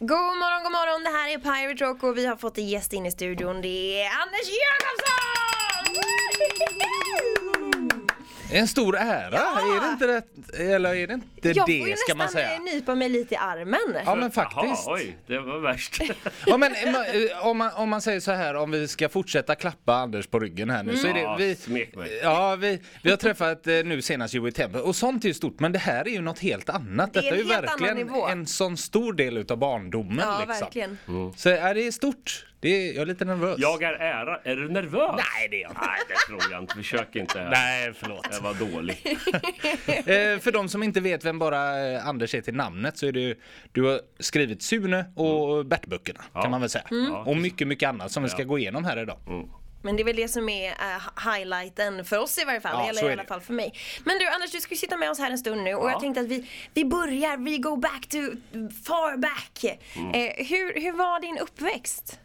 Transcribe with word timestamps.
God 0.00 0.36
morgon, 0.38 0.62
god 0.62 0.72
morgon. 0.72 1.04
Det 1.04 1.10
här 1.10 1.28
är 1.34 1.38
Pirate 1.38 1.84
Rock 1.84 2.02
och 2.02 2.18
vi 2.18 2.26
har 2.26 2.36
fått 2.36 2.58
en 2.58 2.68
gäst 2.68 2.92
in 2.92 3.06
i 3.06 3.10
studion. 3.10 3.62
Det 3.62 4.02
är 4.02 4.06
Anders 4.06 4.48
Jakobsson! 4.64 5.98
En 8.52 8.68
stor 8.68 8.96
ära, 8.96 9.28
Ja. 9.32 9.76
är 9.76 9.80
det 9.80 9.92
inte 9.92 10.06
det? 10.56 10.72
Eller 10.72 10.94
är 10.94 11.06
det 11.06 11.14
inte 11.14 11.48
Jag 11.48 11.56
får 11.56 11.86
det 11.88 11.98
ska 11.98 12.14
man 12.14 12.28
säga? 12.28 12.54
eh, 12.54 12.60
nypa 12.60 12.94
mig 12.94 13.08
lite 13.08 13.34
i 13.34 13.36
armen. 13.36 13.78
Ja 14.04 14.14
men 14.14 14.30
faktiskt. 14.30 14.86
Jaha, 14.86 14.94
oj, 14.96 15.16
det 15.26 15.38
var 15.38 15.58
värst. 15.58 16.00
Ja, 16.46 16.56
men, 16.56 16.72
eh, 16.72 17.46
om, 17.46 17.58
man, 17.58 17.70
om 17.74 17.88
man 17.88 18.02
säger 18.02 18.20
så 18.20 18.32
här, 18.32 18.54
om 18.54 18.70
vi 18.70 18.88
ska 18.88 19.08
fortsätta 19.08 19.54
klappa 19.54 19.94
Anders 19.94 20.26
på 20.26 20.38
ryggen 20.40 20.70
här 20.70 20.82
nu 20.82 20.96
så 20.96 21.06
är 21.08 21.14
det 21.14 21.20
Ja, 21.20 21.36
vi, 21.38 21.54
smek 21.56 21.94
mig. 21.96 22.20
Ja, 22.22 22.56
vi, 22.56 22.82
vi 23.02 23.10
har 23.10 23.16
träffat 23.16 23.66
eh, 23.66 23.74
nu 23.84 24.02
senast 24.02 24.34
Joey 24.34 24.52
Temple 24.52 24.80
och 24.80 24.96
sånt 24.96 25.24
är 25.24 25.28
ju 25.28 25.34
stort 25.34 25.60
men 25.60 25.72
det 25.72 25.78
här 25.78 26.08
är 26.08 26.12
ju 26.12 26.20
något 26.20 26.38
helt 26.38 26.68
annat. 26.68 27.12
Det 27.12 27.18
är 27.18 27.22
Detta 27.22 27.34
är 27.36 27.40
en 27.40 27.46
ju 27.46 27.52
helt 27.54 27.66
annan 27.66 27.78
verkligen 27.80 28.06
nivå. 28.06 28.26
en 28.26 28.46
sån 28.46 28.76
stor 28.76 29.12
del 29.12 29.36
utav 29.38 29.58
barndomen 29.58 30.18
Ja, 30.18 30.38
liksom. 30.38 30.60
verkligen. 30.60 30.98
Så 31.36 31.48
är 31.50 31.74
det 31.74 31.86
är 31.86 31.90
stort. 31.92 32.44
Det 32.60 32.68
är, 32.68 32.92
jag 32.92 33.02
är 33.02 33.06
lite 33.06 33.24
nervös. 33.24 33.58
Jag 33.58 33.82
är 33.82 33.92
ära. 33.92 34.40
Är 34.44 34.56
du 34.56 34.68
nervös? 34.68 35.10
Nej 35.16 35.48
det 35.50 35.56
är 35.56 35.60
jag 35.62 35.70
inte. 35.70 35.80
Nej, 35.86 36.00
det 36.08 36.14
tror 36.26 36.52
jag 36.52 36.62
inte. 36.62 36.74
Försök 36.74 37.16
inte 37.16 37.38
här. 37.38 37.50
Nej 37.50 37.92
förlåt. 37.94 38.26
Jag 38.30 38.40
var 38.40 38.54
dålig. 38.54 38.96
Eh, 39.88 40.38
för 40.38 40.52
de 40.52 40.68
som 40.68 40.82
inte 40.82 41.00
vet 41.00 41.24
vem 41.24 41.38
bara 41.38 41.88
eh, 41.92 42.06
Anders 42.08 42.34
är 42.34 42.40
till 42.40 42.54
namnet 42.54 42.98
så 42.98 43.06
är 43.06 43.12
det 43.12 43.20
ju, 43.20 43.36
du 43.72 43.82
har 43.82 44.00
skrivit 44.18 44.62
Sune 44.62 45.04
och 45.16 45.66
Bert-böckerna 45.66 46.20
Ja. 46.34 46.42
kan 46.42 46.50
man 46.50 46.60
väl 46.60 46.70
säga. 46.70 46.84
Mm. 46.90 47.14
Och 47.14 47.36
mycket, 47.36 47.68
mycket 47.68 47.88
annat 47.88 48.12
som 48.12 48.22
vi 48.22 48.28
ska 48.28 48.42
gå 48.44 48.58
igenom 48.58 48.84
här 48.84 49.02
idag. 49.02 49.18
Men 49.82 49.96
det 49.96 50.02
är 50.02 50.04
väl 50.04 50.16
det 50.16 50.28
som 50.28 50.48
är 50.48 50.70
uh, 50.70 51.32
highlighten 51.34 52.04
för 52.04 52.18
oss 52.18 52.38
i 52.38 52.44
varje 52.44 52.60
fall, 52.60 52.72
Ja, 52.74 52.88
eller 52.90 53.00
så 53.00 53.06
i 53.06 53.08
är 53.08 53.12
alla 53.12 53.22
det. 53.22 53.28
fall 53.28 53.40
för 53.40 53.52
mig. 53.52 53.72
Men 54.04 54.18
du 54.18 54.26
Anders, 54.26 54.50
du 54.52 54.60
ska 54.60 54.70
ju 54.74 54.78
sitta 54.78 54.96
med 54.96 55.10
oss 55.10 55.18
här 55.18 55.30
en 55.30 55.38
stund 55.38 55.62
nu 55.62 55.74
och 55.74 55.86
Ja. 55.86 55.90
jag 55.92 56.00
tänkte 56.00 56.20
att 56.20 56.26
vi, 56.28 56.50
vi 56.74 56.84
börjar, 56.84 57.36
vi 57.36 57.58
go 57.58 57.76
back 57.76 58.06
to 58.08 58.18
far 58.84 59.16
back. 59.16 59.78
Mm. 59.96 60.08
Eh, 60.10 60.46
hur, 60.46 60.80
hur 60.80 60.92
var 60.92 61.20
din 61.20 61.38
uppväxt? 61.38 62.20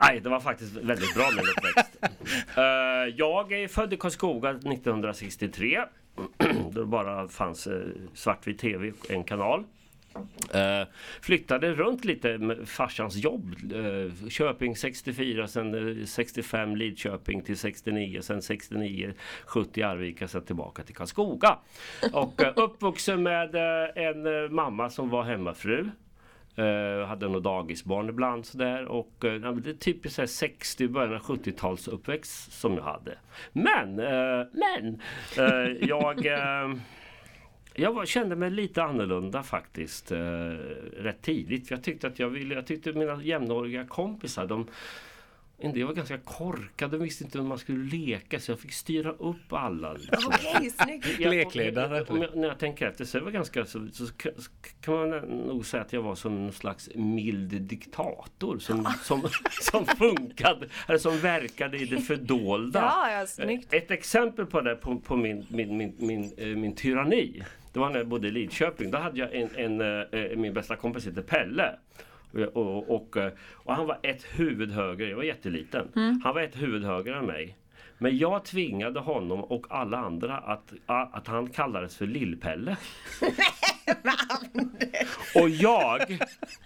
Nej, 0.00 0.20
det 0.20 0.28
var 0.28 0.40
faktiskt 0.40 0.76
väldigt 0.76 1.14
bra 1.14 1.28
min 1.30 1.44
uppväxt. 1.56 1.96
Eh, 2.56 3.14
jag 3.16 3.52
är 3.52 3.68
född 3.68 3.92
i 3.92 3.96
Karlskoga 3.96 4.50
1963. 4.50 5.80
Då 6.70 6.80
det 6.80 6.86
bara 6.86 7.28
fanns 7.28 7.66
uh, 7.66 7.82
svartvit 8.14 8.58
tv, 8.58 8.92
en 9.08 9.24
kanal. 9.24 9.64
Eh, 10.54 10.88
flyttade 11.20 11.74
runt 11.74 12.04
lite 12.04 12.38
med 12.38 12.68
farsans 12.68 13.16
jobb. 13.16 13.54
Eh, 13.72 14.28
Köping 14.28 14.76
64, 14.76 15.48
sen 15.48 15.98
eh, 16.00 16.04
65 16.04 16.76
Lidköping 16.76 17.42
till 17.42 17.58
69, 17.58 18.20
sen 18.22 18.42
69, 18.42 19.14
70 19.46 19.82
Arvika, 19.82 20.28
sen 20.28 20.44
tillbaka 20.44 20.82
till 20.82 20.94
Karlskoga. 20.94 21.58
Och 22.12 22.42
uh, 22.42 22.48
uppvuxen 22.56 23.22
med 23.22 23.54
eh, 23.54 24.04
en 24.04 24.26
eh, 24.26 24.50
mamma 24.50 24.90
som 24.90 25.10
var 25.10 25.22
hemmafru. 25.22 25.90
Uh, 26.58 27.04
hade 27.06 27.28
nog 27.28 27.42
dagisbarn 27.42 28.08
ibland 28.08 28.46
sådär 28.46 28.84
och 28.84 29.24
uh, 29.24 29.52
det 29.52 29.70
är 29.70 29.74
typiskt 29.74 30.30
60 30.30 30.88
början 30.88 31.14
av 31.14 31.20
70-tals 31.20 31.88
uppväxt 31.88 32.52
som 32.52 32.74
jag 32.74 32.82
hade. 32.82 33.18
Men, 33.52 33.98
eh, 33.98 34.46
men 34.52 35.00
eh, 35.38 35.88
jag 35.88 36.26
eh, 36.26 36.78
jag 37.74 37.92
var, 37.92 38.06
kände 38.06 38.36
mig 38.36 38.50
lite 38.50 38.82
annorlunda 38.82 39.42
faktiskt 39.42 40.12
eh, 40.12 40.18
rätt 40.96 41.22
tidigt. 41.22 41.70
Jag 41.70 41.84
tyckte 41.84 42.06
att 42.06 42.18
jag 42.18 42.28
ville, 42.28 42.54
jag 42.54 42.66
tyckte 42.66 42.92
mina 42.92 43.22
jämnåriga 43.22 43.84
kompisar 43.86 44.46
de 44.46 44.66
en 45.60 45.72
del 45.72 45.84
var 45.86 45.94
ganska 45.94 46.18
korkade, 46.18 46.98
de 46.98 47.04
visste 47.04 47.24
inte 47.24 47.38
hur 47.38 47.44
man 47.44 47.58
skulle 47.58 47.84
leka 47.96 48.40
så 48.40 48.50
jag 48.52 48.60
fick 48.60 48.72
styra 48.72 49.10
upp 49.12 49.52
alla. 49.52 49.92
Liksom. 49.92 50.16
Okej, 50.26 50.70
snyggt. 50.70 51.18
Lekledare. 51.18 52.04
Om 52.08 52.22
jag, 52.22 52.36
när 52.36 52.48
jag 52.48 52.58
tänker 52.58 52.86
efter 52.86 53.04
så, 53.04 53.20
det 53.20 53.30
ganska, 53.30 53.64
så, 53.64 53.86
så 53.92 54.06
kan- 54.14 54.32
kan 54.80 54.94
man 54.94 55.10
nog 55.20 55.66
säga 55.66 55.82
att 55.82 55.92
jag 55.92 56.02
var 56.02 56.14
som 56.14 56.42
någon 56.42 56.52
slags 56.52 56.90
mild 56.94 57.62
diktator 57.62 58.58
som, 58.58 58.88
som, 59.02 59.22
som 59.62 59.86
funkade, 59.86 60.68
eller 60.88 60.98
som 60.98 61.18
verkade 61.18 61.78
i 61.78 61.84
det 61.84 61.98
fördolda. 62.00 62.80
Ja, 62.80 63.10
ja, 63.20 63.26
snyggt. 63.26 63.72
Ett 63.72 63.90
exempel 63.90 64.46
på 64.46 64.60
det, 64.60 64.74
på, 64.76 64.96
på 65.00 65.16
min, 65.16 65.46
min, 65.48 65.76
min, 65.76 65.94
min, 65.98 66.32
eh, 66.36 66.46
min 66.46 66.74
tyranni. 66.74 67.42
Det 67.72 67.78
var 67.78 67.90
när 67.90 67.98
jag 67.98 68.08
bodde 68.08 68.28
i 68.28 68.30
Lidköping. 68.30 68.90
Då 68.90 68.98
hade 68.98 69.18
jag 69.18 69.34
en, 69.34 69.80
en, 69.80 69.80
eh, 70.30 70.36
min 70.36 70.54
bästa 70.54 70.76
kompis 70.76 71.06
heter 71.06 71.22
Pelle. 71.22 71.78
Och, 72.32 72.90
och, 72.90 73.16
och, 73.54 73.74
han 73.76 73.86
var 73.86 73.98
ett 74.02 74.24
huvud 74.24 74.70
högre, 74.70 75.08
jag 75.08 75.16
var 75.16 75.24
jätteliten. 75.24 75.88
Han 76.24 76.34
var 76.34 76.40
ett 76.40 76.62
huvud 76.62 76.84
högre 76.84 77.18
än 77.18 77.26
mig. 77.26 77.56
Men 77.98 78.18
jag 78.18 78.44
tvingade 78.44 79.00
honom 79.00 79.44
och 79.44 79.66
alla 79.70 79.98
andra 79.98 80.36
att, 80.36 80.72
att 80.86 81.26
han 81.26 81.50
kallades 81.50 81.96
för 81.96 82.06
Lill-Pelle. 82.06 82.76
och 85.42 85.48
jag, 85.48 86.18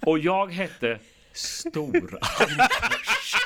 och 0.07 0.19
jag 0.19 0.53
hette 0.53 0.99
Stor-Anders. 1.33 3.37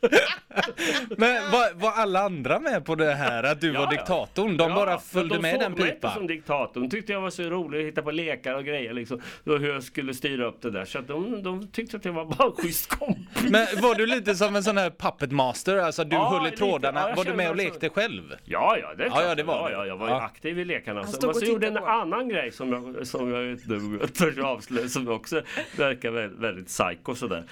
Men 1.16 1.50
var, 1.50 1.74
var 1.74 1.92
alla 1.92 2.20
andra 2.20 2.60
med 2.60 2.84
på 2.84 2.94
det 2.94 3.14
här 3.14 3.42
att 3.42 3.60
du 3.60 3.72
Ja, 3.72 3.78
var 3.80 3.86
ja. 3.86 3.90
diktatorn? 3.90 4.56
De 4.56 4.74
bara 4.74 4.98
följde 4.98 5.34
de 5.34 5.42
med 5.42 5.52
såg 5.52 5.60
den 5.60 5.72
mig 5.72 5.80
inte 5.82 5.94
pipan? 5.94 6.14
som 6.14 6.26
diktator. 6.26 6.80
De 6.80 6.90
tyckte 6.90 7.12
jag 7.12 7.20
var 7.20 7.30
så 7.30 7.42
rolig 7.42 7.80
att 7.80 7.86
hitta 7.86 8.02
på 8.02 8.10
lekar 8.10 8.54
och 8.54 8.64
grejer 8.64 8.92
liksom. 8.92 9.20
Och 9.46 9.58
hur 9.60 9.72
jag 9.72 9.82
skulle 9.82 10.14
styra 10.14 10.46
upp 10.46 10.62
det 10.62 10.70
där. 10.70 10.84
Så 10.84 10.98
att 10.98 11.08
de, 11.08 11.42
de 11.42 11.68
tyckte 11.68 11.96
att 11.96 12.04
jag 12.04 12.12
var 12.12 12.24
bara 12.24 12.46
en 12.48 12.52
schysst 12.52 12.86
kompis. 12.98 13.50
Men 13.50 13.66
var 13.82 13.94
du 13.94 14.06
lite 14.06 14.34
som 14.34 14.56
en 14.56 14.62
sån 14.64 14.76
här 14.78 14.90
puppet 14.90 15.32
master? 15.32 15.76
Alltså 15.76 16.04
du 16.04 16.16
Ja, 16.16 16.28
höll 16.38 16.52
i 16.52 16.56
trådarna. 16.56 17.08
Ja, 17.08 17.14
var 17.16 17.24
du 17.24 17.34
med 17.34 17.50
och 17.50 17.56
så. 17.56 17.62
lekte 17.62 17.88
själv? 17.88 18.22
Ja, 18.44 18.76
ja, 18.82 18.94
det 18.94 19.04
Ja, 19.06 19.22
ja, 19.22 19.34
det 19.34 19.42
var 19.42 19.70
ja, 19.70 19.70
ja, 19.70 19.86
jag 19.86 19.96
var 19.96 20.06
ju 20.06 20.12
Ja. 20.12 20.20
aktiv 20.22 20.58
i 20.58 20.64
lekarna. 20.64 21.04
Så, 21.06 21.12
stod 21.12 21.24
men 21.30 21.34
så 21.34 21.44
gjorde 21.46 21.66
en 21.66 21.74
på. 21.74 21.86
annan 21.86 22.28
grej 22.28 22.50
som 22.52 22.72
jag, 22.72 23.06
som 23.06 23.30
jag 23.34 23.50
inte 23.50 24.08
törs 24.08 24.38
avslöja 24.38 24.88
som 24.88 25.08
också 25.08 25.42
verkar 25.76 26.10
väldigt, 26.10 26.38
väldigt 26.40 26.66
psycho 26.66 27.14
sådär. 27.14 27.44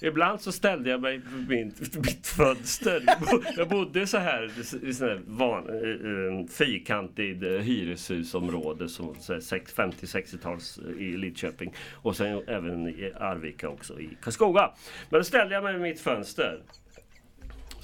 Ibland 0.00 0.40
så 0.40 0.52
ställde 0.52 0.90
jag 0.90 1.00
mig 1.00 1.20
min, 1.48 1.63
mitt 2.04 2.26
fönster. 2.26 3.02
Jag 3.56 3.68
bodde 3.68 4.06
så 4.06 4.18
här 4.18 4.50
i 4.82 4.92
sån 4.92 5.08
här 5.08 5.20
van, 5.26 6.48
fyrkantig 6.48 7.42
eh, 7.42 7.60
hyreshusområde 7.60 8.88
som 8.88 9.14
50-60-tals 9.14 10.78
eh, 10.78 11.02
i 11.02 11.16
Lidköping. 11.16 11.74
Och 11.92 12.16
sen 12.16 12.42
även 12.46 12.88
i 12.88 13.12
Arvika 13.20 13.68
också 13.68 14.00
i 14.00 14.16
Karlskoga. 14.22 14.70
Men 15.10 15.20
då 15.20 15.24
ställde 15.24 15.54
jag 15.54 15.64
mig 15.64 15.72
vid 15.72 15.82
mitt 15.82 16.00
fönster. 16.00 16.60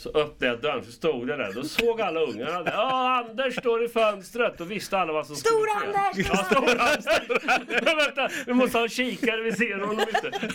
Så 0.00 0.08
öppnade 0.08 0.46
jag 0.46 0.60
dörren 0.60 0.84
så 0.84 0.92
stod 0.92 1.28
jag 1.28 1.38
där. 1.38 1.52
Då 1.52 1.64
såg 1.64 2.00
alla 2.00 2.20
ungarna 2.20 2.62
där. 2.62 2.72
Ja, 2.72 3.24
Anders 3.28 3.56
står 3.56 3.84
i 3.84 3.88
fönstret. 3.88 4.58
Då 4.58 4.64
visste 4.64 4.98
alla 4.98 5.12
vad 5.12 5.26
som 5.26 5.36
skulle 5.36 5.56
ske. 5.56 5.70
Stor-Anders! 5.70 6.28
Ja, 6.28 6.36
Stor-Anders! 6.36 7.04
Men 7.68 7.96
vänta, 7.96 8.28
vi 8.46 8.52
måste 8.52 8.78
ha 8.78 8.82
en 8.82 8.88
kikare. 8.88 9.42
Vi 9.42 9.52
ser 9.52 9.78
honom 9.78 10.00
inte. 10.00 10.50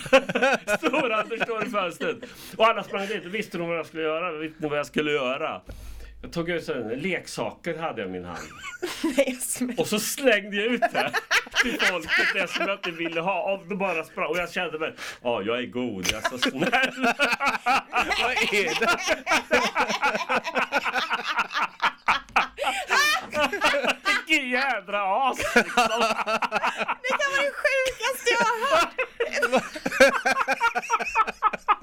Stor-Anders 0.78 1.42
står 1.42 1.62
i 1.62 1.66
fönstret. 1.66 2.16
Och 2.56 2.66
alla 2.66 2.82
sprang 2.82 3.06
dit. 3.06 3.24
Då 3.24 3.30
visste 3.30 3.58
de 3.58 3.68
vad 3.68 3.78
jag 3.78 3.86
skulle 3.86 4.02
göra. 4.02 4.32
Visste 4.32 4.62
ni 4.62 4.68
vad 4.68 4.78
jag 4.78 4.86
skulle 4.86 5.12
göra? 5.12 5.60
Jag 6.26 6.32
tog 6.32 6.50
ut 6.50 6.68
här, 6.68 6.96
leksaker 6.96 7.78
hade 7.78 8.00
jag 8.00 8.08
i 8.08 8.12
min 8.12 8.24
hand. 8.24 8.38
Nej. 9.16 9.38
Och 9.78 9.86
så 9.86 10.00
slängde 10.00 10.56
jag 10.56 10.66
ut 10.66 10.80
det 10.80 11.12
till 11.62 11.80
folket 11.80 12.10
det 12.34 12.48
som 12.50 12.66
jag 12.66 12.78
inte 12.78 12.90
ville 12.90 13.20
ha. 13.20 13.52
Och, 13.52 13.66
de 13.68 13.78
bara 13.78 14.04
sprang. 14.04 14.26
och 14.26 14.36
jag 14.36 14.52
kände 14.52 14.78
mig, 14.78 14.94
ja 15.22 15.42
jag 15.42 15.58
är 15.58 15.66
god, 15.66 16.06
jag 16.12 16.24
är 16.24 16.28
så 16.28 16.38
snäll. 16.38 16.60
Vad 18.22 18.32
är 18.32 18.80
det? 18.80 18.98
Vilken 24.26 24.50
jädra 24.50 25.28
as 25.30 25.38
liksom. 25.38 26.04
Det 27.02 27.12
kan 27.18 27.30
vara 27.32 27.42
det 27.42 27.52
sjukaste 27.62 28.30
jag 28.30 28.44
har 28.44 28.58
hört. 28.76 28.92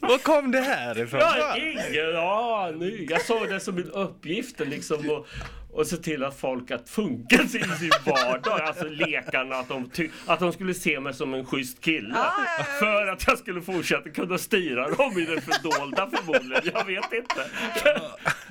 Var 0.00 0.18
kom 0.18 0.50
det 0.50 0.60
här 0.60 0.98
ifrån? 1.02 1.20
Jag 1.20 1.44
har 1.48 1.56
ingen 1.58 2.16
aning. 2.16 3.06
Jag 3.10 3.22
såg 3.22 3.48
det 3.48 3.60
som 3.60 3.78
en 3.78 3.90
uppgift 3.90 4.60
liksom 4.60 5.10
och, 5.10 5.26
och 5.72 5.86
se 5.86 5.96
till 5.96 6.24
att 6.24 6.40
folk 6.40 6.70
att 6.70 6.88
funka 6.90 7.42
i 7.42 7.48
sin 7.48 7.90
vardag. 8.06 8.60
Alltså 8.60 8.84
lekarna, 8.88 9.56
att 9.56 9.68
de, 9.68 9.90
ty- 9.90 10.08
att 10.26 10.40
de 10.40 10.52
skulle 10.52 10.74
se 10.74 11.00
mig 11.00 11.14
som 11.14 11.34
en 11.34 11.46
schysst 11.46 11.80
kille. 11.80 12.14
Ja, 12.14 12.32
ja. 12.58 12.64
För 12.64 13.06
att 13.06 13.26
jag 13.26 13.38
skulle 13.38 13.62
fortsätta 13.62 14.10
kunna 14.10 14.38
styra 14.38 14.88
dem 14.90 15.18
i 15.18 15.24
det 15.24 15.40
fördolda 15.40 16.10
förmodligen. 16.16 16.70
Jag 16.74 16.84
vet 16.86 17.12
inte. 17.12 17.50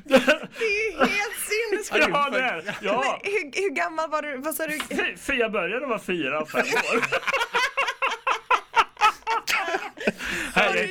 Det 0.06 0.16
är 0.16 0.92
ju 0.92 0.98
helt 0.98 1.39
sinnessjukt. 1.50 2.10
Ja, 2.13 2.30
det 2.30 2.39
är, 2.42 2.75
ja. 2.81 3.19
Men 3.24 3.31
Hur, 3.33 3.62
hur 3.62 3.69
gammal 3.75 4.10
var 4.10 4.22
du? 4.22 4.38
Vad 4.38 4.56
sa 4.56 4.68
du? 4.68 4.80
För 5.18 5.33
jag 5.33 5.51
började 5.51 5.86
vara 5.86 6.00
fyra, 6.00 6.45
fem 6.45 6.60
år. 6.62 7.04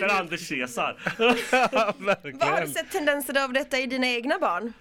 Heter 0.02 0.20
Anders 0.20 0.48
Caesar. 0.48 0.96
Vad 2.38 2.50
har 2.50 2.60
du 2.60 2.66
sett 2.66 2.90
tendenser 2.90 3.44
av 3.44 3.52
detta 3.52 3.78
i 3.78 3.86
dina 3.86 4.06
egna 4.06 4.38
barn? 4.38 4.72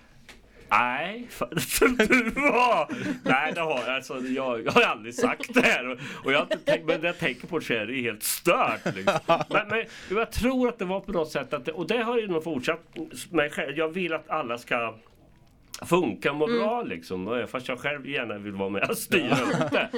Nej, 0.70 1.28
för, 1.30 1.60
för 1.60 1.88
du 1.88 2.30
var... 2.30 2.88
Nej, 3.24 3.54
det 3.54 3.62
har 3.62 3.80
jag. 3.86 3.96
Alltså, 3.96 4.20
jag, 4.20 4.66
jag 4.66 4.72
har 4.72 4.82
aldrig 4.82 5.16
sagt 5.16 5.54
det 5.54 5.62
här. 5.62 6.00
Och, 6.24 6.32
jag 6.34 6.66
tänkt, 6.66 6.86
men 6.86 7.02
när 7.02 7.08
jag 7.08 7.20
tänker 7.20 7.48
på 7.48 7.60
det 7.60 7.66
så 7.66 7.74
är 7.74 7.86
det 7.86 8.02
helt 8.02 8.24
stört. 8.24 8.96
Liksom. 8.96 9.20
Men, 9.50 9.68
men 9.68 9.86
jag 10.10 10.32
tror 10.32 10.70
att 10.70 10.80
det 10.80 10.86
var 10.86 11.00
på 11.00 11.12
något 11.12 11.32
sätt 11.32 11.54
att 11.54 11.66
det, 11.66 11.72
och 11.72 11.88
det 11.88 12.04
har 12.04 12.20
ju 12.20 12.28
nog 12.28 12.44
fortsatt 12.44 12.80
mig 13.30 13.50
själv. 13.50 13.78
Jag 13.78 13.90
vill 13.90 14.14
att 14.14 14.30
alla 14.30 14.58
ska 14.58 14.96
funka 15.82 16.32
och 16.32 16.38
må 16.38 16.48
bra 16.48 16.84
liksom. 16.84 17.48
Fast 17.52 17.68
jag 17.68 17.80
själv 17.80 18.10
gärna 18.10 18.38
vill 18.38 18.54
vara 18.54 18.70
med 18.70 18.90
och 18.90 18.98
styra 18.98 19.36
upp 19.42 19.72
det. 19.72 19.90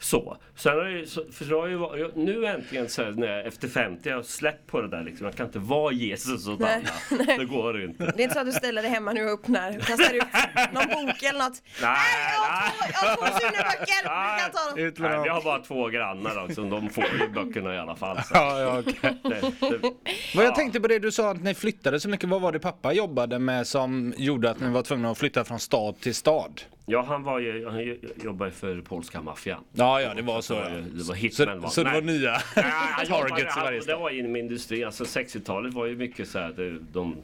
Så. 0.00 0.36
Sen 0.56 0.72
har 0.72 0.84
jag, 0.84 0.92
ju- 0.92 1.06
så, 1.06 1.24
för 1.32 1.44
jag 1.50 1.60
har 1.60 1.66
ju, 1.68 1.76
varit- 1.76 2.00
jag, 2.00 2.16
nu 2.16 2.46
äntligen 2.46 2.88
så 2.88 3.02
här, 3.04 3.10
när 3.12 3.26
jag, 3.26 3.46
efter 3.46 3.68
50 3.68 4.08
jag 4.08 4.16
har 4.16 4.22
släppt 4.22 4.66
på 4.66 4.80
det 4.80 4.88
där 4.88 5.02
liksom. 5.04 5.26
Jag 5.26 5.36
kan 5.36 5.46
inte 5.46 5.58
vara 5.58 5.92
Jesus 5.92 6.48
åt 6.48 6.60
Nej, 6.60 6.84
alla. 7.10 7.24
Det 7.38 7.44
går 7.44 7.82
inte. 7.84 8.04
Det 8.16 8.22
är 8.22 8.22
inte 8.22 8.34
så 8.34 8.40
att 8.40 8.46
du 8.46 8.52
ställer 8.52 8.82
dig 8.82 8.90
hemma 8.90 9.12
nu 9.12 9.24
och 9.24 9.30
öppnar, 9.40 9.72
kastar 9.72 10.14
ut 10.14 10.22
någon 10.72 10.86
bok 11.06 11.22
eller 11.22 11.38
något. 11.38 11.62
Nej, 11.82 11.96
jag 12.34 12.40
har 12.40 12.68
två, 12.70 12.86
jag 12.92 13.08
har 13.08 13.16
två 13.16 13.38
Sune-böcker! 13.38 14.02
Du 14.02 14.08
kan 14.42 14.50
ta 14.50 14.70
dem. 14.70 14.92
Nej, 15.10 15.22
vi 15.22 15.28
dem. 15.28 15.34
har 15.36 15.42
bara 15.44 15.58
två 15.58 15.88
grannar 15.88 16.44
också. 16.44 16.62
De 16.64 16.90
får 16.90 17.04
ju 17.20 17.28
böckerna 17.28 17.74
i 17.74 17.78
alla 17.78 17.96
fall. 17.96 18.16
Så. 18.16 18.34
Ja, 18.34 18.60
ja, 18.60 18.78
okej. 18.80 19.18
Det, 19.22 19.68
det, 19.80 19.92
Vad 20.34 20.44
jag 20.44 20.54
tänkte 20.54 20.80
på 20.80 20.88
det 20.88 20.98
du 20.98 21.12
sa 21.12 21.30
att 21.30 21.42
ni 21.42 21.54
flyttade 21.54 22.00
så 22.00 22.08
mycket. 22.08 22.28
Vad 22.28 22.40
var 22.40 22.52
det 22.52 22.58
pappa 22.58 22.92
jobbade 22.92 23.38
med 23.38 23.66
som 23.66 24.14
gjorde 24.16 24.50
att 24.50 24.60
ni 24.60 24.70
var 24.70 24.82
tvungna 24.82 25.10
att 25.10 25.18
flytta 25.18 25.44
från 25.44 25.60
stad 25.60 26.00
till 26.00 26.14
stad? 26.14 26.60
Ja, 26.86 27.02
han 27.08 27.22
var 27.22 27.38
ju, 27.38 27.66
han 27.68 27.96
jobbade 28.24 28.50
för 28.50 28.80
polska 28.80 29.22
maffian. 29.22 29.64
Ja, 29.72 30.00
ja, 30.00 30.14
det 30.14 30.22
var 30.22 30.40
så. 30.40 30.54
Det 30.54 30.60
var, 30.60 30.70
det 30.70 30.92
var 30.92 31.02
Så, 31.04 31.12
hitman 31.12 31.60
var. 31.60 31.68
så 31.70 31.82
det 31.84 31.92
var 31.92 32.02
nya 32.02 32.14
jobbade- 32.14 33.06
targets 33.06 33.56
i 33.56 33.60
varje 33.60 33.78
han, 33.78 33.86
Det 33.86 33.96
var 33.96 34.10
inom 34.10 34.36
industrin. 34.36 34.84
Alltså 34.84 35.04
60-talet 35.04 35.74
var 35.74 35.86
ju 35.86 35.96
mycket 35.96 36.28
så 36.28 36.38
här. 36.38 36.52
Det, 36.52 36.78
de, 36.92 37.16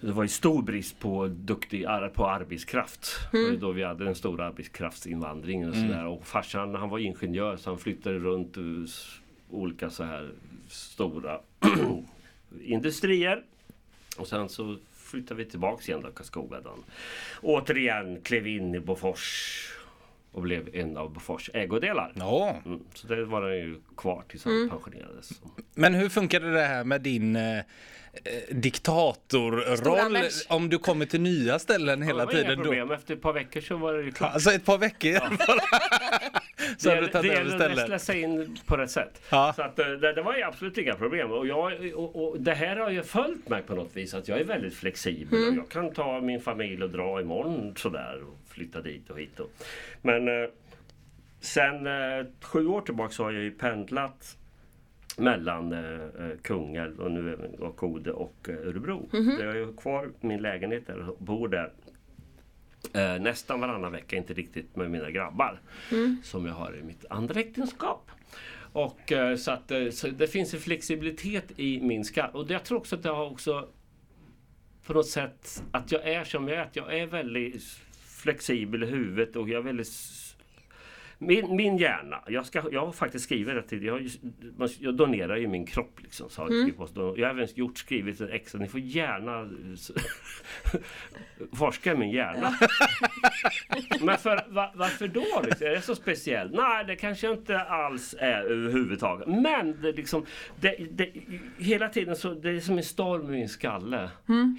det 0.00 0.12
var 0.12 0.22
ju 0.22 0.28
stor 0.28 0.62
brist 0.62 0.98
på 1.00 1.26
duktig 1.26 1.86
på 2.14 2.26
arbetskraft. 2.26 3.10
Det 3.32 3.42
var 3.42 3.50
ju 3.50 3.56
då 3.56 3.72
vi 3.72 3.84
hade 3.84 4.06
en 4.08 4.14
stor 4.14 4.40
arbetskraftsinvandring 4.40 5.68
och 5.68 5.74
sådär. 5.74 6.06
Och 6.06 6.26
farsan 6.26 6.74
han 6.74 6.88
var 6.88 6.98
ingenjör 6.98 7.56
så 7.56 7.70
han 7.70 7.78
flyttade 7.78 8.18
runt 8.18 8.56
s- 8.88 9.10
olika 9.50 9.90
så 9.90 10.04
här 10.04 10.30
stora 10.68 11.38
industrier. 12.64 13.42
Och 14.16 14.26
sen 14.28 14.48
så 14.48 14.76
flyttade 15.14 15.44
vi 15.44 15.50
tillbaks 15.50 15.88
igen 15.88 16.00
då 16.02 16.10
Karlskoga. 16.10 16.60
Då. 16.60 16.74
Återigen 17.42 18.20
klev 18.22 18.46
in 18.46 18.74
i 18.74 18.80
Bofors 18.80 19.70
och 20.32 20.42
blev 20.42 20.74
en 20.74 20.96
av 20.96 21.12
Bofors 21.12 21.50
ägodelar. 21.54 22.12
Ja. 22.14 22.56
Mm, 22.64 22.80
så 22.94 23.06
det 23.06 23.24
var 23.24 23.42
han 23.42 23.56
ju 23.56 23.80
kvar 23.96 24.24
tills 24.28 24.44
han 24.44 24.68
pensionerades. 24.70 25.30
Men 25.74 25.94
hur 25.94 26.08
funkade 26.08 26.52
det 26.52 26.60
här 26.64 26.84
med 26.84 27.00
din 27.00 27.36
eh, 27.36 27.58
eh, 27.58 27.62
diktatorroll 28.50 30.16
om 30.48 30.68
du 30.68 30.78
kommer 30.78 31.06
till 31.06 31.20
nya 31.20 31.58
ställen 31.58 32.02
hela 32.02 32.18
det 32.18 32.24
var 32.24 32.32
tiden? 32.32 32.46
inga 32.46 32.56
Då? 32.56 32.62
problem. 32.62 32.90
Efter 32.90 33.14
ett 33.14 33.22
par 33.22 33.32
veckor 33.32 33.60
så 33.60 33.76
var 33.76 33.94
det 33.94 34.02
ju 34.02 34.12
klart. 34.12 34.34
Alltså 34.34 34.50
ett 34.50 34.64
par 34.64 34.78
veckor 34.78 35.10
så 36.76 36.88
har 36.90 36.96
du 36.96 37.02
det 37.02 37.08
tagit 37.08 37.30
det 37.32 37.38
över 37.38 37.50
gäller 37.50 37.54
att 37.54 37.60
stället. 37.60 37.78
växla 37.78 37.98
sig 37.98 38.20
in 38.22 38.56
på 38.66 38.76
rätt 38.76 38.90
sätt. 38.90 39.22
Ja. 39.30 39.52
Så 39.56 39.62
att, 39.62 39.78
eh, 39.78 39.86
det, 39.86 40.12
det 40.12 40.22
var 40.22 40.36
ju 40.36 40.42
absolut 40.42 40.78
inga 40.78 40.94
problem. 40.94 41.32
Och, 41.32 41.46
jag, 41.46 41.92
och, 41.94 42.24
och 42.24 42.40
det 42.40 42.54
här 42.54 42.76
har 42.76 42.90
ju 42.90 43.02
följt 43.02 43.48
mig 43.48 43.62
på 43.62 43.74
något 43.74 43.96
vis. 43.96 44.14
Att 44.14 44.28
jag 44.28 44.40
är 44.40 44.44
väldigt 44.44 44.74
flexibel. 44.74 45.48
Och 45.48 45.54
jag 45.54 45.68
kan 45.68 45.92
ta 45.92 46.20
min 46.20 46.40
familj 46.40 46.82
och 46.82 46.90
dra 46.90 47.20
imorgon 47.20 47.74
sådär. 47.76 48.20
Och 48.22 48.38
flytta 48.48 48.80
dit 48.80 49.10
och 49.10 49.18
hit. 49.18 49.40
Och. 49.40 49.50
Men 50.02 50.28
eh, 50.28 50.48
sen 51.40 51.86
eh, 51.86 52.26
sju 52.42 52.66
år 52.66 52.80
tillbaka 52.80 53.10
så 53.12 53.24
har 53.24 53.32
jag 53.32 53.42
ju 53.42 53.50
pendlat 53.50 54.36
mellan 55.18 55.72
eh, 55.72 55.80
eh, 56.26 56.36
Kungälv 56.42 57.00
och 57.00 57.10
nu 57.10 57.32
även 57.32 57.54
och 57.54 57.76
Kode 57.76 58.12
och 58.12 58.48
eh, 58.48 58.68
Örebro. 58.68 59.08
Jag 59.40 59.46
har 59.46 59.54
ju 59.54 59.76
kvar 59.76 60.10
min 60.20 60.42
lägenhet 60.42 60.86
där 60.86 61.08
och 61.08 61.16
bor 61.18 61.48
där 61.48 61.70
eh, 62.92 63.18
nästan 63.20 63.60
varannan 63.60 63.92
vecka, 63.92 64.16
inte 64.16 64.34
riktigt 64.34 64.76
med 64.76 64.90
mina 64.90 65.10
grabbar 65.10 65.60
som 66.22 66.46
jag 66.46 66.54
har 66.54 66.76
i 66.76 66.82
mitt 66.82 67.04
andra 67.10 67.40
äktenskap. 67.40 68.10
Och 68.72 69.12
eh, 69.12 69.36
så 69.36 69.50
att 69.50 69.70
eh, 69.70 69.90
så 69.90 70.08
det 70.08 70.26
finns 70.26 70.54
en 70.54 70.60
flexibilitet 70.60 71.44
i 71.56 71.80
min 71.80 72.04
skatt 72.04 72.34
och 72.34 72.50
jag 72.50 72.64
tror 72.64 72.78
också 72.78 72.96
att 72.96 73.04
jag 73.04 73.14
har 73.14 73.30
också 73.30 73.68
på 74.86 74.92
något 74.92 75.08
sätt 75.08 75.62
att 75.70 75.92
jag 75.92 76.08
är 76.08 76.24
som 76.24 76.48
jag 76.48 76.58
är, 76.58 76.62
att 76.62 76.76
jag 76.76 76.98
är 76.98 77.06
väldigt 77.06 77.62
flexibel 78.06 78.82
i 78.82 78.86
huvudet 78.86 79.36
och 79.36 79.48
jag 79.48 79.58
är 79.58 79.62
väldigt 79.62 79.86
min, 81.18 81.56
min 81.56 81.76
hjärna, 81.76 82.22
jag, 82.26 82.46
ska, 82.46 82.62
jag 82.72 82.86
har 82.86 82.92
faktiskt 82.92 83.24
skrivit 83.24 83.54
det 83.54 83.62
till, 83.62 83.84
jag, 83.84 84.08
jag 84.80 84.94
donerar 84.94 85.36
ju 85.36 85.48
min 85.48 85.66
kropp 85.66 86.02
liksom. 86.02 86.30
Så 86.30 86.42
har 86.42 86.50
jag, 86.50 87.18
jag 87.18 87.26
har 87.26 87.34
även 87.34 87.48
gjort, 87.54 87.78
skrivit 87.78 88.20
ett 88.20 88.30
extra, 88.30 88.60
ni 88.60 88.68
får 88.68 88.80
gärna 88.80 89.50
forska 91.58 91.92
i 91.92 91.96
min 91.96 92.10
hjärna. 92.10 92.54
Men 94.00 94.18
för, 94.18 94.44
va, 94.48 94.72
varför 94.74 95.08
då? 95.08 95.42
Liksom? 95.44 95.66
Är 95.66 95.70
det 95.70 95.80
så 95.80 95.94
speciellt? 95.94 96.52
Nej, 96.52 96.84
det 96.84 96.96
kanske 96.96 97.30
inte 97.30 97.60
alls 97.60 98.14
är 98.18 98.42
överhuvudtaget. 98.42 99.28
Men 99.28 99.82
det 99.82 99.92
liksom, 99.92 100.26
det, 100.60 100.76
det, 100.90 101.12
hela 101.58 101.88
tiden 101.88 102.16
så 102.16 102.34
det 102.34 102.50
är 102.50 102.60
som 102.60 102.78
en 102.78 102.84
storm 102.84 103.26
i 103.28 103.30
min 103.30 103.48
skalle. 103.48 104.10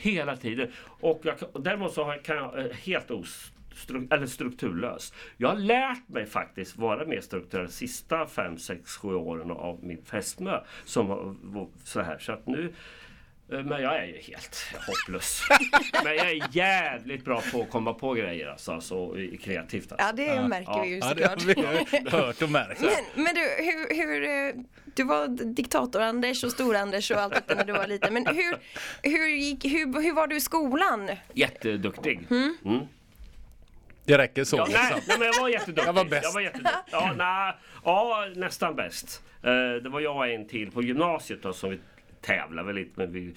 Hela 0.02 0.38
tiden. 0.38 0.72
Och, 0.86 1.22
jag, 1.24 1.64
däremot 1.64 1.94
så 1.94 2.02
jag, 2.02 2.24
kan 2.24 2.36
jag 2.36 2.60
eh, 2.60 2.72
helt 2.72 3.12
os, 3.12 3.52
stru, 3.76 4.08
eller 4.12 4.26
strukturlös. 4.26 5.14
Jag 5.38 5.50
har 5.50 5.56
lärt 5.56 6.10
mig 6.10 6.26
faktiskt 6.26 6.78
vara 6.78 7.06
mer 7.06 7.22
strukturell 7.22 7.66
de 7.66 7.72
sista 7.72 8.28
5, 8.28 8.58
6, 8.58 8.98
7 8.98 9.16
åren 9.16 9.52
av 9.52 9.80
min 9.84 10.06
fästmö. 10.06 10.60
Som 10.86 11.38
så 11.84 12.02
här. 12.02 12.18
Så 12.20 12.32
att 12.32 12.48
nu 12.48 12.74
eh, 13.52 13.64
men 13.64 13.82
jag 13.82 13.96
är 14.00 14.06
ju 14.06 14.18
helt 14.18 14.58
hopplös. 14.88 15.42
Men 16.04 16.16
jag 16.16 16.32
är 16.32 16.44
jävligt 16.52 17.26
bra 17.26 17.42
på 17.52 17.62
att 17.62 17.70
komma 17.70 17.94
på 17.94 18.14
grejer 18.14 18.48
alltså, 18.48 18.72
alltså 18.72 19.18
i- 19.20 19.38
kreativt. 19.38 19.92
Alltså. 19.92 20.08
Ja, 20.08 20.12
det 20.42 20.48
märker 20.48 20.82
vi 20.82 20.88
ju 20.90 20.98
Ja, 20.98 21.14
det 21.14 21.24
har 21.28 21.38
såklart. 21.38 21.94
vi 22.04 22.10
hört 22.10 22.42
och 22.42 22.50
märkt. 22.52 22.82
Men, 22.82 23.24
men 23.24 23.34
du, 23.36 23.42
hur, 23.42 23.96
hur, 23.96 24.24
eh, 24.24 24.64
du 24.96 25.04
var 25.04 25.28
diktator-Anders 25.28 26.44
och 26.44 26.52
stor-Anders 26.52 27.12
och 27.12 27.18
allt 27.18 27.34
detta 27.34 27.56
när 27.56 27.66
du 27.66 27.74
var 27.74 27.88
liten. 27.88 28.14
Men 28.14 28.26
hur, 28.28 28.56
hur, 29.04 29.28
gick, 29.28 29.66
hur, 29.66 30.02
hur 30.02 30.14
var 30.14 30.28
du 30.28 30.36
i 30.36 30.42
skolan? 30.42 31.10
Jätteduktig. 31.34 32.28
Mm. 32.30 32.58
Det 34.06 34.18
räcker 34.18 34.44
så. 34.44 34.58
Ja, 34.58 34.68
nej, 34.70 34.94
liksom. 34.96 35.02
nej, 35.08 35.18
men 35.20 35.28
jag 35.28 35.42
var 35.42 35.50
jätteduktig. 35.50 35.88
Jag 35.88 35.94
var 35.94 36.06
bäst. 36.06 36.24
Jag 36.24 36.34
var 36.34 36.42
jätteduktig. 36.42 36.80
Ja, 36.92 37.14
nej, 37.18 37.54
ja, 37.84 38.28
nästan 38.36 38.76
bäst. 38.76 39.24
Eh, 39.44 39.52
det 39.84 39.90
var 39.90 40.00
jag 40.00 40.16
och 40.16 40.28
en 40.28 40.48
till 40.48 40.72
på 40.72 40.84
gymnasiet 40.84 41.44
då, 41.44 41.54
som 41.54 41.70
vi 41.70 41.80
tävlade 42.22 42.68
väl 42.68 42.76
lite 42.76 42.92
men 42.96 43.12
vi 43.12 43.34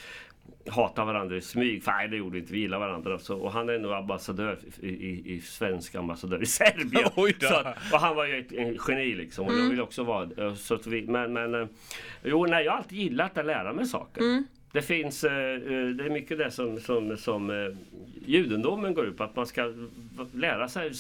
hatade 0.69 1.13
varandra 1.13 1.37
i 1.37 1.41
smyg. 1.41 1.85
För, 1.85 1.93
nej, 1.93 2.09
det 2.09 2.17
gjorde 2.17 2.33
vi 2.35 2.41
inte. 2.41 2.53
Vi 2.53 2.59
gillade 2.59 2.87
varandra. 2.87 3.19
Så, 3.19 3.39
och 3.39 3.53
han 3.53 3.69
är 3.69 3.79
nu 3.79 3.95
ambassadör 3.95 4.59
i, 4.81 4.89
i, 4.89 5.35
i 5.35 5.41
svensk 5.41 5.95
ambassadör 5.95 6.43
i 6.43 6.47
Serbien. 6.47 7.11
Oj 7.17 7.37
då. 7.41 7.47
Så 7.47 7.55
att, 7.55 7.77
och 7.93 8.01
han 8.01 8.17
var 8.17 8.27
ju 8.27 8.39
ett 8.39 8.53
en 8.53 8.79
geni 8.89 9.15
liksom. 9.15 9.47
Och 9.47 9.53
jag 9.53 9.71
vill 9.71 9.81
också 9.81 10.05
vara 10.05 10.29
eh, 10.47 10.55
så 10.55 10.75
att 10.75 10.87
vi, 10.87 11.03
Men, 11.03 11.33
men 11.33 11.55
eh, 11.55 11.69
jo, 12.25 12.47
nej, 12.47 12.65
jag 12.65 12.73
har 12.73 12.79
alltid 12.79 12.99
gillat 12.99 13.39
att 13.39 13.47
lära 13.47 13.73
mig 13.73 13.87
saker. 13.87 14.23
Det 14.73 14.83
finns, 14.83 15.25
eh, 15.25 15.33
eh, 15.33 15.89
det 15.89 16.05
är 16.05 16.11
mycket 16.11 16.39
det 16.39 16.51
som, 16.51 16.81
som, 16.81 17.17
som 17.17 17.51
eh, 17.51 17.77
judendomen 18.27 18.95
går 18.95 19.07
ut 19.07 19.17
på. 19.17 19.25
Att 19.25 19.37
man 19.37 19.47
ska 19.47 19.73
lära 20.33 20.69
sig 20.69 20.93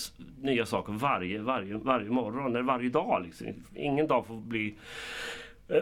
nya 0.43 0.67
saker 0.67 0.93
varje, 0.93 1.39
varje, 1.39 1.75
varje 1.75 2.11
morgon 2.11 2.51
eller 2.51 2.63
varje 2.63 2.89
dag. 2.89 3.23
Liksom. 3.25 3.47
Ingen 3.75 4.07
dag 4.07 4.27
får 4.27 4.37
bli 4.37 4.75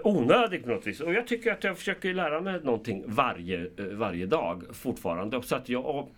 onödig 0.03 0.65
på 0.65 0.71
något 0.71 0.87
vis. 0.87 1.01
Och 1.01 1.13
jag 1.13 1.27
tycker 1.27 1.53
att 1.53 1.65
jag 1.65 1.79
försöker 1.79 2.15
lära 2.15 2.41
mig 2.41 2.61
någonting 2.63 3.05
varje, 3.07 3.71
varje 3.93 4.27
dag 4.27 4.63
fortfarande. 4.73 5.43
Så 5.43 5.57
att 5.57 5.69
jag, 5.69 6.09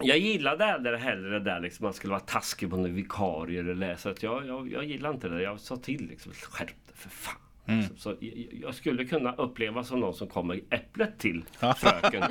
jag 0.00 0.18
gillade 0.18 0.90
det 0.90 0.96
hellre 0.96 1.38
det 1.38 1.44
där 1.44 1.60
liksom 1.60 1.84
man 1.84 1.94
skulle 1.94 2.10
vara 2.10 2.20
taskig 2.20 2.70
på 2.70 2.76
en 2.76 2.94
vikarie 2.94 3.60
eller 3.60 3.74
läsa. 3.74 4.10
Att 4.10 4.22
jag, 4.22 4.46
jag, 4.46 4.72
jag 4.72 4.84
gillar 4.84 5.10
inte 5.10 5.28
det. 5.28 5.42
Jag 5.42 5.60
sa 5.60 5.76
till 5.76 6.08
liksom, 6.08 6.32
skärp 6.32 6.68
dig 6.68 6.96
för 6.96 7.10
fan. 7.10 7.47
Så, 7.68 7.96
så 7.96 8.16
jag, 8.62 8.74
skulle 8.74 9.04
kunna 9.04 9.34
uppleva 9.34 9.84
som 9.84 10.00
någon 10.00 10.14
som 10.14 10.28
kommer 10.28 10.60
äpplet 10.70 11.18
till 11.18 11.44
fröken. 11.76 12.24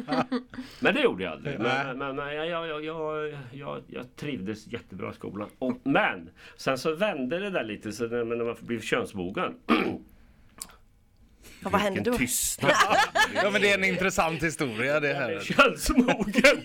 Men 0.79 0.94
det 0.96 1.01
gjorde 1.01 1.24
jag 1.24 1.34
aldrig. 1.34 1.60
Men, 1.60 1.98
men, 1.98 2.15
men 2.15 2.36
jag, 2.36 2.48
jag, 2.48 2.67
jag, 2.67 2.86
jag, 2.86 3.38
jag, 3.51 3.82
jag 3.88 4.15
trivdes 4.15 4.67
jättebra 4.67 5.12
i 5.12 5.13
skolan. 5.13 5.50
Och, 5.60 5.77
men 5.84 6.29
sen 6.58 6.77
så 6.77 6.96
vände 6.96 7.39
det 7.39 7.50
där 7.50 7.63
lite 7.63 7.91
så 7.91 8.08
när, 8.08 8.24
när 8.25 8.46
man 8.46 8.56
blev 8.62 8.82
könsmogen. 8.82 9.53
Och 11.65 11.72
vad 11.72 11.82
hände 11.82 12.00
Vilken 12.00 12.13
då? 12.13 12.17
tystnad. 12.17 12.72
Ja 13.36 13.50
men 13.51 13.62
det 13.62 13.72
är 13.72 13.77
en 13.77 13.84
intressant 13.84 14.44
historia 14.44 15.00
det 15.00 15.13
här. 15.13 15.39
Könsmogen! 15.39 16.62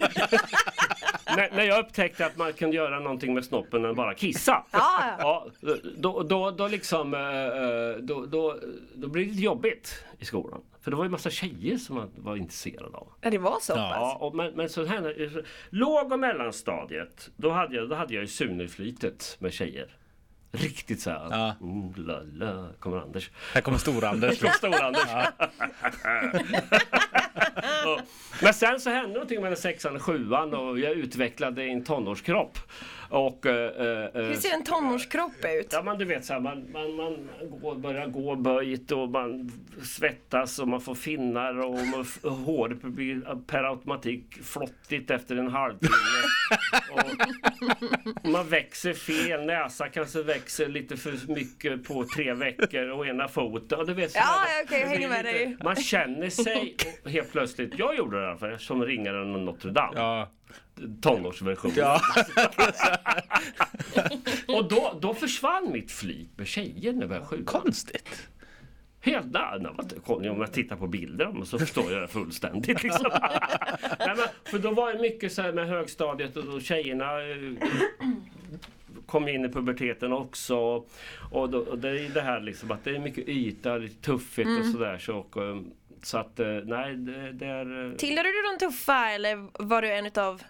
När, 1.37 1.51
när 1.57 1.65
jag 1.65 1.85
upptäckte 1.85 2.27
att 2.27 2.37
man 2.37 2.53
kunde 2.53 2.77
göra 2.77 3.01
någonting 3.01 3.35
med 3.35 3.45
snoppen 3.45 3.85
än 3.85 3.95
bara 3.95 4.15
kissa. 4.15 4.65
Ja, 4.71 5.17
Ja, 5.19 5.47
då, 5.97 6.23
då, 6.23 6.51
då 6.51 6.69
liksom, 6.69 7.15
eh, 7.15 7.21
eh, 7.21 7.97
då, 8.01 8.27
då, 8.27 8.59
då 8.95 9.09
blev 9.09 9.25
det 9.27 9.31
lite 9.31 9.43
jobbigt 9.45 10.05
i 10.19 10.25
skolan. 10.25 10.61
För 10.81 10.91
det 10.91 10.97
var 10.97 11.05
ju 11.05 11.11
massa 11.11 11.31
tjejer 11.31 11.77
som 11.77 11.97
man 11.97 12.11
var 12.17 12.37
intresserad 12.37 12.95
av. 12.95 13.09
Ja, 13.21 13.31
det 13.31 13.39
var 13.39 13.59
så 13.61 13.73
Ja. 13.73 13.77
pass? 13.77 13.97
Ja, 14.01 14.17
och, 14.21 14.35
men, 14.35 14.53
men 14.55 14.69
så 14.69 14.85
här, 14.85 15.45
låg 15.71 16.13
och 16.13 16.19
mellanstadiet, 16.19 17.31
då 17.37 17.51
hade 17.51 17.77
jag, 17.77 17.89
då 17.89 17.95
hade 17.95 18.15
jag 18.15 18.21
ju 18.21 18.27
Suneflytet 18.27 19.37
med 19.41 19.53
tjejer. 19.53 19.87
Riktigt 20.55 21.01
så 21.01 21.11
här. 21.11 21.27
Ja. 21.31 21.55
Mm, 21.61 21.93
la, 21.97 22.21
la, 22.35 22.69
kommer 22.79 22.97
Anders. 22.97 23.31
Här 23.55 23.61
kommer 23.61 23.79
Stor-Anders. 23.79 24.39
Stor-Anders. 24.57 25.09
Men 28.43 28.55
sen 28.55 28.81
så 28.81 28.91
hände 28.91 29.13
någonting 29.13 29.41
med 29.41 29.51
den 29.51 29.59
sexan 29.59 29.97
och 29.97 30.03
sjuan 30.03 30.55
och 30.55 30.79
jag 30.79 30.93
utvecklade 30.93 31.65
en 31.65 31.85
tonårskropp. 31.85 32.59
Och, 33.13 33.47
eh, 33.47 34.07
eh, 34.15 34.23
Hur 34.23 34.35
ser 34.35 34.55
en 34.55 34.65
tonårskropp 34.65 35.45
ut? 35.45 35.69
Ja 35.73 35.83
men 35.83 35.99
du 35.99 36.05
vet 36.05 36.25
så 36.25 36.33
här, 36.33 36.41
man, 36.41 36.73
man, 36.73 36.97
man 36.97 37.29
går, 37.61 37.75
börjar 37.75 38.07
gå 38.07 38.37
böjt 38.37 38.93
och 38.93 39.09
man 39.09 39.51
svettas 39.83 40.59
och 40.59 40.69
man 40.69 40.81
får 40.81 40.95
finnar 40.95 41.59
och 41.59 41.87
man, 41.87 42.07
och 42.23 42.31
håret 42.31 42.83
blir 42.83 43.45
per 43.47 43.65
automatik 43.65 44.39
flottigt 44.43 45.11
efter 45.11 45.37
en 45.37 45.49
halvtimme. 45.49 45.93
och 46.93 48.29
man 48.29 48.49
växer 48.49 48.93
fel, 48.93 49.47
näsa 49.47 49.89
kanske 49.89 50.23
växer 50.23 50.69
lite 50.69 50.97
för 50.97 51.33
mycket 51.35 51.85
på 51.85 52.05
tre 52.15 52.35
veckor 52.35 52.89
och 52.89 53.07
ena 53.07 53.29
foten. 53.29 53.79
Och 53.79 53.87
du 53.87 53.95
vet, 53.95 54.11
så 54.13 54.19
Ja, 54.19 54.45
här, 54.47 54.59
jag 54.59 54.69
det 54.69 54.87
hänger 54.89 55.09
med 55.09 55.25
dig. 55.25 55.57
Man 55.65 55.77
känner 55.77 56.31
sig 56.31 56.77
helt 57.07 57.33
plötsligt, 57.33 57.79
jag 57.79 57.97
gjorde 57.97 58.17
det 58.17 58.25
i 58.25 58.27
alla 58.27 58.39
fall 58.39 58.59
som 58.59 58.85
ringaren 58.85 59.35
och 59.35 59.41
Notre 59.41 59.71
Dame. 59.71 59.93
Ja. 59.95 60.29
Tonårsversion. 61.03 61.73
Ja. 61.77 62.01
Och 64.57 64.69
då, 64.69 64.99
då 65.01 65.15
försvann 65.15 65.73
mitt 65.73 65.93
flyt 65.93 66.39
med 66.39 66.47
tjejer 66.47 66.93
när 66.93 67.01
jag 67.03 67.09
var 67.09 67.27
sju. 67.27 67.45
Konstigt. 67.45 68.29
Helt 69.01 69.33
inte- 70.21 70.31
om 70.31 70.41
jag 70.41 70.53
tittar 70.53 70.77
på 70.77 70.87
bilder 70.87 71.27
så 71.47 71.59
förstår 71.59 71.93
jag 71.93 72.03
det 72.03 72.09
fullständigt. 72.09 72.83
Liksom. 72.83 73.11
nej, 73.99 74.15
men, 74.17 74.27
för 74.45 74.59
då 74.59 74.71
var 74.71 74.93
det 74.93 75.01
mycket 75.01 75.33
så 75.33 75.43
här 75.43 75.53
med 75.53 75.69
högstadiet 75.69 76.37
och, 76.37 76.55
och 76.55 76.63
tjejerna 76.63 77.21
eh, 77.21 77.69
kom 79.07 79.29
in 79.29 79.45
i 79.45 79.49
puberteten 79.49 80.13
också. 80.13 80.85
Och, 81.31 81.51
då, 81.51 81.59
och 81.59 81.79
det 81.79 81.89
är 81.89 82.09
det 82.09 82.21
här 82.21 82.41
liksom 82.41 82.71
att 82.71 82.85
det 82.85 82.91
är 82.91 82.99
mycket 82.99 83.29
yta, 83.29 83.77
lite 83.79 84.03
tuffigt 84.03 84.49
och 84.61 84.67
sådär. 84.67 84.99
Så, 84.99 85.17
och, 85.17 85.43
eh, 85.43 85.61
så 86.03 86.19
att 86.19 86.41
eh, 86.41 86.47
nej, 86.47 86.97
det, 86.97 87.33
det 87.33 87.47
är... 87.47 87.91
Eh, 87.91 87.97
Tillhörde 87.97 88.29
du 88.29 88.43
de 88.43 88.67
tuffa 88.67 89.11
eller 89.11 89.65
var 89.65 89.83
du 89.83 89.93
en 89.93 90.07
utav 90.07 90.43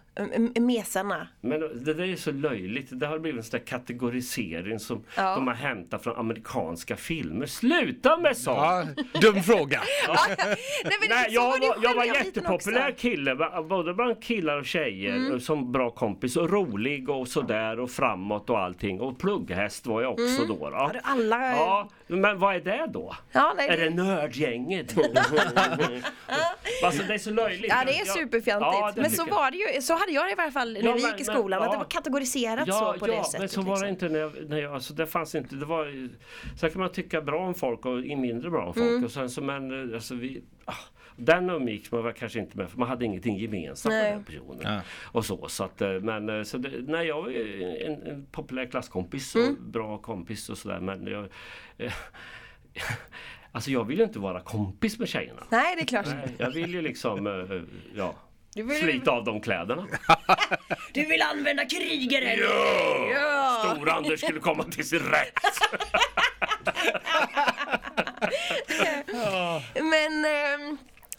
mesarna? 0.60 1.28
Men 1.40 1.60
det 1.84 1.94
där 1.94 2.04
är 2.04 2.16
så 2.16 2.32
löjligt. 2.32 2.88
Det 2.90 3.06
har 3.06 3.18
blivit 3.18 3.38
en 3.38 3.44
sån 3.44 3.58
där 3.60 3.66
kategorisering 3.66 4.78
som 4.78 5.04
Ja. 5.16 5.34
de 5.34 5.46
har 5.46 5.54
hämtat 5.54 6.02
från 6.04 6.16
amerikanska 6.16 6.96
filmer. 6.96 7.46
Sluta 7.46 8.16
med 8.16 8.36
sånt! 8.36 8.56
Ja, 8.58 9.20
dum 9.20 9.42
fråga. 9.42 9.80
Nej, 10.08 10.96
men 11.00 11.08
Nej, 11.08 11.24
så 11.28 11.34
jag 11.34 11.42
var 11.60 11.76
jag 11.82 11.94
var 11.94 12.04
jättepopulär 12.04 12.88
också. 12.90 13.00
kille, 13.00 13.36
både 13.68 13.94
bland 13.94 14.22
killar 14.22 14.58
och 14.58 14.66
tjejer, 14.66 15.16
Mm. 15.16 15.40
som 15.40 15.72
bra 15.72 15.90
kompis 15.90 16.36
och 16.36 16.50
rolig 16.50 17.08
och 17.10 17.28
sådär 17.28 17.80
och 17.80 17.90
framåt 17.90 18.50
och 18.50 18.58
allting. 18.60 19.00
Och 19.00 19.18
plugghäst 19.18 19.86
var 19.86 20.02
jag 20.02 20.12
också 20.12 20.44
då. 20.48 20.56
då. 20.58 20.66
Mm. 20.66 20.78
Har 20.80 20.92
du 20.92 21.00
alla... 21.02 21.50
Ja, 21.52 21.88
men 22.06 22.38
vad 22.38 22.54
är 22.54 22.60
det 22.60 22.86
då? 22.92 23.16
Ja, 23.32 23.54
nej, 23.56 23.68
Är 23.68 23.76
det- 23.76 23.84
det 23.84 23.90
nördgänget? 23.90 24.94
alltså 26.84 27.02
det 27.02 27.14
är 27.14 27.18
så 27.18 27.30
löjligt. 27.30 27.70
Ja 27.70 27.82
det 27.86 27.98
är 28.00 28.04
superfjantigt. 28.04 28.72
Ja, 28.80 28.92
det 28.94 29.00
men 29.00 29.10
så 29.10 29.24
var 29.24 29.50
det 29.50 29.56
ju, 29.56 29.82
så 29.82 29.94
hade 30.02 30.12
jag 30.12 30.24
det 30.26 30.32
i 30.32 30.34
varje 30.34 30.50
fall 30.52 30.72
när 30.72 30.80
Ja, 30.82 30.92
vi 30.92 31.02
men- 31.02 31.10
gick 31.10 31.20
i 31.20 31.24
men- 31.26 31.36
skolan. 31.36 31.58
att 31.62 31.66
ja. 31.66 31.72
det 31.72 31.78
var 31.78 31.84
kategoriserat 31.90 32.74
så 32.74 32.92
på 32.98 33.06
det 33.06 33.14
ja, 33.14 33.24
sättet. 33.24 33.40
men 33.40 33.48
så 33.48 33.62
var 33.62 33.80
det 33.84 33.90
liksom. 33.90 34.06
inte 34.06 34.08
när 34.08 34.18
jag, 34.20 34.32
när 34.48 34.58
jag 34.62 34.74
alltså 34.74 34.94
det 34.94 35.06
fanns 35.06 35.34
inte, 35.34 35.54
det 35.56 35.64
var 35.66 36.08
Sen 36.58 36.70
kan 36.70 36.80
man 36.80 36.92
tycka 36.92 37.20
bra 37.22 37.46
om 37.46 37.54
folk 37.54 37.86
och 37.86 37.98
mindre 37.98 38.50
bra 38.50 38.66
om 38.66 38.74
folk 38.74 38.86
Mm. 38.86 39.04
och 39.04 39.10
sen 39.10 39.30
så 39.30 39.42
men 39.42 39.88
eh, 39.90 39.94
alltså 39.94 40.14
vi 40.14 40.42
ah, 40.64 40.74
den 41.16 41.50
umgicks 41.50 41.92
man 41.92 42.04
väl 42.04 42.12
kanske 42.12 42.38
inte 42.38 42.56
med 42.56 42.70
för 42.70 42.78
man 42.78 42.88
hade 42.88 43.04
ingenting 43.04 43.38
gemensamt 43.38 43.92
med 43.92 44.12
den 44.12 44.24
personen. 44.24 44.58
Ja. 44.62 44.80
Och 45.12 45.24
så, 45.24 45.48
så 45.48 45.64
att, 45.64 45.80
eh, 45.82 45.90
men 45.92 46.28
eh, 46.28 46.42
så 46.42 46.58
det, 46.58 46.70
nej 46.86 47.06
jag 47.06 47.22
var 47.22 47.28
ju 47.30 47.64
en, 47.86 48.02
en 48.02 48.26
populär 48.32 48.66
klasskompis 48.66 49.34
och 49.34 49.40
Mm. 49.42 49.70
bra 49.70 49.98
kompis 49.98 50.48
och 50.50 50.58
sådär 50.58 50.80
men 50.80 51.06
jag 51.06 51.28
eh, 51.78 51.92
Alltså 53.54 53.70
jag 53.70 53.84
vill 53.84 53.98
ju 53.98 54.04
inte 54.04 54.18
vara 54.18 54.40
kompis 54.40 54.98
med 54.98 55.08
tjejerna. 55.08 55.42
Nej 55.50 55.76
det 55.76 55.82
är 55.82 55.86
klart. 55.86 56.06
Nej, 56.06 56.34
jag 56.38 56.50
vill 56.50 56.74
ju 56.74 56.82
liksom, 56.82 57.26
ja, 57.94 58.14
Du 58.54 58.62
vill, 58.62 58.78
slita 58.80 59.10
av 59.10 59.24
de 59.24 59.40
kläderna. 59.40 59.86
du 60.92 61.04
vill 61.06 61.22
använda 61.22 61.64
krigaren! 61.64 62.38
Ja! 63.14 63.74
Stor-Anders 63.76 64.20
skulle 64.20 64.40
komma 64.40 64.64
till 64.64 64.88
sin 64.88 64.98
rätt. 64.98 65.38
Men 69.74 70.24
ehm, 70.24 70.76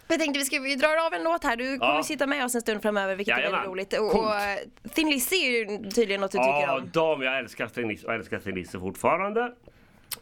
jag 0.08 0.20
tänkte 0.20 0.40
vi 0.40 0.46
ska 0.46 0.60
vi 0.60 0.75
drar 0.75 1.06
av 1.06 1.13
en 1.13 1.24
låt 1.24 1.44
här. 1.44 1.56
Du 1.56 1.78
kommer 1.78 1.96
Ja. 1.96 2.04
sitta 2.04 2.28
med 2.28 2.46
oss 2.46 2.56
en 2.56 2.62
stund 2.62 2.82
framöver 2.82 3.16
vilket 3.16 3.38
är 3.38 3.42
Jajamän. 3.42 3.60
väldigt 3.62 3.72
roligt. 3.72 3.94
Och, 4.00 4.12
Coolt. 4.12 4.25
och 4.25 4.36
eh, 4.36 4.58
Thin 4.94 5.10
Lizzy 5.10 5.36
är 5.36 5.50
ju 5.50 5.90
tydligen 5.90 6.22
något 6.22 6.32
du 6.32 6.38
tycker 6.38 6.50
Ja, 6.50 6.78
om. 6.78 6.90
de, 6.94 7.22
jag 7.22 7.40
älskar 7.40 7.68
tennis 7.68 8.04
och 8.04 8.13
älskar 8.13 8.40
tenniser 8.40 8.80
fortfarande. 8.80 9.52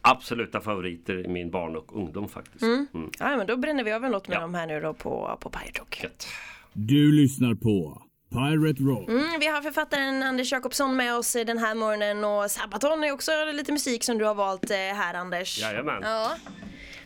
Absoluta 0.02 0.62
favoriter 0.62 1.26
i 1.26 1.28
min 1.28 1.52
barn 1.52 1.76
och 1.76 1.96
ungdom 1.98 2.30
faktiskt. 2.30 2.62
Mm. 2.64 2.88
Ja 3.20 3.38
men 3.38 3.48
då 3.48 3.58
bränner 3.58 3.84
vi 3.84 3.92
av 3.94 4.06
en 4.06 4.12
låt 4.12 4.28
med 4.28 4.36
Ja. 4.36 4.42
dem 4.42 4.54
här 4.56 4.68
nu 4.68 4.82
då 4.82 4.94
på, 4.94 5.38
på 5.42 5.50
Pirate 5.50 5.80
Rock. 5.80 6.06
Du 6.74 7.12
lyssnar 7.12 7.56
på 7.56 8.02
Pirate 8.32 8.84
Rock. 8.84 9.10
Mm, 9.10 9.40
vi 9.40 9.48
har 9.48 9.62
författaren 9.62 10.24
Anders 10.24 10.52
Jakobsson 10.52 10.96
med 10.98 11.16
oss 11.16 11.34
den 11.46 11.58
här 11.58 11.76
morgonen 11.76 12.24
och 12.24 12.52
Sabaton 12.52 13.04
är 13.04 13.12
också 13.12 13.32
lite 13.54 13.72
musik 13.72 14.04
som 14.04 14.18
du 14.18 14.26
har 14.26 14.36
valt 14.36 14.72
eh, 14.72 14.78
här 14.78 15.14
Anders. 15.14 15.60
Jajamän. 15.60 16.02
Ja. 16.02 16.32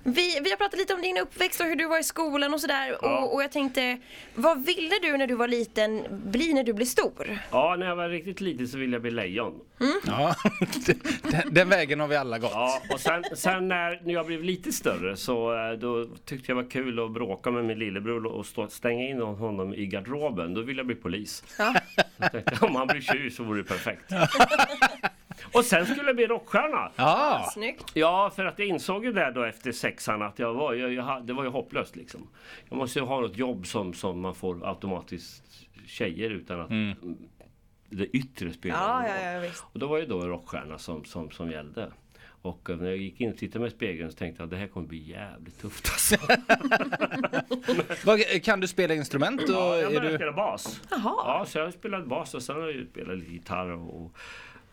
Vi, 0.07 0.39
vi 0.43 0.49
har 0.49 0.57
pratat 0.57 0.79
lite 0.79 0.93
om 0.93 1.01
din 1.01 1.17
uppväxt 1.17 1.59
och 1.61 1.65
hur 1.67 1.75
du 1.75 1.87
var 1.87 1.99
i 1.99 2.03
skolan 2.03 2.53
och 2.53 2.61
sådär 2.61 2.97
Ja. 3.01 3.19
och, 3.19 3.33
och 3.35 3.43
jag 3.43 3.51
tänkte 3.51 3.97
Vad 4.35 4.65
ville 4.65 4.95
du 5.01 5.17
när 5.17 5.27
du 5.27 5.35
var 5.35 5.47
liten 5.47 6.03
bli 6.09 6.53
när 6.53 6.63
du 6.63 6.73
blev 6.73 6.85
stor? 6.85 7.39
Ja, 7.51 7.75
när 7.79 7.85
jag 7.85 7.95
var 7.95 8.09
riktigt 8.09 8.41
liten 8.41 8.67
så 8.67 8.77
ville 8.77 8.93
jag 8.95 9.01
bli 9.01 9.11
lejon. 9.11 9.53
Ja, 10.07 10.35
den, 11.31 11.53
den 11.53 11.69
vägen 11.69 11.99
har 11.99 12.07
vi 12.07 12.15
alla 12.15 12.39
gått. 12.39 12.51
Ja, 12.53 12.81
och 12.93 12.99
sen, 12.99 13.23
sen 13.35 13.67
när 13.67 14.01
när 14.05 14.13
jag 14.13 14.25
blev 14.25 14.43
lite 14.43 14.71
större 14.71 15.17
så 15.17 15.53
eh, 15.71 15.71
då 15.79 16.05
tyckte 16.25 16.51
jag 16.51 16.55
var 16.55 16.69
kul 16.69 16.99
att 17.05 17.11
bråka 17.11 17.51
med 17.51 17.65
min 17.65 17.79
lillebror 17.79 18.25
och 18.25 18.45
stå, 18.45 18.67
stänga 18.67 19.07
in 19.09 19.21
honom 19.21 19.73
i 19.73 19.85
garderoben. 19.85 20.53
Då 20.53 20.61
ville 20.61 20.79
jag 20.79 20.85
bli 20.87 20.95
polis. 20.95 21.43
Ja. 21.57 21.75
Jag 22.17 22.31
tänkte, 22.31 22.65
om 22.65 22.75
han 22.75 22.87
blir 22.87 23.01
tjuv 23.01 23.29
så 23.29 23.43
vore 23.43 23.61
det 23.61 23.67
perfekt. 23.67 24.11
Och 25.51 25.65
sen 25.65 25.85
skulle 25.85 26.07
jag 26.07 26.15
bli 26.15 26.27
rockstjärna. 26.27 26.91
Ja, 26.95 27.49
Snyggt. 27.53 27.91
Ja, 27.93 28.31
för 28.35 28.45
att 28.45 28.59
jag 28.59 28.67
insåg 28.67 29.05
ju 29.05 29.13
där 29.13 29.31
då 29.31 29.43
efter 29.43 29.71
sexan 29.71 30.21
att 30.21 30.39
jag 30.39 30.53
var, 30.53 30.73
jag, 30.73 30.93
jag, 30.93 31.25
det 31.25 31.33
var 31.33 31.43
ju 31.43 31.49
hopplöst 31.49 31.95
liksom. 31.95 32.27
Jag 32.69 32.77
måste 32.77 32.99
ju 32.99 33.05
ha 33.05 33.19
något 33.21 33.37
jobb 33.37 33.67
som, 33.67 33.93
som 33.93 34.19
man 34.21 34.35
får 34.35 34.69
automatiskt 34.69 35.43
tjejer 35.85 36.29
utan 36.29 36.59
att 36.61 36.69
det 37.89 38.05
yttre 38.05 38.53
spelar 38.53 39.03
Ja, 39.03 39.07
ja, 39.07 39.31
ja 39.31 39.39
visst. 39.39 39.63
Och 39.73 39.79
då 39.79 39.87
var 39.87 39.97
ju 39.97 40.05
då 40.05 40.27
rockstjärna 40.27 40.77
som, 40.77 41.05
som, 41.05 41.31
som 41.31 41.51
gällde. 41.51 41.91
Och 42.41 42.69
eh, 42.69 42.77
när 42.77 42.85
jag 42.85 42.97
gick 42.97 43.21
in 43.21 43.31
och 43.31 43.37
tittade 43.37 43.59
mig 43.59 43.67
i 43.67 43.71
spegeln 43.71 44.11
så 44.11 44.17
tänkte 44.17 44.41
jag 44.41 44.45
att 44.45 44.51
det 44.51 44.57
här 44.57 44.67
kommer 44.67 44.87
bli 44.87 45.09
jävligt 45.11 45.59
tufft 45.61 45.89
alltså. 45.91 46.15
Vad- 48.05 48.43
kan 48.43 48.59
du 48.59 48.67
spela 48.67 48.93
instrument? 48.93 49.41
Och 49.41 49.49
Ja, 49.49 49.77
jag 49.77 49.93
är 49.93 50.01
du... 50.01 50.15
spela 50.15 50.31
bas. 50.31 50.81
Jaha. 50.89 51.01
Ja, 51.03 51.45
så 51.47 51.57
jag 51.57 51.73
spelade 51.73 52.05
bas 52.05 52.33
och 52.33 52.43
sen 52.43 52.55
har 52.55 52.69
jag 52.69 52.87
spelat 52.87 53.17
lite 53.17 53.31
gitarr 53.31 53.69
och 53.71 54.11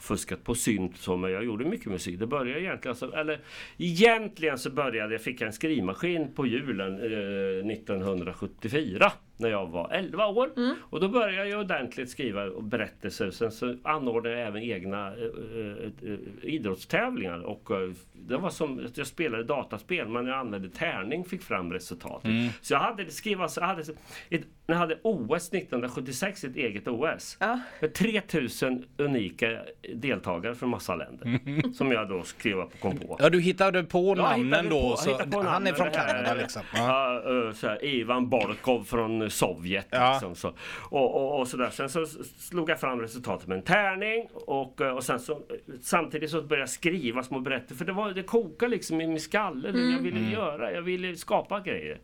fuskat 0.03 0.45
på 0.45 0.55
synt 0.55 0.97
så, 0.97 1.17
men 1.17 1.31
jag 1.33 1.45
gjorde 1.45 1.65
mycket 1.65 1.87
musik. 1.87 2.19
Det 2.19 2.27
började 2.27 2.61
egentligen, 2.61 2.97
så, 2.97 3.13
eller 3.13 3.41
egentligen 3.79 4.59
så 4.59 4.71
började 4.71 5.15
jag, 5.15 5.23
fick 5.23 5.41
jag 5.41 5.47
en 5.47 5.53
skrivmaskin 5.53 6.35
på 6.35 6.47
julen 6.47 6.99
eh, 6.99 7.73
1974 7.73 9.13
när 9.43 9.49
jag 9.49 9.67
var 9.67 9.91
11 9.93 10.27
år. 10.27 10.51
Och 10.81 11.01
då 11.01 11.09
började 11.09 11.49
jag 11.49 11.61
ordentligt 11.61 12.11
skriva 12.11 12.45
och 12.45 12.65
berättelser. 12.65 13.31
Sen 13.31 13.53
så 13.53 13.77
anordnade 13.83 14.39
jag 14.39 14.49
även 14.49 14.63
egna 14.63 15.07
eh, 15.07 15.13
eh, 15.15 16.13
eh, 16.13 16.19
idrottstävlingar. 16.43 17.39
Och 17.41 17.71
eh, 17.71 17.91
det 18.13 18.37
var 18.37 18.51
som 18.51 18.85
att 18.87 18.99
jag 18.99 19.07
spelade 19.07 19.45
dataspel 19.45 20.09
men 20.09 20.27
jag 20.27 20.39
använde 20.39 20.69
tärning 20.71 21.25
fick 21.25 21.43
fram 21.43 21.73
resultatet. 21.73 22.31
Så 22.61 22.75
jag 22.75 22.81
hade 22.81 23.11
så 23.11 23.61
jag 23.61 23.67
hade, 23.67 23.83
ett, 24.31 24.43
jag 24.67 24.75
hade 24.77 24.99
OS 25.03 25.49
1976, 25.53 26.45
ett 26.45 26.57
eget 26.57 26.89
OS. 26.89 27.37
Ja. 27.41 27.61
Med 27.81 27.95
3000 27.95 28.85
unika 28.99 29.59
deltagare 29.95 30.55
från 30.55 30.69
massa 30.71 30.95
länder. 30.97 31.39
Som 31.75 31.93
jag 31.93 32.09
då 32.09 32.23
skrev 32.23 32.59
upp 32.59 32.75
och 32.75 32.81
kom 32.81 32.97
på. 32.99 33.17
Ja, 33.21 33.31
du 33.31 33.41
hittade 33.41 33.83
på 33.85 34.15
Ja, 34.17 34.23
namnen 34.23 34.45
hittade 34.65 34.69
då. 34.69 34.91
på- 34.91 34.97
så 34.97 35.11
på 35.19 35.23
han 35.23 35.33
är 35.33 35.43
namnen, 35.53 35.75
från 35.75 35.91
Kanada 35.91 36.35
liksom. 36.35 36.63
Ja. 36.75 37.23
Ja, 37.25 37.47
eh, 37.49 37.53
så 37.53 37.67
här, 37.69 37.85
Ivan 37.85 38.29
Borkov 38.29 38.85
från 38.85 39.31
Sovjet. 39.33 39.87
Ja. 39.91 40.13
Liksom, 40.13 40.35
så. 40.35 40.53
Och, 40.91 41.15
och, 41.15 41.41
och 41.41 41.49
sådär. 41.49 41.71
Sen 41.71 41.89
så 41.89 42.07
slog 42.39 42.71
jag 42.71 42.81
fram 42.81 43.01
resultatet 43.01 43.49
med 43.49 43.57
en 43.57 43.65
tärning 43.65 44.29
och, 44.33 44.81
eh, 44.81 44.97
och 44.97 45.05
sen 45.05 45.21
så 45.21 45.41
samtidigt 45.83 46.31
så 46.31 46.43
började 46.43 46.63
jag 46.63 46.69
skriva 46.69 47.23
små 47.23 47.41
berättelser. 47.41 47.75
För 47.75 47.85
det, 47.85 47.93
var, 47.93 48.11
det 48.11 48.23
kokade 48.23 48.71
liksom 48.71 49.01
i 49.01 49.07
min 49.07 49.21
skalle. 49.21 49.73
Det 49.73 49.81
jag 49.81 49.99
ville 49.99 50.31
göra. 50.31 50.73
Jag 50.73 50.83
ville 50.83 51.17
skapa 51.17 51.61
grejer. 51.61 52.01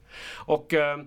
Och 0.47 0.75
eh, 0.75 0.99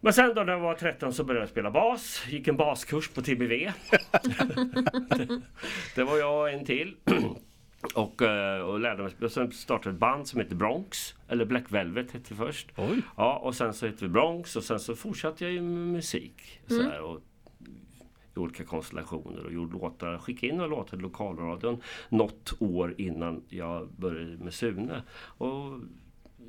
men 0.00 0.12
sen 0.12 0.34
då 0.34 0.42
när 0.42 0.52
jag 0.52 0.60
var 0.60 0.74
13 0.74 1.12
så 1.12 1.24
började 1.24 1.42
jag 1.42 1.50
spela 1.50 1.70
bas. 1.70 2.22
Gick 2.28 2.48
en 2.48 2.56
baskurs 2.56 3.08
på 3.08 3.22
TBV. 3.22 3.52
det 5.94 6.04
var 6.04 6.18
jag 6.18 6.40
och 6.40 6.50
en 6.50 6.64
till. 6.64 6.96
Och, 7.94 8.22
eh, 8.22 8.60
och 8.62 8.80
lärde 8.80 9.02
mig. 9.02 9.12
Och 9.22 9.32
sen 9.32 9.52
startade 9.52 9.94
ett 9.94 10.00
band 10.00 10.28
som 10.28 10.40
heter 10.40 10.54
Bronx. 10.56 11.14
Eller 11.28 11.44
Black 11.44 11.64
Velvet 11.68 12.10
hette 12.12 12.24
det 12.28 12.34
först. 12.34 12.68
Oj. 12.76 13.02
Ja, 13.16 13.36
och 13.38 13.54
sen 13.54 13.74
så 13.74 13.86
hette 13.86 14.04
vi 14.04 14.08
Bronx 14.08 14.56
och 14.56 14.64
sen 14.64 14.80
så 14.80 14.96
fortsatte 14.96 15.44
jag 15.44 15.52
ju 15.52 15.60
med 15.62 15.88
musik. 15.92 16.60
Så 16.66 16.82
här, 16.82 17.00
och 17.00 17.20
i 18.36 18.38
olika 18.38 18.64
konstellationer 18.64 19.44
och 19.46 19.52
gjorde 19.52 19.72
låtar. 19.72 20.18
Skickade 20.18 20.46
in 20.52 20.56
några 20.56 20.70
låtar 20.70 20.98
i 20.98 21.00
lokalradion 21.00 21.82
något 22.08 22.52
år 22.58 22.94
innan 22.98 23.42
jag 23.48 23.88
började 23.96 24.44
med 24.44 24.54
Sune. 24.54 25.02
Och 25.12 25.80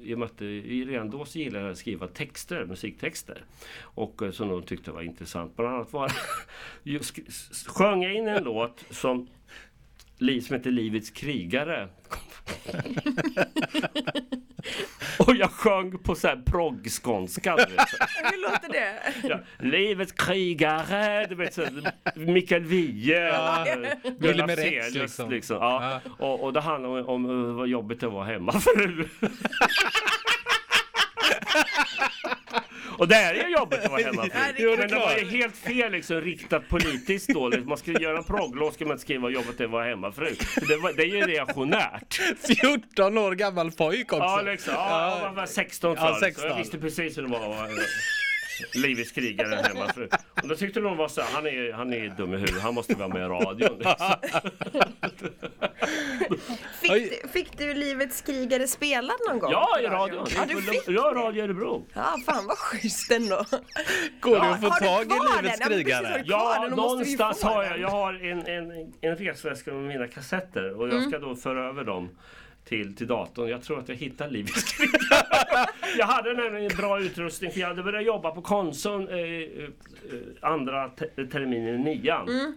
i 0.03 0.13
och 0.15 0.19
med 0.19 0.25
att 0.25 0.41
redan 0.41 1.09
då 1.09 1.25
så 1.25 1.39
gillade 1.39 1.65
jag 1.65 1.71
att 1.71 1.77
skriva 1.77 2.07
texter, 2.07 2.65
musiktexter. 2.65 3.43
Och 3.81 4.21
eh, 4.21 4.31
som 4.31 4.50
de 4.50 4.63
tyckte 4.63 4.91
var 4.91 5.01
intressant. 5.01 5.55
Bland 5.55 5.75
annat 5.75 5.93
var 5.93 6.05
s- 6.85 7.65
sjöng 7.67 8.03
jag 8.03 8.13
in 8.15 8.27
en 8.27 8.43
låt 8.43 8.85
som, 8.89 9.27
li- 10.22 10.42
som 10.42 10.56
heter 10.56 10.72
Livets 10.72 11.10
krigare. 11.10 11.88
Och 15.20 15.36
jag 15.36 15.51
sjöng 15.51 15.98
på 15.98 16.16
så 16.16 16.28
här 16.28 16.42
proggskånska. 16.46 17.51
Hur 18.24 18.42
låter 18.42 18.70
det? 18.72 18.94
Ja, 19.28 19.40
livets 19.60 20.12
krigare, 20.12 21.25
du 21.25 21.36
vet 21.36 21.54
så, 21.54 21.66
Mikael 22.16 22.63
Wiehe, 22.63 23.28
ja. 23.28 23.66
Rex, 24.20 24.94
liksom. 24.94 25.30
liksom. 25.30 25.58
Ja. 25.58 26.01
Och, 26.20 26.44
och 26.44 26.54
det 26.54 26.62
handlar 26.62 26.90
om, 26.90 27.06
om 27.10 27.56
vad 27.56 27.68
jobbigt 27.68 28.00
det 28.00 28.08
var 28.08 28.24
hemma 28.24 28.51
fru. 28.51 29.06
Och 33.01 33.08
det 33.08 33.15
är 33.15 33.34
ju 33.34 33.53
jobbigt 33.53 33.79
att 33.79 33.91
vara 33.91 34.01
hemma 34.01 34.29
Ja, 34.34 34.39
är 34.39 34.77
Men 34.77 34.88
det 34.88 34.96
var 34.96 35.17
ju 35.17 35.41
helt 35.41 35.58
fel 35.58 35.91
liksom 35.91 36.22
riktat 36.22 36.70
politiskt 36.70 37.29
då. 37.29 37.51
Man 37.65 37.77
skulle 37.77 38.00
göra 38.00 38.17
en 38.17 38.24
progglåt 38.24 38.74
ska 38.74 38.86
man 38.86 38.91
inte 38.91 39.01
skriva 39.01 39.22
vad 39.22 39.31
jobbigt 39.31 39.58
det 39.58 39.67
var 39.67 39.67
att 39.67 39.72
vara 39.72 39.86
hemmafru. 39.86 40.36
Det, 40.67 40.77
var, 40.77 40.93
det 40.93 41.03
är 41.03 41.05
ju 41.05 41.22
reaktionärt. 41.22 42.22
14 42.62 43.17
år 43.17 43.31
gammal 43.31 43.72
pojk 43.72 44.13
också. 44.13 44.24
Ja, 44.24 44.41
liksom. 44.41 44.74
Ja, 44.74 45.20
man 45.22 45.36
var 45.36 45.46
16 45.46 45.96
Ja, 46.00 46.13
för. 46.13 46.20
16. 46.20 46.41
Så 46.41 46.48
jag 46.48 46.58
visste 46.58 46.77
precis 46.77 47.17
hur 47.17 47.22
det 47.22 47.29
var 47.29 47.39
att 47.39 47.58
vara 47.58 47.67
livets 48.74 49.12
krigare 49.12 49.62
hemmafru. 49.63 50.10
Och 50.41 50.48
då 50.48 50.56
tyckte 50.56 50.80
de 50.80 50.98
var 50.98 51.08
så 51.08 51.22
här, 51.22 51.30
han 51.34 51.46
är, 51.48 51.74
han 51.74 51.94
är 51.94 52.10
dum 52.18 52.34
i 52.34 52.38
huvudet, 52.38 52.62
han 52.62 52.74
måste 52.74 52.96
vara 52.96 53.08
med 53.08 53.22
i 53.22 53.25
radion. 53.25 53.84
Fick, 56.82 57.32
fick 57.32 57.58
du 57.58 57.74
Livets 57.74 58.22
krigare 58.22 58.68
spelad 58.68 59.15
någon 59.30 59.39
gång? 59.39 59.51
Ja, 59.51 59.80
i 59.80 59.86
radion. 59.88 60.27
Ja, 60.36 60.46
du 60.48 60.62
fick 60.62 60.82
Ja, 60.88 61.13
det. 61.13 61.20
Radio 61.20 61.44
Örebro. 61.44 61.86
Ja, 61.94 62.15
fan 62.25 62.48
vad 62.48 62.58
schysst 62.58 63.12
ändå. 63.12 63.46
Går 64.20 64.32
det 64.32 64.38
Ja, 64.38 64.53
att 64.53 64.62
få 64.62 64.70
tag 64.70 65.06
i 65.06 65.41
Livets? 65.41 65.60
Ja, 65.62 65.68
krigare? 65.68 66.24
Ja, 66.25 66.63
ju 66.70 66.75
någonstans 66.75 67.44
har 67.44 67.63
jag. 67.63 67.80
Jag 67.80 67.89
har 67.89 68.13
en, 68.13 68.48
en, 68.48 68.94
en 69.01 69.15
resväska 69.18 69.74
med 69.74 69.84
mina 69.84 70.08
kassetter 70.08 70.80
och 70.80 70.89
jag 70.89 71.03
ska 71.03 71.20
då 71.20 71.36
föra 71.36 71.70
över 71.70 71.84
dem 71.84 72.10
till, 72.65 72.96
till 72.96 73.08
datorn. 73.08 73.50
Jag 73.50 73.63
tror 73.63 73.80
att 73.80 73.89
jag 73.89 73.96
hittar 73.96 74.30
Livets 74.30 74.75
jag 75.98 76.06
hade 76.06 76.34
nämligen 76.34 76.72
en 76.72 76.77
bra 76.77 77.00
utrustning 77.01 77.51
för 77.51 77.60
jag 77.60 77.68
hade 77.68 77.84
börjat 77.84 78.06
jobba 78.06 78.32
på 78.32 78.41
Konsum 78.41 79.08
eh, 79.08 79.18
eh, 79.18 79.70
andra 80.41 80.89
te- 80.89 81.25
terminen 81.25 81.75
i 81.75 81.77
nian. 81.96 82.56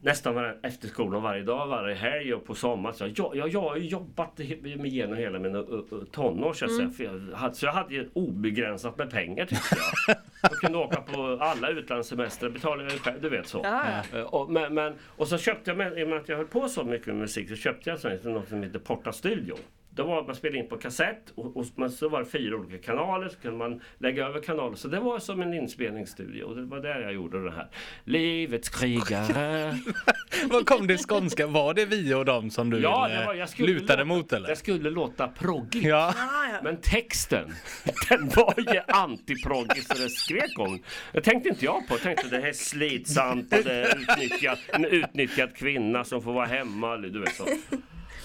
Nästan 0.00 0.34
var, 0.34 0.56
efter 0.62 0.88
skolan 0.88 1.22
varje 1.22 1.42
dag, 1.42 1.66
varje 1.66 1.94
helg 1.94 2.34
och 2.34 2.44
på 2.44 2.54
sommaren. 2.54 2.94
Så 2.96 3.04
jag, 3.14 3.36
jag, 3.36 3.48
jag 3.48 3.60
har 3.60 3.76
ju 3.76 3.86
jobbat 3.86 4.38
mig 4.38 4.86
igenom 4.86 5.16
hela 5.16 5.38
mina 5.38 5.64
tonår 6.12 6.52
så, 6.52 6.64
jag 6.98 7.36
hade, 7.36 7.54
så 7.54 7.66
jag 7.66 7.72
hade 7.72 7.94
ju 7.94 8.08
obegränsat 8.12 8.98
med 8.98 9.10
pengar 9.10 9.46
tyckte 9.46 9.76
jag. 9.76 10.16
Jag 10.42 10.50
kunde 10.50 10.78
åka 10.78 11.00
på 11.00 11.38
alla 11.40 11.68
utlandssemestrar, 11.68 12.50
betalade 12.50 12.82
jag 12.92 13.00
själv, 13.00 13.22
du 13.22 13.28
vet 13.28 13.46
så. 13.46 13.60
Ja, 13.64 14.02
Eh, 14.18 14.20
Och, 14.20 14.50
men, 14.50 14.74
men, 14.74 14.94
och 15.16 15.28
så 15.28 15.38
köpte 15.38 15.70
jag, 15.70 15.78
med, 15.78 15.98
i 15.98 16.04
och 16.04 16.08
med 16.08 16.18
att 16.18 16.28
jag 16.28 16.36
höll 16.36 16.46
på 16.46 16.68
så 16.68 16.84
mycket 16.84 17.06
med 17.06 17.16
musik, 17.16 17.48
så 17.48 17.56
köpte 17.56 17.90
jag 17.90 18.24
något 18.24 18.48
som 18.48 18.62
heter 18.62 18.78
Porta 18.78 19.12
Studio. 19.12 19.56
Det 19.98 20.04
var 20.04 20.24
man 20.24 20.34
spelade 20.34 20.58
in 20.58 20.68
på 20.68 20.76
kassett 20.76 21.30
och, 21.34 21.56
och 21.56 21.66
men 21.74 21.90
så 21.90 22.08
var 22.08 22.18
det 22.18 22.26
fyra 22.26 22.56
olika 22.56 22.78
kanaler 22.78 23.28
så 23.28 23.36
kunde 23.38 23.58
man 23.58 23.80
lägga 23.98 24.26
över 24.26 24.40
kanaler. 24.40 24.76
Så 24.76 24.88
det 24.88 25.00
var 25.00 25.18
som 25.18 25.42
en 25.42 25.54
inspelningsstudio 25.54 26.42
och 26.42 26.56
det 26.56 26.62
var 26.62 26.80
där 26.80 27.00
jag 27.00 27.12
gjorde 27.12 27.44
det 27.44 27.50
här. 27.50 27.68
Livets 28.04 28.68
krigare. 28.68 29.78
Var 30.50 30.64
kom 30.64 30.86
det 30.86 30.98
skånska? 30.98 31.46
Var 31.46 31.74
det 31.74 31.84
vi 31.84 32.14
och 32.14 32.24
dem 32.24 32.50
som 32.50 32.70
du 32.70 32.80
ja, 32.80 33.08
eh, 33.10 33.20
det 33.20 33.26
var, 33.26 33.34
jag 33.34 33.48
skulle 33.48 33.72
lutade 33.72 34.04
låta, 34.04 34.04
mot 34.04 34.32
eller? 34.32 34.48
Det 34.48 34.56
skulle 34.56 34.90
låta 34.90 35.28
proggigt. 35.28 35.86
Ja. 35.86 36.14
Men 36.62 36.76
texten, 36.76 37.54
den 38.08 38.28
var 38.28 38.54
ju 38.74 38.80
antiproggig 38.88 39.82
så 39.82 39.94
det 39.94 40.10
skrek 40.10 40.58
om. 40.58 40.78
Jag 41.12 41.24
tänkte 41.24 41.48
inte 41.48 41.64
jag 41.64 41.88
på. 41.88 41.94
Jag 41.94 42.00
tänkte 42.00 42.28
det 42.28 42.40
här 42.40 42.48
är 42.48 42.52
slitsamt 42.52 43.52
och 43.52 43.64
det 43.64 43.72
är 43.72 43.96
utnyttjat, 43.96 44.58
en 44.72 44.84
utnyttjad 44.84 45.56
kvinna 45.56 46.04
som 46.04 46.22
får 46.22 46.32
vara 46.32 46.46
hemma. 46.46 46.94
eller 46.94 47.08
Du 47.08 47.20
vet 47.20 47.34
så. 47.34 47.44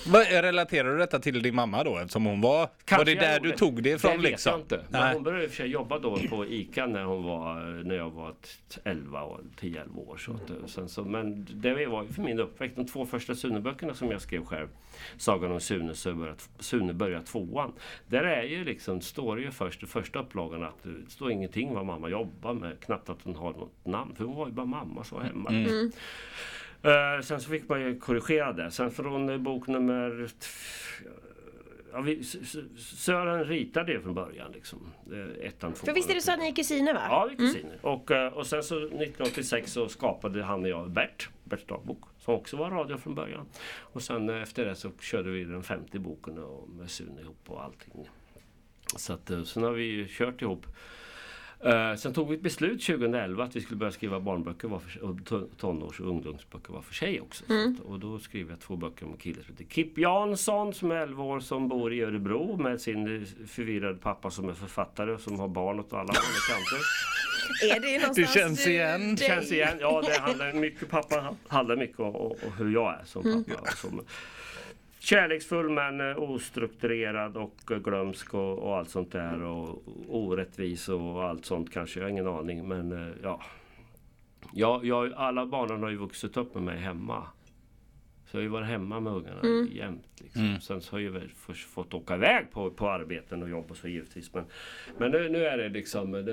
Vad, 0.07 0.27
relaterar 0.31 0.91
du 0.91 0.97
detta 0.97 1.19
till 1.19 1.41
din 1.41 1.55
mamma 1.55 1.83
då 1.83 1.97
eftersom 1.97 2.25
hon 2.25 2.41
var... 2.41 2.69
Kanske 2.85 2.97
var 2.97 3.05
det 3.05 3.15
där 3.21 3.37
gjorde. 3.37 3.49
du 3.49 3.57
tog 3.57 3.83
det 3.83 3.89
ifrån 3.89 4.11
det 4.11 4.17
vet 4.17 4.31
liksom? 4.31 4.51
jag 4.51 4.59
inte. 4.61 4.83
Men 4.89 5.01
Nej. 5.01 5.13
hon 5.13 5.23
började 5.23 5.43
i 5.43 5.47
och 5.47 5.51
för 5.51 5.57
sig 5.57 5.67
jobba 5.67 5.99
då 5.99 6.17
på 6.29 6.45
ICA 6.45 6.85
när, 6.85 7.03
hon 7.03 7.23
var, 7.23 7.83
när 7.83 7.95
jag 7.95 8.09
var 8.09 8.31
t- 8.31 8.81
11 8.83 9.21
och 9.21 9.39
10-11 9.59 9.97
år. 9.97 10.17
Så 10.17 10.31
att, 10.31 10.49
och 10.63 10.69
sen 10.69 10.89
så, 10.89 11.03
men 11.03 11.47
det 11.53 11.85
var 11.85 12.03
ju 12.03 12.09
för 12.09 12.21
min 12.21 12.39
uppväxt. 12.39 12.75
De 12.75 12.85
två 12.87 13.05
första 13.05 13.35
Sune-böckerna 13.35 13.93
som 13.93 14.11
jag 14.11 14.21
skrev 14.21 14.45
själv. 14.45 14.67
Sagan 15.17 15.51
om 15.51 15.59
Sune, 15.59 15.93
Sune 16.59 16.93
börjar 16.93 17.21
tvåan. 17.21 17.73
Där 18.07 18.23
är 18.23 18.43
ju 18.43 18.63
liksom, 18.65 19.01
står 19.01 19.35
det 19.35 19.41
ju 19.41 19.51
först 19.51 19.83
i 19.83 19.85
första 19.85 20.19
upplagan 20.19 20.63
att 20.63 20.83
det 20.83 21.11
står 21.11 21.31
ingenting 21.31 21.73
vad 21.73 21.85
mamma 21.85 22.09
jobbar 22.09 22.53
med. 22.53 22.79
Knappt 22.79 23.09
att 23.09 23.17
hon 23.23 23.35
har 23.35 23.51
något 23.51 23.85
namn. 23.85 24.15
För 24.15 24.23
hon 24.23 24.35
var 24.35 24.47
ju 24.47 24.53
bara 24.53 24.65
mamma 24.65 25.03
så 25.03 25.19
hemma. 25.19 25.49
liksom. 25.49 25.91
Eh, 26.83 27.21
sen 27.21 27.41
så 27.41 27.49
fick 27.49 27.69
man 27.69 27.81
ju 27.81 27.99
korrigera 27.99 28.53
det. 28.53 28.71
Sen 28.71 28.91
från 28.91 29.29
eh, 29.29 29.37
bok 29.37 29.67
nummer... 29.67 30.29
Ja, 31.93 32.01
vi, 32.01 32.23
Sören 32.77 33.45
ritade 33.45 33.93
det 33.93 34.01
från 34.01 34.13
början. 34.13 34.51
Liksom. 34.51 34.79
Eh, 35.11 35.47
Ettan, 35.47 35.73
tvåan. 35.73 35.85
För 35.85 35.93
visst 35.93 36.09
är 36.09 36.15
det 36.15 36.21
så 36.21 36.31
att 36.31 36.39
ni 36.39 36.47
är 36.47 36.55
kusiner 36.55 36.93
va? 36.93 37.01
Ja, 37.09 37.27
vi 37.29 37.33
är 37.33 37.37
kusiner. 37.37 37.77
Och, 37.81 38.11
eh, 38.11 38.33
och 38.33 38.47
sen 38.47 38.63
så 38.63 38.75
1986 38.75 39.71
så 39.71 39.89
skapade 39.89 40.43
han 40.43 40.63
och 40.63 40.69
jag 40.69 40.91
Bert, 40.91 41.29
Berts 41.43 41.65
dagbok. 41.65 42.03
Som 42.19 42.33
också 42.33 42.57
var 42.57 42.71
radio 42.71 42.97
från 42.97 43.15
början. 43.15 43.45
Och 43.79 44.01
sen 44.01 44.29
efter 44.29 44.65
det 44.65 44.75
så 44.75 44.91
körde 45.01 45.31
vi 45.31 45.43
den 45.43 45.63
50 45.63 45.99
boken 45.99 46.37
och 46.37 46.69
med 46.69 46.89
Sune 46.89 47.21
ihop 47.21 47.39
och 47.45 47.63
allting. 47.63 48.09
Så 48.95 49.13
att, 49.13 49.31
sen 49.45 49.63
har 49.63 49.71
vi 49.71 49.83
ju 49.83 50.07
kört 50.07 50.41
ihop. 50.41 50.65
Eh, 51.65 51.95
sen 51.95 52.13
tog 52.13 52.29
vi 52.29 52.35
ett 52.35 52.41
beslut 52.41 52.83
2011 52.85 53.43
att 53.43 53.55
vi 53.55 53.61
skulle 53.61 53.77
börja 53.77 53.91
skriva 53.91 54.19
barnböcker 54.19 54.67
var 54.67 54.79
för, 54.79 54.89
sig- 54.89 55.01
och 55.01 55.15
to- 55.15 55.47
tonårs 55.57 55.99
och 55.99 56.07
ungdomsböcker 56.09 56.73
var 56.73 56.81
för 56.81 56.93
sig 56.93 57.21
också. 57.21 57.43
Så 57.47 57.53
att, 57.53 57.79
och 57.79 57.99
då 57.99 58.19
skrev 58.19 58.49
jag 58.49 58.59
två 58.59 58.75
böcker 58.75 59.05
om 59.05 59.11
en 59.11 59.17
kille 59.17 59.43
som 59.43 59.55
heter 59.57 59.73
Kip 59.73 59.97
Jansson 59.97 60.73
som 60.73 60.91
är 60.91 60.95
11 60.95 61.23
år 61.23 61.39
som 61.39 61.67
bor 61.67 61.93
i 61.93 62.01
Örebro 62.01 62.57
med 62.57 62.81
sin 62.81 63.15
eh, 63.21 63.47
förvirrade 63.47 63.97
pappa 63.97 64.31
som 64.31 64.49
är 64.49 64.53
författare 64.53 65.11
och 65.11 65.21
som 65.21 65.39
har 65.39 65.47
barn 65.47 65.79
åt 65.79 65.93
alla 65.93 65.99
håll 65.99 66.07
och 66.09 66.49
kanter. 66.49 66.79
Är 67.75 67.79
det 67.79 67.99
någonstans 68.01 68.33
Det 68.33 68.39
känns 68.39 68.67
igen. 68.67 69.15
dig? 69.15 69.27
Känns 69.27 69.51
igen. 69.51 69.77
Ja, 69.79 70.01
det 70.05 70.19
handlar 70.19 70.53
mycket, 70.53 70.89
pappa 70.89 71.35
handlar 71.47 71.75
mycket 71.75 71.99
om, 71.99 72.15
om, 72.15 72.35
hur 72.57 72.73
jag 72.73 72.93
är 72.93 73.05
som 73.05 73.23
pappa. 73.23 73.61
och 73.61 73.77
Som, 73.77 74.01
kärleksfull 75.03 75.69
men 75.69 76.01
eh, 76.01 76.19
ostrukturerad 76.19 77.37
och 77.37 77.71
eh, 77.71 77.77
glömsk 77.77 78.33
och, 78.33 78.59
och 78.59 78.77
allt 78.77 78.89
sånt 78.89 79.11
där. 79.11 79.43
Och 79.43 79.83
orättvis 80.07 80.89
och 80.89 81.23
allt 81.23 81.45
sånt 81.45 81.73
kanske. 81.73 81.99
Jag 81.99 82.05
har 82.05 82.11
ingen 82.11 82.27
aning. 82.27 82.67
Men 82.67 82.91
eh, 82.91 83.15
ja. 83.23 83.41
Jag, 84.53 84.85
jag, 84.85 85.13
alla 85.13 85.45
barnen 85.45 85.83
har 85.83 85.89
ju 85.89 85.97
vuxit 85.97 86.37
upp 86.37 86.53
med 86.53 86.63
mig 86.63 86.77
hemma. 86.77 87.27
Så 88.25 88.37
jag 88.37 88.39
har 88.39 88.43
ju 88.43 88.49
varit 88.49 88.67
hemma 88.67 88.99
med 88.99 89.13
ungarna 89.13 89.67
jämt. 89.71 90.21
Liksom. 90.21 90.59
Sen 90.61 90.81
så 90.81 90.95
har 90.95 90.99
jag 90.99 91.11
väl 91.11 91.29
först 91.29 91.69
fått 91.69 91.93
åka 91.93 92.15
iväg 92.15 92.51
på, 92.51 92.71
på 92.71 92.89
arbeten 92.89 93.43
och 93.43 93.49
jobb 93.49 93.71
och 93.71 93.77
så 93.77 93.87
givetvis. 93.87 94.33
Men, 94.33 94.45
men 94.97 95.11
nu, 95.11 95.29
nu 95.29 95.45
är 95.45 95.57
det 95.57 95.69
liksom 95.69 96.11
nu, 96.11 96.23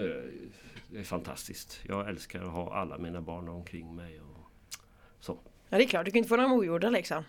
det 0.91 0.99
är 0.99 1.05
fantastiskt. 1.05 1.81
Jag 1.89 2.09
älskar 2.09 2.45
att 2.45 2.53
ha 2.53 2.75
alla 2.75 2.99
mina 2.99 3.21
barn 3.21 3.49
omkring 3.49 3.97
mig. 3.97 4.21
Och 4.21 4.51
så. 5.21 5.39
Ja 5.69 5.79
det 5.79 5.85
är 5.85 5.89
klart, 5.89 6.05
du 6.05 6.11
kan 6.11 6.19
inte 6.19 6.29
få 6.29 6.37
dem 6.37 6.53
ogjorda 6.53 6.91
liksom. 6.91 7.25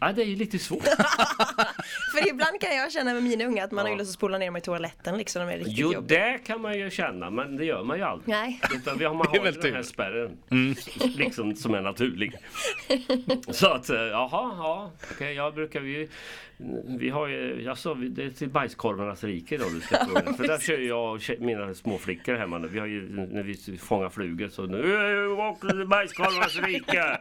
Ja, 0.00 0.12
det 0.12 0.22
är 0.22 0.26
ju 0.26 0.36
lite 0.36 0.58
svårt. 0.58 0.82
För 2.14 2.28
ibland 2.28 2.60
kan 2.60 2.76
jag 2.76 2.92
känna 2.92 3.14
med 3.14 3.22
mina 3.22 3.44
unga 3.44 3.64
att 3.64 3.70
man 3.72 3.78
har 3.84 3.88
ju 3.88 3.94
Ja. 3.94 3.98
lust 3.98 4.10
att 4.10 4.14
spola 4.14 4.38
ner 4.38 4.46
dem 4.46 4.56
i 4.56 4.60
toaletten 4.60 5.18
liksom. 5.18 5.46
De 5.46 5.52
är 5.54 5.58
riktigt 5.58 5.78
Jo, 5.78 5.92
jobbiga. 5.92 6.20
det 6.20 6.38
kan 6.38 6.60
man 6.60 6.78
ju 6.78 6.90
känna, 6.90 7.30
men 7.30 7.56
det 7.56 7.64
gör 7.64 7.84
man 7.84 7.96
ju 7.98 8.02
aldrig. 8.04 8.28
Nej. 8.28 8.60
Utan 8.76 8.98
vi 8.98 9.04
har, 9.04 9.14
man 9.20 9.26
har 9.26 9.34
ju 9.36 9.42
väl 9.42 9.54
den 9.54 9.74
här 9.74 9.82
spärren 9.82 10.38
liksom 11.16 11.56
som 11.56 11.74
är 11.74 11.80
naturlig. 11.82 12.32
Så 13.50 13.66
att, 13.68 13.90
eh, 13.90 13.96
jaha, 13.96 14.30
ja, 14.58 14.90
okej, 15.12 15.34
jag 15.34 15.54
brukar 15.54 15.80
vi 15.80 16.08
vi 16.98 17.10
har 17.10 17.26
ju, 17.28 17.68
alltså, 17.70 17.94
vi- 17.94 18.08
det 18.08 18.24
är 18.24 18.30
till 18.30 18.48
bajskorvarnas 18.48 19.24
rike 19.24 19.56
då 19.58 19.64
du 19.68 19.80
ska 19.80 20.04
fråga. 20.06 20.32
För 20.36 20.46
där 20.48 20.58
kör 20.58 20.78
jag 20.78 21.14
och 21.14 21.20
mina 21.40 21.74
små 21.74 21.98
flickor 21.98 22.34
hemma 22.34 22.58
nu. 22.58 22.68
Vi 22.68 22.78
har 22.78 22.86
ju, 22.86 23.08
när 23.32 23.42
vi 23.42 23.78
fångar 23.78 24.08
flugor 24.10 24.48
så 24.48 24.62
nu 24.62 25.28
åker 25.28 25.68
till 25.68 25.86
bajskorvarnas 25.88 26.56
rike! 26.56 27.18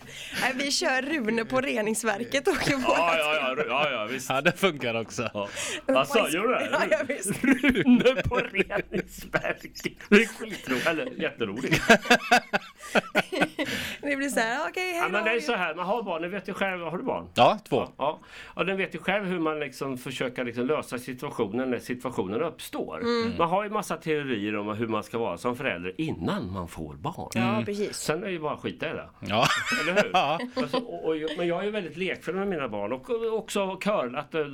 Nej, 0.40 0.52
vi 0.56 0.70
kör 0.70 1.02
Rune 1.02 1.44
på 1.44 1.60
reningsverket 1.60 2.48
och. 2.48 2.56
Ja, 2.66 3.16
ja, 3.18 3.54
ja, 3.56 3.64
ja, 3.68 3.90
ja 3.90 4.04
visst. 4.04 4.30
Ja, 4.30 4.40
det 4.40 4.52
funkar 4.52 5.00
också. 5.00 5.30
Ja. 5.34 5.48
Alltså, 5.94 6.28
gör 6.28 6.48
det? 6.48 6.68
Ja, 6.72 6.80
ja, 6.90 6.98
visst. 7.08 7.44
Rune 7.44 8.22
på 8.22 8.36
reningsverket. 8.36 9.82
Det 10.08 10.16
är 10.16 10.26
skitroligt, 10.26 10.86
eller 10.86 11.06
jätteroligt. 11.06 11.82
Det 14.00 14.16
blir 14.16 14.28
så 14.28 14.40
här, 14.40 14.68
okej, 14.68 14.94
Ja, 14.96 15.02
hej 15.02 15.10
men 15.12 15.24
det 15.24 15.30
är 15.30 15.40
så 15.40 15.52
här, 15.52 15.74
man 15.74 15.86
har 15.86 16.02
barn, 16.02 16.22
ni 16.22 16.28
vet 16.28 16.48
ju 16.48 16.54
själv, 16.54 16.80
har 16.82 16.98
du 16.98 17.04
barn? 17.04 17.28
Ja, 17.34 17.58
två. 17.68 17.88
Ja, 17.96 18.18
och 18.44 18.66
den 18.66 18.76
vet 18.76 18.94
ju 18.94 18.98
själv 18.98 19.24
hur 19.24 19.38
man 19.38 19.60
liksom 19.60 19.98
försöker 19.98 20.44
liksom 20.44 20.66
lösa 20.66 20.98
situationen 20.98 21.70
när 21.70 21.78
situationen 21.78 22.42
uppstår. 22.42 23.00
Mm. 23.00 23.32
Man 23.38 23.48
har 23.48 23.64
ju 23.64 23.70
massa 23.70 23.96
teorier 23.96 24.56
om 24.56 24.68
hur 24.76 24.86
man 24.86 25.02
ska 25.02 25.18
vara 25.18 25.38
som 25.38 25.56
förälder 25.56 26.00
innan 26.00 26.52
man 26.52 26.68
får 26.68 26.94
barn. 26.94 27.30
Ja, 27.34 27.62
precis. 27.66 27.96
Sen 27.96 28.22
är 28.22 28.26
det 28.26 28.32
ju 28.32 28.38
bara 28.38 28.54
att 28.54 28.60
skita 28.60 28.90
i 28.90 28.92
det. 28.92 29.08
Ja. 29.20 29.46
Eller 29.82 30.02
hur? 30.02 30.10
Ja. 30.18 30.38
Alltså, 30.56 30.76
och, 30.76 31.04
och, 31.08 31.14
men 31.38 31.46
jag 31.48 31.60
är 31.60 31.64
ju 31.64 31.70
väldigt 31.70 31.96
lekfull 31.96 32.34
med 32.34 32.48
mina 32.48 32.68
barn 32.68 32.92
och 32.92 33.10
och 33.10 33.34
också 33.38 33.76
curlat 33.76 34.34
eh, 34.34 34.40
eh, 34.40 34.46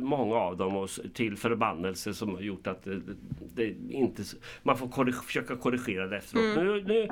många 0.00 0.34
av 0.36 0.56
dem 0.56 0.76
och 0.76 0.88
till 1.14 1.36
förbannelse 1.36 2.14
som 2.14 2.34
har 2.34 2.40
gjort 2.42 2.66
att 2.66 2.86
eh, 2.86 2.92
det 3.54 3.74
inte, 3.90 4.22
man 4.62 4.76
får 4.78 4.86
korrig- 4.86 5.22
försöka 5.24 5.56
korrigera 5.56 6.06
det 6.06 6.16
efteråt. 6.16 6.56
Nu, 6.56 6.82
nu, 6.86 7.08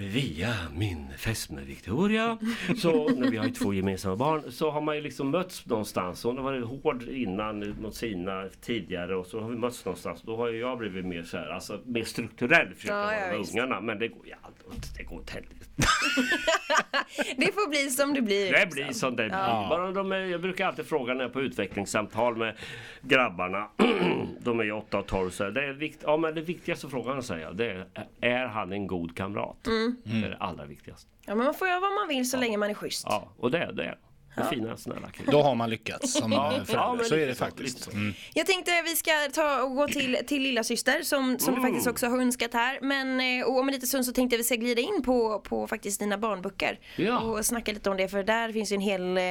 Via 0.00 0.54
min 0.74 1.06
fästmö 1.16 1.60
Victoria, 1.62 2.38
så 2.76 3.08
när 3.08 3.30
vi 3.30 3.36
har 3.36 3.44
ju 3.44 3.50
två 3.50 3.74
gemensamma 3.74 4.16
barn, 4.16 4.42
så 4.52 4.70
har 4.70 4.80
man 4.80 4.96
ju 4.96 5.02
liksom 5.02 5.30
mötts 5.30 5.66
någonstans. 5.66 6.24
Hon 6.24 6.36
har 6.36 6.44
varit 6.44 6.64
hård 6.64 7.02
innan 7.02 7.74
mot 7.80 7.94
sina 7.94 8.48
tidigare 8.60 9.16
och 9.16 9.26
så 9.26 9.40
har 9.40 9.48
vi 9.48 9.56
mötts 9.56 9.84
någonstans. 9.84 10.22
Då 10.22 10.36
har 10.36 10.48
ju 10.48 10.58
jag 10.60 10.78
blivit 10.78 11.04
mer 11.04 11.22
så 11.22 11.36
här, 11.36 11.48
alltså 11.48 11.80
mer 11.84 12.04
strukturell 12.04 12.74
försöka 12.74 12.94
Ja, 12.94 13.04
vara 13.04 13.38
med 13.38 13.46
ungarna. 13.52 13.80
Men 13.80 13.98
det 13.98 14.08
går 14.08 14.26
ju 14.26 14.32
aldrig 14.42 14.58
det 14.96 15.02
går 15.02 15.16
åt 15.16 15.30
helvete. 15.30 15.54
Det 17.36 17.52
får 17.52 17.68
bli 17.68 17.90
som 17.90 18.14
det 18.14 18.22
blir. 18.22 18.52
Det 18.52 18.70
blir 18.70 18.92
som 18.92 19.16
det 19.16 19.28
blir. 19.28 19.38
Ja. 19.38 19.66
Bara 19.70 19.92
de 19.92 20.12
är, 20.12 20.18
jag 20.18 20.40
brukar 20.40 20.66
alltid 20.66 20.86
fråga 20.86 21.14
när 21.14 21.20
jag 21.20 21.28
är 21.28 21.32
på 21.32 21.40
utvecklingssamtal 21.40 22.36
med 22.36 22.54
grabbarna. 23.02 23.68
de 24.40 24.60
är 24.60 24.64
ju 24.64 24.72
8 24.72 24.98
och 24.98 25.06
12. 25.06 25.30
Så 25.30 25.50
det, 25.50 25.64
är 25.64 25.72
vikt, 25.72 26.00
ja, 26.02 26.16
men 26.16 26.34
det 26.34 26.40
viktigaste 26.40 26.88
frågan 26.88 27.22
säger 27.22 27.46
jag, 27.46 27.56
det 27.56 27.70
är, 27.70 27.86
är 28.20 28.46
han 28.46 28.72
en 28.72 28.86
god 28.86 29.16
kamrat? 29.16 29.66
Mm. 29.66 29.87
Det 30.04 30.26
är 30.26 30.30
det 30.30 30.36
allra 30.36 30.64
viktigaste. 30.64 31.10
Ja, 31.26 31.34
men 31.34 31.44
man 31.44 31.54
får 31.54 31.68
göra 31.68 31.80
vad 31.80 31.92
man 31.94 32.08
vill 32.08 32.30
så 32.30 32.36
länge 32.36 32.56
man 32.58 32.70
är 32.70 32.74
schysst. 32.74 33.04
Ja, 33.06 33.32
och 33.38 33.50
det 33.50 33.58
är 33.58 33.72
det. 33.72 33.98
Är 34.40 34.48
fina 34.50 34.76
snälla 34.76 35.10
killar. 35.10 35.32
Då 35.32 35.42
har 35.42 35.54
man 35.54 35.70
lyckats 35.70 36.12
som 36.12 36.32
Ja, 36.38 36.50
förälder. 36.50 36.74
ja, 36.74 36.98
så 37.04 37.14
är 37.14 37.26
det 37.26 37.34
faktiskt. 37.34 37.92
Mm. 37.92 38.14
Jag 38.34 38.46
tänkte 38.46 38.82
vi 38.84 38.96
ska 38.96 39.10
ta 39.34 39.62
och 39.62 39.74
gå 39.76 39.88
till, 39.88 40.18
till 40.26 40.42
lilla 40.42 40.64
syster 40.64 41.02
som, 41.02 41.38
som 41.38 41.54
du 41.54 41.60
faktiskt 41.60 41.86
också 41.86 42.06
har 42.06 42.18
önskat 42.20 42.52
här. 42.54 42.78
Men 42.82 43.20
eh, 43.40 43.46
och 43.46 43.58
om 43.58 43.68
en 43.68 43.74
liten 43.74 43.88
stund 43.88 44.06
så 44.06 44.12
tänkte 44.12 44.34
jag 44.36 44.38
vi 44.38 44.44
ska 44.44 44.54
glida 44.54 44.80
in 44.82 45.02
på, 45.04 45.40
på 45.40 45.66
faktiskt 45.66 46.00
dina 46.00 46.18
barnböcker. 46.18 46.78
Ja. 46.96 47.18
Och 47.18 47.46
snacka 47.46 47.72
lite 47.72 47.90
om 47.90 47.96
det 47.96 48.08
för 48.08 48.22
där 48.22 48.52
finns 48.52 48.72
ju 48.72 48.74
en 48.74 48.80
hel, 48.80 49.18
eh, 49.18 49.22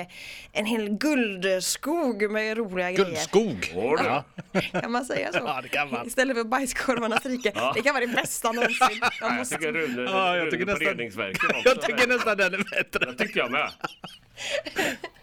en 0.52 0.66
hel 0.66 0.90
guldskog 0.90 2.32
med 2.32 2.58
roliga 2.58 2.92
Guldskog! 2.92 3.74
Åh, 3.76 3.84
Ja. 4.06 4.24
grejer. 4.52 4.82
Kan 4.82 4.92
man 4.92 5.06
säga 5.06 5.32
så? 5.32 5.40
Ja, 5.46 5.60
det 5.64 5.70
kan 5.70 5.92
man. 5.92 6.08
Istället 6.08 6.38
för 6.38 6.44
bajskorvarnas 6.44 7.26
rike. 7.26 7.52
Ja. 7.56 7.72
Det 7.76 7.82
kan 7.82 7.94
vara 7.94 8.06
det 8.06 8.14
bästa 8.14 8.52
någonsin. 8.52 8.78
Jag 9.02 9.12
Jag 9.32 9.34
måste... 9.38 9.56
tycker 9.56 9.74
Rune, 9.74 10.02
Ja, 10.12 10.36
jag 10.36 10.42
Rune 10.42 10.52
tycker 10.52 10.66
på 10.66 10.72
nästan- 10.72 11.50
också. 11.50 11.70
Jag 11.70 11.82
tycker 11.82 12.08
nästan 12.08 12.38
den 12.38 12.54
är 12.54 12.58
bättre. 12.58 13.12
Det 13.12 13.18
tycker 13.26 13.40
jag 13.40 13.52
med. 13.52 13.70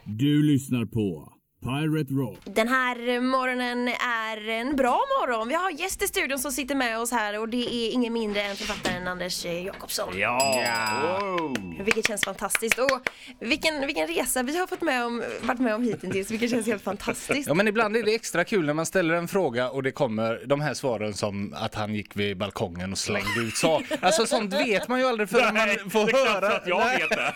Du 0.04 0.42
lyssnar 0.42 0.84
på 0.84 1.33
Pirate 1.64 2.14
Rock. 2.14 2.38
Den 2.44 2.68
här 2.68 3.20
morgonen 3.20 3.88
är 3.88 4.48
en 4.48 4.76
bra 4.76 5.00
morgon. 5.20 5.48
Vi 5.48 5.54
har 5.54 5.70
gäst 5.70 6.02
i 6.02 6.06
studion 6.06 6.38
som 6.38 6.52
sitter 6.52 6.74
med 6.74 6.98
oss 6.98 7.10
här 7.10 7.38
och 7.40 7.48
det 7.48 7.74
är 7.74 7.90
ingen 7.92 8.12
mindre 8.12 8.42
än 8.42 8.56
författaren 8.56 9.08
Anders 9.08 9.44
Jakobsson. 9.44 10.18
Ja! 10.18 11.18
Wow. 11.20 11.74
Vilket 11.84 12.06
känns 12.06 12.24
fantastiskt. 12.24 12.78
Och 12.78 13.00
vilken, 13.40 13.86
vilken 13.86 14.06
resa 14.06 14.42
vi 14.42 14.58
har 14.58 14.66
fått 14.66 14.80
med 14.82 15.04
om, 15.04 15.22
varit 15.42 15.58
med 15.60 15.74
om 15.74 15.82
hittills. 15.82 16.30
Vilket 16.30 16.50
känns 16.50 16.66
helt 16.66 16.82
fantastiskt. 16.82 17.48
Ja 17.48 17.54
men 17.54 17.68
ibland 17.68 17.96
är 17.96 18.02
det 18.02 18.14
extra 18.14 18.44
kul 18.44 18.66
när 18.66 18.74
man 18.74 18.86
ställer 18.86 19.14
en 19.14 19.28
fråga 19.28 19.70
och 19.70 19.82
det 19.82 19.92
kommer 19.92 20.42
de 20.46 20.60
här 20.60 20.74
svaren 20.74 21.14
som 21.14 21.54
att 21.56 21.74
han 21.74 21.94
gick 21.94 22.16
vid 22.16 22.36
balkongen 22.36 22.92
och 22.92 22.98
slängde 22.98 23.40
ut 23.40 23.56
saker. 23.56 23.98
Alltså 24.02 24.26
sånt 24.26 24.52
vet 24.54 24.88
man 24.88 25.00
ju 25.00 25.06
aldrig 25.06 25.28
förrän 25.28 25.54
Nej, 25.54 25.78
man 25.80 25.90
får 25.90 26.06
det 26.06 26.12
är 26.12 26.34
höra. 26.34 26.56
att 26.56 26.66
jag 26.66 26.78
Nej, 26.78 26.98
vet 26.98 27.10
det. 27.10 27.34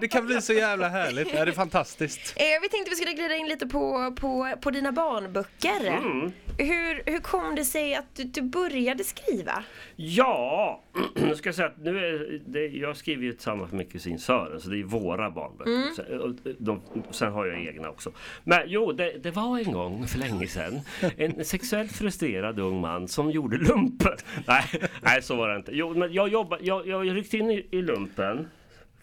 det 0.00 0.08
kan 0.08 0.26
bli 0.26 0.42
så 0.42 0.52
jävla 0.52 0.88
härligt. 0.88 1.28
Ja, 1.34 1.44
det 1.44 1.50
är 1.50 1.54
fantastiskt. 1.54 2.32
Eh, 2.36 2.44
vi 2.62 2.68
tänkte 2.68 2.90
vi 2.90 2.96
skulle 3.04 3.16
glida 3.16 3.36
in 3.36 3.48
lite 3.48 3.66
på, 3.66 4.14
på, 4.16 4.48
på 4.60 4.70
dina 4.70 4.92
barnböcker. 4.92 5.86
Mm. 5.86 6.32
Hur, 6.58 7.10
hur 7.10 7.18
kom 7.18 7.54
det 7.54 7.64
sig 7.64 7.94
att 7.94 8.16
du, 8.16 8.24
du 8.24 8.42
började 8.42 9.04
skriva? 9.04 9.64
Ja, 9.96 10.82
nu 11.14 11.36
ska 11.36 11.48
jag 11.48 11.54
säga 11.54 11.68
att 11.68 11.78
nu 11.78 11.98
är 11.98 12.40
det, 12.46 12.66
jag 12.66 12.96
skriver 12.96 13.24
ju 13.24 13.32
tillsammans 13.32 13.70
med 13.70 13.78
min 13.78 13.86
kusin 13.86 14.18
Sören 14.18 14.60
så 14.60 14.68
det 14.68 14.80
är 14.80 14.84
våra 14.84 15.30
barnböcker. 15.30 15.94
Sen, 15.96 16.20
och 16.20 16.34
de, 16.58 16.82
sen 17.10 17.32
har 17.32 17.46
jag 17.46 17.66
egna 17.66 17.90
också. 17.90 18.12
Men 18.44 18.60
jo, 18.66 18.92
det, 18.92 19.22
det 19.22 19.30
var 19.30 19.58
en 19.58 19.72
gång 19.72 20.06
för 20.06 20.18
länge 20.18 20.46
sedan 20.46 20.80
en 21.16 21.44
sexuellt 21.44 21.92
frustrerad 21.92 22.58
ung 22.58 22.80
man 22.80 23.08
som 23.08 23.30
gjorde 23.30 23.56
lumpen. 23.56 24.16
Nej, 24.46 24.64
nej 25.02 25.22
så 25.22 25.36
var 25.36 25.48
det 25.48 25.56
inte. 25.56 25.72
Jo, 25.74 25.94
men 25.94 26.12
jag, 26.12 26.28
jobba, 26.28 26.58
jag, 26.60 26.88
jag 26.88 27.16
ryckte 27.16 27.36
in 27.36 27.50
i, 27.50 27.66
i 27.70 27.82
lumpen. 27.82 28.48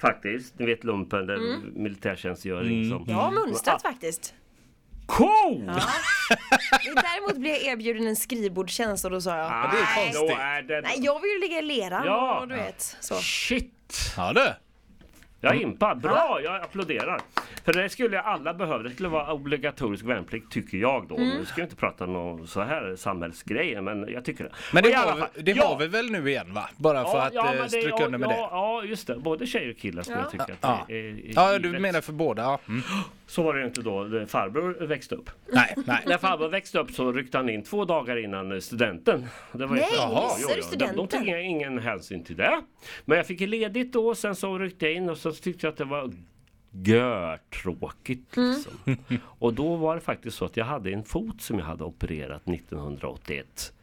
Faktiskt, 0.01 0.59
ni 0.59 0.65
vet 0.65 0.83
lumpen, 0.83 1.27
den 1.27 1.73
militärtjänstgöring 1.83 2.89
som... 2.89 3.05
Jag 3.07 3.15
har 3.15 3.31
mönstrat 3.31 3.75
Ah. 3.85 3.89
faktiskt. 3.89 4.33
Cool! 5.05 5.59
Men 5.65 6.95
Däremot 6.95 7.37
blev 7.37 7.53
jag 7.53 7.63
erbjuden 7.63 8.07
en 8.07 8.15
skrivbordstjänst 8.15 9.05
och 9.05 9.11
då 9.11 9.21
sa 9.21 9.37
jag 9.37 9.47
det 9.71 9.77
är 9.77 9.81
nej. 9.95 9.95
konstigt. 10.13 10.37
Då 10.37 10.41
är 10.43 10.61
det... 10.61 10.81
Nej, 10.81 10.95
jag 10.99 11.21
vill 11.21 11.31
ju 11.31 11.39
ligga 11.39 11.59
i 11.59 11.61
leran 11.61 12.03
Ja. 12.05 12.39
och 12.39 12.47
du 12.47 12.55
vet 12.55 12.97
så. 12.99 13.15
Shit! 13.15 14.13
Ja 14.17 14.33
du. 14.33 14.47
Jag 15.43 15.55
är 15.55 15.61
impad. 15.61 16.01
Bra, 16.01 16.39
jag 16.43 16.61
applåderar. 16.61 17.19
För 17.65 17.73
det 17.73 17.89
skulle 17.89 18.21
alla 18.21 18.53
behöva. 18.53 18.83
Det 18.83 18.89
skulle 18.89 19.09
vara 19.09 19.33
obligatorisk 19.33 20.05
värnplikt 20.05 20.51
tycker 20.51 20.77
jag 20.77 21.07
då. 21.07 21.15
Nu 21.15 21.45
ska 21.45 21.61
jag 21.61 21.65
inte 21.65 21.75
prata 21.75 22.05
någon 22.05 22.47
så 22.47 22.61
här 22.61 22.95
samhällsgrejer 22.95 23.81
men 23.81 24.07
jag 24.11 24.25
tycker 24.25 24.43
det. 24.43 24.49
Men 24.73 24.83
det, 24.83 24.93
har, 24.93 25.05
fall- 25.05 25.27
vi- 25.35 25.41
det 25.41 25.51
ja, 25.51 25.67
har 25.67 25.77
vi 25.77 25.87
väl 25.87 26.11
nu 26.11 26.29
igen 26.29 26.53
va? 26.53 26.69
Bara 26.77 27.05
för 27.05 27.17
att 27.19 27.33
men 27.33 27.45
eh, 27.45 27.61
det- 27.63 27.67
stryka 27.69 27.89
ja, 27.99 28.05
under 28.05 28.17
med 28.19 28.29
ja, 28.29 28.33
det. 28.33 28.37
Ja, 28.51 28.83
just 28.83 29.07
det. 29.07 29.15
Både 29.15 29.47
tjejer 29.47 29.71
och 29.71 29.77
killar 29.77 30.03
Ja. 30.09 30.15
jag 30.21 30.31
tycker 30.31 30.43
att 30.53 30.57
Ja, 30.61 30.85
det 30.87 30.93
är, 30.99 31.03
är 31.05 31.31
ja 31.35 31.59
du 31.59 31.79
menar 31.79 32.01
för 32.01 32.13
båda? 32.13 32.41
Ja. 32.41 32.59
Mm. 32.67 32.81
Så 33.31 33.43
var 33.43 33.53
det 33.53 33.59
ju 33.59 33.65
inte 33.65 33.81
då 33.81 34.25
farbror 34.27 34.85
växte 34.87 35.15
upp. 35.15 35.29
Nej, 35.53 35.75
nej. 35.85 36.03
När 36.07 36.17
farbror 36.17 36.49
växte 36.49 36.79
upp 36.79 36.91
så 36.91 37.11
ryckte 37.11 37.37
han 37.37 37.49
in 37.49 37.63
två 37.63 37.85
dagar 37.85 38.17
innan 38.23 38.51
eh, 38.51 38.59
studenten. 38.59 39.25
Det 39.51 39.65
var 39.65 39.75
ju- 39.75 39.81
Nej, 39.81 39.89
Jaha. 39.95 40.37
missade 40.37 40.77
du 40.77 40.85
De, 40.85 40.95
de 40.95 41.07
tog 41.07 41.27
ingen, 41.27 41.79
hänsyn 41.79 42.23
till 42.23 42.35
det. 42.35 42.61
Men 43.05 43.17
jag 43.17 43.27
fick 43.27 43.39
ledigt 43.39 43.93
då, 43.93 44.15
sen 44.15 44.35
så 44.35 44.57
ryckte 44.59 44.85
jag 44.85 44.95
in 44.95 45.09
och 45.09 45.17
så 45.17 45.31
tyckte 45.31 45.65
jag 45.67 45.71
att 45.71 45.77
det 45.77 45.85
var 45.85 46.11
görtråkigt. 46.71 48.37
Liksom. 48.37 48.97
Och 49.25 49.53
då 49.53 49.75
var 49.75 49.95
det 49.95 50.01
faktiskt 50.01 50.37
så 50.37 50.45
att 50.45 50.57
jag 50.57 50.65
hade 50.65 50.91
en 50.91 51.03
fot 51.03 51.41
som 51.41 51.59
jag 51.59 51.65
hade 51.65 51.83
opererat 51.83 52.47
1981 52.47 53.73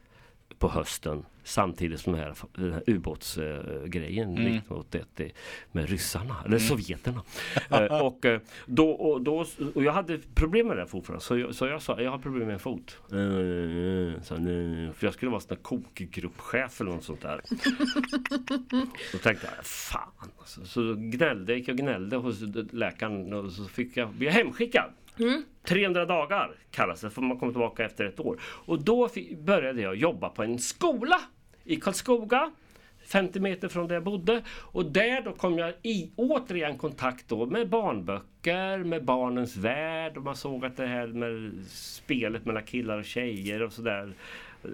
på 0.59 0.69
hösten 0.69 1.25
samtidigt 1.49 2.01
som 2.01 2.13
den 2.13 2.23
här, 2.23 2.35
den 2.55 2.73
här 2.73 2.83
ubåtsgrejen 2.87 4.35
1981 4.35 5.21
i- 5.21 5.33
med 5.73 5.89
ryssarna, 5.89 6.37
eller 6.47 6.59
sovjeterna. 6.59 7.23
Eh, 7.71 8.01
och, 8.07 8.25
eh, 8.25 8.41
då, 8.67 8.91
och, 8.91 9.23
då, 9.23 9.45
och 9.75 9.83
jag 9.85 9.93
hade 9.93 10.19
problem 10.35 10.67
med 10.67 10.77
det 10.77 10.81
här 10.83 10.87
fortfarande 10.89 11.25
så 11.25 11.39
jag, 11.39 11.55
så 11.55 11.67
jag 11.67 11.83
sa 11.83 12.01
jag 12.01 12.11
har 12.11 12.19
problem 12.19 12.47
med 12.47 12.55
en 12.55 12.59
fot. 12.61 12.99
Eh, 13.13 14.23
Så, 14.23 14.35
för 14.95 15.07
jag 15.07 15.15
skulle 15.15 15.31
vara 15.31 15.41
sån 15.41 15.49
där 15.49 15.63
kokgruppchef 15.63 16.81
eller 16.81 16.91
något 16.91 17.05
sånt 17.05 17.23
där. 17.23 17.41
Då 19.13 19.19
tänkte 19.19 19.49
jag, 19.57 19.65
fan 19.67 20.31
alltså. 20.39 20.65
Så 20.65 20.95
gnällde, 20.99 21.53
jag 21.57 21.69
och 21.69 21.77
gnällde 21.77 22.17
hos 22.17 22.41
läkaren 22.73 23.33
och 23.33 23.53
så 23.53 23.65
fick 23.65 23.97
jag, 23.97 24.09
jag 24.21 24.33
hemskickad. 24.33 24.91
300 25.65 26.07
dagar 26.07 26.51
kallas 26.71 27.01
det 27.01 27.11
för 27.11 27.23
man 27.23 27.39
kommer 27.39 27.53
tillbaka 27.53 27.85
efter 27.85 28.05
ett 28.05 28.21
år. 28.21 28.41
Och 28.43 28.83
då 28.83 29.09
började 29.45 29.81
jag 29.83 29.97
jobba 29.97 30.29
på 30.29 30.43
en 30.43 30.59
skola 30.59 31.21
i 31.69 31.77
Karlskoga. 31.77 32.51
50 33.07 33.41
meter 33.41 33.69
från 33.69 33.89
där 33.89 33.95
jag 33.95 34.05
bodde. 34.05 34.43
Och 34.49 34.85
där 34.93 35.23
då 35.23 35.33
kom 35.33 35.59
jag 35.59 35.75
i 35.83 36.11
återigen 36.17 36.79
kontakt 36.79 37.29
då 37.29 37.47
med 37.47 37.69
barnböcker, 37.69 38.79
med 38.79 39.05
barnens 39.05 39.57
värld. 39.57 40.17
Och 40.17 40.23
man 40.23 40.37
såg 40.37 40.65
att 40.65 40.77
det 40.77 40.87
här 40.87 41.07
med 41.07 41.53
spelet 41.69 42.45
mellan 42.45 42.63
killar 42.63 42.99
och 42.99 43.05
tjejer 43.05 43.63
och 43.63 43.73
sådär. 43.73 44.13
eh, 44.65 44.71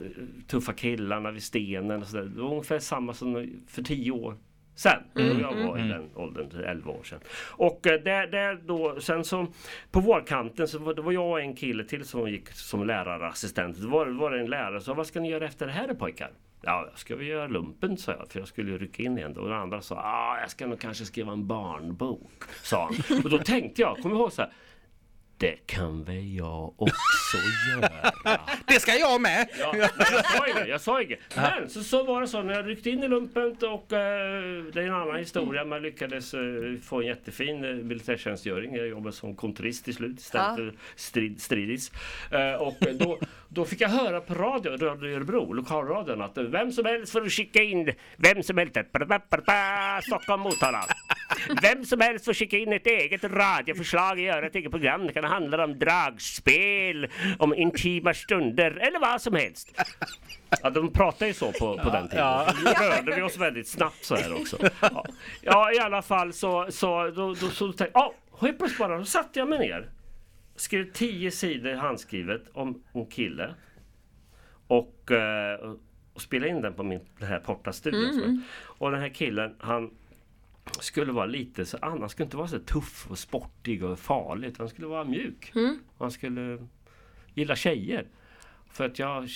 Tuffa 0.47 0.73
killarna 0.73 1.31
vid 1.31 1.43
stenen 1.43 2.03
och 2.03 2.09
sådär. 2.09 2.25
Det 2.25 2.41
var 2.43 2.51
ungefär 2.51 2.79
samma 2.79 3.15
som 3.15 3.51
för 3.69 3.83
10 3.83 4.11
år 4.11 4.37
sen. 4.75 5.03
Mm, 5.17 5.41
jag 5.41 5.55
var 5.55 5.79
i 5.79 5.89
den 5.89 6.11
åldern, 6.15 6.65
11 6.65 6.91
år 6.91 7.03
sedan. 7.03 7.21
Och 7.51 7.87
eh, 7.87 8.01
där, 8.01 8.27
där 8.27 8.61
då, 8.67 9.01
sen 9.01 9.25
så 9.25 9.47
på 9.91 10.01
vårkanten 10.01 10.69
så 10.69 10.79
var 10.79 10.95
det 10.95 11.03
var 11.03 11.13
jag 11.13 11.31
och 11.31 11.41
en 11.41 11.57
kille 11.57 11.85
till 11.85 12.05
som 12.05 12.31
gick 12.31 12.49
som 12.49 12.87
lärarassistent. 12.87 13.77
Då 13.77 13.89
var, 13.89 14.07
var 14.07 14.31
det 14.31 14.41
en 14.41 14.51
lärare 14.51 14.81
som 14.81 14.95
sa, 14.95 14.95
vad 14.95 15.07
ska 15.07 15.21
ni 15.21 15.31
göra 15.31 15.47
efter 15.47 15.67
det 15.67 15.73
här 15.73 15.95
pojkar? 15.95 16.31
Ja, 16.67 16.91
ska 16.95 17.17
vi 17.17 17.27
göra 17.27 17.47
lumpen 17.47 17.97
sa 17.97 18.13
jag, 18.13 18.29
för 18.29 18.39
jag 18.39 18.49
skulle 18.49 18.71
ju 18.71 18.79
rycka 18.79 19.03
in 19.03 19.19
igen. 19.19 19.37
Och 19.37 19.49
den 19.49 19.59
andra 19.59 19.81
sa, 19.81 19.97
ah, 19.97 20.41
jag 20.41 20.51
ska 20.51 20.67
nog 20.67 20.81
kanske 20.81 21.05
skriva 21.05 21.33
en 21.33 21.47
barnbok, 21.47 22.43
sa 22.63 22.91
han. 23.09 23.19
Och 23.25 23.31
då 23.31 23.39
tänkte 23.39 23.83
jag, 23.83 23.99
kom 24.03 24.13
ihåg 24.13 24.33
så 24.33 24.43
här, 24.43 24.53
det 25.39 25.67
kan 25.67 26.05
väl 26.05 26.35
jag 26.37 26.73
också 26.77 27.37
göra. 27.71 28.39
Det 28.67 28.81
ska 28.81 28.93
jag 28.93 29.21
med! 29.21 29.49
Ja, 29.59 29.73
men 29.73 29.81
jag 29.81 30.25
sa 30.25 30.47
inget, 30.49 30.69
jag 30.69 30.81
sa 30.81 31.03
inget. 31.03 31.19
Men 31.37 31.71
så, 31.71 31.83
så 31.83 32.05
var 32.05 32.21
det 32.21 32.29
så 32.29 32.43
när 32.43 32.55
jag 32.55 32.69
ryckte 32.69 32.91
in 32.91 33.03
i 33.03 33.09
lumpen 33.09 33.57
och 33.61 33.93
eh, 33.93 34.65
det 34.73 34.81
är 34.81 34.87
en 34.87 34.95
annan 34.95 35.17
historia. 35.17 35.65
Man 35.65 35.83
lyckades 35.83 36.35
eh, 36.35 36.41
få 36.83 37.01
en 37.01 37.07
jättefin 37.07 37.65
eh, 37.65 37.71
militärtjänstgöring. 37.71 38.75
Jag 38.75 38.89
jobbade 38.89 39.13
som 39.13 39.37
kontorist 39.37 39.85
till 39.85 39.95
slut 39.95 40.23
för 40.23 40.75
strid, 40.97 41.43
stridis. 41.43 41.93
Och 42.59 42.77
då, 42.99 43.19
då 43.49 43.65
fick 43.65 43.81
jag 43.81 43.89
höra 43.89 44.21
på 44.21 44.35
radio, 44.35 44.77
Radio 44.77 45.17
Örebro, 45.17 45.53
lokalradion 45.53 46.23
att 46.23 46.39
vem 46.39 46.73
som 46.73 46.85
helst 46.85 47.13
får 47.13 47.29
skicka 47.29 47.63
in, 47.63 47.93
vem 48.17 48.43
som 48.43 48.59
helst, 48.59 48.77
Stockholm, 50.03 50.43
Motala. 50.43 50.85
Vem 51.63 51.85
som 51.85 52.01
helst 52.01 52.25
får 52.25 52.35
skicka 52.35 52.59
in 52.59 52.73
ett 52.73 52.87
eget 52.87 53.25
radioförslag, 53.25 54.21
göra 54.21 54.47
ett 54.47 54.55
eget 54.55 54.71
program. 54.71 55.09
Kan 55.25 55.33
handla 55.33 55.65
om 55.65 55.79
dragspel, 55.79 57.09
om 57.39 57.55
intima 57.55 58.15
stunder 58.15 58.71
eller 58.71 59.01
vad 59.01 59.23
som 59.23 59.35
helst. 59.35 59.81
Ja, 60.63 60.71
de 60.71 60.93
pratar 60.93 61.27
ju 61.27 61.33
så 61.35 61.53
på, 61.53 61.79
på 61.79 61.91
den 61.91 62.09
tiden. 62.09 62.25
ja. 62.25 62.47
Då 62.65 62.71
rörde 62.71 63.17
vi 63.17 63.23
oss 63.23 63.39
väldigt 63.39 63.69
snabbt 63.69 64.05
så 64.05 64.17
här 64.17 64.35
också. 64.35 64.59
Ja, 64.81 65.05
ja 65.43 65.73
i 65.73 65.79
alla 65.79 66.03
fall 66.03 66.33
så, 66.33 66.67
så, 66.71 67.11
då, 67.11 67.35
då, 67.35 67.35
så 67.35 67.67
tänkte 67.67 67.85
jag, 67.85 67.91
ja, 67.95 68.15
helt 68.41 68.59
plötsligt 68.59 68.79
bara, 68.79 68.99
då 68.99 69.05
satte 69.05 69.39
jag 69.39 69.49
mig 69.49 69.59
ner. 69.59 69.91
Skrev 70.57 70.93
tio 70.93 71.31
sidor 71.31 71.75
handskrivet 71.75 72.43
om 72.53 72.83
en 72.93 73.07
kille. 73.07 73.55
Och, 74.67 75.11
eh, 75.11 75.75
och 76.15 76.23
spelade 76.23 76.51
in 76.51 76.63
den 76.63 76.75
på 76.75 76.83
min 76.83 77.01
den 77.19 77.29
här 77.29 77.39
portastudion. 77.39 78.43
Och 78.63 78.91
den 78.91 79.01
här 79.01 79.09
killen, 79.09 79.57
han 79.59 79.91
skulle 80.81 81.13
vara 81.13 81.27
lite 81.27 81.67
så, 81.67 81.79
han 81.83 82.09
skulle 82.09 82.25
inte 82.25 82.37
vara 82.37 82.49
så 82.49 82.59
tuff 82.59 83.07
och 83.11 83.19
sportig 83.19 83.85
och 83.85 83.99
farlig 83.99 84.55
han 84.59 84.69
skulle 84.69 84.87
vara 84.87 85.05
mjuk. 85.05 85.53
Han 85.99 86.11
skulle 86.11 86.67
gilla 87.35 87.57
tjejer. 87.57 88.07
För 88.71 88.85
att 88.85 88.99
jag 88.99 89.29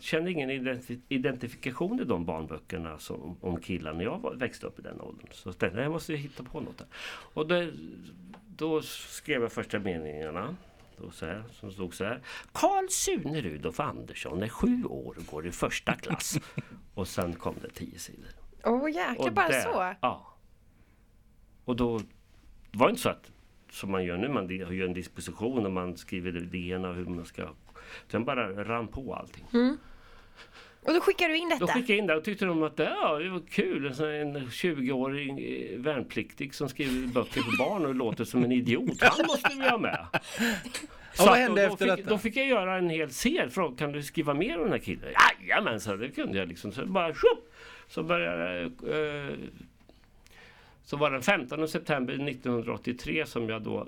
kände 0.00 0.30
ingen 0.30 0.50
identi- 0.50 1.00
identifikation 1.08 2.00
i 2.00 2.04
de 2.04 2.24
barnböckerna 2.24 2.98
som, 2.98 3.36
om 3.40 3.60
killar 3.60 3.92
när 3.92 4.04
jag 4.04 4.18
var, 4.18 4.34
växte 4.34 4.66
upp 4.66 4.78
i 4.78 4.82
den 4.82 5.00
åldern. 5.00 5.26
Så 5.32 5.48
jag 5.48 5.58
tänkte, 5.58 5.80
jag 5.80 5.92
måste 5.92 6.14
hitta 6.14 6.42
på 6.42 6.60
något 6.60 6.78
där. 6.78 6.86
Och 7.34 7.46
det, 7.48 7.72
då 8.56 8.82
skrev 8.82 9.42
jag 9.42 9.52
första 9.52 9.78
meningarna. 9.78 10.56
Då 10.98 11.10
så 11.10 11.26
här, 11.26 11.44
som 11.52 11.72
stod 11.72 11.94
så 11.94 12.04
här. 12.04 12.20
Karl 12.52 12.88
Sune 12.88 13.40
Rudolf 13.40 13.80
Andersson 13.80 14.42
är 14.42 14.48
sju 14.48 14.84
år 14.84 15.14
och 15.18 15.26
går 15.26 15.46
i 15.46 15.52
första 15.52 15.92
klass. 15.94 16.38
och 16.94 17.08
sen 17.08 17.32
kom 17.34 17.54
det 17.62 17.70
tio 17.70 17.98
sidor. 17.98 18.30
Åh 18.64 18.90
jäklar, 18.90 19.30
bara 19.30 19.48
där- 19.48 19.62
så? 19.62 19.94
Ja. 20.00 20.35
Och 21.66 21.76
då 21.76 21.98
det 22.70 22.78
var 22.78 22.88
inte 22.90 23.02
så 23.02 23.08
att 23.08 23.30
som 23.70 23.90
man 23.90 24.04
gör 24.04 24.16
nu, 24.16 24.28
man 24.28 24.48
gör 24.48 24.84
en 24.84 24.92
disposition 24.94 25.66
och 25.66 25.72
man 25.72 25.96
skriver 25.96 26.36
idéerna 26.36 26.92
hur 26.92 27.04
man 27.04 27.24
ska... 27.24 27.48
Sen 28.08 28.24
bara 28.24 28.64
rann 28.64 28.88
på 28.88 29.14
allting. 29.14 29.44
Och 30.82 30.94
då 30.94 31.00
skickar 31.00 31.28
du 31.28 31.36
in 31.36 31.48
Då 31.48 31.54
detta? 31.66 31.72
skickade 31.72 31.92
jag 31.92 31.98
in 31.98 32.06
det 32.06 32.16
och 32.16 32.24
tyckte 32.24 32.44
de 32.44 32.62
att 32.62 32.78
ja, 32.78 33.18
det 33.18 33.28
var 33.30 33.40
kul. 33.50 33.86
En, 33.86 33.94
sån- 33.94 34.06
en 34.08 34.36
20-årig 34.36 35.30
eh, 35.72 35.78
värnpliktig 35.80 36.54
som 36.54 36.68
skriver 36.68 37.06
böcker 37.06 37.40
för 37.40 37.58
barn 37.58 37.86
och 37.86 37.94
låter 37.94 38.24
som 38.24 38.44
en 38.44 38.52
idiot. 38.52 39.02
Han 39.02 39.26
måste 39.26 39.54
vi 39.58 39.68
ha 39.68 39.78
med. 39.78 40.06
Så 41.14 41.26
vad 41.26 41.36
hände 41.38 41.62
då, 41.62 41.66
då 41.68 41.72
efter 41.74 41.86
fick, 41.86 41.96
detta? 41.96 42.10
Då 42.10 42.18
fick 42.18 42.36
jag 42.36 42.46
göra 42.46 42.76
en 42.78 42.90
hel 42.90 43.10
serie. 43.10 43.50
Fråga, 43.50 43.76
kan 43.76 43.92
du 43.92 44.02
skriva 44.02 44.34
mer 44.34 44.56
om 44.56 44.62
den 44.62 44.72
här 44.72 44.78
killen? 44.78 45.12
Jajamän, 45.48 45.80
så 45.80 45.96
det 45.96 46.08
kunde 46.10 46.38
jag 46.38 46.48
liksom. 46.48 46.72
Så 46.72 46.86
bara 46.86 47.08
tjopp! 47.14 47.52
Så 47.88 48.02
började 48.02 48.62
eh, 48.64 49.34
så 50.86 50.96
var 50.96 51.10
det 51.10 51.16
den 51.16 51.22
15 51.22 51.68
september 51.68 52.14
1983 52.14 53.26
som 53.26 53.48
jag 53.48 53.62
då 53.62 53.86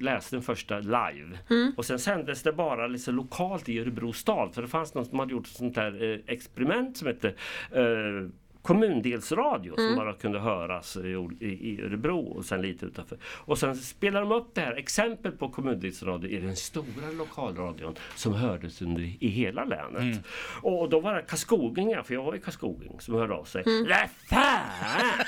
läste 0.00 0.36
den 0.36 0.42
första 0.42 0.78
live. 0.78 1.38
Och 1.76 1.84
sen 1.84 1.98
sändes 1.98 2.42
det 2.42 2.52
bara 2.52 2.86
liksom 2.86 3.14
lokalt 3.14 3.68
i 3.68 3.80
Örebro 3.80 4.12
stad. 4.12 4.54
För 4.54 4.62
det 4.62 4.68
fanns 4.68 4.94
någon 4.94 5.04
som 5.04 5.18
hade 5.18 5.32
gjort 5.32 5.46
ett 5.46 5.52
sånt 5.52 5.74
där 5.74 6.12
eh, 6.12 6.18
experiment 6.26 6.96
som 6.96 7.06
hette 7.06 7.28
eh, 7.70 8.28
kommundelsradio 8.64 9.74
som 9.76 9.96
bara 9.96 10.12
kunde 10.12 10.38
höras 10.38 10.96
i, 10.96 11.28
i, 11.40 11.46
i 11.46 11.82
Örebro 11.82 12.20
och 12.20 12.44
sen 12.44 12.62
lite 12.62 12.86
utanför. 12.86 13.18
Och 13.24 13.58
sen 13.58 13.76
spelar 13.76 14.20
de 14.20 14.32
upp 14.32 14.54
det 14.54 14.60
här 14.60 14.76
exempel 14.76 15.32
på 15.32 15.48
kommundelsradio 15.48 16.30
i 16.30 16.40
den 16.40 16.56
stora 16.56 17.10
lokalradion 17.18 17.94
som 18.14 18.34
hördes 18.34 18.82
under, 18.82 19.02
i 19.02 19.28
hela 19.28 19.64
länet. 19.64 20.24
Och 20.62 20.88
då 20.88 21.00
var 21.00 21.14
det 21.14 21.22
karlskogingar, 21.22 22.02
för 22.02 22.14
jag 22.14 22.22
var 22.22 22.34
ju 22.34 22.40
karlskoging, 22.40 23.00
som 23.00 23.14
hörde 23.14 23.34
av 23.34 23.44
sig. 23.44 23.62
Mm. 23.66 24.08
fan! 24.28 25.24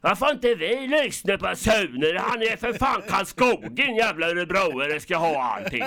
Varför 0.00 0.32
inte 0.32 0.54
vi 0.54 0.86
lyssna 0.86 1.38
på 1.38 1.56
Sune? 1.56 2.18
Han 2.18 2.42
är 2.42 2.56
för 2.56 2.72
fan 2.72 3.02
Karlskogen 3.08 3.94
jävla 3.94 4.30
örebroare 4.30 5.00
ska 5.00 5.16
ha 5.16 5.42
allting. 5.42 5.84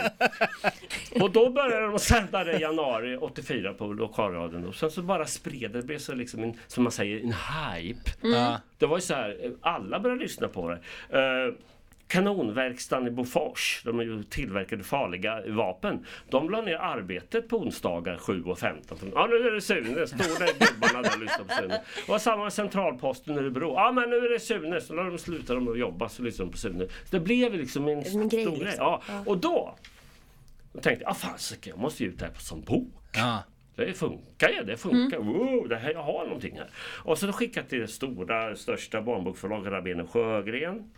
Och 1.22 1.32
då 1.32 1.50
började 1.50 1.88
de 1.88 2.00
sända 2.00 2.44
det 2.44 2.58
i 2.58 2.62
januari 2.62 3.18
84 3.18 3.74
på 3.74 3.86
lokalradion. 3.86 4.66
Och 4.66 4.76
sen 4.76 4.92
så 4.92 5.02
bara 5.02 5.26
spred 5.26 5.72
det. 5.72 5.82
Det 5.82 5.88
blev 5.88 6.00
så 6.00 6.14
liksom 6.14 6.44
en, 6.46 6.54
som 6.68 6.84
man 6.84 6.92
säger, 6.92 7.20
en 7.20 7.34
hype. 7.34 8.12
Ja. 8.22 8.60
Det 8.78 8.86
var 8.86 8.98
ju 8.98 9.02
så 9.02 9.14
här, 9.14 9.38
eh, 9.44 9.52
alla 9.62 10.00
började 10.00 10.22
lyssna 10.22 10.48
på 10.48 10.70
det. 10.70 10.80
Uh, 11.18 11.54
Kanonverkstan 12.08 13.08
i 13.08 13.12
Bofors, 13.12 13.82
de 13.86 14.24
tillverkade 14.30 14.84
farliga 14.84 15.42
vapen. 15.48 16.06
De 16.30 16.50
la 16.50 16.62
ner 16.62 16.76
arbetet 16.76 17.50
på 17.50 17.58
onsdagar 17.58 18.18
7.15. 18.18 19.12
Ja 19.16 19.28
nu 19.28 19.36
är 19.36 19.52
det 19.52 19.62
Sune, 19.62 20.08
står 20.08 20.46
det 20.46 20.66
gubbarna 20.66 21.02
där 21.02 21.16
och 21.16 21.22
lyssnar 21.22 21.46
på 21.46 21.54
Sune. 21.54 21.82
Det 22.06 22.12
var 22.12 22.20
samma 22.20 22.44
med 22.44 22.54
centralposten 22.54 23.36
i 23.36 23.38
Örebro. 23.38 23.74
Ja 23.74 23.92
men 23.92 24.10
nu 24.10 24.16
är 24.16 24.30
det 24.30 24.40
Sune, 24.40 24.82
så 24.82 24.94
när 24.94 25.04
de 25.04 25.18
slutar 25.18 25.56
de 25.56 25.68
att 25.68 25.80
jobba 25.80 26.10
så 26.10 26.24
lyssnar 26.24 26.46
de 26.46 26.52
på 26.52 26.58
Sune. 26.58 26.86
Så 26.88 27.10
det 27.12 27.20
blev 27.20 27.54
liksom 27.54 27.88
en, 27.88 27.98
En 27.98 28.30
grej, 28.30 28.44
stor 28.46 28.56
grej. 28.56 28.66
liksom. 28.66 28.86
Ja. 28.86 29.02
Och 29.26 29.38
då, 29.38 29.76
då 30.74 30.82
tänkte 30.82 31.04
jag, 31.04 31.12
ah, 31.12 31.14
fan 31.14 31.38
jag 31.64 31.78
måste 31.78 32.04
ge 32.04 32.10
ut 32.10 32.20
det 32.20 32.26
här 32.26 32.34
som 32.34 32.62
bok. 32.62 32.94
Ja. 33.14 33.44
Det 33.76 33.94
funkar 33.94 34.50
ju, 34.50 34.64
det 34.64 34.78
funkar. 34.78 35.18
Wow, 35.18 35.70
det 35.70 35.76
här, 35.76 35.92
jag 35.92 36.04
har 36.04 36.26
någonting 36.26 36.58
här. 36.58 36.70
Och 37.04 37.18
så 37.18 37.32
skickade 37.32 37.60
jag 37.60 37.70
till 37.70 37.80
det 37.80 37.88
stora, 37.88 38.56
största 38.56 39.02
barnbokförlaget 39.02 39.72
Rabén 39.72 40.08
Sjögren. 40.08 40.92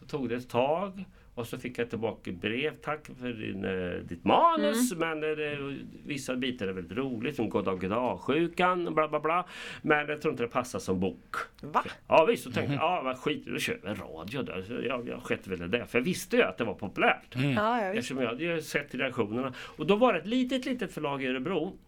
Så 0.00 0.06
tog 0.06 0.28
det 0.28 0.34
ett 0.34 0.48
tag. 0.48 1.04
Och 1.34 1.46
så 1.46 1.58
fick 1.58 1.78
jag 1.78 1.90
tillbaka 1.90 2.32
brev. 2.32 2.72
Tack 2.82 3.06
för 3.20 3.32
din, 3.32 3.64
eh, 3.64 4.06
ditt 4.08 4.24
manus. 4.24 4.94
Men 4.96 5.22
eh, 5.22 5.28
det, 5.28 5.76
vissa 6.04 6.36
bitar 6.36 6.66
är 6.68 6.72
väldigt 6.72 6.98
roligt. 6.98 7.36
Som 7.36 7.48
God 7.48 7.64
dag 7.64 7.80
God-sjukan. 7.80 8.94
Bla 8.94 9.08
bla 9.08 9.20
bla. 9.20 9.46
Men 9.82 10.08
jag 10.08 10.22
tror 10.22 10.32
inte 10.32 10.42
det 10.42 10.48
passar 10.48 10.78
som 10.78 11.00
bok. 11.00 11.36
Va? 11.60 11.84
Ja 12.08 12.24
visst, 12.24 12.44
så 12.44 12.50
tänkte 12.50 12.74
jag, 12.74 12.82
ja 12.82 13.02
vad 13.04 13.18
skit 13.18 13.46
då 13.46 13.58
kör 13.58 13.78
vi 13.82 13.88
en 13.88 13.96
radio 13.96 14.42
där. 14.42 14.62
Så 14.62 14.72
jag, 14.72 15.08
jag 15.08 15.22
sket 15.22 15.46
väl 15.46 15.62
i 15.62 15.68
det. 15.68 15.86
För 15.86 15.98
jag 15.98 16.04
visste 16.04 16.36
ju 16.36 16.42
att 16.42 16.58
det 16.58 16.64
var 16.64 16.74
populärt. 16.74 17.34
Ja, 17.34 17.42
ja, 17.42 17.90
visst. 17.90 17.98
Eftersom 17.98 18.18
jag 18.18 18.28
hade 18.28 18.62
sett 18.62 18.94
reaktionerna. 18.94 19.54
Och 19.58 19.86
då 19.86 19.96
var 19.96 20.12
det 20.12 20.18
ett 20.18 20.26
litet, 20.26 20.66
litet 20.66 20.92
förlag 20.92 21.22
i 21.22 21.26
Örebro 21.26 21.78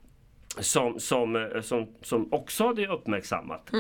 som, 0.59 1.01
som, 1.01 1.37
eh, 1.37 1.61
som, 1.61 1.87
som 2.03 2.33
också 2.33 2.67
hade 2.67 2.87
uppmärksammat 2.87 3.71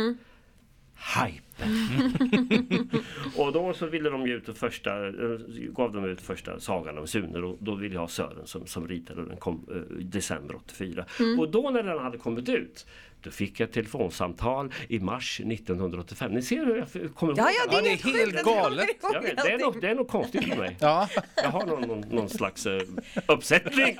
hypen. 1.25 1.46
och 3.37 3.53
då 3.53 3.75
så 3.75 3.87
ville 3.87 4.11
de 4.11 4.27
ge 4.27 4.35
ut 4.35 4.59
första, 4.59 5.07
eh, 5.07 5.12
gav 5.49 5.92
de 5.92 6.05
ut 6.05 6.21
första 6.21 6.61
sagan 6.61 6.99
om 6.99 7.07
Sune 7.07 7.38
och 7.38 7.59
då 7.61 7.75
ville 7.75 7.95
jag 7.95 8.01
ha 8.01 8.09
Sören 8.09 8.47
som, 8.47 8.66
som 8.66 8.88
ritade 8.88 9.23
och 9.23 9.29
den 9.29 9.37
kom 9.37 9.66
eh, 9.71 10.01
i 10.01 10.03
december 10.03 10.57
84. 10.57 11.05
Och 11.38 11.51
då 11.51 11.71
när 11.71 11.83
den 11.83 11.99
hade 11.99 12.19
kommit 12.19 12.49
ut 12.49 12.87
då 13.27 13.31
fick 13.31 13.61
jag 13.61 13.69
ett 13.69 13.75
telefonsamtal 13.75 14.73
i 14.88 15.01
mars 15.01 15.40
1985. 15.40 16.33
Ni 16.33 16.42
ser 16.42 16.64
hur 16.66 16.77
jag 16.77 17.14
kommer 17.14 17.33
ihåg 17.33 17.38
Ja, 17.38 17.51
ja, 17.51 17.81
det 17.81 17.88
är, 17.88 17.90
Ja, 17.90 17.99
det 18.03 18.09
är 18.09 18.16
helt 18.16 18.33
sjukt 18.33 18.45
galet. 18.45 18.88
jag 19.12 19.23
vet, 19.23 19.37
det, 19.37 19.53
är 19.53 19.59
något, 19.59 19.81
det 19.81 19.88
är 19.88 19.95
något 19.95 20.09
konstigt 20.09 20.49
med 20.49 20.59
mig. 20.59 20.77
Ja. 20.81 21.09
Jag 21.37 21.51
har 21.51 21.66
någon, 21.66 21.88
någon, 21.88 22.01
någon 22.01 22.29
slags 22.29 22.66
eh, 22.66 22.81
uppsättning. 23.27 23.97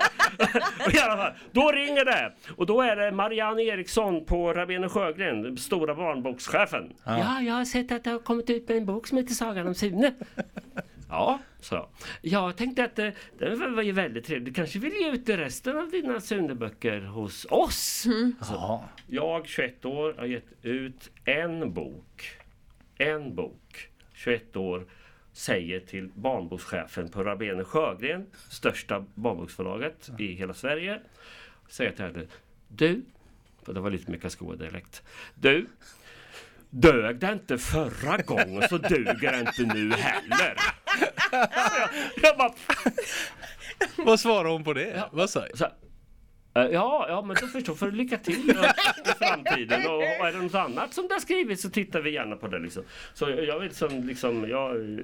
Och 0.85 0.93
I 0.93 0.99
alla 0.99 1.17
fall, 1.17 1.31
då 1.51 1.71
ringer 1.71 2.05
det! 2.05 2.33
Och 2.55 2.65
då 2.65 2.81
är 2.81 2.95
det 2.95 3.11
Marianne 3.11 3.63
Eriksson 3.63 4.25
på 4.25 4.53
Rabén 4.53 4.89
Sjögren, 4.89 5.57
stora 5.57 5.95
barnbokschefen. 5.95 6.93
Ja. 7.03 7.41
Jag 7.47 7.53
har 7.53 7.65
sett 7.65 7.91
att 7.91 8.03
det 8.03 8.09
har 8.09 8.19
kommit 8.19 8.49
ut 8.49 8.69
en 8.69 8.85
bok 8.85 9.07
som 9.07 9.17
heter 9.17 9.33
Sagan 9.33 9.67
om 9.67 9.75
Sune. 9.75 10.13
Ja, 11.09 11.39
sa 11.59 11.89
jag. 12.21 12.57
Tänkte 12.57 12.83
att 12.83 12.95
det, 12.95 13.13
det 13.39 13.55
var 13.55 13.83
ju 13.83 13.91
väldigt 13.91 14.25
trevligt. 14.25 14.45
Du 14.45 14.53
kanske 14.53 14.79
vill 14.79 14.93
ge 14.93 15.11
ut 15.11 15.29
resten 15.29 15.77
av 15.77 15.89
dina 15.89 16.19
Sune-böcker 16.19 17.01
hos 17.01 17.45
oss? 17.49 18.07
Ja. 18.49 18.89
Jag, 19.07 19.47
21 19.47 19.85
år, 19.85 20.15
har 20.17 20.25
gett 20.25 20.45
ut 20.61 21.11
en 21.25 21.73
bok. 21.73 22.29
En 22.97 23.35
bok. 23.35 23.89
21 24.13 24.55
år. 24.55 24.87
Säger 25.33 25.79
till 25.79 26.09
barnbokschefen 26.13 27.09
på 27.09 27.23
Rabén 27.23 27.65
Sjögren, 27.65 28.25
största 28.49 29.05
barnboksförlaget 29.15 30.09
i 30.19 30.33
hela 30.33 30.53
Sverige. 30.53 30.99
Säger 31.69 31.91
till 31.91 32.05
henne. 32.05 32.25
Du, 32.67 33.01
för 33.63 33.73
det 33.73 33.79
var 33.79 33.91
lite 33.91 34.11
med 34.11 34.21
Karlskoga-dialekt. 34.21 35.03
Du, 35.35 35.67
dög 36.69 37.19
det 37.19 37.31
inte 37.31 37.57
förra 37.57 38.17
gången 38.17 38.69
så 38.69 38.77
duger 38.77 39.31
det 39.31 39.39
inte 39.39 39.75
nu 39.75 39.93
heller. 39.93 40.55
jag, 41.31 41.49
jag 42.21 42.37
bara, 42.37 42.53
Vad 43.97 44.19
svarade 44.19 44.49
hon 44.49 44.63
på 44.63 44.73
det? 44.73 45.03
Vad 45.11 45.29
sa 45.29 45.47
Eh, 45.47 45.86
Ja, 46.71 47.05
ja 47.09 47.21
men 47.21 47.35
då 47.41 47.47
förstår 47.47 47.75
för 47.75 47.91
lycka 47.91 48.17
till 48.17 48.49
i 48.49 48.53
framtiden. 49.19 49.87
Och, 49.87 49.95
och 49.97 50.27
är 50.27 50.31
det 50.31 50.37
något 50.43 50.55
annat 50.55 50.93
som 50.93 51.07
du 51.07 51.13
har 51.13 51.19
skrivit 51.19 51.59
så 51.59 51.69
tittar 51.69 52.01
vi 52.01 52.11
gärna 52.11 52.35
på 52.35 52.47
det. 52.47 52.59
Liksom. 52.59 52.83
Så 53.13 53.29
jag, 53.29 53.45
jag, 53.45 53.59
vet 53.59 53.75
som, 53.75 54.03
liksom, 54.07 54.49
jag 54.49 54.75
eh, 54.75 54.99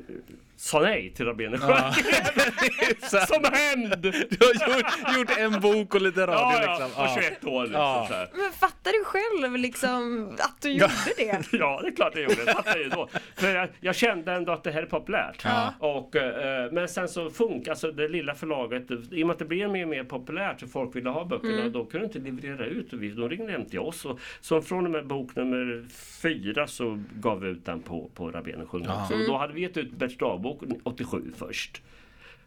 sa 0.56 0.80
nej 0.80 1.14
till 1.16 1.26
Rabén 1.26 1.58
ja. 1.62 1.94
Som 3.28 3.44
hämnd! 3.54 3.98
Du 4.02 4.38
har 4.40 4.76
gjort, 4.78 5.18
gjort 5.18 5.38
en 5.38 5.60
bok 5.62 5.96
och 5.96 6.02
lite 6.02 6.22
radio 6.28 6.34
Ja, 6.34 6.64
ja, 6.64 6.86
liksom. 6.86 7.04
och 7.04 7.10
21 7.24 7.46
år. 7.46 7.64
Liksom, 7.64 7.82
Ja. 7.82 8.06
så 8.10 8.14
här. 8.14 8.30
Men 8.34 8.52
fattar 8.52 8.92
du 8.92 9.04
själv 9.04 9.58
liksom 9.58 10.30
att 10.40 10.62
du 10.62 10.70
gjorde 10.72 10.94
det? 11.18 11.24
Ja, 11.52 11.80
det 11.82 11.88
är 11.88 11.96
klart 11.96 12.12
jag 12.16 12.24
gjorde. 12.24 12.46
Det 12.46 12.54
fattade 12.54 12.78
jag 12.78 12.84
ju 12.84 12.90
då. 12.90 13.10
För 13.36 13.56
jag, 13.56 13.70
jag 13.80 13.96
kände 13.96 14.32
ändå 14.34 14.52
att 14.52 14.64
det 14.64 14.72
här 14.72 14.82
är 14.82 14.86
populärt. 14.86 15.46
Och, 15.80 16.16
eh, 16.16 16.72
men 16.72 16.88
sen 16.88 17.08
så 17.08 17.30
funkar 17.30 17.72
alltså 17.72 17.92
det 17.92 18.08
lilla 18.08 18.36
förlaget, 18.36 18.92
i 19.12 19.24
och 19.24 19.28
med 19.28 19.34
att 19.34 19.40
det 19.40 19.46
blir 19.46 19.68
mer 19.68 19.84
och 19.84 19.90
mer 19.90 20.04
populärt 20.04 20.60
så 20.60 20.68
folk 20.68 20.96
ville 20.96 21.10
ha 21.10 21.26
böckerna, 21.44 21.70
då 21.70 21.86
kunde 21.86 22.08
de 22.08 22.28
inte 22.28 22.48
leverera 22.48 22.66
ut. 22.66 22.94
Och 22.94 23.04
vi, 23.04 23.10
de 23.10 23.30
ringde 23.30 23.52
hem 23.52 23.66
till 23.66 23.80
oss. 23.80 24.06
Och, 24.06 24.20
så 24.42 24.62
från 24.62 24.86
och 24.86 24.92
med 24.92 25.08
bok 25.08 25.36
nummer 25.36 25.86
fyra 26.22 26.68
så 26.68 27.04
gav 27.14 27.40
vi 27.40 27.50
ut 27.50 27.66
den 27.66 27.82
på, 27.82 28.10
på 28.14 28.32
Rabén 28.32 28.68
sjunga. 28.68 29.06
Så 29.06 29.14
då 29.28 29.38
hade 29.38 29.54
vi 29.54 29.62
gett 29.62 29.78
ut 29.78 29.92
Berts 29.92 30.18
dagbok 30.18 30.62
87 30.84 31.34
först. 31.36 31.82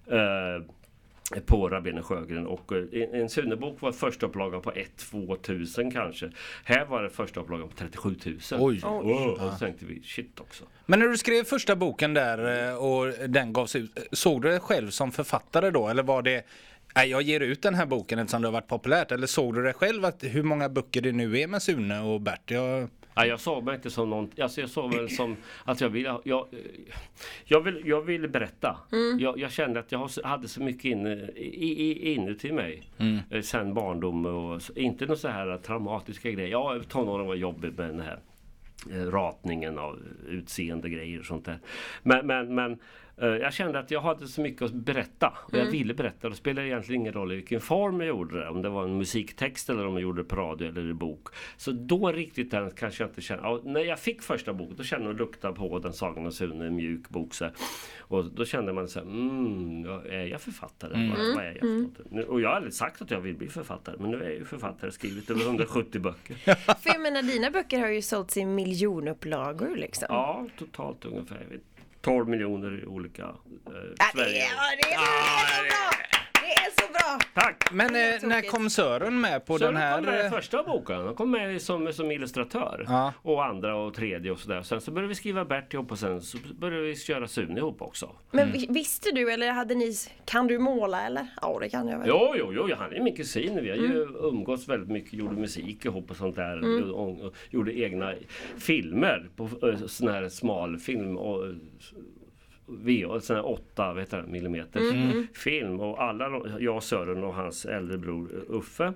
Eh, 0.07 0.63
på 1.47 1.69
Rabén 1.69 2.03
Sjögren 2.03 2.47
och 2.47 2.73
eh, 2.73 3.21
en, 3.21 3.29
Sunebok 3.29 3.81
var 3.81 3.93
första 3.93 4.27
upplagan 4.27 4.63
på 4.63 4.71
1-2 4.71 5.37
tusen 5.37 5.91
kanske. 5.91 6.31
Här 6.65 6.85
var 6.85 7.03
det 7.03 7.11
första 7.11 7.41
upplagan 7.41 7.69
på 7.69 7.77
37 7.77 8.17
000. 8.25 8.39
Oj. 8.61 8.81
Oh, 8.85 9.29
och 9.29 9.53
så 9.53 9.59
tänkte 9.59 9.87
vi 9.87 10.03
shit 10.03 10.41
också. 10.41 10.65
Men 10.87 10.99
när 10.99 11.09
du 11.09 11.17
skrev 11.17 11.45
första 11.45 11.77
boken 11.77 12.15
där 12.15 12.69
eh, 12.69 12.77
och 12.77 13.29
den 13.29 13.53
gavs 13.53 13.77
ut, 13.77 13.99
såg 14.13 14.43
du 14.43 14.49
dig 14.49 14.61
själv 14.61 14.91
som 14.91 15.13
författare 15.13 15.71
då? 15.71 15.89
Eller 15.89 16.03
var 16.03 16.23
det 16.23 16.47
jag 17.05 17.23
ger 17.23 17.41
ut 17.41 17.63
den 17.63 17.75
här 17.75 17.87
boken 17.87 18.19
eftersom 18.19 18.43
det 18.43 18.49
har 18.49 18.53
varit 18.53 18.69
populärt. 18.69 19.13
Eller 19.13 19.27
såg 19.27 19.55
du 19.55 19.63
dig 19.63 19.73
själv 19.73 20.05
att 20.05 20.25
hur 20.25 20.43
många 20.43 20.69
böcker 20.69 21.01
det 21.01 21.13
nu 21.13 21.39
är 21.39 21.47
med 21.47 21.63
Sune 21.63 22.01
och 22.01 22.21
Bert? 22.21 22.51
Jag... 22.51 22.89
Nej, 23.17 23.29
jag 23.29 23.41
såg 23.41 23.65
mig 23.65 23.75
inte 23.75 23.91
som 23.91 24.11
någon, 24.11 24.31
alltså 24.41 24.61
jag 24.61 24.71
såg 24.71 24.95
väl 24.95 25.11
som 25.11 25.37
att 25.65 25.81
jag 25.81 25.89
ville, 25.89 26.19
jag, 26.25 26.47
jag 27.45 27.61
vill, 27.61 27.83
jag 27.85 28.03
ville 28.03 28.29
berätta. 28.29 28.77
Jag, 29.19 29.39
jag 29.39 29.53
kände 29.53 29.81
att 29.81 29.93
jag 29.93 30.11
hade 30.25 30.49
så 30.49 30.63
mycket 30.63 30.85
inne, 30.85 31.15
i, 31.37 31.91
i, 31.91 32.15
inuti 32.15 32.53
mig 32.53 32.89
eh, 33.31 33.41
sen 33.41 33.75
barndom 33.75 34.27
och 34.27 34.63
inte 34.75 35.07
några 35.07 35.17
så 35.17 35.29
här 35.29 35.59
traumatiska 35.59 36.31
grejer. 36.31 36.51
Ja, 36.51 36.81
tonåren 36.89 37.27
var 37.27 37.35
jobbig 37.35 37.79
med 37.79 37.89
den 37.89 38.01
här 38.01 38.19
eh, 38.91 39.11
ratningen 39.11 39.79
av 39.79 39.99
utseende 40.29 40.91
grejer 40.91 41.21
och 41.21 41.27
sånt 41.27 41.45
där. 41.45 41.59
Men, 42.03 42.27
men, 42.27 42.55
men 42.55 42.79
jag 43.20 43.52
kände 43.52 43.79
att 43.79 43.90
jag 43.90 44.00
hade 44.00 44.26
så 44.29 44.40
mycket 44.40 44.62
att 44.62 44.72
berätta 44.72 45.33
och 45.42 45.55
jag 45.59 45.64
ville 45.70 45.94
berätta. 45.94 46.29
Det 46.29 46.35
spelade 46.37 46.68
egentligen 46.68 47.00
ingen 47.00 47.12
roll 47.12 47.33
i 47.33 47.37
vilken 47.37 47.61
form 47.61 48.00
jag 48.00 48.09
gjorde 48.09 48.40
det. 48.40 48.48
Om 48.48 48.62
det 48.62 48.68
var 48.68 48.85
en 48.85 48.98
musiktext 48.98 49.70
eller 49.70 49.87
om 49.87 49.92
jag 49.92 50.02
gjorde 50.02 50.22
det 50.22 50.29
på 50.29 50.37
radio 50.37 50.68
eller 50.68 50.90
i 50.90 50.94
bok. 50.94 51.29
Så 51.57 51.70
då 51.72 52.12
riktigt 52.12 52.50
den 52.50 52.70
kanske 52.70 53.02
jag 53.02 53.11
inte 53.11 53.20
kände. 53.20 53.42
Ja, 53.44 53.61
när 53.64 53.81
jag 53.81 53.98
fick 53.98 54.22
första 54.22 54.52
boken 54.52 54.76
då 54.76 54.83
kände 54.83 55.07
jag 55.07 55.16
lukta 55.16 55.52
på 55.52 55.79
den 55.79 55.92
Sagan 55.92 56.26
och 56.26 56.35
Sune, 56.35 56.66
en 56.66 56.76
mjuk 56.76 57.09
bok. 57.09 57.35
Så 57.35 57.44
här. 57.44 57.55
Och 58.00 58.24
då 58.24 58.44
kände 58.44 58.72
man 58.72 58.88
så 58.88 58.98
här, 58.98 59.07
mm, 59.07 59.85
är 60.11 60.26
jag 60.26 60.40
författare? 60.40 61.09
Vad, 61.09 61.35
vad 61.35 61.44
är 61.44 61.48
jag 61.50 61.59
för 61.61 61.66
något? 61.83 62.11
Nu- 62.11 62.24
Och 62.24 62.40
jag 62.40 62.48
har 62.48 62.57
aldrig 62.57 62.74
sagt 62.74 63.02
att 63.02 63.11
jag 63.11 63.20
vill 63.20 63.35
bli 63.37 63.48
författare. 63.48 63.96
Men 64.00 64.11
nu 64.11 64.16
är 64.16 64.24
jag 64.29 64.35
ju 64.35 64.44
författare, 64.44 64.90
skrivit 64.90 65.31
över 65.31 65.40
170 65.46 66.00
böcker. 66.00 66.35
För 66.55 66.90
jag 66.90 67.00
menar 67.00 67.22
dina 67.22 67.50
böcker 67.50 67.79
har 67.79 67.88
ju 67.88 68.02
sålts 68.02 68.37
i 68.37 68.44
miljonupplagor 68.44 69.76
liksom. 69.76 70.07
Ja, 70.11 70.46
totalt 70.59 71.05
ungefär 71.05 71.46
12 72.07 72.29
miljoner 72.29 72.88
olika 72.88 73.23
eh, 73.23 73.29
Ja, 73.66 73.75
det, 73.99 74.05
Sverige. 74.12 74.42
är, 74.45 74.51
ja, 74.57 74.77
det, 74.83 74.92
är, 74.92 74.99
det 74.99 75.05
är 75.05 75.59
så 75.59 75.64
bra! 75.64 76.15
Det 76.47 76.53
är 76.53 76.87
så 76.87 76.93
bra! 76.93 77.19
Tack! 77.43 77.73
Men 77.73 77.87
eh, 77.87 78.29
när 78.29 78.43
kom 78.51 78.71
Sören 78.71 79.21
med 79.21 79.47
på 79.47 79.59
Så 79.59 79.65
den 79.65 79.75
den 79.75 79.95
kom 79.95 80.05
med 80.05 80.15
här? 80.15 80.23
i 80.23 80.27
eh, 80.27 80.33
första 80.33 80.63
boken. 80.63 80.97
Han 80.97 81.15
kom 81.15 81.31
med 81.31 81.63
som, 81.63 81.93
som 81.93 82.11
illustratör. 82.11 82.85
Ja. 82.89 83.13
Och 83.23 83.45
andra 83.45 83.77
och 83.77 83.95
tredje 83.95 84.31
och 84.31 84.39
sådär. 84.39 84.63
Sen 84.63 84.81
så 84.81 84.91
började 84.91 85.09
vi 85.09 85.15
skriva 85.15 85.45
Bert 85.45 85.75
ihop 85.75 85.91
och 85.93 85.99
sen 85.99 86.23
så 86.23 86.39
började 86.59 86.83
vi 86.83 86.97
köra 86.97 87.29
Sune 87.29 87.59
ihop 87.59 87.83
också. 87.83 88.11
Men 88.31 88.53
vi- 88.53 88.67
visste 88.71 89.11
du 89.11 89.33
eller 89.33 89.51
hade 89.53 89.75
ni, 89.75 89.95
kan 90.25 90.47
du 90.47 90.59
måla 90.59 91.07
eller? 91.07 91.27
Ja 91.43 91.59
det 91.61 91.69
kan 91.69 91.89
jag 91.89 91.99
väl. 91.99 92.09
Jo, 92.09 92.35
jo, 92.39 92.53
jo, 92.53 92.75
han 92.79 92.93
är 92.93 93.01
min 93.01 93.17
kusin. 93.17 93.63
Vi 93.63 93.71
har 93.71 93.77
ju 93.77 94.09
umgåtts 94.21 94.69
väldigt 94.69 94.91
mycket, 94.91 95.13
gjorde 95.13 95.37
musik 95.37 95.85
ihop 95.85 96.11
och 96.11 96.17
sånt 96.17 96.37
där. 96.37 96.91
Och, 96.93 97.25
och, 97.27 97.35
gjorde 97.51 97.79
egna 97.79 98.15
filmer 98.59 99.29
på 99.37 99.49
uh, 99.67 99.87
sån 99.87 100.09
här 100.09 100.29
smalfilm. 100.29 101.17
Och, 101.17 101.55
VH, 102.66 103.18
sån 103.20 103.37
här 103.37 103.46
8 103.46 103.94
vet 103.94 104.11
du, 104.11 104.22
millimeter. 104.22 104.81
Film 105.35 105.81
och 105.81 106.02
alla 106.02 106.42
jag, 106.59 106.83
Sören 106.83 107.24
och 107.24 107.35
hans 107.35 107.64
äldre 107.66 107.98
bror 107.98 108.29
eh, 108.35 108.55
Uffe 108.57 108.92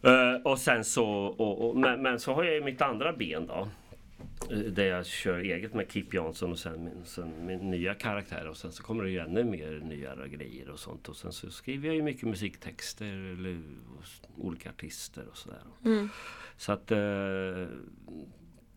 Eh, 0.02 0.34
och 0.44 0.58
sen 0.58 0.84
så, 0.84 1.06
och, 1.08 1.76
men, 1.76 2.02
men 2.02 2.20
så 2.20 2.34
har 2.34 2.44
jag 2.44 2.54
ju 2.54 2.62
mitt 2.62 2.82
andra 2.82 3.12
ben 3.12 3.46
då. 3.46 3.68
Eh, 4.50 4.58
Där 4.58 4.84
jag 4.84 5.06
kör 5.06 5.38
eget 5.38 5.74
med 5.74 5.92
Kip 5.92 6.14
Jansson 6.14 6.52
och 6.52 6.58
sen 6.58 6.84
min, 6.84 7.04
sen 7.04 7.46
min 7.46 7.70
nya 7.70 7.94
karaktär 7.94 8.48
och 8.48 8.56
sen 8.56 8.72
så 8.72 8.82
kommer 8.82 9.04
det 9.04 9.10
ju 9.10 9.18
ännu 9.18 9.44
mer 9.44 9.80
nyare 9.84 10.28
grejer 10.28 10.70
och 10.70 10.78
sånt. 10.80 11.08
Och 11.08 11.16
sen 11.16 11.32
så 11.32 11.50
skriver 11.50 11.86
jag 11.86 11.96
ju 11.96 12.02
mycket 12.02 12.22
musiktexter 12.28 13.06
eller 13.06 13.62
olika 14.36 14.70
artister 14.70 15.24
och 15.30 15.36
sådär. 15.36 15.60
Så 16.56 16.72
att 16.72 16.90
eh, 16.90 16.98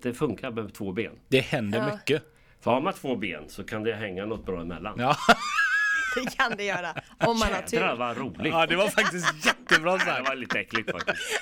det 0.01 0.13
funkar 0.13 0.51
med 0.51 0.73
två 0.73 0.91
ben. 0.91 1.19
Det 1.27 1.39
händer 1.39 1.79
Ja. 1.79 1.95
mycket. 1.95 2.23
För 2.61 2.71
har 2.71 2.81
man 2.81 2.93
två 2.93 3.15
ben 3.15 3.49
så 3.49 3.63
kan 3.63 3.83
det 3.83 3.93
hänga 3.93 4.25
något 4.25 4.45
bra 4.45 4.61
emellan. 4.61 4.95
Ja. 4.99 5.15
Det 6.15 6.35
kan 6.37 6.57
det 6.57 6.63
göra. 6.63 6.93
Om 7.19 7.39
man 7.39 7.47
har 7.53 7.63
Jädrar 7.71 7.89
tur. 7.91 7.97
vad 7.99 8.17
roligt! 8.17 8.39
ja, 8.53 8.65
det 8.65 8.75
var 8.75 8.87
faktiskt 8.87 9.45
jättebra 9.45 9.93
Det 9.93 9.99
sagt. 9.99 10.29
var 10.29 10.35
lite 10.35 10.59
äckligt 10.59 10.91
faktiskt. 10.91 11.41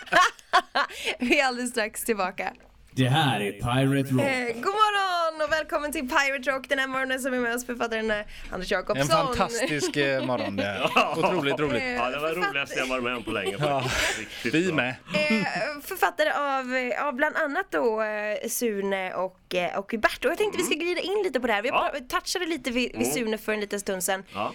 Vi 1.19 1.39
är 1.39 1.45
alldeles 1.45 1.71
strax 1.71 2.03
tillbaka. 2.03 2.53
Det 2.97 3.07
här 3.07 3.39
är 3.41 3.51
Pirate 3.51 4.13
Rock. 4.13 4.21
Eh, 4.21 4.53
god 4.53 4.73
morgon 4.81 5.41
och 5.41 5.51
välkommen 5.51 5.91
till 5.91 6.09
Pirate 6.09 6.51
Rock 6.51 6.69
den 6.69 6.79
här 6.79 6.87
morgonen 6.87 7.19
som 7.19 7.33
är 7.33 7.39
med 7.39 7.55
oss 7.55 7.65
författaren 7.65 8.11
eh, 8.11 8.17
Anders 8.51 8.71
Jakobsson. 8.71 9.01
En 9.01 9.07
fantastisk 9.07 9.97
eh, 9.97 10.25
morgon 10.25 10.55
det 10.55 10.63
här. 10.63 10.89
Otroligt 11.19 11.59
roligt. 11.59 11.83
Ja, 11.97 12.09
det 12.09 12.19
var 12.19 12.29
det 12.29 12.35
roligaste 12.35 12.79
jag 12.79 12.87
varit 12.87 13.03
med 13.03 13.15
om 13.15 13.23
på 13.23 13.31
länge. 13.31 13.55
Ja. 13.59 13.81
faktiskt. 13.81 14.19
Riktigt 14.19 14.53
Vi 14.53 14.73
med. 14.73 14.89
Eh, 14.89 15.45
författare 15.83 16.29
av, 16.31 16.75
eh, 16.75 17.07
av 17.07 17.13
bland 17.13 17.35
annat 17.35 17.65
då 17.71 18.01
eh, 18.01 18.49
Sune 18.49 19.13
och, 19.13 19.55
eh, 19.55 19.79
och 19.79 19.93
Bert. 19.97 20.25
Och 20.25 20.31
jag 20.31 20.37
tänkte 20.37 20.57
vi 20.57 20.63
ska 20.63 20.75
glida 20.75 21.01
in 21.01 21.21
lite 21.23 21.39
på 21.39 21.47
det 21.47 21.53
här. 21.53 21.61
Vi 21.61 21.69
Ja. 21.69 21.91
ja. 21.93 21.99
touchade 22.19 22.45
lite 22.45 22.71
vid, 22.71 22.97
vid 22.97 23.13
Sune 23.13 23.37
för 23.37 23.53
en 23.53 23.59
liten 23.59 23.79
stund 23.79 24.03
sedan. 24.03 24.23
Ja. 24.33 24.53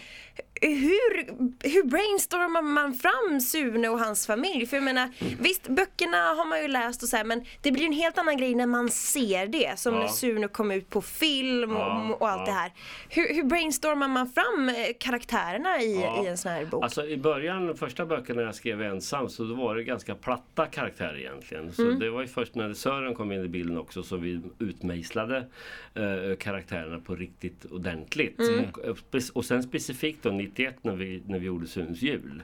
Hur, 0.65 1.25
hur 1.69 1.83
brainstormar 1.85 2.63
man 2.63 2.95
fram 2.95 3.41
Sune 3.41 3.89
och 3.89 3.99
hans 3.99 4.27
familj? 4.27 4.67
För 4.67 4.77
jag 4.77 4.85
menar, 4.85 5.09
visst 5.41 5.69
böckerna 5.69 6.17
har 6.17 6.45
man 6.49 6.63
ju 6.63 6.69
läst 6.69 7.03
och 7.03 7.09
så 7.09 7.17
här, 7.17 7.25
men 7.25 7.45
det 7.63 7.73
blir 7.73 7.85
en 7.87 7.93
helt 7.93 8.19
annan 8.19 8.37
grej 8.37 8.55
när 8.55 8.67
man 8.67 8.89
ser 8.91 9.47
det. 9.47 9.79
Som 9.79 9.95
Ja. 9.95 10.01
när 10.01 10.09
Sune 10.09 10.49
kom 10.49 10.71
ut 10.71 10.91
på 10.91 11.03
film 11.03 11.71
och, 11.71 11.77
Ja, 11.83 12.17
och 12.21 12.29
allt 12.29 12.41
ja. 12.41 12.45
det 12.47 12.53
här. 12.53 12.73
Hur, 13.09 13.35
hur 13.35 13.45
brainstormar 13.45 14.09
man 14.09 14.29
fram 14.29 14.69
eh, 14.69 14.75
karaktärerna 15.01 15.81
i, 15.83 15.95
i 16.25 16.27
en 16.27 16.39
sån 16.39 16.53
här 16.53 16.65
bok? 16.65 16.85
Alltså 16.85 17.07
i 17.07 17.17
början, 17.17 17.67
de 17.67 17.77
första 17.77 18.07
böckerna 18.07 18.43
jag 18.43 18.55
skrev 18.55 18.83
ensam 18.83 19.29
så 19.29 19.45
då 19.45 19.55
var 19.55 19.77
det 19.77 19.85
ganska 19.85 20.15
platta 20.15 20.67
karaktärer 20.67 21.19
egentligen. 21.19 21.73
Så 21.73 21.83
det 21.83 22.11
var 22.11 22.21
ju 22.23 22.29
först 22.29 22.55
när 22.55 22.73
Sören 22.75 23.15
kom 23.15 23.33
in 23.33 23.45
i 23.45 23.49
bilden 23.49 23.79
också 23.79 24.03
så 24.03 24.17
vi 24.17 24.41
utmejslade 24.59 25.37
eh, 25.95 26.37
karaktärerna 26.39 26.99
på 27.01 27.15
riktigt 27.15 27.65
ordentligt. 27.65 28.39
Och, 28.41 28.79
och 28.79 28.97
spe- 28.99 29.31
och 29.33 29.45
sen 29.45 29.63
specifikt 29.63 30.22
då 30.23 30.31
91 30.31 30.75
när 30.83 30.97
vi, 30.97 31.23
när 31.27 31.39
vi 31.39 31.47
gjorde 31.47 31.67
Sunes 31.67 32.03
jul. 32.03 32.43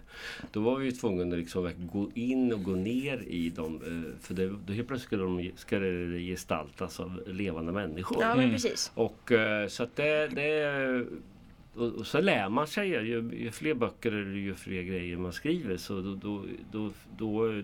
Då 0.53 0.61
var 0.61 0.77
vi 0.79 0.85
ju 0.85 0.93
tvungna 0.93 1.35
att 1.35 1.39
liksom 1.39 1.73
gå 1.93 2.11
in 2.15 2.53
och 2.53 2.63
gå 2.63 2.71
ner 2.71 3.23
i 3.27 3.51
dem. 3.51 3.81
Eh, 3.87 4.21
för 4.21 4.35
det, 4.35 4.55
då 4.67 4.73
helt 4.73 4.89
plötsligt 4.89 5.07
skulle 5.07 5.23
de 5.23 5.51
ska 5.57 5.79
det 5.79 6.19
gestaltas 6.19 7.01
av 7.01 7.23
levande 7.27 7.73
människor. 7.73 8.23
Ja 8.23 8.35
men 8.35 8.51
precis. 8.51 8.93
Och 8.95 9.33
eh, 9.33 9.69
så 9.69 9.83
att 9.83 9.97
det, 9.97 10.29
det 10.29 11.07
och, 11.75 11.93
och 11.93 12.07
så 12.07 12.21
lär 12.21 12.49
man 12.49 12.67
sig. 12.67 12.89
Ju, 12.89 13.31
ju 13.37 13.51
fler 13.51 13.75
böcker 13.75 14.13
eller 14.13 14.37
ju 14.37 14.55
fler 14.55 14.83
grejer 14.83 15.17
man 15.17 15.33
skriver 15.33 15.77
så 15.77 16.01
då, 16.01 16.15
då, 16.15 16.45
då, 16.73 16.91
då 17.19 17.63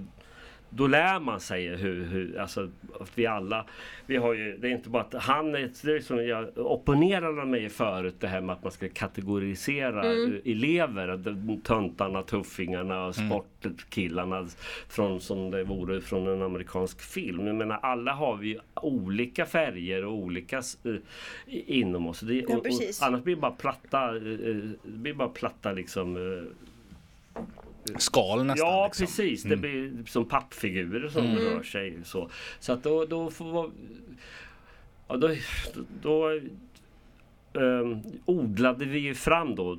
då 0.76 0.86
lär 0.86 1.20
man 1.20 1.40
sig 1.40 1.76
hur, 1.76 2.04
hur 2.04 2.38
alltså 2.38 2.70
att 3.00 3.18
vi 3.18 3.26
alla, 3.26 3.66
vi 4.06 4.16
har 4.16 4.34
ju, 4.34 4.56
det 4.56 4.68
är 4.68 4.72
inte 4.72 4.88
bara 4.90 5.02
att 5.02 5.14
han 5.14 5.54
är, 5.54 5.70
det 5.82 5.92
är 5.92 6.00
som 6.00 6.26
jag 6.26 6.58
opponerade 6.58 7.44
mig 7.44 7.68
förut 7.68 8.14
det 8.18 8.26
här 8.26 8.40
med 8.40 8.52
att 8.52 8.62
man 8.62 8.72
ska 8.72 8.88
kategorisera 8.88 10.04
elever, 10.44 11.08
att 11.08 11.64
töntarna, 11.64 12.22
tuffingarna 12.22 13.06
och 13.06 13.14
sportkillarna 13.14 14.48
från 14.88 15.20
som 15.20 15.50
det 15.50 15.64
vore 15.64 16.00
från 16.00 16.28
en 16.28 16.42
amerikansk 16.42 17.00
film. 17.00 17.46
Jag 17.46 17.56
menar 17.56 17.78
alla 17.82 18.12
har 18.12 18.36
vi 18.36 18.58
olika 18.74 19.46
färger 19.46 20.04
och 20.04 20.12
olika 20.12 20.56
eh, 20.84 20.94
inom 21.66 22.06
oss. 22.06 22.20
Det, 22.20 22.44
Ja, 22.48 22.56
och, 22.56 22.66
och, 22.66 22.72
annars 23.02 23.22
blir 23.22 23.34
det 23.34 23.40
bara 23.40 23.50
platta, 23.50 24.16
eh, 24.16 24.22
det 24.82 24.98
blir 24.98 25.14
bara 25.14 25.28
platta 25.28 25.72
liksom 25.72 26.16
eh, 26.16 26.42
Skal 27.98 28.44
nästan. 28.44 28.68
Ja 28.68 28.86
liksom. 28.86 29.06
precis, 29.06 29.42
det 29.42 29.56
blir 29.56 29.92
som 30.06 30.24
pappfigurer 30.28 31.08
som 31.08 31.22
rör 31.36 31.62
sig 31.62 31.98
så. 32.04 32.30
Så 32.60 32.72
att 32.72 32.82
då, 32.82 33.04
då 33.04 33.30
får 33.30 33.70
ja, 35.08 35.16
då, 35.16 35.30
då, 36.02 36.28
ehm, 37.60 38.02
odlade 38.24 38.84
vi 38.84 38.98
ju 38.98 39.14
fram 39.14 39.54
då 39.54 39.78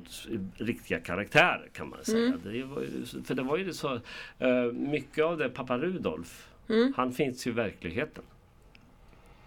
riktiga 0.54 1.00
karaktärer 1.00 1.68
kan 1.72 1.88
man 1.88 2.04
säga. 2.04 2.32
Det 2.44 2.62
var, 2.62 2.80
ju- 2.82 3.22
för 3.24 3.34
det 3.34 3.42
var 3.42 3.56
ju 3.56 3.72
så 3.72 3.94
eh, 4.38 4.64
mycket 4.72 5.24
av 5.24 5.38
det 5.38 5.48
pappa 5.48 5.78
Rudolf 5.78 6.48
Han 6.96 7.12
finns 7.12 7.46
ju 7.46 7.50
i 7.50 7.54
verkligheten. 7.54 8.24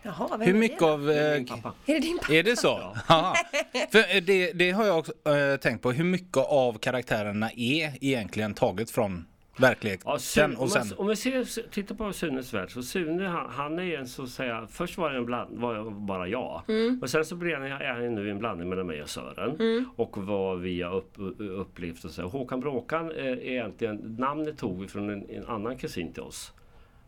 Jaha, 0.02 0.28
vem 0.38 0.42
Hur 0.42 0.56
är 0.56 0.60
mycket 0.60 0.80
det? 0.80 0.86
av... 0.86 1.06
Det 1.06 1.20
är 1.20 1.36
Eh. 1.40 1.74
Är 1.86 1.94
det 1.94 2.00
din 2.00 2.18
pappa? 2.20 2.34
är 2.34 2.44
det 2.44 2.56
så? 2.56 2.96
Ja. 3.08 3.36
För 3.92 4.16
eh, 4.16 4.22
det, 4.24 4.52
det 4.52 4.72
har 4.72 4.86
jag 4.86 5.00
också 5.00 5.14
eh, 5.30 5.56
tänkt 5.60 5.82
på. 5.82 5.92
Hur 5.92 6.04
mycket 6.04 6.38
av 6.38 6.78
karaktärerna 6.78 7.52
är 7.52 7.94
egentligen 8.02 8.54
taget 8.54 8.92
från 8.92 9.26
verkligheten? 9.58 10.04
Ja, 10.12 10.20
Sune, 10.20 10.56
och 10.56 10.72
sen, 10.72 10.94
om, 10.98 11.08
vi 11.08 11.16
ser, 11.16 11.70
tittar 11.70 11.96
på 11.96 12.14
Sunes 12.14 12.54
värld 12.54 12.72
så 12.72 12.84
Sune 12.84 13.28
han, 13.28 13.50
han 13.50 13.80
är 13.80 13.98
en 13.98 14.08
så 14.08 14.24
att 14.24 14.30
säga 14.30 14.68
Först 14.72 14.98
var 14.98 15.12
en 15.12 15.26
bland, 15.26 15.58
var 15.60 15.76
jag 15.76 15.94
bara 15.94 16.28
jag 16.28 16.62
och 17.02 17.10
sen 17.10 17.26
så 17.26 17.36
blir 17.36 17.54
han, 17.54 17.64
är 17.64 17.94
han 17.94 18.16
nu 18.16 18.32
en 18.32 18.40
blandning 18.40 18.70
mellan 18.70 18.88
mig 18.88 19.02
och 19.02 19.10
Sören 19.10 19.86
och 19.96 20.18
vad 20.18 20.60
vi 20.60 20.82
har 20.82 20.96
upp, 20.96 21.14
upplevt 21.40 22.04
och 22.06 22.12
så. 22.12 22.28
Håkan 22.28 22.60
Bråkan 22.60 23.12
är 23.12 23.44
egentligen 23.44 24.16
namnet 24.20 24.58
tog 24.58 24.82
vi 24.82 24.88
från 24.88 25.10
en, 25.10 25.30
en 25.30 25.46
annan 25.46 25.78
kusin 25.78 26.14
till 26.14 26.24
oss 26.24 26.54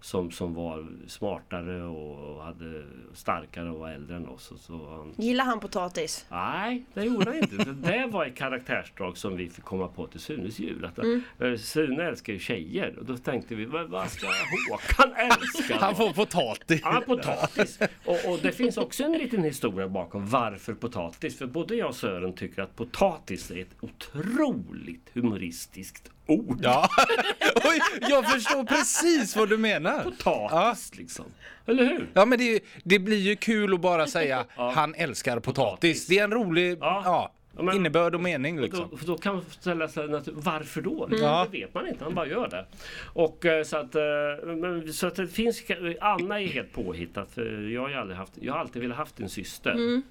som, 0.01 0.31
som 0.31 0.53
var 0.53 0.87
smartare 1.07 1.83
och 1.83 2.43
hade 2.43 2.83
starkare 3.13 3.69
och 3.69 3.79
var 3.79 3.89
äldre 3.89 4.15
än 4.15 4.27
oss. 4.27 4.51
Och 4.51 4.59
så 4.59 4.89
han, 4.89 5.13
Gillar 5.17 5.45
han 5.45 5.59
potatis? 5.59 6.25
Nej, 6.29 6.85
det 6.93 7.03
gjorde 7.03 7.25
han 7.25 7.37
inte. 7.37 7.55
Det 7.63 8.07
var 8.11 8.25
ett 8.25 8.35
karaktärsdrag 8.35 9.17
som 9.17 9.37
vi 9.37 9.49
fick 9.49 9.63
komma 9.63 9.87
på 9.87 10.07
till 10.07 10.19
Sunes 10.19 10.59
jul. 10.59 10.85
Att, 10.85 10.99
eh, 11.43 11.55
Sune 11.57 12.03
älskar 12.03 12.33
ju 12.33 12.39
tjejer 12.39 12.99
och 12.99 13.05
då 13.05 13.17
tänkte 13.17 13.55
vi, 13.55 13.65
vad, 13.65 13.89
vad 13.89 14.09
ska 14.09 14.27
Håkan 14.71 15.13
älska? 15.15 15.77
han 15.77 15.93
då?" 15.93 15.97
får 15.97 16.13
potatis. 16.13 16.83
Han 16.83 16.93
har 16.93 17.01
potatis. 17.01 17.79
Och, 18.05 18.31
och 18.31 18.39
det 18.41 18.51
finns 18.51 18.77
också 18.77 19.03
en 19.03 19.11
liten 19.11 19.43
historia 19.43 19.87
bakom 19.87 20.27
varför 20.27 20.73
potatis. 20.73 21.37
För 21.37 21.45
både 21.45 21.75
jag 21.75 21.87
och 21.87 21.95
Sören 21.95 22.33
tycker 22.33 22.61
att 22.61 22.75
potatis 22.75 23.51
är 23.51 23.61
ett 23.61 23.75
otroligt 23.81 25.09
humoristiskt 25.13 26.11
ord. 26.31 26.59
Ja. 26.61 26.89
Oj, 27.55 27.79
jag 28.09 28.31
förstår 28.31 28.63
precis 28.63 29.35
vad 29.35 29.49
du 29.49 29.57
menar. 29.57 30.03
Potatis 30.03 30.97
liksom. 30.97 31.25
Eller 31.65 31.83
hur? 31.85 32.07
Ja 32.13 32.25
men 32.25 32.39
det, 32.39 32.59
det 32.83 32.99
blir 32.99 33.17
ju 33.17 33.35
kul 33.35 33.73
att 33.73 33.81
bara 33.81 34.07
säga 34.07 34.45
han 34.55 34.95
älskar 34.95 35.39
potatis. 35.39 36.07
Det 36.07 36.19
är 36.19 36.23
en 36.23 36.31
rolig 36.31 36.77
Ja. 36.81 37.01
ja. 37.05 37.31
Ja, 37.57 37.63
men- 37.63 37.75
innebörd 37.75 38.15
och 38.15 38.21
mening 38.21 38.61
liksom. 38.61 38.87
Då, 38.91 38.97
för 38.97 39.05
då 39.07 39.17
kan 39.17 39.35
man 39.35 39.45
ställa 39.49 39.87
sig 39.87 40.07
varför 40.33 40.81
då? 40.81 41.07
Ja. 41.11 41.47
Det 41.51 41.57
vet 41.59 41.73
man 41.73 41.87
inte, 41.87 42.03
han 42.03 42.15
bara 42.15 42.27
gör 42.27 42.47
det. 42.49 42.65
Och 43.13 43.45
eh, 43.45 43.63
så 43.63 43.77
att, 43.77 43.95
eh, 43.95 44.01
men, 44.45 44.93
så 44.93 45.07
att 45.07 45.15
det 45.15 45.27
finns, 45.27 45.63
Anna 46.01 46.41
är 46.41 46.47
helt 46.47 46.73
påhittat. 46.73 47.31
För 47.31 47.69
jag 47.73 47.81
har 47.81 47.91
aldrig 47.91 48.17
haft, 48.17 48.33
jag 48.41 48.53
har 48.53 48.59
alltid 48.59 48.81
velat 48.81 48.97
haft 48.97 49.19
en 49.19 49.29
syster. 49.29 50.01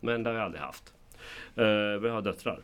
Men 0.00 0.22
det 0.22 0.30
har 0.30 0.36
jag 0.36 0.44
aldrig 0.44 0.62
haft. 0.62 0.92
Uh, 1.58 1.64
vi 2.02 2.08
har 2.08 2.22
döttrar. 2.22 2.60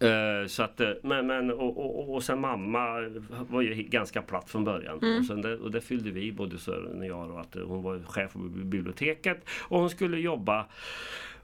Eh, 0.00 0.46
så 0.46 0.62
att, 0.62 0.80
eh, 0.80 0.90
men, 1.02 1.26
men, 1.26 1.50
och, 1.50 1.78
och, 1.78 2.14
och 2.14 2.22
sen 2.22 2.40
mamma 2.40 3.10
var 3.50 3.62
ju 3.62 3.82
ganska 3.82 4.22
platt 4.22 4.50
från 4.50 4.64
början. 4.64 4.96
Och, 4.96 5.26
sen 5.26 5.42
det, 5.42 5.56
och 5.56 5.70
det 5.70 5.80
fyllde 5.80 6.10
vi, 6.10 6.32
både 6.32 6.58
Sören 6.58 6.98
och 6.98 7.06
jag. 7.06 7.30
Och 7.30 7.40
att 7.40 7.56
eh, 7.56 7.62
hon 7.62 7.82
var 7.82 8.00
chef 8.06 8.32
på 8.32 8.38
biblioteket 8.38 9.44
och 9.48 9.80
hon 9.80 9.90
skulle 9.90 10.18
jobba 10.18 10.66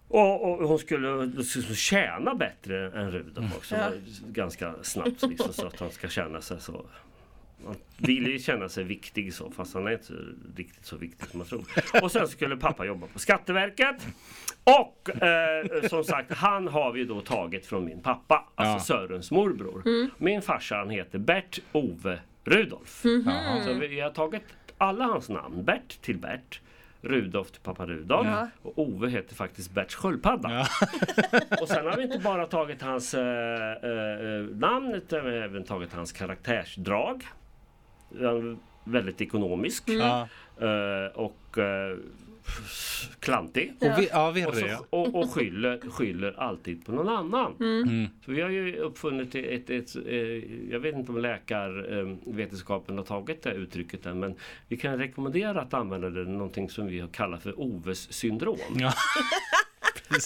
och, 0.09 0.51
och 0.51 0.68
hon 0.68 0.78
skulle 0.78 1.45
tjäna 1.74 2.34
bättre 2.34 2.91
än 2.91 3.11
Rudolf 3.11 3.57
också. 3.57 3.76
Ja. 3.76 3.91
Ganska 4.26 4.74
snabbt 4.82 5.22
liksom, 5.22 5.53
så 5.53 5.66
att 5.66 5.80
han 5.80 5.91
ska 5.91 6.09
känna 6.09 6.41
sig 6.41 6.61
så 6.61 6.84
man 7.65 7.77
vill 7.99 8.27
ju 8.27 8.39
känna 8.39 8.69
sig 8.69 8.85
viktig 8.85 9.35
så 9.35 9.51
fast 9.51 9.75
han 9.75 9.87
är 9.87 9.93
inte 9.93 10.13
riktigt 10.57 10.87
så 10.87 10.97
viktig 10.97 11.29
som 11.29 11.39
man 11.39 11.47
tror. 11.47 11.65
Och 12.03 12.13
sen 12.13 12.29
skulle 12.29 12.57
pappa 12.57 12.85
jobba 12.85 13.07
på 13.07 13.19
Skatteverket. 13.19 14.07
Och 14.65 15.23
eh, 15.23 15.89
som 15.89 16.05
sagt 16.05 16.33
han 16.35 16.69
har 16.69 16.93
vi 16.93 17.05
då 17.05 17.21
tagit 17.21 17.67
från 17.67 17.85
min 17.85 18.01
pappa, 18.03 18.45
alltså 18.55 18.87
Sörens 18.87 19.31
morbror. 19.31 19.83
Min 20.19 20.43
farsa 20.43 20.77
han 20.77 20.91
heter 20.91 21.19
Bert 21.19 21.59
Ove 21.73 22.19
Rudolf. 22.45 23.03
Så 23.65 23.73
vi 23.73 24.01
har 24.01 24.11
tagit 24.11 24.43
alla 24.79 25.05
hans 25.05 25.29
namn, 25.29 25.65
Bert 25.65 26.01
till 26.03 26.19
Bert. 26.19 26.61
Rudolf 27.03 27.51
till 27.51 27.61
pappa 27.61 27.87
Rudolf 27.87 28.27
Ja. 28.29 28.49
och 28.63 28.79
Ove 28.79 29.09
heter 29.09 29.35
faktiskt 29.35 29.71
Berts 29.71 29.95
sköldpadda. 29.95 30.67
Och 31.61 31.69
sen 31.69 31.87
har 31.87 31.97
vi 31.97 32.03
inte 32.03 32.19
bara 32.19 32.47
tagit 32.47 32.83
hans 32.83 33.15
eh, 33.15 33.23
eh, 33.73 34.45
namn 34.55 34.95
utan 34.95 35.25
vi 35.25 35.31
har 35.31 35.37
även 35.45 35.65
tagit 35.65 35.93
hans 35.93 36.13
karaktärsdrag. 36.13 37.23
Väldigt 38.85 39.21
ekonomisk 39.21 39.89
Ja. 39.89 40.29
eh, 40.61 41.17
och 41.17 41.59
eh, 41.59 41.97
klantig. 43.21 43.73
Och 43.81 43.99
vi, 43.99 44.09
ja, 44.13 44.49
Och, 44.49 44.55
så, 44.57 44.87
och, 44.91 45.15
och 45.15 45.31
skyller, 45.31 45.91
skyller 45.91 46.41
alltid 46.41 46.87
på 46.87 46.93
någon 46.93 47.09
annan. 47.09 47.55
Mm. 47.61 48.07
Så 48.25 48.33
vi 48.33 48.41
har 48.41 48.49
ju 48.51 48.77
uppfunnit 48.77 49.35
ett, 49.35 49.71
ett, 49.71 49.71
ett 49.71 50.07
eh, 50.07 50.15
jag 50.71 50.81
vet 50.81 50.95
inte 50.95 51.13
om 51.13 51.19
läkarvetenskapen 51.19 52.99
har 52.99 53.05
tagit 53.05 53.43
det 53.43 53.53
uttrycket 53.53 54.07
än 54.07 54.21
men 54.21 54.35
vi 54.69 54.77
kan 54.77 54.99
rekommendera 54.99 55.61
att 55.61 55.75
använda 55.75 56.11
det 56.11 56.25
någonting 56.25 56.71
som 56.71 56.87
vi 56.87 57.05
kallar 57.13 57.39
för 57.39 57.61
Oves 57.61 58.13
syndrom. 58.13 58.59
Ja. 58.77 58.93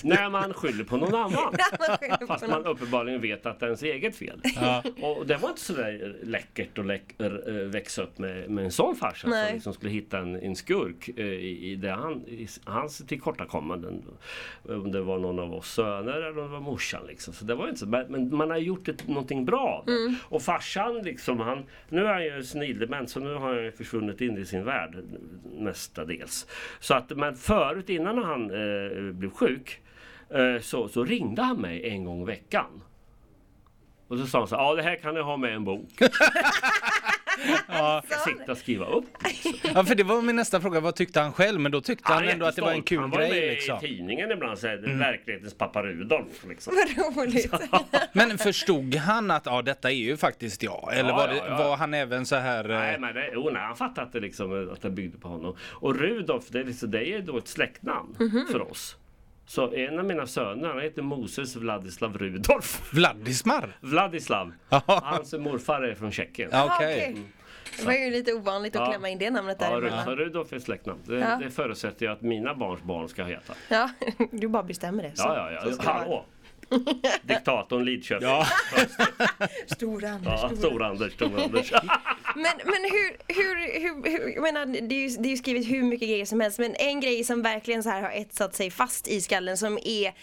När 0.05 0.30
man 0.30 0.55
skyller 0.55 0.85
på 0.85 0.97
någon 0.97 1.14
annan. 1.14 1.55
Fast 2.26 2.49
man 2.49 2.66
uppenbarligen 2.66 3.20
vet 3.20 3.47
att 3.47 3.61
det 3.61 3.66
är 3.66 3.68
ens 3.68 3.82
eget 3.82 4.16
fel. 4.16 4.41
Ja. 4.55 4.82
Och 5.03 5.26
det 5.26 5.37
var 5.37 5.49
inte 5.49 5.61
så 5.61 5.72
där 5.72 6.16
läckert 6.22 6.78
att 6.78 6.87
läck, 6.87 7.20
äh, 7.20 7.30
växa 7.53 8.03
upp 8.03 8.18
med, 8.18 8.51
med 8.51 8.64
en 8.64 8.70
sån 8.70 8.97
farsa 8.97 9.28
Nej. 9.28 9.47
som 9.47 9.55
liksom 9.55 9.74
skulle 9.74 9.91
hitta 9.91 10.18
en, 10.18 10.37
en 10.37 10.57
skurk 10.57 11.09
eh, 11.16 11.24
i, 11.24 11.70
i, 11.72 11.76
det 11.76 11.91
han, 11.91 12.26
i 12.26 12.49
hans 12.64 12.99
tillkortakommanden. 12.99 14.05
Om 14.68 14.93
det 14.93 15.01
var 15.01 15.18
någon 15.18 15.39
av 15.39 15.55
oss 15.55 15.72
söner 15.72 16.12
eller 16.12 16.28
om 16.28 16.37
det 16.37 16.53
var 16.53 16.61
morsan. 16.61 17.07
Liksom. 17.07 17.35
Så 17.35 17.45
det 17.45 17.55
var 17.55 17.68
inte 17.68 17.80
så, 17.80 17.87
men 17.87 18.37
man 18.37 18.51
har 18.51 18.59
gjort 18.59 18.89
ett, 18.89 19.09
någonting 19.09 19.45
bra 19.45 19.85
det. 19.87 20.14
Och 20.22 20.43
farsan 20.43 21.03
liksom, 21.03 21.41
han, 21.41 21.64
nu 21.89 22.07
är 22.07 22.12
han 22.12 22.24
ju 22.24 22.43
senildement 22.43 23.11
så 23.11 23.20
nu 23.20 23.35
har 23.35 23.62
han 23.62 23.72
försvunnit 23.72 24.20
in 24.20 24.39
i 24.39 24.47
sin 24.47 24.64
värld 24.64 24.97
mestadels. 25.59 26.47
Så 26.80 26.95
att, 26.95 27.11
men 27.16 27.35
förut 27.35 27.91
innan 27.91 28.18
han 28.18 28.51
eh, 28.51 29.12
blev 29.12 29.30
sjuk 29.30 29.64
eh, 29.64 29.73
så, 30.60 30.88
så 30.88 31.04
ringde 31.04 31.42
han 31.42 31.56
mig 31.60 31.88
en 31.88 32.04
gång 32.04 32.22
i 32.22 32.24
veckan. 32.24 32.82
Och 34.08 34.18
så 34.18 34.26
sa 34.26 34.38
han 34.38 34.48
så 34.48 34.54
ja 34.54 34.74
det 34.74 34.82
här 34.82 34.96
kan 34.96 35.14
ni 35.14 35.20
ha 35.20 35.36
med 35.36 35.54
en 35.54 35.64
bok. 35.64 35.88
Ja. 37.68 38.02
Sitta 38.24 38.52
och 38.52 38.58
skriva 38.58 38.86
upp. 38.86 39.04
ja, 39.74 39.84
för 39.84 39.94
det 39.94 40.02
var 40.04 40.22
min 40.22 40.36
nästa 40.36 40.60
fråga. 40.60 40.80
Vad 40.80 40.94
tyckte 40.94 41.20
han 41.20 41.32
själv? 41.32 41.60
Men 41.60 41.72
då 41.72 41.80
tyckte 41.80 42.12
han 42.12 42.24
är 42.24 42.28
ändå 42.28 42.46
att 42.46 42.56
det 42.56 42.62
var 42.62 42.72
en 42.72 42.82
kul 42.82 42.98
han 43.00 43.10
var 43.10 43.18
grej 43.18 43.30
med 43.30 43.50
liksom. 43.50 43.76
i 43.76 43.80
tidningen 43.80 44.30
ibland, 44.30 44.58
så 44.58 44.66
här, 44.66 44.76
verklighetens 44.98 45.54
pappa 45.54 45.82
Rudolf. 45.82 46.44
Liksom. 46.48 46.74
Vad 46.76 47.16
roligt. 47.18 47.52
Men 48.12 48.38
förstod 48.38 48.94
han 48.94 49.30
att 49.30 49.46
ja, 49.46 49.62
detta 49.62 49.90
är 49.90 49.94
ju 49.94 50.16
faktiskt 50.16 50.62
jag? 50.62 50.90
Eller 50.92 51.08
Ja, 51.10 51.16
var, 51.16 51.28
det, 51.28 51.36
ja, 51.36 51.44
ja. 51.48 51.56
var 51.68 51.76
han 51.76 51.94
även 51.94 52.26
så 52.26 52.36
här... 52.36 52.70
eh, 52.70 52.78
Nej, 52.78 52.98
men 52.98 53.14
det, 53.14 53.30
jo, 53.34 53.50
nej, 53.52 53.62
han 53.62 53.76
fattade 53.76 54.06
att 54.06 54.12
det, 54.12 54.20
liksom, 54.20 54.70
att 54.72 54.82
det 54.82 54.90
byggde 54.90 55.18
på 55.18 55.28
honom. 55.28 55.56
Och 55.72 55.96
Rudolf, 56.00 56.44
det 56.48 56.60
är, 56.60 56.64
liksom, 56.64 56.90
det 56.90 57.08
är 57.08 57.18
då 57.22 57.38
ett 57.38 57.48
släktnamn 57.48 58.16
Mhm. 58.18 58.46
för 58.52 58.70
oss. 58.70 58.96
Så 59.47 59.74
en 59.74 59.99
av 59.99 60.05
mina 60.05 60.26
söner, 60.26 60.68
han 60.68 60.80
heter 60.80 61.03
Moses 61.03 61.57
Vladislav 61.57 62.18
Rudolf. 62.18 62.92
Vladismar? 62.92 63.76
Vladislav. 63.80 64.53
Ja. 64.68 64.82
Hans 64.86 65.32
morfar 65.32 65.82
är 65.82 65.95
från 65.95 66.12
Tjeckien. 66.12 66.49
Ja, 66.53 66.59
Jaha, 66.59 66.76
okej. 66.76 67.09
okej. 67.12 67.22
Det 67.78 67.86
var 67.86 67.92
ju 67.92 68.11
lite 68.11 68.32
ovanligt 68.34 68.76
att 68.76 68.80
Ja. 68.82 68.90
klämma 68.90 69.09
in 69.09 69.18
det 69.18 69.30
namnet 69.30 69.57
Ja, 69.61 69.68
däremellan. 69.70 70.07
Rudolf, 70.07 70.18
Rudolf 70.18 70.53
är 70.53 70.59
släktnamn. 70.59 71.01
Det, 71.05 71.14
Ja. 71.18 71.36
det 71.42 71.51
förutsätter 71.51 72.07
jag 72.07 72.12
att 72.12 72.22
mina 72.22 72.55
barns 72.55 72.82
barn 72.82 73.09
ska 73.09 73.24
heta. 73.24 73.55
Ja, 73.68 73.90
du 74.32 74.49
bara 74.49 74.62
bestämmer 74.62 75.03
det. 75.03 75.16
Så, 75.16 75.22
Ja, 75.28 75.51
ja, 75.53 75.68
ja. 75.78 75.92
Hallå! 75.92 76.24
Diktatorn 77.22 77.84
Lidköping. 77.84 78.28
Ja. 78.28 78.46
Stora 79.66 80.10
Anders. 80.10 80.40
Ja, 80.42 80.48
stora. 80.48 80.56
Stor-Anders, 80.56 81.12
Stor-Anders. 81.12 81.72
Men, 82.36 82.52
men 82.64 82.82
hur, 82.82 83.16
hur, 83.34 83.80
hur, 83.80 84.10
hur, 84.10 84.34
jag 84.34 84.42
menar, 84.42 84.66
det 84.66 84.94
är, 84.94 85.10
ju, 85.10 85.16
det 85.16 85.28
är 85.28 85.30
ju 85.30 85.36
skrivit 85.36 85.70
hur 85.70 85.82
mycket 85.82 86.08
grejer 86.08 86.24
som 86.24 86.40
helst 86.40 86.58
men 86.58 86.74
en 86.74 87.00
grej 87.00 87.24
som 87.24 87.42
verkligen 87.42 87.82
så 87.82 87.90
här 87.90 88.02
har 88.02 88.10
etsat 88.10 88.54
sig 88.54 88.70
fast 88.70 89.08
i 89.08 89.20
skallen 89.20 89.56
som 89.56 89.78
är 89.84 90.14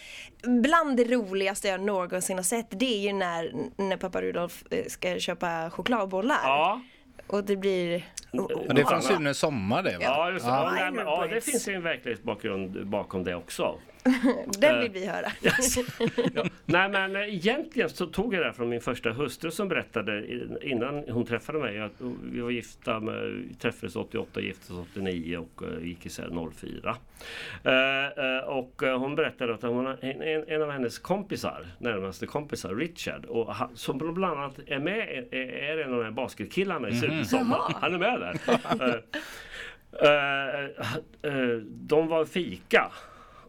bland 0.62 0.96
det 0.96 1.04
roligaste 1.04 1.68
jag 1.68 1.80
någonsin 1.80 2.36
har 2.36 2.44
sett 2.44 2.66
det 2.70 2.94
är 2.94 3.00
ju 3.00 3.12
när, 3.12 3.52
när 3.76 3.96
pappa 3.96 4.22
Rudolf 4.22 4.64
eh, 4.70 4.84
ska 4.86 5.18
köpa 5.18 5.70
chokladbollar. 5.70 6.40
Ja. 6.44 6.80
Och 7.26 7.44
det 7.44 7.56
blir... 7.56 8.04
Och 8.32 8.74
det 8.74 8.80
är 8.80 8.84
från 8.84 9.02
Sune 9.02 9.34
Sommar 9.34 9.82
det 9.82 9.98
va? 9.98 10.04
Ja, 10.04 10.30
just 10.30 10.44
det. 10.44 10.50
Ja. 10.50 10.90
Men, 10.92 11.06
ja, 11.06 11.26
det 11.30 11.40
finns 11.40 11.68
ju 11.68 11.74
en 11.74 11.82
verklighetsbakgrund 11.82 12.86
bakom 12.86 13.24
det 13.24 13.34
också. 13.34 13.78
Den 14.58 14.80
vill 14.80 14.90
vi 14.90 15.06
höra. 15.06 15.32
Yes. 15.42 15.76
ja. 16.34 16.44
Nej 16.66 16.88
men 16.88 17.16
eh, 17.16 17.34
egentligen 17.34 17.88
så 17.88 18.06
tog 18.06 18.34
jag 18.34 18.46
det 18.46 18.52
från 18.52 18.68
min 18.68 18.80
första 18.80 19.10
hustru 19.10 19.50
som 19.50 19.68
berättade 19.68 20.26
innan 20.62 21.04
hon 21.08 21.26
träffade 21.26 21.58
mig 21.58 21.80
att 21.80 21.92
vi 22.22 22.40
var 22.40 22.50
gifta, 22.50 23.00
med, 23.00 23.44
träffades 23.60 23.96
88, 23.96 24.40
gifte 24.40 24.72
oss 24.72 24.86
89 24.92 25.36
och 25.36 25.62
uh, 25.62 25.86
gick 25.86 26.06
isär 26.06 26.50
04. 26.52 26.96
Eh, 27.64 28.26
eh, 28.26 28.44
och 28.44 28.82
eh, 28.82 28.98
hon 28.98 29.14
berättade 29.14 29.54
att 29.54 29.62
hon, 29.62 29.86
en, 30.48 30.62
av 30.62 30.70
hennes 30.70 30.98
kompisar, 30.98 31.66
närmaste 31.78 32.26
kompisar, 32.26 32.74
Richard, 32.74 33.24
och 33.24 33.54
han, 33.54 33.76
som 33.76 33.98
bland 33.98 34.24
annat 34.24 34.58
är 34.66 34.78
med, 34.78 35.26
är, 35.30 35.78
en 35.78 35.92
av 35.92 35.98
de 35.98 36.04
här 36.04 36.10
basketkillarna 36.10 36.88
i 36.88 37.04
mm 37.04 37.24
Sommar. 37.24 37.74
Han 37.80 37.94
är 37.94 37.98
med 37.98 38.20
där. 38.20 39.02
Eh, 40.00 40.64
eh, 40.64 40.94
eh, 41.22 41.56
de 41.64 42.08
var 42.08 42.24
fika. 42.24 42.92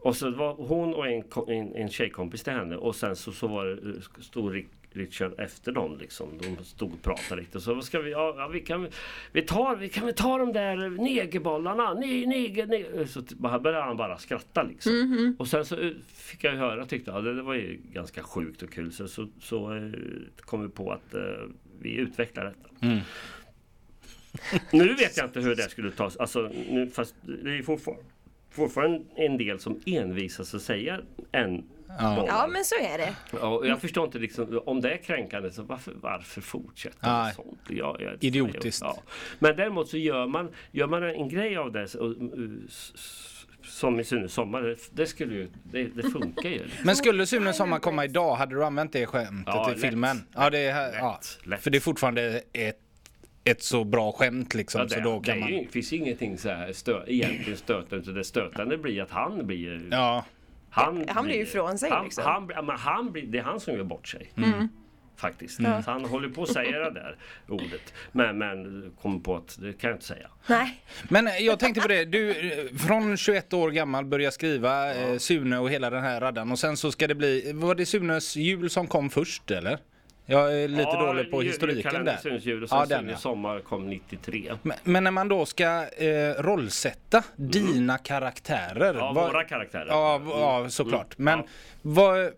Och 0.03 0.15
så 0.15 0.29
var 0.31 0.53
hon 0.53 0.93
och 0.93 1.07
en, 1.07 1.23
en, 1.47 1.75
en 1.75 1.89
tjejkompis 1.89 2.43
till 2.43 2.53
henne 2.53 2.75
och 2.75 2.95
sen 2.95 3.15
så, 3.15 3.31
så 3.31 3.47
var 3.47 3.65
det, 3.65 3.71
eh, 3.89 4.21
stod 4.21 4.65
Richard 4.91 5.39
efter 5.39 5.71
dem 5.71 5.97
liksom. 5.97 6.27
De 6.41 6.63
stod 6.63 6.93
och 6.93 7.01
pratade 7.01 7.41
lite. 7.41 7.61
Så 7.61 7.73
vad 7.73 7.83
ska 7.83 7.99
vi, 7.99 8.11
ja, 8.11 8.35
ja, 8.37 8.47
vi 8.47 8.59
kan, 8.59 8.87
vi 9.31 9.41
tar, 9.41 9.75
vi 9.75 9.89
kan 9.89 10.05
väl 10.05 10.15
ta 10.15 10.37
de 10.37 10.53
där 10.53 10.89
negerbollarna. 10.89 11.93
Ne, 11.93 12.25
neger, 12.25 12.65
neger. 12.67 13.05
Så 13.05 13.21
t- 13.21 13.35
bara 13.37 13.59
började 13.59 13.83
han 13.83 13.97
bara 13.97 14.17
skratta 14.17 14.63
liksom. 14.63 14.91
Och 15.39 15.47
sen 15.47 15.65
så 15.65 15.79
eh, 15.79 15.91
fick 16.13 16.43
jag 16.43 16.51
höra, 16.51 16.85
tyckte 16.85 17.11
jag, 17.11 17.23
det, 17.23 17.33
det 17.35 17.41
var 17.43 17.53
ju 17.53 17.79
ganska 17.91 18.23
sjukt 18.23 18.61
och 18.61 18.71
kul. 18.71 18.91
Så, 18.91 19.07
så, 19.07 19.27
så 19.41 19.75
eh, 19.75 19.91
kom 20.37 20.61
vi 20.63 20.69
på 20.69 20.91
att 20.91 21.13
eh, 21.13 21.21
vi 21.79 21.93
utvecklar 21.95 22.45
detta. 22.45 22.69
Nu 24.71 24.93
vet 24.93 25.17
jag 25.17 25.25
inte 25.25 25.39
hur 25.39 25.55
det 25.55 25.69
skulle 25.69 25.91
tas. 25.91 26.17
Alltså, 26.17 26.51
nu, 26.69 26.89
fast 26.93 27.15
det 27.21 27.49
är 27.49 27.55
ju 27.55 27.63
fortfarande, 27.63 28.03
fortfarande 28.53 29.01
en 29.15 29.37
del 29.37 29.59
som 29.59 29.81
envisas 29.85 30.55
att 30.55 30.61
säga 30.61 30.99
en 31.31 31.63
Ja. 31.99 32.25
Ja 32.27 32.47
men 32.47 32.63
så 32.65 32.75
är 32.75 32.97
det. 32.97 33.15
Ja, 33.31 33.47
och 33.47 33.67
jag 33.67 33.81
förstår 33.81 34.05
inte 34.05 34.19
liksom, 34.19 34.61
om 34.65 34.81
det 34.81 34.91
är 34.93 34.97
kränkande 34.97 35.51
så 35.51 35.63
varför, 35.63 35.93
varför 36.01 36.41
fortsätta 36.41 37.23
med 37.23 37.33
sånt? 37.35 37.59
Ja, 37.69 37.97
jag, 37.99 38.23
Idiotiskt. 38.23 38.81
Ja. 38.81 38.97
Men 39.39 39.55
däremot 39.55 39.89
så 39.89 39.97
gör 39.97 40.27
man, 40.27 40.49
gör 40.71 40.87
man 40.87 41.03
en 41.03 41.29
grej 41.29 41.57
av 41.57 41.71
det 41.71 41.95
och, 41.95 42.15
som 43.63 43.99
i 43.99 44.03
Sune 44.03 44.29
Sommar, 44.29 44.75
det, 44.91 45.05
skulle 45.05 45.35
ju, 45.35 45.49
det, 45.63 45.83
det 45.83 46.03
funkar 46.03 46.49
ju. 46.49 46.61
Men 46.83 46.95
skulle 46.95 47.25
Sune 47.25 47.53
Sommar 47.53 47.79
komma 47.79 48.05
idag, 48.05 48.35
hade 48.35 48.55
du 48.55 48.65
använt 48.65 48.93
det 48.93 49.05
skämtet 49.05 49.53
Ja, 49.55 49.69
i 49.69 49.73
lätt. 49.73 49.81
filmen? 49.81 50.23
Ja, 50.33 50.49
det 50.49 50.59
är, 50.59 50.93
ja. 50.93 51.19
Lätt, 51.21 51.47
lätt. 51.47 51.63
För 51.63 51.71
det 51.71 51.77
är 51.77 51.79
fortfarande 51.79 52.41
ett, 52.53 52.79
ett 53.43 53.63
så 53.63 53.83
bra 53.83 54.11
skämt 54.11 54.53
liksom. 54.53 54.81
Ja, 54.81 54.85
det, 54.85 54.93
så 54.93 54.99
då 54.99 55.19
det 55.19 55.25
kan 55.25 55.37
är 55.37 55.41
man... 55.41 55.53
ju, 55.53 55.67
finns 55.67 55.93
ingenting 55.93 56.37
så 56.37 56.49
här 56.49 56.73
stö, 56.73 57.03
egentligen 57.07 57.57
stötande. 57.57 58.05
Så 58.05 58.11
det 58.11 58.23
stötande 58.23 58.77
blir 58.77 59.01
att 59.01 59.11
han 59.11 59.47
blir 59.47 59.87
Ja, 59.91 60.25
Han, 60.69 61.05
Han 61.07 61.25
blir 61.25 61.35
ju 61.35 61.41
ifrån 61.41 61.77
sig, 61.77 61.89
han, 61.89 62.03
liksom. 62.03 62.23
han, 62.23 62.65
men 62.65 62.77
han 62.77 63.11
blir, 63.11 63.23
det 63.27 63.37
är 63.37 63.43
han 63.43 63.59
som 63.59 63.73
gör 63.73 63.83
bort 63.83 64.07
sig. 64.07 64.31
Mm. 64.37 64.67
Faktiskt. 65.15 65.55
Så 65.55 65.91
han 65.91 66.05
håller 66.05 66.29
på 66.29 66.43
att 66.43 66.49
säga 66.49 66.79
det 66.79 66.91
där 66.91 67.17
ordet. 67.47 67.93
Men, 68.11 68.37
men 68.37 68.91
kommer 69.01 69.19
på 69.19 69.35
att 69.35 69.57
det 69.61 69.73
kan 69.73 69.89
jag 69.89 69.95
inte 69.95 70.05
säga. 70.05 70.29
Nej. 70.47 70.83
Men 71.09 71.27
eh, 71.27 71.37
jag 71.37 71.59
tänkte 71.59 71.81
på 71.81 71.87
det, 71.87 72.05
du 72.05 72.29
eh, 72.31 72.75
från 72.75 73.17
21 73.17 73.53
år 73.53 73.71
gammal 73.71 74.05
börjar 74.05 74.31
skriva 74.31 74.95
eh, 74.95 75.17
Sune 75.17 75.57
och 75.57 75.69
hela 75.69 75.89
den 75.89 76.03
här 76.03 76.21
raddan 76.21 76.51
och 76.51 76.59
sen 76.59 76.77
så 76.77 76.91
ska 76.91 77.07
det 77.07 77.15
bli, 77.15 77.51
var 77.53 77.75
det 77.75 77.85
Sunes 77.85 78.35
jul 78.35 78.69
som 78.69 78.87
kom 78.87 79.09
först 79.09 79.51
eller? 79.51 79.79
Jag 80.26 80.61
är 80.63 80.67
lite 80.67 80.91
dålig 80.97 81.32
på 81.32 81.41
historiken 81.41 82.05
där. 82.05 82.15
Och 82.15 82.21
sen 82.21 82.41
Ja, 82.43 82.67
ja, 82.69 82.86
den, 82.86 83.09
ja. 83.09 83.17
sommar 83.17 83.59
kom 83.59 83.89
93. 83.89 84.53
Men, 84.61 84.78
men 84.84 85.03
när 85.03 85.11
man 85.11 85.28
då 85.28 85.45
ska 85.45 85.63
eh, 85.88 86.34
rollsätta 86.38 87.24
dina 87.36 87.97
karaktärer. 87.97 88.89
Mm. 88.89 88.95
Ja, 88.97 89.11
vad- 89.13 89.32
våra 89.32 89.43
karaktärer. 89.43 89.86
Ja, 89.89 90.15
Mm. 90.15 90.30
ja 90.30 90.69
såklart. 90.69 91.17
Men 91.17 91.39
Ja. 91.39 91.45
vad... 91.82 92.30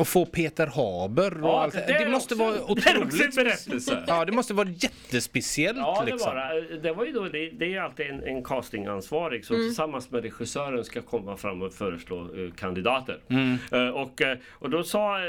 Och 0.00 0.08
få 0.08 0.26
Peter 0.26 0.66
Haber 0.66 1.42
och 1.44 1.48
Ja, 1.50 1.62
allt. 1.62 1.72
det 1.74 1.96
Det, 2.04 2.10
måste 2.10 2.34
också- 2.34 2.44
vara 2.44 2.54
det 2.56 2.62
otroligt... 2.62 3.36
berättelse. 3.36 4.04
Ja, 4.06 4.24
det 4.24 4.32
måste 4.32 4.54
vara 4.54 4.68
jättespeciellt 4.68 5.78
Ja, 5.78 6.02
det 6.06 6.12
liksom. 6.12 6.34
var 6.34 6.54
det. 6.70 6.78
Det 6.78 6.92
var 6.92 7.04
ju 7.04 7.12
då, 7.12 7.24
det, 7.24 7.50
det 7.50 7.64
är 7.64 7.68
ju 7.68 7.78
alltid 7.78 8.06
en, 8.06 8.22
en 8.22 8.44
castingansvarig 8.44 9.44
som 9.44 9.56
tillsammans 9.56 10.10
med 10.10 10.22
regissören 10.22 10.84
ska 10.84 11.02
komma 11.02 11.36
fram 11.36 11.62
och 11.62 11.72
föreslå 11.72 12.20
eh, 12.20 12.50
kandidater. 12.56 13.18
Eh, 13.72 13.88
och, 13.88 14.22
eh, 14.22 14.38
och 14.50 14.70
då 14.70 14.82
sa 14.82 15.18
eh, 15.18 15.28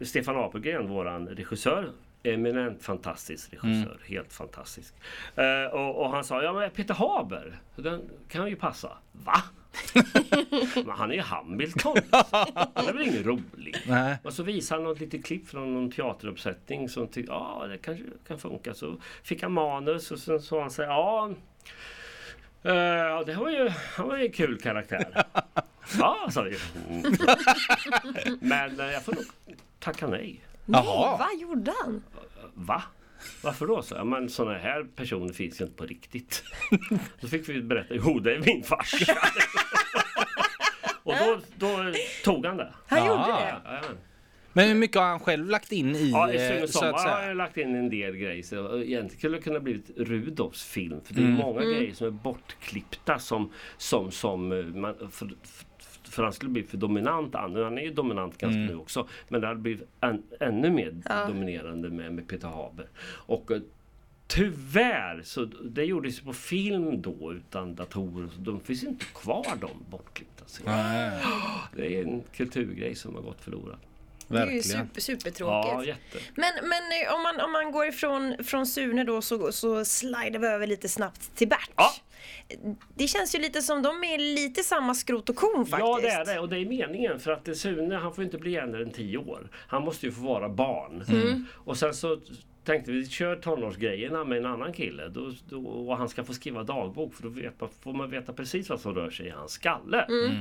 Stefan 0.00 0.36
Apelgren, 0.36 0.88
våran 0.88 1.28
regissör, 1.28 1.88
eminent 2.24 2.82
fantastisk 2.82 3.52
regissör, 3.52 3.98
helt 4.06 4.32
fantastisk. 4.32 4.94
Eh, 5.36 5.72
och, 5.72 6.04
och 6.04 6.10
han 6.10 6.24
sa, 6.24 6.42
ja 6.42 6.52
men 6.52 6.70
Peter 6.70 6.94
Haber, 6.94 7.60
den 7.76 8.10
kan 8.28 8.48
ju 8.48 8.56
passa. 8.56 8.92
Va? 9.12 9.42
men 10.74 10.90
han 10.90 11.10
är 11.10 11.14
ju 11.14 11.20
Hamilton. 11.20 11.96
Han 12.74 12.88
är 12.88 12.92
väl 12.92 13.02
ingen 13.02 13.24
rolig? 13.24 13.76
Nej. 13.86 14.16
Och 14.22 14.32
så 14.32 14.42
visade 14.42 14.80
han 14.80 14.90
något 14.90 15.00
litet 15.00 15.24
klipp 15.24 15.48
från 15.48 15.74
någon 15.74 15.90
teateruppsättning 15.90 16.88
som 16.88 17.08
tyckte 17.08 17.32
ja 17.32 17.64
det 17.68 17.78
kanske 17.78 18.04
kan 18.28 18.38
funka. 18.38 18.74
Så 18.74 18.96
fick 19.22 19.42
han 19.42 19.52
manus 19.52 20.10
och 20.10 20.18
sen 20.18 20.40
sa 20.40 20.60
han 20.60 20.70
sig 20.70 20.86
ja 20.86 21.30
eh, 22.62 23.24
det 23.26 23.34
var 23.34 23.50
ju, 23.50 23.68
han 23.96 24.08
var 24.08 24.16
ju 24.16 24.26
en 24.26 24.32
kul 24.32 24.60
karaktär. 24.60 25.24
Ja, 25.98 26.28
sa 26.30 26.42
vi. 26.42 26.56
Mm. 26.88 27.16
Men 28.40 28.80
eh, 28.80 28.86
jag 28.86 29.02
får 29.02 29.12
nog 29.12 29.24
tacka 29.78 30.06
nej. 30.06 30.40
Jaha. 30.66 31.16
Vad 31.16 31.38
gjorde 31.40 31.72
han? 31.84 32.02
Va? 32.54 32.82
Varför 33.42 33.66
då? 33.66 33.82
Så, 33.82 33.94
ja, 33.94 34.04
men 34.04 34.28
sådana 34.28 34.58
här 34.58 34.84
personer 34.96 35.32
finns 35.32 35.60
ju 35.60 35.64
inte 35.64 35.76
på 35.76 35.84
riktigt. 35.86 36.42
Så 37.20 37.28
fick 37.28 37.48
vi 37.48 37.62
berätta, 37.62 37.94
jo 37.94 38.18
det 38.18 38.34
är 38.34 38.38
min 38.40 38.62
farsa. 38.62 39.14
Och 41.02 41.14
då, 41.18 41.40
då 41.56 41.92
tog 42.24 42.46
han 42.46 42.56
det. 42.56 42.72
Han 42.86 42.98
Ja. 42.98 43.06
gjorde 43.06 43.22
det? 43.40 43.72
Jajamän. 43.72 43.98
Men 44.52 44.68
hur 44.68 44.74
mycket 44.74 44.96
har 44.96 45.06
han 45.08 45.20
själv 45.20 45.48
lagt 45.50 45.72
in 45.72 45.96
i, 45.96 46.10
Ja, 46.10 46.32
i 46.32 46.36
eh, 46.36 46.48
Sune 46.48 46.58
så 46.58 46.64
att 46.64 46.70
Sommar 46.72 46.92
har 46.92 46.98
säga? 47.16 47.28
jag 47.28 47.36
lagt 47.36 47.56
in 47.56 47.74
en 47.74 47.90
del 47.90 48.16
grejer. 48.16 48.42
Så 48.42 48.56
egentligen 48.78 49.18
skulle 49.18 49.36
det 49.36 49.42
kunna 49.42 49.60
blivit 49.60 49.90
Rudolfs 49.96 50.64
film. 50.64 51.00
För 51.04 51.14
det 51.14 51.20
är 51.20 51.24
Mm. 51.24 51.36
många 51.36 51.60
grejer 51.64 51.94
som 51.94 52.06
är 52.06 52.10
bortklippta 52.10 53.18
som, 53.18 53.52
som, 53.76 54.10
som 54.10 54.52
eh, 54.52 54.64
man, 54.64 54.94
för, 54.98 55.08
för, 55.42 55.66
för 56.08 56.22
han 56.22 56.32
skulle 56.32 56.50
bli 56.50 56.62
för 56.62 56.76
dominant. 56.76 57.34
Han 57.34 57.56
han 57.56 57.78
är 57.78 57.82
ju 57.82 57.90
dominant 57.92 58.38
ganska 58.38 58.58
Mm. 58.58 58.66
nu 58.66 58.76
också. 58.76 59.08
Men 59.28 59.40
det 59.40 59.46
hade 59.46 59.60
blivit 59.60 59.88
än, 60.00 60.22
ännu 60.40 60.70
mer 60.70 60.94
Ja. 61.08 61.26
dominerande 61.26 61.90
med, 61.90 62.12
med 62.12 62.28
Peter 62.28 62.48
Haber. 62.48 62.86
Och 63.06 63.50
eh, 63.50 63.60
Tyvärr, 64.26 65.22
så 65.24 65.44
det 65.64 65.84
gjordes 65.84 66.20
på 66.20 66.32
film 66.32 67.02
då 67.02 67.32
utan 67.32 67.74
datorer. 67.74 68.28
Så 68.34 68.40
de 68.40 68.60
finns 68.60 68.84
inte 68.84 69.04
kvar 69.04 69.46
de 69.60 69.70
bortklippta 69.90 70.44
scenerna. 70.46 70.82
Nej, 70.82 71.22
Det 71.76 71.96
är 71.96 72.02
en 72.04 72.22
kulturgrej 72.32 72.94
som 72.94 73.14
har 73.14 73.22
gått 73.22 73.40
förlorad. 73.40 73.76
Det 74.34 74.40
är 74.40 74.46
ju 74.46 74.56
verkligen. 74.56 74.86
super, 74.86 75.00
supertråkigt. 75.00 75.72
Ja, 75.72 75.84
jätte. 75.84 76.18
Men, 76.34 76.52
men 76.62 77.06
eh, 77.06 77.14
om, 77.14 77.22
man, 77.22 77.40
om 77.40 77.52
man 77.52 77.72
går 77.72 77.86
ifrån 77.86 78.36
från 78.44 78.66
Sune 78.66 79.04
då 79.04 79.22
så, 79.22 79.52
så 79.52 79.84
slidar 79.84 80.38
vi 80.38 80.46
över 80.46 80.66
lite 80.66 80.88
snabbt 80.88 81.36
till 81.36 81.48
Bert. 81.48 81.70
Ja. 81.76 81.92
Det 82.94 83.06
känns 83.06 83.34
ju 83.34 83.38
lite 83.38 83.62
som 83.62 83.82
de 83.82 84.04
är 84.04 84.18
lite 84.18 84.62
samma 84.62 84.94
skrot 84.94 85.28
och 85.30 85.36
korn 85.36 85.66
faktiskt. 85.66 85.88
Ja 85.88 85.98
det 86.02 86.08
är 86.08 86.34
det 86.34 86.40
och 86.40 86.48
det 86.48 86.58
är 86.58 86.66
meningen 86.66 87.20
för 87.20 87.30
att 87.30 87.56
Sune 87.56 87.96
han 87.96 88.14
får 88.14 88.24
inte 88.24 88.38
bli 88.38 88.56
äldre 88.56 88.82
än 88.82 88.90
10 88.90 89.18
år. 89.18 89.48
Han 89.52 89.82
måste 89.82 90.06
ju 90.06 90.12
få 90.12 90.20
vara 90.20 90.48
barn. 90.48 91.04
Mm. 91.08 91.46
Och 91.52 91.76
sen 91.76 91.94
så 91.94 92.20
tänkte 92.64 92.92
vi 92.92 93.06
kör 93.06 93.36
tonårsgrejerna 93.36 94.24
med 94.24 94.38
en 94.38 94.46
annan 94.46 94.72
kille 94.72 95.08
då, 95.08 95.32
då, 95.48 95.66
och 95.66 95.96
han 95.96 96.08
ska 96.08 96.24
få 96.24 96.32
skriva 96.32 96.62
dagbok 96.62 97.14
för 97.14 97.22
då 97.22 97.28
vet 97.28 97.60
man, 97.60 97.70
får 97.80 97.92
man 97.92 98.10
veta 98.10 98.32
precis 98.32 98.68
vad 98.68 98.80
som 98.80 98.94
rör 98.94 99.10
sig 99.10 99.26
i 99.26 99.30
hans 99.30 99.52
skalle. 99.52 100.02
Mm. 100.02 100.36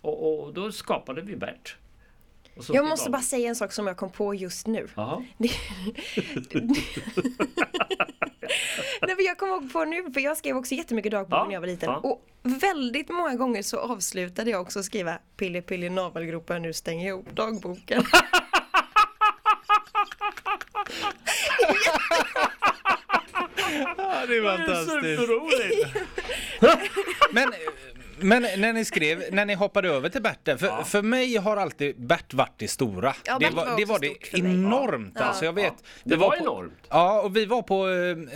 Och, 0.00 0.46
och 0.46 0.54
då 0.54 0.72
skapade 0.72 1.22
vi 1.22 1.36
Bert. 1.36 1.76
Och 2.56 2.64
så 2.64 2.74
Jag 2.74 2.86
måste 2.86 3.10
bara 3.10 3.22
säga 3.22 3.48
en 3.48 3.56
sak 3.56 3.72
som 3.72 3.86
jag 3.86 3.96
kom 3.96 4.10
på 4.10 4.34
just 4.34 4.66
nu. 4.66 4.88
Nej, 9.02 9.14
jag 9.26 9.38
ihåg 9.50 9.72
på 9.72 9.84
nu, 9.84 10.10
för 10.12 10.20
jag 10.20 10.36
skrev 10.36 10.56
också 10.56 10.74
jättemycket 10.74 11.12
dagbok 11.12 11.38
Ja, 11.38 11.44
när 11.44 11.52
jag 11.52 11.60
var 11.60 11.66
liten. 11.68 11.90
ja. 11.90 11.96
Och 11.96 12.22
väldigt 12.42 13.08
många 13.08 13.34
gånger 13.34 13.62
så 13.62 13.78
avslutade 13.78 14.50
jag 14.50 14.60
också 14.60 14.82
skriva 14.82 15.18
Pille 15.36 15.62
Pille 15.62 15.90
navelgropen 15.90 16.62
nu 16.62 16.72
stänger 16.72 17.08
jag 17.08 17.14
ihop 17.18 17.36
dagboken. 17.36 18.04
Ja, 23.98 24.26
det 24.26 24.36
är 24.36 24.42
Det 24.66 24.72
är 24.72 24.84
superroligt! 24.84 25.96
Men, 27.30 27.52
Men 28.20 28.42
när 28.42 28.72
ni 28.72 28.84
skrev, 28.84 29.22
när 29.32 29.44
ni 29.44 29.54
hoppade 29.54 29.88
över 29.88 30.08
till 30.08 30.22
Bert 30.22 30.38
där, 30.42 30.56
för, 30.56 30.82
för 30.82 31.02
mig 31.02 31.36
har 31.36 31.56
alltid 31.56 32.00
Bert 32.06 32.34
varit 32.34 32.52
det 32.56 32.68
stora. 32.68 33.14
Ja, 33.24 33.38
det 33.38 33.50
var, 33.50 33.66
var 33.66 33.76
det, 33.78 33.84
var 33.84 33.98
det 33.98 34.38
enormt 34.38 35.12
Ja. 35.18 35.24
alltså. 35.24 35.44
Jag 35.44 35.52
vet. 35.52 35.64
Ja, 35.76 35.82
det 36.04 36.10
vi 36.14 36.16
var 36.20 36.30
på, 36.30 36.36
enormt. 36.36 36.72
Ja, 36.88 37.20
och 37.20 37.36
vi 37.36 37.44
var 37.46 37.62
på 37.62 37.88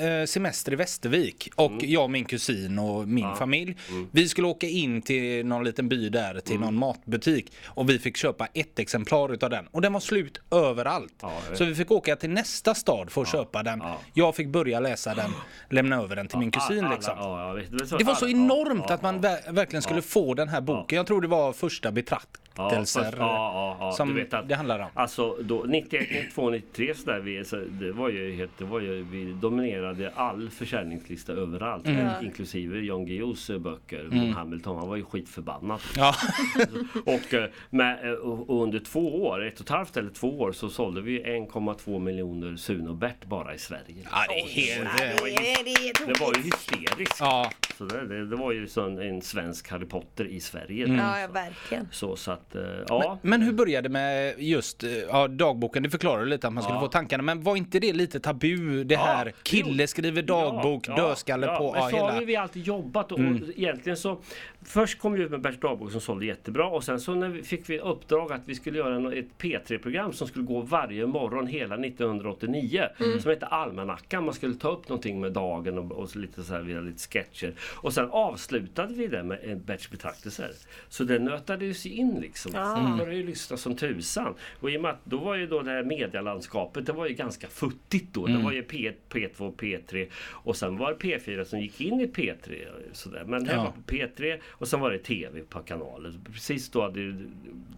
eh, 0.04 0.24
semester 0.26 0.72
i 0.72 0.76
Västervik 0.76 1.48
och 1.56 1.72
jag 1.80 2.02
och 2.04 2.10
min 2.10 2.24
kusin 2.24 2.78
och 2.78 3.08
min 3.08 3.34
familj. 3.36 3.76
Vi 4.10 4.28
skulle 4.28 4.46
åka 4.48 4.66
in 4.66 5.02
till 5.02 5.46
någon 5.46 5.64
liten 5.64 5.88
by 5.88 6.08
där 6.08 6.40
till 6.40 6.60
någon 6.60 6.74
matbutik 6.78 7.52
och 7.66 7.90
vi 7.90 7.98
fick 7.98 8.16
köpa 8.16 8.46
ett 8.46 8.78
exemplar 8.78 9.32
utav 9.32 9.50
den 9.50 9.66
och 9.66 9.80
den 9.82 9.92
var 9.92 10.00
slut 10.00 10.40
överallt. 10.50 11.14
Ja, 11.22 11.32
Så 11.54 11.64
vi 11.64 11.74
fick 11.74 11.90
åka 11.90 12.16
till 12.16 12.30
nästa 12.30 12.74
stad 12.74 13.10
för 13.10 13.22
att 13.22 13.28
köpa 13.32 13.62
den. 13.62 13.78
ja. 13.78 13.98
Jag 14.14 14.36
fick 14.36 14.48
börja 14.48 14.80
läsa 14.80 15.14
den, 15.14 15.30
lämna 15.70 15.96
över 15.96 16.16
den 16.16 16.28
till 16.28 16.38
min 16.38 16.50
kusin 16.50 16.84
Alla- 16.84 16.94
liksom. 16.94 17.14
ja, 17.18 17.58
jag. 17.58 17.98
Det 17.98 18.04
var 18.04 18.14
så 18.14 18.28
enormt 18.28 18.84
ja, 18.88 18.94
att 18.94 19.02
man 19.02 19.20
ja. 19.22 19.52
Ver- 19.70 19.82
verkligen 19.82 19.82
skulle 19.82 20.02
få 20.02 20.34
den 20.34 20.48
här 20.48 20.60
boken. 20.60 20.96
Jag 20.96 21.06
tror 21.06 21.20
det 21.20 21.28
var 21.28 21.52
första 21.52 21.90
Ja, 21.90 22.49
fast- 22.54 22.96
ja, 22.96 23.10
ja, 23.18 23.76
ja, 23.80 23.92
som 23.92 24.08
du 24.08 24.14
vet 24.14 24.34
att, 24.34 24.48
det 24.48 24.54
handlar 24.54 24.78
om. 24.78 24.88
Alltså 24.94 25.36
då 25.40 25.64
91, 25.68 26.08
92, 26.10 26.50
93 26.50 26.94
så 26.94 27.10
där, 27.10 27.20
vi, 27.20 27.44
så 27.44 27.56
det 27.56 27.92
var 27.92 28.08
ju 28.08 28.34
helt, 28.34 28.58
det 28.58 28.64
var 28.64 28.80
ju, 28.80 29.02
vi 29.02 29.32
dominerade 29.32 30.12
all 30.14 30.50
försäljningslista 30.50 31.32
överallt. 31.32 31.86
Mm. 31.86 32.24
Inklusive 32.24 32.78
Jon 32.78 33.06
Guillous 33.06 33.50
eh, 33.50 33.58
böcker. 33.58 34.04
Von 34.04 34.32
Hamilton, 34.32 34.76
han 34.76 34.88
var 34.88 34.96
ju 34.96 35.04
skitförbannad. 35.04 35.80
Ja. 35.96 36.14
Och, 37.06 37.34
eh, 37.34 37.50
med, 37.70 38.08
eh, 38.08 38.12
och 38.12 38.62
under 38.62 38.78
två 38.78 39.22
år, 39.26 39.44
ett 39.46 39.54
och 39.54 39.66
ett 39.66 39.68
halvt 39.68 39.96
eller 39.96 40.10
två 40.10 40.40
år 40.40 40.52
så 40.52 40.68
sålde 40.68 41.00
vi 41.00 41.22
1,2 41.24 41.98
miljoner 41.98 42.56
Sune 42.56 42.88
och 42.90 42.96
Bert 42.96 43.24
bara 43.24 43.54
i 43.54 43.58
Sverige. 43.58 44.06
ja, 44.10 44.24
det 44.28 44.40
är 44.40 44.46
helt... 44.46 44.98
Det, 44.98 45.04
det, 45.04 45.70
är 45.70 46.06
Det 46.06 46.20
var 46.20 46.34
ju 46.36 46.42
hysteriskt. 46.42 47.16
Ja, 47.20 47.50
Så 47.78 47.84
det, 47.84 48.06
det, 48.06 48.26
det 48.26 48.36
var 48.36 48.52
ju 48.52 48.66
som 48.68 48.98
en 48.98 49.22
svensk 49.22 49.68
Harry 49.70 49.86
Potter 49.86 50.24
i 50.24 50.40
Sverige. 50.40 50.86
Ja, 50.86 51.20
ja, 51.20 51.26
verkligen. 51.28 51.88
Så, 51.92 52.16
så 52.16 52.36
att, 52.48 52.54
eh, 52.56 52.62
ja. 52.88 53.18
men 53.22 53.42
hur 53.42 53.52
började 53.52 53.88
det 53.88 53.92
med 53.92 54.34
just 54.38 54.84
eh, 54.84 54.90
ja, 54.92 55.28
dagboken? 55.28 55.82
Det 55.82 55.90
förklarar 55.90 56.26
lite 56.26 56.46
att 56.46 56.52
man 56.52 56.62
skulle 56.62 56.76
Ja. 56.76 56.80
få 56.80 56.88
tankarna. 56.88 57.22
Men 57.22 57.42
var 57.42 57.56
inte 57.56 57.78
det 57.78 57.92
lite 57.92 58.20
tabu? 58.20 58.84
Det 58.84 58.94
Ja, 58.94 59.00
här 59.00 59.32
kille 59.42 59.86
skriver 59.86 60.22
dagbok, 60.22 60.88
Ja, 60.88 60.96
dödskalle 60.96 61.46
ja, 61.46 61.56
på. 61.58 61.72
Men 61.72 61.82
Ja, 61.82 61.90
så 61.90 61.96
har 61.96 62.06
hela. 62.08 62.20
vi, 62.20 62.24
vi 62.26 62.36
alltid 62.36 62.62
jobbat 62.66 63.12
och, 63.12 63.18
och 63.18 63.24
egentligen 63.56 63.96
så 63.96 64.18
Först 64.64 64.98
kom 64.98 65.12
vi 65.12 65.22
ut 65.22 65.30
med 65.30 65.40
Berts 65.40 65.60
dagbok 65.60 65.92
som 65.92 66.00
sålde 66.00 66.26
jättebra 66.26 66.66
och 66.66 66.84
sen 66.84 67.00
så 67.00 67.14
när 67.14 67.28
vi, 67.28 67.42
fick 67.42 67.70
vi 67.70 67.78
uppdrag 67.78 68.32
att 68.32 68.40
vi 68.44 68.54
skulle 68.54 68.78
göra 68.78 68.96
en- 68.96 69.12
ett 69.18 69.26
P3-program 69.38 70.12
som 70.12 70.28
skulle 70.28 70.44
gå 70.44 70.60
varje 70.60 71.06
morgon 71.06 71.46
hela 71.46 71.76
1989 71.76 72.84
som 73.20 73.30
hette 73.30 73.46
Almanackan. 73.46 74.24
Man 74.24 74.34
skulle 74.34 74.54
ta 74.54 74.68
upp 74.70 74.88
någonting 74.88 75.20
med 75.20 75.32
dagen 75.32 75.78
och, 75.78 75.92
och 75.92 76.16
lite 76.16 76.42
så 76.42 76.52
här, 76.54 76.60
vi 76.60 76.74
hade 76.74 76.86
lite 76.86 77.08
sketcher. 77.08 77.54
Och 77.60 77.92
sen 77.92 78.08
avslutade 78.10 78.94
vi 78.94 79.06
det 79.06 79.22
med 79.22 79.38
en 79.44 79.62
Berts 79.64 79.90
betraktelser. 79.90 80.50
Så 80.88 81.04
det 81.04 81.18
nötade 81.18 81.64
ju 81.64 81.74
sig 81.74 81.92
in 81.92 82.20
liksom. 82.30 82.52
Folk 82.52 82.98
började 82.98 83.16
ju 83.16 83.26
lyssna 83.26 83.56
som 83.56 83.76
tusan. 83.76 84.34
Och 84.60 84.70
i 84.70 84.76
och 84.76 84.82
med 84.82 84.90
att 84.90 85.04
då 85.04 85.18
var 85.18 85.34
ju 85.34 85.46
då 85.46 85.62
det 85.62 85.70
här 85.70 85.82
medialandskapet, 85.82 86.86
det 86.86 86.92
var 86.92 87.06
ju 87.06 87.14
ganska 87.14 87.48
futtigt 87.48 88.14
då. 88.14 88.26
Det 88.26 88.38
var 88.38 88.52
ju 88.52 88.62
P, 88.62 88.92
P2, 89.10 89.54
P3 89.56 90.06
och 90.30 90.56
sen 90.56 90.76
var 90.76 90.90
det 90.92 90.98
P4 90.98 91.44
som 91.44 91.60
gick 91.60 91.80
in 91.80 92.00
i 92.00 92.06
P3. 92.06 92.64
Sådär. 92.92 93.24
Men 93.26 93.44
det 93.44 93.52
Ja. 93.52 93.62
var 93.64 93.70
på 93.72 93.80
P3 93.80 94.38
och 94.50 94.68
sen 94.68 94.80
var 94.80 94.90
det 94.90 94.98
TV 94.98 95.40
på 95.40 95.58
kanalen. 95.58 96.24
Precis 96.32 96.70
då 96.70 96.82
hade 96.82 97.00
ju 97.00 97.30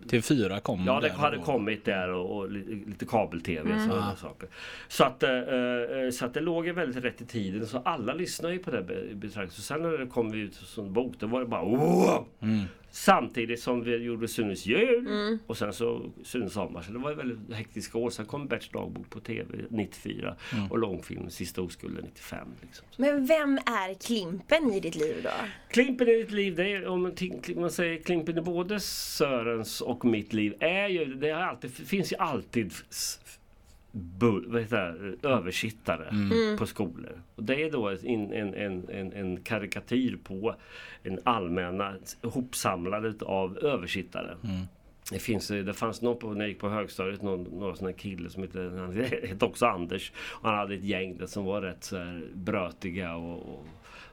Till 0.09 0.23
fyra 0.23 0.61
kom 0.61 0.85
Ja, 0.87 1.01
det 1.01 1.11
hade 1.13 1.37
då. 1.37 1.43
kommit 1.43 1.85
där 1.85 2.09
och, 2.09 2.37
och 2.39 2.51
li- 2.51 2.85
lite 2.87 3.07
kabel-tv 3.07 3.75
och 3.75 3.81
sådana 3.81 4.17
saker. 4.17 4.49
Så 4.89 5.05
att, 5.05 5.23
eh, 5.23 5.31
eh, 5.39 6.11
så 6.13 6.27
att 6.27 6.35
det 6.35 6.41
låg 6.41 6.67
ju 6.67 6.73
väldigt 6.73 7.05
rätt 7.05 7.21
i 7.21 7.25
tiden. 7.27 7.67
Så 7.67 7.79
alla 7.85 8.15
lyssnar 8.15 8.51
ju 8.51 8.59
på 8.59 8.71
det 8.71 8.83
be- 8.83 9.15
betraktelsen. 9.15 9.51
Så 9.51 9.63
sen 9.63 9.83
när 9.83 9.99
det 9.99 10.07
kom 10.07 10.35
ut 10.35 10.55
som 10.55 10.93
bok, 10.93 11.15
då 11.19 11.27
var 11.27 11.41
det 11.41 11.47
bara 11.47 11.65
wow! 11.65 12.27
Samtidigt 12.95 13.61
som 13.61 13.84
vi 13.84 13.97
gjorde 13.97 14.28
Sunes 14.28 14.66
jul 14.66 15.38
och 15.47 15.57
sen 15.57 15.72
så 15.72 16.11
Sunes 16.24 16.53
sommar. 16.53 16.82
Så 16.82 16.93
det 16.93 16.99
var 16.99 17.14
väldigt 17.14 17.57
hektiska 17.57 17.99
år. 17.99 18.11
Sen 18.11 18.26
kom 18.26 18.47
Berts 18.47 18.68
dagbok 18.68 19.11
på 19.11 19.20
TV 19.20 19.59
94 19.70 20.36
och 20.70 20.78
långfilm 20.78 21.30
Sista 21.30 21.62
oskulden 21.62 22.05
95. 22.05 22.49
Liksom. 22.62 22.86
Men 22.97 23.26
vem 23.26 23.59
är 23.59 23.95
Klimpen 23.95 24.72
i 24.72 24.80
ditt 24.80 24.95
liv 24.95 25.16
då? 25.22 25.30
Klimpen 25.68 26.09
i 26.09 26.12
ditt 26.12 26.30
liv, 26.30 26.57
det 26.57 26.72
är, 26.72 26.86
om 26.86 27.12
man, 27.57 27.70
säger 27.70 28.03
Klimpen 28.03 28.38
i 28.38 28.40
både 28.40 28.80
Sörens 28.80 29.80
och 29.80 30.05
mitt 30.05 30.32
liv, 30.32 30.55
är 30.61 30.88
ju, 30.88 31.14
det 31.14 31.30
alltid, 31.30 31.70
finns 31.70 32.12
ju 32.12 32.16
alltid 32.16 32.72
s- 33.93 33.99
bu, 34.18 34.40
vad 34.47 34.61
heter 34.62 35.16
det, 35.22 35.28
översittare 35.28 36.09
på 36.59 36.66
skolor. 36.66 37.22
Och 37.34 37.43
det 37.45 37.62
är 37.62 37.70
då 37.70 37.88
en, 37.88 38.32
en, 38.32 38.55
en, 38.55 39.12
en, 39.12 39.40
karikatyr 39.43 40.18
på 40.24 40.55
en 41.03 41.20
allmänna 41.24 41.95
hopsamlad 42.22 43.22
av 43.22 43.59
översittare. 43.59 44.36
Det, 45.11 45.18
finns, 45.18 45.49
det 45.49 45.74
fanns 45.74 46.03
någon 46.03 46.18
på, 46.18 46.30
när 46.32 46.40
jag 46.40 46.49
gick 46.49 46.59
på 46.59 46.68
högstadiet, 46.68 47.22
någon, 47.22 47.43
någon 47.43 47.76
sån 47.76 47.86
här 47.86 47.93
kille 47.95 48.30
som 48.30 48.43
hette, 48.43 48.61
han 48.61 48.93
hette 49.28 49.45
också 49.45 49.66
Anders. 49.66 50.12
Och 50.16 50.49
han 50.49 50.59
hade 50.59 50.74
ett 50.74 50.84
gäng 50.84 51.16
där 51.18 51.26
som 51.26 51.45
var 51.45 51.62
rätt 51.62 51.84
så 51.84 51.97
här 51.97 52.26
brötiga 52.34 53.14
och, 53.16 53.55
och 53.55 53.66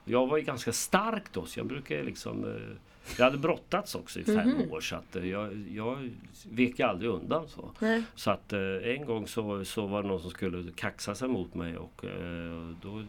jag 0.06 0.28
var 0.28 0.38
ju 0.38 0.44
ganska 0.44 0.72
stark 0.72 1.24
då 1.34 1.46
så 1.46 1.60
jag 1.60 1.68
brukar 1.68 2.04
liksom 2.04 2.44
eh, 2.44 2.76
jag 3.18 3.26
hade 3.26 3.38
brottats 3.38 3.96
också 3.96 4.20
i 4.20 4.24
fem 4.24 4.62
år 4.72 4.82
så 4.82 4.96
att 4.96 5.16
eh, 5.16 5.26
jag, 5.30 5.68
jag 5.72 6.10
vek 6.52 6.80
aldrig 6.80 7.12
undan 7.12 7.48
så. 7.48 7.72
Nej. 7.80 8.04
Så 8.16 8.32
att 8.32 8.54
eh, 8.54 8.60
en 8.84 9.06
gång 9.06 9.28
så, 9.28 9.66
så 9.66 9.86
var 9.88 10.02
det 10.04 10.08
någon 10.08 10.22
som 10.22 10.32
skulle 10.32 10.72
kaxa 10.72 11.16
sig 11.16 11.28
mot 11.28 11.54
mig 11.56 11.78
och 11.78 12.06
eh, 12.06 12.70
då 12.82 13.04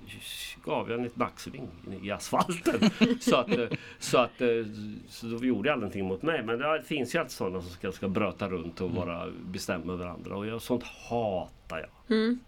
gav 0.64 0.90
jag 0.90 1.00
en 1.00 1.06
ett 1.06 1.16
nacksving 1.16 1.68
i- 2.02 2.10
asfalten. 2.10 2.90
så 3.20 3.36
att, 3.36 3.50
så 3.98 4.18
att 4.18 4.42
så 5.08 5.26
då 5.26 5.44
gjorde 5.44 5.68
jag 5.68 5.78
någonting 5.78 6.04
mot 6.04 6.22
mig. 6.22 6.42
Men 6.42 6.58
det 6.58 6.82
finns 6.86 7.14
ju 7.14 7.18
alltid 7.18 7.32
sådana 7.32 7.60
som 7.62 7.70
ska, 7.70 7.92
ska 7.92 8.08
bröta 8.08 8.48
runt 8.48 8.80
och 8.80 8.90
vara 8.90 9.28
bestämma 9.44 9.92
över 9.92 10.06
andra 10.06 10.36
och 10.36 10.46
jag, 10.46 10.62
sånt 10.62 10.84
hatar 10.84 11.78
jag. 12.08 12.38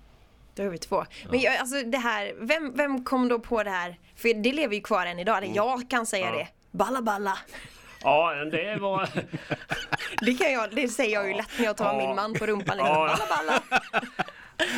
Då 0.54 0.62
är 0.62 0.68
vi 0.68 0.78
två. 0.78 1.04
Men 1.30 1.40
jag, 1.40 1.56
alltså 1.56 1.82
det 1.86 1.98
här, 1.98 2.32
vem, 2.40 2.72
vem 2.76 3.04
kom 3.04 3.28
då 3.28 3.38
på 3.38 3.62
det 3.62 3.70
här? 3.70 3.98
För 4.16 4.42
det 4.42 4.52
lever 4.52 4.74
ju 4.74 4.80
kvar 4.80 5.06
än 5.06 5.18
idag, 5.18 5.42
eller 5.44 5.56
jag 5.56 5.90
kan 5.90 6.06
säga 6.06 6.26
Ja. 6.26 6.32
det. 6.32 6.48
Balla 6.72 7.02
balla. 7.02 7.38
Ja, 8.02 8.34
det 8.44 8.76
var... 8.80 9.08
Det, 10.26 10.34
kan 10.34 10.52
jag, 10.52 10.68
det 10.74 10.88
säger 10.88 11.14
jag 11.14 11.28
ju 11.28 11.34
lätt 11.34 11.50
när 11.58 11.64
jag 11.64 11.76
tar 11.76 11.84
Ja. 11.84 12.06
min 12.06 12.16
man 12.16 12.34
på 12.34 12.46
rumpan. 12.46 12.76
Liksom. 12.76 12.94
Ja. 12.94 13.16
Balla 13.18 13.26
balla. 13.28 13.82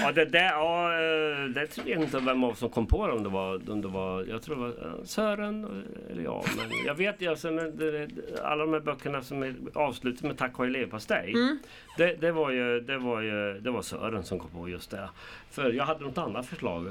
Ja, 0.02 0.12
det 0.12 0.24
där, 0.24 0.44
ja, 0.52 0.92
eh, 0.92 1.44
det 1.48 1.66
tror 1.66 1.88
jag 1.88 2.02
inte 2.02 2.18
vem 2.18 2.44
av 2.44 2.54
som 2.54 2.70
kom 2.70 2.86
på 2.86 3.06
det. 3.06 3.12
Om 3.12 3.22
det 3.22 3.28
var, 3.28 3.70
om 3.70 3.80
det 3.82 3.88
var 3.88 4.24
jag 4.24 4.42
tror 4.42 4.54
det 4.56 4.60
var 4.62 4.68
eh, 4.98 5.04
Sören 5.04 5.64
eh, 5.64 6.12
eller 6.12 6.22
jag. 6.22 6.44
Men 6.56 6.86
jag 6.86 6.94
vet 6.94 7.20
ju, 7.22 7.28
alltså, 7.30 7.48
alla 8.44 8.64
de 8.64 8.72
här 8.72 8.80
böckerna 8.80 9.22
som 9.22 9.42
är 9.42 9.54
avslutade 9.74 10.28
med 10.28 10.38
Tack 10.38 10.58
och 10.58 10.68
leverpastej. 10.68 11.34
Det, 11.96 12.14
det, 12.14 12.32
var 12.32 12.50
ju, 12.50 12.80
det, 12.80 12.98
var 12.98 13.20
ju, 13.20 13.60
det 13.60 13.70
var 13.70 13.82
Sören 13.82 14.24
som 14.24 14.38
kom 14.38 14.50
på 14.50 14.68
just 14.68 14.90
det. 14.90 15.08
För 15.50 15.72
jag 15.72 15.84
hade 15.84 16.04
något 16.04 16.18
annat 16.18 16.46
förslag. 16.46 16.86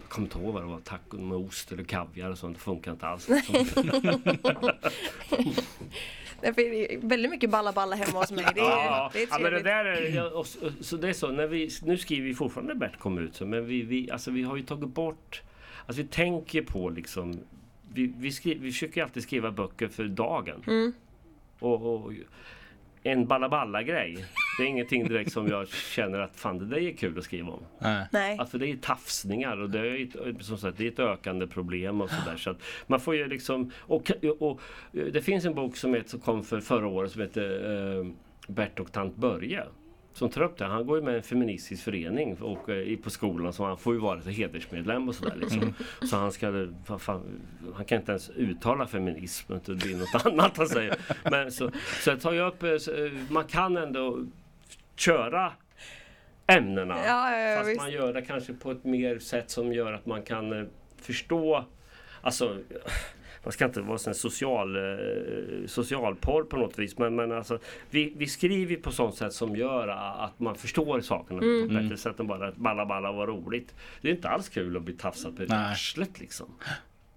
Jag 0.00 0.08
kommer 0.08 0.26
inte 0.26 0.38
ihåg 0.38 0.52
vad 0.54 0.62
det 0.62 0.66
var. 0.66 0.80
Taco 0.80 1.16
med 1.18 1.36
ost 1.38 1.72
eller 1.72 1.84
kaviar 1.84 2.30
och 2.30 2.38
sånt. 2.38 2.56
Det 2.56 2.60
funkar 2.62 2.90
inte 2.92 3.06
alls. 3.06 3.26
Därför 6.40 6.62
är 6.62 6.88
det 6.88 7.06
väldigt 7.06 7.30
mycket 7.30 7.50
balla 7.50 7.72
balla 7.72 7.96
hemma 7.96 8.18
hos 8.18 8.30
mig. 8.32 8.44
Det 8.54 8.60
är, 8.60 8.64
Ja, 8.64 9.10
det 9.12 9.22
är 9.22 9.28
ja, 9.30 9.38
men 9.38 9.52
det 9.52 9.62
där 9.62 9.84
är, 9.84 10.32
och, 10.36 10.46
så- 10.80 10.96
det 10.96 11.08
är 11.08 11.12
så, 11.12 11.30
när 11.30 11.46
vi, 11.46 11.70
nu 11.82 11.98
skriver 11.98 12.26
vi 12.28 12.34
fortfarande 12.34 12.74
Bert 12.74 12.98
kom 12.98 13.18
ut 13.18 13.34
så, 13.36 13.46
men 13.46 13.66
vi, 13.66 13.82
vi, 13.82 14.10
alltså, 14.10 14.30
vi 14.30 14.42
har 14.42 14.56
ju 14.56 14.62
tagit 14.62 14.88
bort, 14.88 15.42
alltså 15.86 16.02
vi 16.02 16.08
tänker 16.08 16.62
på 16.62 16.88
liksom, 16.90 17.40
vi, 17.92 18.12
vi, 18.18 18.32
skri, 18.32 18.54
vi 18.54 18.72
försöker 18.72 18.96
ju 19.00 19.04
alltid 19.04 19.22
skriva 19.22 19.50
böcker 19.50 19.88
för 19.88 20.04
dagen. 20.04 20.62
Mm. 20.66 20.92
Och, 21.58 21.94
och 22.04 22.12
en 23.04 23.26
balla 23.26 23.82
grej 23.82 24.24
det 24.56 24.62
är 24.62 24.66
ingenting 24.66 25.08
direkt 25.08 25.32
som 25.32 25.48
jag 25.48 25.68
känner 25.68 26.18
att 26.18 26.36
fan 26.36 26.58
det 26.58 26.66
där 26.66 26.76
är 26.76 26.92
kul 26.92 27.18
att 27.18 27.24
skriva 27.24 27.52
om. 27.52 27.62
Nej. 27.78 28.06
Nej. 28.12 28.38
Alltså 28.38 28.58
det 28.58 28.70
är 28.70 28.76
tafsningar 28.76 29.56
och 29.56 29.70
det 29.70 29.78
är, 29.78 30.02
ett, 30.02 30.44
som 30.44 30.58
sagt, 30.58 30.78
det 30.78 30.84
är 30.86 30.88
ett 30.88 30.98
ökande 30.98 31.46
problem 31.46 32.00
och 32.00 32.10
sådär. 32.10 32.36
Så 32.36 32.50
att 32.50 32.62
man 32.86 33.00
får 33.00 33.16
ju 33.16 33.28
liksom, 33.28 33.70
och, 33.76 34.10
och, 34.40 34.60
det 34.90 35.24
finns 35.24 35.44
en 35.44 35.54
bok 35.54 35.76
som, 35.76 35.94
heter, 35.94 36.08
som 36.08 36.20
kom 36.20 36.44
för 36.44 36.60
förra 36.60 36.86
året 36.86 37.12
som 37.12 37.20
heter 37.20 37.98
eh, 37.98 38.06
Bert 38.48 38.80
och 38.80 38.92
tant 38.92 39.16
Börje. 39.16 39.64
Som 40.14 40.30
tar 40.30 40.42
upp 40.42 40.58
det. 40.58 40.64
Han 40.64 40.86
går 40.86 40.98
ju 40.98 41.04
med 41.04 41.14
i 41.14 41.16
en 41.16 41.22
feministisk 41.22 41.84
förening 41.84 42.36
och 42.36 42.68
eh, 42.70 42.96
på 42.96 43.10
skolan 43.10 43.52
så 43.52 43.64
han 43.64 43.78
får 43.78 43.94
ju 43.94 44.00
vara 44.00 44.20
så 44.20 44.30
hedersmedlem 44.30 45.08
och 45.08 45.14
sådär 45.14 45.36
liksom. 45.36 45.74
Så 46.10 46.16
han 46.16 46.32
ska, 46.32 46.68
fan, 46.86 47.00
fan, 47.00 47.40
han 47.74 47.84
kan 47.84 47.98
inte 47.98 48.12
ens 48.12 48.30
uttala 48.30 48.86
feminism, 48.86 49.52
det 49.64 49.74
blir 49.74 49.96
något 49.96 50.26
annat 50.26 50.56
han 50.56 50.68
säger. 50.68 50.96
Men 51.30 51.52
så, 51.52 51.70
så 52.02 52.10
jag 52.10 52.20
tar 52.20 52.32
ju 52.32 52.40
upp, 52.40 52.62
eh, 52.62 52.70
eh, 52.70 53.12
man 53.28 53.44
kan 53.44 53.76
ändå 53.76 54.26
köra 54.96 55.52
ämnena. 56.46 56.98
Ja, 57.06 57.30
ja, 57.30 57.38
ja, 57.38 57.56
Fast 57.56 57.70
visst. 57.70 57.80
man 57.80 57.90
gör 57.92 58.12
det 58.12 58.22
kanske 58.22 58.52
på 58.52 58.70
ett 58.70 58.84
mer 58.84 59.18
sätt 59.18 59.50
som 59.50 59.72
gör 59.72 59.92
att 59.92 60.06
man 60.06 60.22
kan 60.22 60.68
förstå 61.00 61.64
Alltså 62.24 62.58
man 63.44 63.52
ska 63.52 63.64
inte 63.64 63.80
vara 63.80 63.98
sån 63.98 64.14
social, 64.14 64.76
eh, 64.76 65.66
socialporr 65.66 66.42
på 66.44 66.56
något 66.56 66.78
vis 66.78 66.98
men, 66.98 67.16
men 67.16 67.32
alltså, 67.32 67.58
vi, 67.90 68.12
vi 68.16 68.26
skriver 68.26 68.76
på 68.76 68.92
sånt 68.92 69.14
sätt 69.14 69.32
som 69.32 69.56
gör 69.56 69.88
att 70.24 70.40
man 70.40 70.54
förstår 70.54 71.00
sakerna 71.00 71.42
Mm. 71.42 71.68
på 71.68 71.74
ett 71.74 71.82
bättre 71.82 71.96
sätt 71.96 72.20
än 72.20 72.26
bara 72.26 72.48
att 72.48 72.56
balla 72.56 72.86
balla 72.86 73.12
var 73.12 73.26
roligt. 73.26 73.74
Det 74.00 74.08
är 74.08 74.12
inte 74.12 74.28
alls 74.28 74.48
kul 74.48 74.76
att 74.76 74.82
bli 74.82 74.94
tafsad 74.94 75.36
på 75.36 75.54
arslet 75.54 76.20
liksom. 76.20 76.46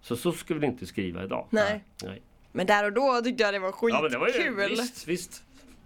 Så 0.01 0.15
så 0.15 0.31
skulle 0.31 0.59
vi 0.59 0.67
inte 0.67 0.85
skriva 0.85 1.23
idag. 1.23 1.47
Nej. 1.49 1.83
Nej. 2.03 2.21
Men 2.51 2.65
där 2.65 2.83
och 2.85 2.93
då 2.93 3.21
tyckte 3.23 3.43
jag 3.43 3.53
det 3.53 3.59
var 3.59 3.71
skitkul. 3.71 3.89
Ja 3.93 4.01
men 4.01 4.11
det 4.11 4.17
var 4.17 4.27
ju, 4.27 4.67
visst, 4.69 5.07
visst. 5.07 5.43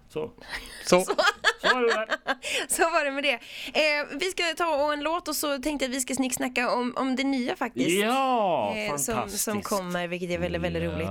Så. 0.10 0.32
Så. 0.86 1.02
Så 1.06 1.16
var 1.64 1.82
det 1.82 1.88
där. 1.93 2.07
Så 2.68 2.82
var 2.82 3.05
det 3.05 3.12
med 3.12 3.24
det. 3.24 3.34
Eh, 3.34 4.18
vi 4.20 4.26
ska 4.26 4.43
ta 4.57 4.86
och 4.86 4.93
en 4.93 4.99
låt 4.99 5.28
och 5.28 5.36
så 5.36 5.57
tänkte 5.57 5.86
jag 5.86 5.89
att 5.89 5.95
vi 5.95 6.01
ska 6.01 6.16
snicksnacka 6.16 6.72
om, 6.72 6.93
om 6.97 7.16
det 7.16 7.24
nya 7.24 7.55
faktiskt. 7.55 7.89
Ja, 7.89 8.76
Eh, 8.76 8.95
som, 8.97 9.30
som 9.30 9.62
kommer, 9.62 10.07
vilket 10.07 10.30
är 10.30 10.38
väldigt, 10.39 10.62
väldigt 10.62 10.84
roligt. 10.84 11.09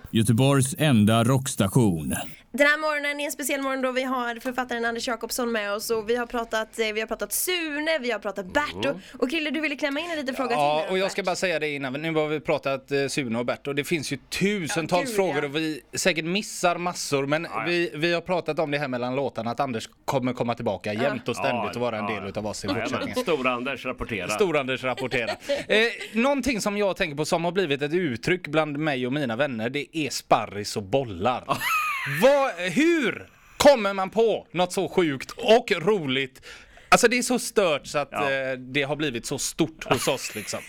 Göteborgs 0.10 0.74
enda 0.78 1.24
rockstation. 1.24 2.14
Den 2.54 2.66
här 2.66 2.78
morgonen 2.78 3.20
är 3.20 3.24
en 3.24 3.32
speciell 3.32 3.62
morgon 3.62 3.82
då 3.82 3.92
vi 3.92 4.02
har 4.02 4.40
författaren 4.40 4.84
Anders 4.84 5.08
Jakobsson 5.08 5.52
med 5.52 5.72
oss 5.72 5.90
och 5.90 6.10
vi 6.10 6.16
har 6.16 6.26
pratat, 6.26 6.78
eh, 6.78 6.92
vi 6.94 7.00
har 7.00 7.06
pratat 7.06 7.32
Sune, 7.32 7.98
vi 8.00 8.10
har 8.10 8.18
pratat 8.18 8.46
Bert 8.46 8.72
Mm. 8.72 8.90
och, 8.90 9.22
och 9.22 9.30
Krille 9.30 9.50
du 9.50 9.60
ville 9.60 9.76
klämma 9.76 10.00
in 10.00 10.10
en 10.10 10.16
liten 10.16 10.34
fråga 10.34 10.48
till 10.48 10.56
Ja, 10.56 10.86
och 10.90 10.98
jag 10.98 11.12
ska 11.12 11.22
bara 11.22 11.36
säga 11.36 11.58
det 11.58 11.68
innan. 11.68 11.92
Nu 11.92 12.14
har 12.14 12.28
vi 12.28 12.40
pratat 12.40 12.90
eh, 12.92 13.06
Sune 13.06 13.38
och 13.38 13.46
Bert 13.46 13.66
och 13.66 13.74
det 13.74 13.84
finns 13.84 14.12
ju 14.12 14.16
tusentals 14.16 15.10
Ja, 15.10 15.16
frågor 15.16 15.44
och 15.44 15.56
vi 15.56 15.80
säkert 15.94 16.24
missar 16.24 16.76
massor. 16.78 17.26
Men 17.26 17.44
ja. 17.44 17.64
vi, 17.66 17.90
vi 17.94 18.12
har 18.14 18.20
pratat 18.20 18.58
om 18.58 18.70
det 18.70 18.78
här 18.78 18.88
mellan 18.88 19.16
låtarna 19.16 19.50
att 19.50 19.60
Anders 19.60 19.88
kommer 20.04 20.32
komma 20.32 20.54
tillbaka 20.54 20.92
jämt 20.92 21.28
och 21.28 21.36
ständigt 21.36 21.74
och 21.76 21.82
vara 21.82 21.98
en 21.98 22.06
del 22.06 22.28
utav 22.28 22.46
oss 22.46 22.64
i 22.64 22.68
fortsättningen. 22.68 23.16
Stor-Anders 23.16 23.84
rapporterar. 23.84 24.28
Stor-Anders 24.28 24.84
rapporterar. 24.84 25.36
Eh, 25.68 25.78
någonting 26.12 26.60
som 26.60 26.76
jag 26.76 26.96
tänker 26.96 27.16
på 27.16 27.24
som 27.24 27.44
har 27.44 27.52
blivit 27.52 27.82
ett 27.82 27.92
uttryck 27.94 28.48
bland 28.48 28.78
mig 28.78 29.06
och 29.06 29.12
mina 29.12 29.36
vänner 29.36 29.70
det 29.70 29.96
är 29.98 30.10
sparris 30.10 30.76
och 30.76 30.82
bollar. 30.82 31.44
Vad, 32.22 32.50
hur 32.54 33.28
kommer 33.56 33.94
man 33.94 34.10
på 34.10 34.46
något 34.52 34.72
så 34.72 34.88
sjukt 34.88 35.30
och 35.30 35.70
roligt? 35.72 36.42
Alltså 36.88 37.08
det 37.08 37.18
är 37.18 37.22
så 37.22 37.38
stört 37.38 37.86
så 37.86 37.98
att 37.98 38.08
Ja. 38.12 38.30
eh, 38.32 38.58
det 38.58 38.82
har 38.82 38.96
blivit 38.96 39.26
så 39.26 39.38
stort 39.38 39.84
hos 39.84 40.08
oss 40.08 40.34
liksom. 40.34 40.60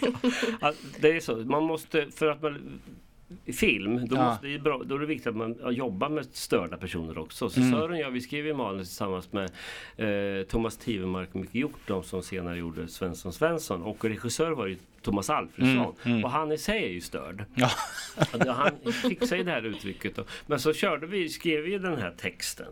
Ja, 0.61 0.73
det 0.99 1.07
är 1.11 1.19
så, 1.19 1.35
man 1.35 1.63
måste, 1.63 2.07
för 2.15 2.27
att 2.27 2.41
man 2.41 2.81
film, 3.53 4.07
då, 4.07 4.15
Ja. 4.15 4.29
måste, 4.29 4.47
det 4.47 4.53
är 4.55 4.59
bra, 4.59 4.81
då 4.85 4.95
är 4.95 4.99
det 4.99 5.05
viktigt 5.05 5.27
att 5.27 5.35
man 5.35 5.57
jobbar 5.69 6.09
med 6.09 6.25
störda 6.31 6.77
personer 6.77 7.17
också. 7.17 7.49
Så 7.49 7.59
Mm. 7.59 7.71
Sören 7.71 7.91
och 7.91 7.97
jag, 7.97 8.11
vi 8.11 8.21
skrev 8.21 8.45
ju 8.45 8.53
manus 8.53 8.87
tillsammans 8.87 9.29
med 9.31 9.51
eh, 9.97 10.45
Thomas 10.45 10.77
Tivemark 10.77 11.29
och 11.31 11.35
Micke 11.41 11.55
Hjort, 11.55 11.79
de 11.87 12.03
som 12.03 12.23
senare 12.23 12.57
gjorde 12.57 12.87
Svensson 12.87 13.33
Svensson. 13.33 13.83
Och 13.83 14.05
regissör 14.05 14.51
var 14.51 14.65
ju 14.67 14.77
Thomas 15.01 15.29
Alfredsson. 15.29 15.95
Och 16.23 16.31
han 16.31 16.51
i 16.51 16.57
sig 16.57 16.83
är 16.83 16.89
ju 16.89 17.01
störd. 17.01 17.33
Mm, 17.35 17.45
Ja. 17.55 17.69
Ja, 18.45 18.51
Han 18.53 18.93
fixade 18.93 19.37
ju 19.37 19.43
det 19.43 19.51
här 19.51 19.65
uttrycket. 19.65 20.15
Då. 20.15 20.23
Men 20.47 20.59
så 20.59 20.73
körde 20.73 21.07
vi, 21.07 21.29
skrev 21.29 21.61
vi 21.63 21.77
den 21.77 21.97
här 21.97 22.13
texten. 22.17 22.67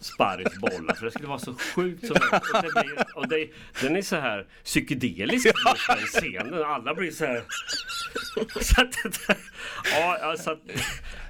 Sparrisbollar, 0.00 0.94
för 0.94 1.04
det 1.04 1.10
skulle 1.10 1.28
vara 1.28 1.38
så 1.38 1.54
sjukt 1.54 2.06
som 2.06 2.16
och, 2.16 2.62
det 2.62 2.82
blir, 2.82 3.04
och 3.16 3.28
det, 3.28 3.48
Den 3.80 3.96
är 3.96 4.02
så 4.02 4.16
här 4.16 4.46
psykedelisk 4.64 5.44
den 5.88 5.96
scenen. 5.96 6.64
Alla 6.64 6.94
blir 6.94 7.10
så 7.10 7.24
här... 7.26 7.42
Så 8.60 8.80
att, 8.80 8.94
ja, 9.98 10.18
ja, 10.20 10.36
så 10.38 10.50
att, 10.50 10.58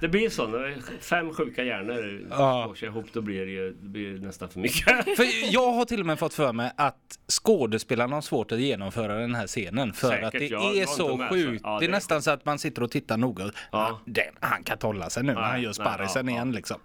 det 0.01 0.09
blir 0.09 0.29
så. 0.31 0.47
När 0.47 0.77
fem 1.01 1.35
sjuka 1.35 1.65
hjärnor 1.65 2.27
Ja. 2.31 2.63
slår 2.67 2.75
sig 2.75 2.89
ihop 2.89 3.07
då 3.13 3.21
blir 3.21 3.47
det, 3.47 3.53
ju, 3.53 3.71
det 3.71 3.89
blir 3.89 4.19
nästan 4.19 4.49
för 4.49 4.61
mycket. 4.61 5.05
För 5.17 5.53
jag 5.53 5.73
har 5.73 5.85
till 5.85 6.01
och 6.01 6.07
med 6.07 6.19
fått 6.19 6.35
för 6.35 6.53
mig 6.53 6.73
att 6.77 7.19
skådespelarna 7.33 8.17
har 8.17 8.21
svårt 8.23 8.53
att 8.53 8.59
genomföra 8.61 9.15
den 9.19 9.35
här 9.35 9.47
scenen 9.47 9.93
för 9.93 10.09
Säkert, 10.09 10.25
att 10.25 10.33
det 10.33 10.57
var 10.57 10.75
är 10.77 10.87
så 10.87 11.29
sjukt. 11.31 11.61
ja, 11.65 11.79
det 11.79 11.85
är 11.85 11.89
det- 11.89 11.95
nästan 11.95 12.23
så 12.23 12.31
att 12.31 12.45
man 12.45 12.59
sitter 12.59 12.83
och 12.83 12.91
tittar 12.91 13.17
noga. 13.17 13.45
Ja. 13.45 13.51
"Ah, 13.79 14.01
Den, 14.05 14.25
han 14.41 14.63
kan 14.65 14.75
inte 14.77 14.87
hålla 14.87 15.11
sig 15.11 15.23
nu 15.23 15.33
när 15.35 15.41
Nej, 15.41 15.51
han 15.51 15.61
gör 15.63 15.69
nej, 15.69 15.75
sparrisen 15.75 16.27
ja, 16.29 16.33
igen 16.33 16.49
ja. 16.49 16.55
liksom. 16.57 16.81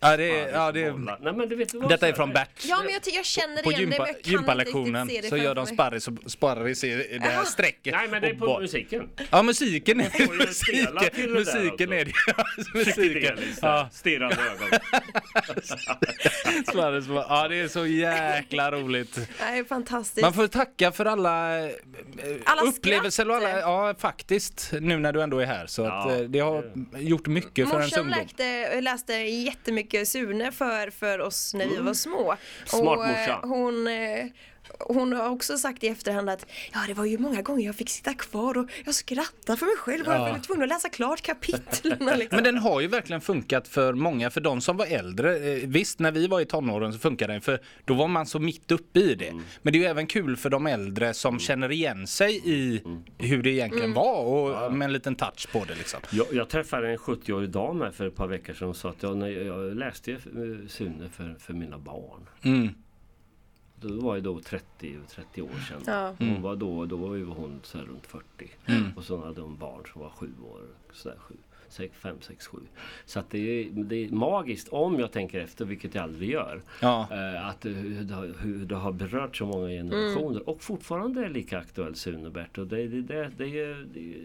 Ja, 0.00 0.16
det, 0.16 0.24
är- 0.40 0.48
ja, 0.52 0.72
det, 0.72 0.84
är-. 0.84 1.18
Nej, 1.20 1.32
men 1.32 1.58
vet 1.58 1.72
du 1.72 1.78
vad, 1.78 1.88
detta 1.88 2.08
är 2.08 2.12
från 2.12 2.32
Bert. 2.32 2.48
Ja 2.64 2.82
men 2.84 2.92
jag, 2.92 3.02
jag 3.14 3.24
känner 3.24 3.62
På 3.62 3.72
igen 3.72 3.80
det 3.80 3.86
men 3.86 3.92
gympa, 3.98 4.06
jag 4.08 4.22
kan 4.24 4.32
gympalektionen 4.32 5.02
inte 5.02 5.14
se 5.14 5.20
det 5.20 5.28
så 5.28 5.36
gör 5.36 5.54
de 5.54 5.66
sparris 5.66 6.08
och 6.08 6.14
sparris 6.26 6.84
i 6.84 7.18
det 7.22 7.28
här 7.28 7.44
strecket. 7.44 7.94
Nej 7.94 8.08
men 8.08 8.22
det 8.22 8.28
är 8.28 8.32
och 8.32 8.38
på 8.38 8.46
bara- 8.46 8.60
musiken. 8.60 9.08
Ja 9.30 9.42
musiken 9.42 10.00
är 10.00 10.04
musiken, 10.36 10.86
det 11.14 11.28
musiken 11.28 11.88
också. 11.88 11.94
är 11.94 12.04
det. 12.04 12.12
Musiken. 12.74 13.38
Ja, 13.62 13.88
stirrande 13.92 14.36
ögon. 14.36 14.80
sparris, 16.66 17.04
ja 17.08 17.48
det 17.48 17.56
är 17.60 17.68
så 17.68 17.86
jäkla 17.86 18.70
roligt. 18.72 19.14
Det 19.14 19.44
är 19.44 19.64
fantastiskt. 19.64 20.22
Man 20.22 20.32
får 20.32 20.46
tacka 20.46 20.92
för 20.92 21.04
alla, 21.06 21.58
eh, 21.66 21.70
Alla 22.44 22.62
upplevelser 22.62 23.30
och 23.30 23.36
alla, 23.36 23.58
ja 23.60 23.94
faktiskt, 23.98 24.72
nu 24.80 24.98
när 24.98 25.12
du 25.12 25.22
ändå 25.22 25.38
är 25.38 25.46
här. 25.46 25.66
Så 25.66 25.82
Ja, 25.82 25.92
att 26.04 26.10
eh, 26.12 26.18
det 26.18 26.38
har 26.40 26.64
gjort 26.98 27.26
mycket 27.26 27.68
för 27.68 27.76
ens 27.80 27.92
Morsan 27.92 28.00
ungdom. 28.06 28.20
läste, 28.22 28.80
läste 28.80 29.12
jättemycket 29.14 29.87
Sune 30.06 30.52
för, 30.52 30.90
för 30.90 31.18
oss 31.18 31.54
när 31.54 31.66
vi 31.66 31.76
var 31.76 31.94
små. 31.94 32.36
Smart 32.66 32.98
och, 32.98 33.06
eh, 33.06 33.10
morsa. 33.10 33.40
hon, 33.42 33.86
eh, 33.86 34.26
hon 34.78 35.12
har 35.12 35.28
också 35.28 35.58
sagt 35.58 35.84
i 35.84 35.88
efterhand 35.88 36.30
att 36.30 36.46
ja 36.72 36.80
det 36.86 36.94
var 36.94 37.04
ju 37.04 37.18
många 37.18 37.42
gånger 37.42 37.66
jag 37.66 37.74
fick 37.74 37.90
sitta 37.90 38.14
kvar 38.14 38.58
och 38.58 38.70
jag 38.84 38.94
skrattade 38.94 39.58
för 39.58 39.66
mig 39.66 39.76
själv 39.76 40.06
och 40.06 40.14
jag 40.14 40.18
var 40.18 40.38
tvungen 40.38 40.62
att 40.62 40.68
läsa 40.68 40.88
klart 40.88 41.22
kapitlen. 41.22 41.98
Liksom. 42.18 42.36
Men 42.36 42.44
den 42.44 42.58
har 42.58 42.80
ju 42.80 42.86
verkligen 42.88 43.20
funkat 43.20 43.68
för 43.68 43.92
många, 43.92 44.30
för 44.30 44.40
de 44.40 44.60
som 44.60 44.76
var 44.76 44.86
äldre. 44.86 45.36
Eh, 45.38 45.68
Visst, 45.68 45.98
när 45.98 46.12
vi 46.12 46.26
var 46.26 46.40
i 46.40 46.44
tonåren 46.44 46.92
så 46.92 46.98
funkade 46.98 47.32
den, 47.32 47.42
för 47.42 47.60
då 47.84 47.94
var 47.94 48.08
man 48.08 48.26
så 48.26 48.38
mitt 48.38 48.70
uppe 48.70 49.00
i 49.00 49.14
det. 49.14 49.32
Men 49.62 49.72
det 49.72 49.78
är 49.78 49.80
ju 49.80 49.86
även 49.86 50.06
kul 50.06 50.36
för 50.36 50.50
de 50.50 50.66
äldre 50.66 51.14
som 51.14 51.38
känner 51.38 51.72
igen 51.72 52.06
sig 52.06 52.40
i 52.44 52.82
hur 53.18 53.42
det 53.42 53.50
egentligen 53.50 53.94
var 53.94 54.24
och 54.24 54.72
med 54.72 54.86
en 54.86 54.92
liten 54.92 55.14
touch 55.14 55.52
på 55.52 55.64
det 55.68 55.74
liksom. 55.74 56.00
Jag, 56.10 56.26
jag 56.32 56.48
träffade 56.48 56.90
en 56.90 56.98
70-årig 56.98 57.50
dam 57.50 57.80
här 57.80 57.90
för 57.90 58.06
ett 58.06 58.16
par 58.16 58.26
veckor 58.28 58.54
sedan 58.54 58.68
och 58.68 58.76
sa 58.76 58.90
att 58.90 59.02
jag, 59.02 59.32
jag, 59.32 59.76
läste 59.76 60.12
eh, 60.12 60.18
Sune 60.68 61.08
för, 61.08 61.36
för 61.38 61.52
mina 61.52 61.78
barn. 61.78 62.26
Mm. 63.82 63.96
Det 63.98 64.04
var 64.04 64.14
ju 64.14 64.20
då 64.20 64.40
30, 64.40 64.96
30 65.10 65.42
år 65.42 65.48
sedan. 65.68 65.80
Ja. 65.86 66.14
Hon 66.18 66.42
var 66.42 66.56
då, 66.56 66.86
då 66.86 66.96
var 66.96 67.14
ju 67.14 67.24
hon 67.24 67.60
så 67.62 67.78
här 67.78 67.84
runt 67.84 68.06
40. 68.06 68.24
Och 68.96 69.04
så 69.04 69.24
hade 69.24 69.40
hon 69.40 69.56
barn 69.56 69.82
som 69.92 70.00
var 70.02 70.10
7 70.10 70.26
år. 70.52 70.60
Så 70.92 71.08
där, 71.08 71.16
7, 71.18 71.34
6, 71.68 71.94
5, 71.96 72.16
6, 72.20 72.46
7. 72.46 72.58
Så 73.06 73.20
att 73.20 73.30
det 73.30 73.38
är, 73.38 73.70
det 73.70 73.96
är 74.04 74.10
magiskt 74.10 74.68
om 74.68 74.98
jag 75.00 75.12
tänker 75.12 75.40
efter, 75.40 75.64
vilket 75.64 75.94
jag 75.94 76.04
aldrig 76.04 76.30
gör. 76.30 76.62
Ja. 76.82 77.08
Eh, 77.10 77.48
att 77.48 77.60
det, 77.60 77.68
hur, 77.70 78.04
det 78.04 78.14
har, 78.14 78.34
hur 78.40 78.64
det 78.66 78.76
har 78.76 78.92
berört 78.92 79.36
så 79.36 79.46
många 79.46 79.68
generationer 79.68 80.48
och 80.48 80.62
fortfarande 80.62 81.24
är 81.24 81.28
lika 81.28 81.58
aktuell 81.58 81.94
Sune 81.94 82.30
Bert. 82.30 82.58
Och 82.58 82.66
det, 82.66 82.88
det, 82.88 83.02
det, 83.02 83.30
det, 83.36 83.44
är- 83.60 83.86
det, 83.94 84.14
är- 84.14 84.24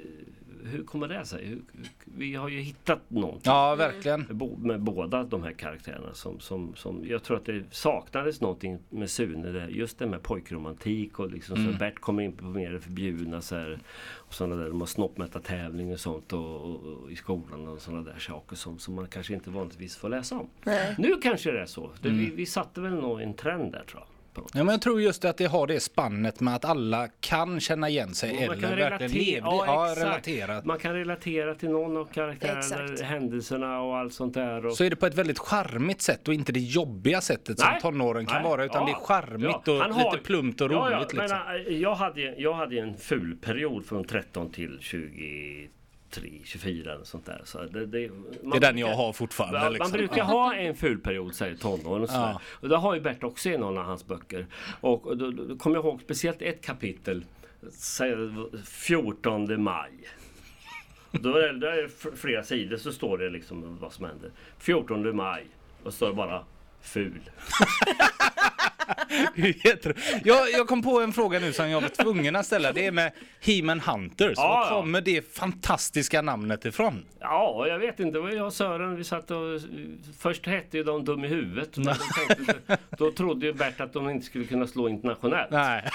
hur 0.66 0.84
kommer 0.84 1.08
det 1.08 1.26
sig? 1.26 1.46
Hur, 1.46 1.62
vi 2.06 2.36
har 2.36 2.50
ju 2.50 2.60
hittat 2.60 3.10
någonting. 3.10 3.42
Ja, 3.46 3.76
verkligen. 3.76 4.26
Med 4.58 4.82
båda 4.82 5.24
de 5.24 5.44
här 5.44 5.52
karaktärerna 5.52 6.14
som, 6.14 6.40
som, 6.40 6.76
som 6.76 7.06
jag 7.08 7.24
tror 7.24 7.38
att 7.38 7.46
det 7.46 7.64
saknades 7.72 8.42
någonting 8.42 8.80
med 8.90 9.10
Sune, 9.10 9.52
det- 9.52 9.68
just 9.68 10.00
det 10.00 10.06
med 10.08 10.24
pojkromantik 10.24 11.20
och 11.20 11.32
liksom 11.32 11.56
Mm. 11.58 11.74
så 11.74 11.80
Bert 11.80 12.00
kommer 12.00 12.24
in 12.24 12.32
på 12.32 12.46
mer 12.46 12.72
det 12.72 12.80
förbjudna 12.80 13.42
så 13.42 13.56
här, 13.56 13.80
och 14.12 14.34
sådana 14.34 14.56
där, 14.56 14.70
de 14.70 14.80
har 14.80 14.88
snoppmätartävling 14.88 15.94
och 15.94 16.00
sånt 16.00 16.34
och, 16.34 16.56
och, 16.62 16.84
och 16.86 17.12
i 17.12 17.16
skolan 17.16 17.68
och 17.68 17.82
sådana 17.82 18.02
där 18.04 18.20
saker 18.20 18.56
som, 18.56 18.80
som 18.80 18.96
man 18.96 19.08
kanske 19.08 19.34
inte 19.34 19.50
vanligtvis 19.50 19.96
får 19.96 20.10
läsa 20.10 20.36
om. 20.40 20.48
Nej. 20.64 20.96
Nu 20.98 21.16
kanske 21.22 21.52
det 21.52 21.62
är 21.62 21.66
så. 21.66 21.92
Det, 22.02 22.08
Mm. 22.10 22.20
vi, 22.20 22.32
vi 22.36 22.46
satte 22.46 22.82
väl 22.82 22.94
nog 22.94 23.22
en 23.22 23.34
trend 23.34 23.72
där 23.72 23.84
tror 23.84 24.02
jag. 24.02 24.08
Ja, 24.36 24.44
men 24.54 24.68
jag 24.68 24.82
tror 24.82 25.02
just 25.02 25.26
att 25.26 25.38
det 25.38 25.46
har 25.46 25.68
det 25.68 25.80
spannet 25.80 26.40
med 26.40 26.56
att 26.56 26.66
alla 26.66 27.08
kan 27.20 27.60
känna 27.60 27.90
igen 27.90 28.14
sig 28.14 28.34
Man 28.34 28.44
eller 28.58 28.78
verkligen 28.78 29.12
lever 29.12 29.48
ja, 29.48 29.96
ja. 30.38 30.62
Man 30.66 30.80
kan 30.80 30.94
relatera 30.94 31.56
till 31.56 31.70
någon 31.70 31.98
av 31.98 32.06
karaktärerna, 32.06 33.06
händelserna 33.06 33.82
och 33.82 33.98
allt 33.98 34.14
sånt 34.14 34.34
där. 34.34 34.66
Och, 34.66 34.74
Så 34.74 34.84
är 34.84 34.90
det 34.90 34.96
på 34.96 35.06
ett 35.06 35.16
väldigt 35.16 35.40
charmigt 35.40 36.02
sätt 36.02 36.28
och 36.28 36.34
inte 36.34 36.52
det 36.52 36.60
jobbiga 36.60 37.22
sättet 37.22 37.60
som 37.60 37.70
Nej. 37.72 37.82
tonåren 37.82 38.26
kan 38.26 38.42
Nej. 38.42 38.44
vara 38.52 38.66
utan 38.66 38.82
Ja. 38.82 38.86
det 38.86 38.92
är 38.92 39.06
charmigt 39.06 39.58
Ja. 39.66 39.72
och 39.74 39.94
har- 39.94 40.12
lite 40.12 40.24
plumpt 40.24 40.62
och 40.62 40.72
Ja, 40.72 40.92
ja, 40.92 40.98
roligt. 40.98 41.14
men, 41.14 41.22
liksom. 41.24 41.40
äh, 41.68 41.78
jag, 41.78 41.96
hade, 41.96 42.22
jag 42.22 42.54
hade 42.54 42.80
en 42.80 42.98
ful 42.98 43.36
period 43.42 43.86
från 43.86 44.04
13 44.08 44.52
till 44.52 44.80
23, 46.14 46.42
24 46.46 46.94
eller 46.94 47.04
sånt 47.04 47.26
där. 47.26 47.42
Så 47.46 47.64
det, 47.64 47.86
det, 47.86 47.86
Det 47.86 48.12
man 48.44 48.58
är 48.58 48.60
den 48.60 48.78
jag 48.78 48.96
har 48.96 49.14
fortfarande. 49.14 49.60
Ja, 49.60 49.70
liksom. 49.70 49.92
Man 49.92 49.98
brukar 49.98 50.24
ha 50.24 50.56
en 50.56 50.76
ful 50.76 51.00
period, 51.00 51.36
säger 51.36 51.56
tonåren 51.56 52.04
och. 52.04 52.10
Ja. 52.12 52.42
Och 52.46 52.70
det 52.70 52.78
har 52.78 52.96
ju 52.96 53.02
Bert 53.02 53.24
också 53.24 53.50
i 53.50 53.58
någon 53.58 53.78
av 53.78 53.86
hans 53.86 54.08
böcker. 54.08 54.48
Och, 54.82 55.08
och 55.08 55.18
då, 55.18 55.32
då, 55.32 55.44
då 55.44 55.58
kommer 55.58 55.76
jag 55.76 55.86
ihåg 55.86 56.02
speciellt 56.02 56.42
ett 56.42 56.66
kapitel, 56.66 57.26
säg 57.72 58.16
14 58.66 59.64
maj. 59.64 59.92
Då 61.12 61.38
är 61.38 61.54
det, 61.54 61.60
då 61.60 61.68
är 61.68 61.82
det 61.82 62.18
flera 62.18 62.44
sidor 62.44 62.78
så 62.78 62.92
står 62.92 63.18
det 63.18 63.30
liksom 63.30 63.78
vad 63.82 63.94
som 63.94 64.06
händer. 64.06 64.32
14 64.60 65.16
maj. 65.16 65.46
Och 65.84 65.94
så 65.94 65.96
står 65.96 66.08
det 66.08 66.14
bara 66.14 66.44
ful. 66.82 67.22
Jag, 70.24 70.52
jag 70.52 70.68
kom 70.68 70.82
på 70.84 71.02
en 71.02 71.14
fråga 71.14 71.40
nu 71.40 71.54
som 71.54 71.70
jag 71.70 71.82
var 71.82 71.90
tvungen 71.90 72.36
att 72.36 72.46
ställa. 72.46 72.72
Det 72.72 72.86
är 72.86 72.92
med 72.92 73.12
He-Man 73.42 73.80
Hunters. 73.80 74.34
Ja, 74.36 74.48
Var 74.48 74.66
ja. 74.66 74.70
kommer 74.70 75.02
det 75.02 75.34
fantastiska 75.36 76.22
namnet 76.22 76.66
ifrån? 76.66 77.06
Ja, 77.20 77.68
jag 77.68 77.80
vet 77.80 78.00
inte. 78.00 78.18
Det 78.18 78.22
var 78.22 78.30
jag 78.32 78.46
och 78.46 78.54
Sören. 78.54 78.96
Vi 78.96 79.04
satt 79.04 79.32
och... 79.32 79.38
Först 80.20 80.46
hette 80.48 80.78
ju 80.78 80.84
de 80.84 81.06
Dum 81.06 81.24
i 81.26 81.28
huvudet. 81.28 81.78
Men 81.78 81.86
då, 81.86 81.94
tänkte, 82.28 82.78
då 82.98 83.12
trodde 83.12 83.46
ju 83.46 83.54
Bert 83.54 83.82
att 83.82 83.94
de 83.94 84.10
inte 84.10 84.26
skulle 84.26 84.46
kunna 84.46 84.68
slå 84.68 84.90
internationellt. 84.90 85.52
Nej. 85.52 85.90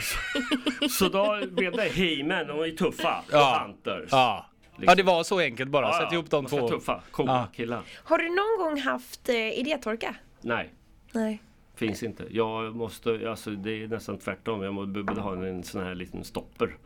Så 0.90 1.08
då 1.08 1.40
blev 1.50 1.72
det 1.72 1.82
He-Man. 1.88 2.46
De 2.46 2.56
var 2.58 2.66
ju 2.66 2.76
tuffa. 2.76 3.18
Och 3.18 3.32
Ja. 3.32 3.62
Hunters. 3.66 4.08
Ja. 4.10 4.46
ja, 4.80 4.94
det 4.94 5.02
var 5.02 5.22
så 5.24 5.38
enkelt 5.40 5.70
bara. 5.70 5.86
Ja, 5.86 5.92
Sätt 5.92 6.06
ja. 6.10 6.14
ihop 6.14 6.30
de 6.30 6.46
två. 6.46 6.68
tuffa, 6.68 7.00
coola 7.10 7.32
Ja. 7.32 7.48
killar. 7.56 7.82
Har 8.04 8.18
du 8.18 8.28
någon 8.28 8.58
gång 8.70 8.80
haft 8.80 9.28
eh, 9.28 9.58
idétorka? 9.58 10.14
Nej. 10.40 10.70
Nej. 11.12 11.42
Finns 11.82 12.02
inte. 12.02 12.24
Jag 12.30 12.76
måste, 12.76 13.30
alltså 13.30 13.50
det 13.50 13.82
är 13.82 13.88
nästan 13.88 14.18
tvärtom. 14.18 14.62
Jag 14.62 14.74
måste 14.74 15.02
behöver 15.02 15.22
ha 15.22 15.46
en 15.46 15.62
sån 15.62 15.82
här 15.82 15.94
liten 15.94 16.24
stopper 16.24 16.76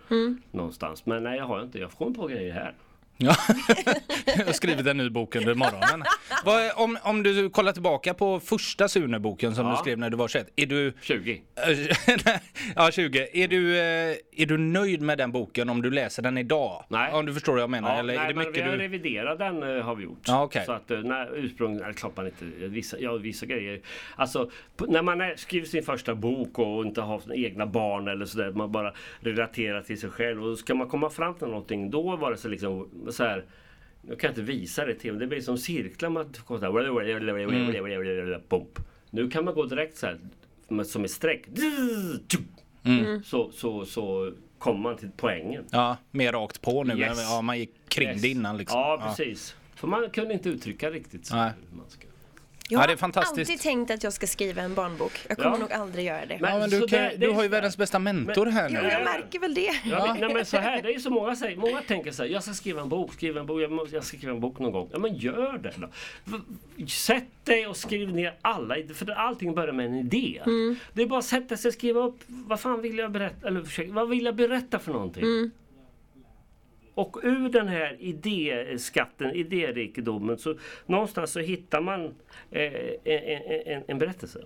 någonstans. 0.50 1.06
Men 1.06 1.22
nej, 1.22 1.38
jag 1.38 1.44
har 1.44 1.62
inte. 1.62 1.78
Jag 1.78 1.92
får 1.92 2.10
på 2.10 2.26
grejer 2.26 2.52
här. 2.52 2.74
Ja. 3.18 3.34
jag 4.26 4.46
har 4.46 4.52
skrivit 4.52 4.86
en 4.86 4.96
ny 4.96 5.10
bok 5.10 5.36
under 5.36 5.54
morgonen. 5.54 6.02
Vad, 6.44 6.70
om, 6.76 6.98
om 7.02 7.22
du 7.22 7.50
kollar 7.50 7.72
tillbaka 7.72 8.14
på 8.14 8.40
första 8.40 8.88
Sune-boken 8.88 9.54
som 9.54 9.66
Ja. 9.66 9.72
du 9.72 9.76
skrev 9.76 9.98
när 9.98 10.10
du 10.10 10.16
var 10.16 10.28
21. 10.28 10.48
Är 10.56 10.66
du... 10.66 10.92
20. 11.00 11.42
ja, 12.76 12.90
20. 12.90 13.28
Är 13.32 13.48
du, 13.48 13.78
eh, 13.78 14.16
är 14.36 14.46
du 14.46 14.58
nöjd 14.58 15.00
med 15.02 15.18
den 15.18 15.32
boken 15.32 15.68
om 15.68 15.82
du 15.82 15.90
läser 15.90 16.22
den 16.22 16.38
idag? 16.38 16.84
Nej. 16.88 17.12
Om 17.12 17.26
du 17.26 17.34
förstår 17.34 17.52
vad 17.52 17.62
jag 17.62 17.70
menar? 17.70 17.92
Ja, 17.94 17.98
Eller 17.98 18.14
är 18.14 18.18
nej, 18.18 18.28
det 18.28 18.34
men 18.34 18.44
vi 18.44 18.50
mycket 18.50 18.64
har 18.64 18.72
du... 18.72 18.78
reviderat 18.78 19.38
den 19.38 19.62
eh, 19.76 19.84
har 19.84 19.94
vi 19.94 20.04
gjort. 20.04 20.22
Ja, 20.26 20.42
okej. 20.44 20.62
Så 20.66 20.72
att 20.72 20.90
eh, 20.90 20.98
när 20.98 21.36
ursprung, 21.36 21.76
eller 21.76 21.92
klart 21.92 22.16
man 22.16 22.26
inte, 22.26 22.44
vissa, 22.68 22.98
ja, 22.98 23.12
vissa 23.12 23.46
grejer. 23.46 23.80
Alltså 24.16 24.50
när 24.88 25.02
man 25.02 25.22
skriver 25.36 25.66
sin 25.66 25.82
första 25.82 26.14
bok 26.14 26.58
och 26.58 26.84
inte 26.84 27.00
har 27.00 27.18
sina 27.20 27.34
egna 27.34 27.66
barn 27.66 28.08
eller 28.08 28.24
sådär. 28.26 28.50
Man 28.50 28.72
bara 28.72 28.92
relaterar 29.20 29.82
till 29.82 30.00
sig 30.00 30.10
själv 30.10 30.44
och 30.46 30.58
ska 30.58 30.74
man 30.74 30.88
komma 30.88 31.10
fram 31.10 31.34
till 31.34 31.46
någonting 31.46 31.90
då 31.90 32.16
var 32.16 32.30
det 32.30 32.36
så 32.36 32.48
liksom 32.48 32.88
så 33.14 33.24
här. 33.24 33.44
Jag 34.08 34.20
kan 34.20 34.30
inte 34.30 34.42
visa 34.42 34.84
det 34.84 34.94
till 34.94 35.18
Det 35.18 35.26
blir 35.26 35.40
som 35.40 35.58
cirklar 35.58 36.10
man 36.10 36.32
Pump. 38.48 38.78
Nu 39.10 39.30
kan 39.30 39.44
man 39.44 39.54
gå 39.54 39.64
direkt 39.66 39.96
så 39.96 40.06
här 40.06 40.18
som 40.84 41.04
ett 41.04 41.10
streck. 41.10 41.44
Så, 43.24 43.50
så, 43.52 43.84
så 43.84 44.32
kommer 44.58 44.80
man 44.80 44.96
till 44.96 45.10
poängen. 45.16 45.64
Ja, 45.70 45.96
mer 46.10 46.32
rakt 46.32 46.62
på 46.62 46.84
nu. 46.84 46.94
Yes. 46.98 47.18
Ja, 47.30 47.40
man 47.42 47.58
gick 47.58 47.88
kring 47.88 48.08
Yes. 48.08 48.22
det 48.22 48.28
innan 48.28 48.56
liksom. 48.56 48.80
Ja, 48.80 49.02
precis. 49.06 49.56
För 49.74 49.88
man 49.88 50.10
kunde 50.10 50.34
inte 50.34 50.48
uttrycka 50.48 50.90
riktigt 50.90 51.26
så 51.26 51.36
Nej. 51.36 51.52
hur 51.70 51.76
man 51.76 51.90
ska. 51.90 52.05
Jag 52.68 52.76
Ja, 52.76 52.80
har 52.80 52.86
det 52.86 52.92
är 52.92 52.96
fantastiskt. 52.96 53.50
alltid 53.50 53.60
tänkt 53.60 53.90
att 53.90 54.02
jag 54.04 54.12
ska 54.12 54.26
skriva 54.26 54.62
en 54.62 54.74
barnbok. 54.74 55.12
Jag 55.28 55.36
kommer 55.38 55.50
Ja. 55.50 55.58
nog 55.58 55.72
aldrig 55.72 56.04
göra 56.06 56.26
det. 56.26 56.38
Men- 56.40 56.50
Ja, 56.52 56.58
men 56.58 56.70
du, 56.70 56.80
kan, 56.80 56.98
det- 56.98 57.08
det 57.08 57.16
du 57.26 57.30
har 57.32 57.42
ju 57.42 57.48
världens 57.48 57.76
bästa 57.76 57.98
mentor 57.98 58.46
här 58.46 58.68
Jo, 58.70 58.80
nu. 58.82 58.88
jag 58.88 59.04
märker 59.04 59.38
väl 59.38 59.54
det. 59.54 59.70
Ja, 59.84 60.06
men, 60.06 60.20
nej, 60.20 60.34
men 60.34 60.46
så 60.46 60.56
här, 60.56 60.82
det 60.82 60.88
är 60.88 60.92
ju 60.92 61.00
så 61.00 61.10
många 61.10 61.36
säger. 61.36 61.56
Många 61.56 61.82
tänker 61.82 62.10
så 62.10 62.22
här, 62.22 62.30
jag 62.30 62.42
ska 62.42 62.52
skriva 62.52 62.82
en 62.82 62.88
bok, 62.88 63.12
skriva 63.12 63.40
en 63.40 63.46
bok, 63.46 63.60
jag, 63.60 63.72
jag 63.92 64.04
ska 64.04 64.16
skriva 64.16 64.32
en 64.32 64.40
bok 64.40 64.58
någon 64.58 64.72
gång. 64.72 64.88
Ja 64.92 64.98
men 64.98 65.16
gör 65.16 65.58
det 65.58 65.72
då. 65.76 66.86
Sätt 66.86 67.24
dig 67.44 67.66
och 67.66 67.76
skriv 67.76 68.12
ner 68.14 68.34
alla, 68.42 68.76
för 68.94 69.10
allting 69.10 69.54
börjar 69.54 69.72
med 69.72 69.86
en 69.86 69.94
idé. 69.94 70.42
Det 70.92 71.02
är 71.02 71.06
bara 71.06 71.18
att 71.18 71.24
sätta 71.24 71.56
sig 71.56 71.68
och 71.68 71.74
skriva 71.74 72.00
upp, 72.00 72.18
vad 72.26 72.60
fan 72.60 72.82
vill 72.82 72.98
jag 72.98 73.10
berätta, 73.12 73.48
eller 73.48 73.62
försöka, 73.62 73.92
vad 73.92 74.08
vill 74.08 74.24
jag 74.24 74.34
berätta 74.34 74.78
för 74.78 74.92
någonting? 74.92 75.50
Och 76.96 77.16
ur 77.22 77.48
den 77.48 77.68
här 77.68 77.96
idéskatten, 78.00 79.30
idérikedomen, 79.30 80.38
så 80.38 80.54
någonstans 80.86 81.30
så 81.32 81.40
hittar 81.40 81.80
man 81.80 82.04
eh, 82.50 82.62
en, 83.04 83.62
en, 83.66 83.82
en 83.88 83.98
berättelse. 83.98 84.38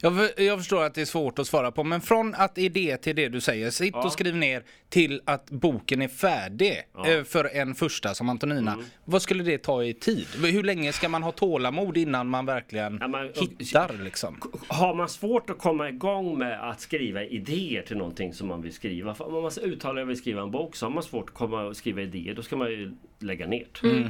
Jag, 0.00 0.16
för- 0.16 0.42
jag 0.42 0.58
förstår 0.58 0.84
att 0.84 0.94
det 0.94 1.00
är 1.00 1.04
svårt 1.04 1.38
att 1.38 1.46
svara 1.46 1.70
på, 1.72 1.84
men 1.84 2.00
från 2.00 2.34
att 2.34 2.58
idé 2.58 2.96
till 2.96 3.16
det 3.16 3.28
du 3.28 3.40
säger, 3.40 3.70
sitt 3.70 3.94
Ja. 3.94 4.04
och 4.04 4.12
skriv 4.12 4.36
ner 4.36 4.62
till 4.88 5.20
att 5.24 5.50
boken 5.50 6.02
är 6.02 6.08
färdig 6.08 6.82
Ja. 6.94 7.06
Mm. 7.06 7.18
eh, 7.18 7.24
för 7.24 7.56
en 7.56 7.74
första 7.74 8.14
som 8.14 8.28
Antonina. 8.28 8.78
Vad 9.04 9.22
skulle 9.22 9.44
det 9.44 9.58
ta 9.58 9.84
i 9.84 9.94
tid? 9.94 10.26
Hur 10.44 10.62
länge 10.62 10.92
ska 10.92 11.08
man 11.08 11.22
ha 11.22 11.32
tålamod 11.32 11.96
innan 11.96 12.26
man 12.28 12.46
verkligen 12.46 12.98
Ja, 13.00 13.08
men- 13.08 13.30
hittar 13.58 14.04
liksom? 14.04 14.40
Har 14.68 14.94
man 14.94 15.08
svårt 15.08 15.50
att 15.50 15.58
komma 15.58 15.88
igång 15.88 16.38
med 16.38 16.70
att 16.70 16.80
skriva 16.80 17.24
idéer 17.24 17.82
till 17.82 17.96
någonting 17.96 18.32
som 18.34 18.48
man 18.48 18.62
vill 18.62 18.72
skriva. 18.72 19.14
För 19.14 19.36
om 19.36 19.42
man 19.42 19.52
uttalar 19.62 19.98
jag 20.00 20.06
vill 20.06 20.16
skriva 20.18 20.42
en 20.42 20.50
bok 20.50 20.76
så 20.76 20.86
har 20.86 20.90
man 20.90 21.02
svårt 21.02 21.28
att 21.28 21.34
komma 21.34 21.62
och 21.64 21.76
skriva 21.76 21.95
idéer. 22.02 22.34
Då 22.34 22.42
ska 22.42 22.56
man 22.56 22.70
ju 22.70 22.92
lägga 23.18 23.46
ner. 23.46 23.66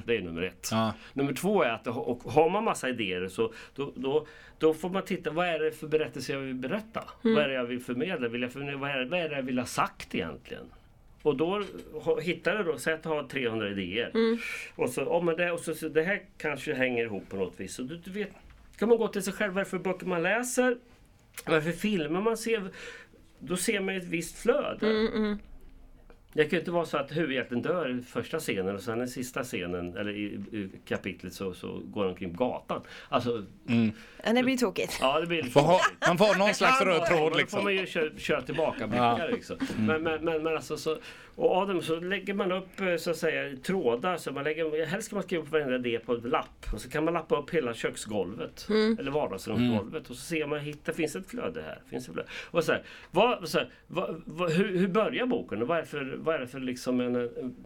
Det 0.07 0.17
är 0.17 0.23
nummer 0.23 0.43
ett. 0.43 0.69
Ja. 0.71 0.95
Nummer 1.13 1.33
två 1.33 1.63
är 1.63 1.71
att 1.71 1.87
och 1.87 2.23
har 2.23 2.51
man 2.51 2.65
massa 2.65 2.89
idéer 2.89 3.29
så 3.29 3.53
då, 3.75 3.93
då, 3.97 4.27
då 4.59 4.75
får 4.75 4.91
man 4.91 5.03
titta 5.03 5.31
vad 5.31 5.47
är 5.47 5.59
det 5.59 5.73
för 5.73 5.87
berättelse 5.89 6.33
jag 6.33 6.41
vill 6.41 6.55
berätta? 6.55 7.05
Vad 7.23 7.39
är 7.45 7.49
det 7.49 7.55
jag 7.55 7.65
vill 7.65 7.81
förmedla? 7.81 8.29
Vill 8.29 8.43
jag 8.43 8.53
förmedla 8.53 8.79
vad, 8.79 8.91
är, 8.91 8.99
det- 8.99 9.05
vad 9.11 9.21
är 9.21 9.29
det 9.29 9.37
jag 9.37 9.43
vill 9.43 9.59
ha 9.59 9.67
sagt 9.67 10.15
egentligen? 10.15 10.65
Och 11.23 11.37
då 11.37 11.63
hittar 12.23 12.57
du 12.59 12.65
då, 12.73 12.79
säg 12.79 12.95
att 12.95 13.03
du 13.03 13.09
har 13.09 13.23
300 13.23 13.71
idéer. 13.71 14.11
Och 14.77 14.91
så, 14.91 15.03
oh, 15.03 15.25
men 15.25 15.37
det, 15.37 15.51
och 15.53 15.61
så, 15.61 15.75
så, 15.75 15.89
det 15.89 16.03
här 16.03 16.23
kanske 16.39 16.75
hänger 16.75 17.05
ihop 17.05 17.29
på 17.29 17.37
något 17.37 17.61
vis. 17.61 17.75
Så 17.75 17.83
du, 17.83 17.97
du 17.97 18.11
vet, 18.11 18.31
kan 18.79 18.89
man 18.89 18.99
gå 18.99 19.09
till 19.09 19.23
sig 19.23 19.33
själv, 19.33 19.53
vad 19.53 19.61
är 19.61 19.65
det 19.65 19.71
för 19.71 19.79
böcker 19.79 20.07
man 20.07 20.23
läser? 20.23 20.77
Vad 21.47 21.57
är 21.57 21.61
det 21.61 21.73
för 21.73 21.79
filmer 21.79 22.21
man 22.21 22.37
ser? 22.37 22.63
Då 23.39 23.57
ser 23.57 23.81
man 23.81 23.95
ett 23.97 24.05
visst 24.05 24.39
flöde. 24.39 24.87
Det 26.37 26.45
kan 26.45 26.51
ju 26.51 26.59
inte 26.59 26.71
vara 26.71 26.85
så 26.85 26.97
att 26.97 27.17
huvudhjälten 27.17 27.63
dör 27.63 27.99
i 27.99 28.03
första 28.03 28.39
scenen 28.39 28.75
och 28.75 28.81
sen 28.83 29.03
i 29.03 29.09
sista 29.09 29.43
scenen, 29.45 29.97
eller 29.97 30.13
i, 30.13 30.25
i 30.53 30.71
kapitlet 30.89 31.33
så, 31.35 31.55
så 31.55 31.81
går 31.85 32.01
han 32.03 32.11
omkring 32.11 32.37
på 32.37 32.45
gatan. 32.45 32.83
Alltså, 33.09 33.45
Ja, 34.25 34.33
det 34.33 34.43
blir 34.43 34.57
tokigt. 34.57 34.99
ja 35.01 35.21
det 35.21 35.27
blir 35.27 35.43
lite 35.43 35.51
Får 35.51 35.61
ha, 35.61 35.81
man 36.07 36.19
får 36.19 36.35
någon 36.39 36.55
slags 36.55 36.81
röd 36.81 37.05
tråd 37.07 37.21
men 37.21 37.25
Då 37.25 37.31
får 37.31 37.39
liksom. 37.39 37.65
man 37.65 37.75
ju 37.75 37.87
köra, 37.87 38.11
köra 38.19 38.43
tillbaka 38.43 38.87
blickar 38.87 39.29
liksom. 39.33 39.57
Men, 39.79 40.03
men, 40.03 40.25
men, 40.25 40.43
men 40.43 40.57
alltså 40.57 40.77
så, 40.77 40.99
och 41.37 41.57
av 41.57 41.69
dem 41.69 41.83
så 41.83 42.01
lägger 42.01 42.35
man 42.35 42.53
upp 42.53 42.81
eh, 42.81 42.97
så 42.97 43.11
att 43.11 43.17
säga 43.17 43.57
trådar. 43.57 44.17
Så 44.17 44.33
man 44.33 44.45
lägger, 44.45 44.87
helst 44.87 45.07
ska 45.07 45.17
man 45.17 45.23
skriva 45.23 45.43
upp 45.43 45.53
varenda 45.53 45.75
idé 45.89 45.99
på 45.99 46.15
ett 46.15 46.25
lapp. 46.25 46.67
Och 46.73 46.81
så 46.81 46.91
kan 46.91 47.05
man 47.05 47.15
lappa 47.15 47.37
upp 47.37 47.51
hela 47.51 47.75
köksgolvet. 47.75 48.67
Eller 48.99 49.11
vardagsrumsgolvet. 49.11 50.11
Och 50.11 50.17
så 50.17 50.23
ser 50.23 50.47
man, 50.47 50.61
hittar, 50.61 50.93
finns 50.93 51.13
det 51.13 51.19
ett 51.19 51.31
flöde 51.31 51.63
här? 51.63 51.81
Finns 51.91 52.07
det 52.07 52.13
flöde? 52.13 52.29
Och 52.51 52.65
så 52.65 52.73
här, 52.73 52.83
vad, 53.11 53.49
så 53.49 53.59
här, 53.59 53.71
vad, 53.87 54.23
vad, 54.25 54.53
hur, 54.53 54.79
hur 54.79 54.89
börjar 54.89 55.27
boken? 55.27 55.63
Och 55.63 55.69
vad 55.69 55.79
är 55.79 55.83
det 55.83 55.89
för, 55.89 56.17
vad 56.19 56.35
är 56.35 56.39
det 56.39 56.47
för 56.47 56.61
liksom 56.61 57.01
en, 57.01 57.17
en 57.17 57.57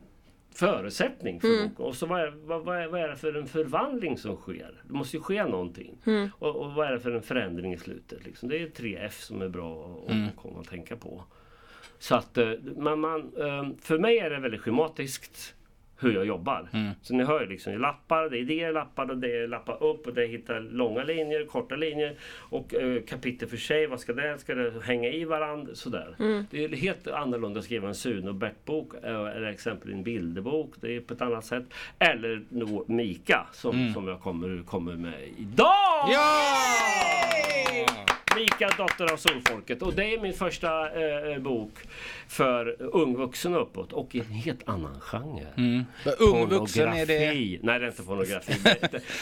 förutsättning 0.55 1.41
för 1.41 1.49
boken. 1.69 1.87
Och 1.87 1.97
så 1.97 2.07
vad 2.07 2.21
är, 2.21 2.31
vad, 2.45 2.65
vad, 2.65 2.83
är, 2.83 2.89
vad 2.89 3.01
är 3.01 3.09
det 3.09 3.17
för 3.17 3.37
en 3.37 3.47
förvandling 3.47 4.19
som 4.19 4.37
sker? 4.37 4.83
Det 4.87 4.93
måste 4.93 5.17
ju 5.17 5.23
ske 5.23 5.45
någonting. 5.45 5.99
Och, 6.39 6.57
och 6.57 6.73
vad 6.73 6.87
är 6.87 6.93
det 6.93 7.01
för 7.01 7.11
en 7.11 7.23
förändring 7.23 7.73
i 7.73 7.79
slutet? 7.79 8.25
Liksom? 8.25 8.49
Det 8.49 8.63
är 8.63 8.69
tre 8.69 8.97
F 8.97 9.21
som 9.21 9.43
är 9.43 9.49
bra 9.49 10.03
att 10.09 10.29
att 10.29 10.37
komma 10.37 10.59
och 10.59 10.69
tänka 10.69 10.97
på. 10.97 11.25
Så 12.01 12.15
att 12.15 12.39
eh, 12.39 12.51
man, 12.77 13.01
man, 13.01 13.21
eh, 13.21 13.69
för 13.83 13.99
mig 13.99 14.19
är 14.19 14.31
det 14.31 14.41
väldigt 14.41 14.61
schematiskt 14.61 15.55
hur 16.03 16.13
jag 16.15 16.27
jobbar. 16.27 16.69
Så 17.03 17.15
ni 17.15 17.25
hör 17.25 17.41
ju 17.41 17.47
liksom, 17.47 17.73
jag 17.73 17.83
lappar, 17.83 18.31
det 18.31 18.39
är 18.39 18.41
idéer 18.41 18.73
lappar 18.73 19.11
och 19.11 19.19
det 19.19 19.43
är 19.43 19.47
lappa 19.47 19.75
upp 19.75 20.07
och 20.07 20.15
det 20.15 20.25
är 20.25 20.29
hitta 20.29 20.59
långa 20.59 21.05
linjer, 21.05 21.45
korta 21.47 21.77
linjer 21.77 22.15
och 22.37 22.75
eh, 22.75 23.03
kapitel 23.03 23.49
för 23.49 23.57
sig, 23.57 23.87
vad 23.87 24.01
ska 24.01 24.13
det, 24.13 24.39
ska 24.39 24.55
det 24.55 24.73
hänga 24.85 25.09
i 25.09 25.25
varandra? 25.25 25.75
Sådär. 25.75 26.15
Det 26.51 26.65
är 26.65 26.69
helt 26.69 27.09
annorlunda 27.09 27.59
att 27.59 27.65
skriva 27.65 27.89
en 27.89 27.95
Sune 27.95 28.29
och 28.29 28.35
Bert-bok 28.35 28.95
eh, 29.03 29.11
eller 29.11 29.47
exempel 29.47 29.93
en 29.93 30.03
bilderbok, 30.03 30.75
det 30.81 30.97
är 30.97 31.01
på 31.01 31.15
ett 31.15 31.23
annat 31.23 31.45
sätt. 31.45 31.65
Eller 31.99 32.43
nå 32.49 32.85
Mika 32.89 33.47
som, 33.53 33.93
som 33.95 34.09
jag 34.09 34.21
kommer, 34.21 34.63
kommer 34.67 34.97
med 34.97 35.29
idag! 35.39 36.09
Ja! 36.13 37.20
Mika, 38.61 38.77
dotter 38.77 39.13
av 39.13 39.17
Solfolket. 39.17 39.83
Och 39.83 39.95
det 39.95 40.15
är 40.15 40.21
min 40.21 40.33
första 40.35 40.91
eh, 41.33 41.39
bok 41.39 41.73
för 42.29 42.77
ung 42.97 43.17
vuxen 43.17 43.55
uppåt. 43.55 43.93
Och 43.93 44.15
i 44.15 44.19
en 44.21 44.25
helt 44.27 44.69
annan 44.69 45.01
genre. 45.01 45.47
Mm. 45.57 45.85
Ung 46.19 46.49
vuxen 46.49 46.93
är 46.93 47.07
det... 47.07 47.19
Nej, 47.63 47.79
det 47.79 47.87
är 47.87 47.87
inte 47.87 48.03
pornografi. 48.03 48.53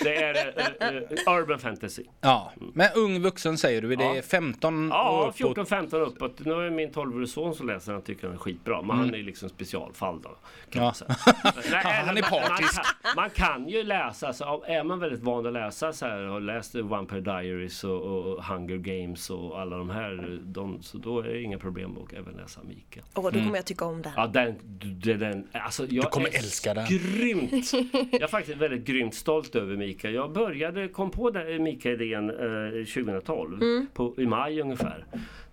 Det, 0.03 0.17
är 0.17 0.35
eh, 0.81 0.89
eh, 0.89 1.35
urban 1.39 1.59
fantasy. 1.59 2.03
Ja, 2.21 2.53
men 2.75 2.89
ung 2.95 3.23
vuxen 3.23 3.59
säger 3.59 3.83
du, 3.83 3.93
är 3.93 3.97
det 3.97 4.05
Ja. 4.17 4.23
15 4.23 4.89
Ja, 4.93 5.33
uppåt? 5.39 5.57
14-15 5.71 5.95
uppåt. 5.97 6.39
Nu 6.45 6.53
är 6.53 6.71
min 6.71 6.91
12-årige 6.91 7.27
son 7.27 7.55
som 7.55 7.67
läser 7.67 7.93
han 7.93 8.03
tycker 8.03 8.27
han 8.27 8.35
är 8.37 8.39
skitbra. 8.41 8.83
Men 8.83 8.97
han 8.99 9.15
är 9.15 9.19
liksom 9.23 9.49
specialfall 9.49 10.23
då. 10.23 10.29
Kan 10.71 10.83
Ja. 10.83 10.85
man 10.85 10.95
säga. 10.95 11.15
Nej, 11.71 11.81
Ja, 11.85 11.91
han 12.07 12.17
är 12.17 12.21
man- 12.21 12.31
partisk. 12.31 12.75
Man 12.77 12.85
kan, 13.03 13.13
man 13.17 13.31
kan 13.31 13.69
ju 13.69 13.83
läsa, 13.83 14.27
alltså, 14.27 14.63
är 14.67 14.85
man 14.85 14.99
väldigt 15.01 15.21
van 15.23 15.47
att 15.47 15.53
läsa 15.53 15.93
så 15.93 16.07
här, 16.07 16.19
har 16.23 16.41
läst 16.41 16.75
Vampire 16.75 17.21
Diaries 17.21 17.85
och, 17.85 18.01
och 18.03 18.45
Hunger 18.45 18.77
Games 18.77 19.28
och 19.31 19.61
alla 19.61 19.77
de 19.77 19.91
här. 19.91 20.41
De, 20.43 20.83
så 20.83 20.99
då 20.99 21.21
är 21.21 21.25
det 21.25 21.43
inga 21.43 21.59
problem 21.59 21.99
att 21.99 22.13
även 22.13 22.35
läsa 22.35 22.61
Mika. 22.63 23.01
Åh, 23.15 23.25
då 23.25 23.31
kommer 23.31 23.57
jag 23.57 23.67
tycka 23.67 23.85
om 23.85 24.03
den. 24.03 24.13
Ja, 24.17 24.27
den, 24.27 24.55
det, 25.03 25.15
den, 25.15 25.49
alltså 25.53 25.87
jag 25.91 26.05
Du 26.05 26.09
kommer 26.09 26.29
är 26.29 26.39
älska 26.39 26.75
den. 26.75 26.87
Grymt! 26.89 27.73
Jag 28.13 28.23
är 28.23 28.27
faktiskt 28.27 28.59
väldigt 28.59 28.85
grymt 28.85 29.15
stolt 29.15 29.55
över 29.55 29.77
Mika. 29.77 30.11
Jag 30.11 30.33
började, 30.33 30.89
kom 30.89 31.11
på 31.11 31.31
den 31.31 31.63
Mika-idén 31.63 32.31
eh, 32.31 32.85
2012, 32.85 33.87
på, 33.95 34.15
i 34.19 34.27
maj 34.27 34.61
ungefär. 34.61 35.05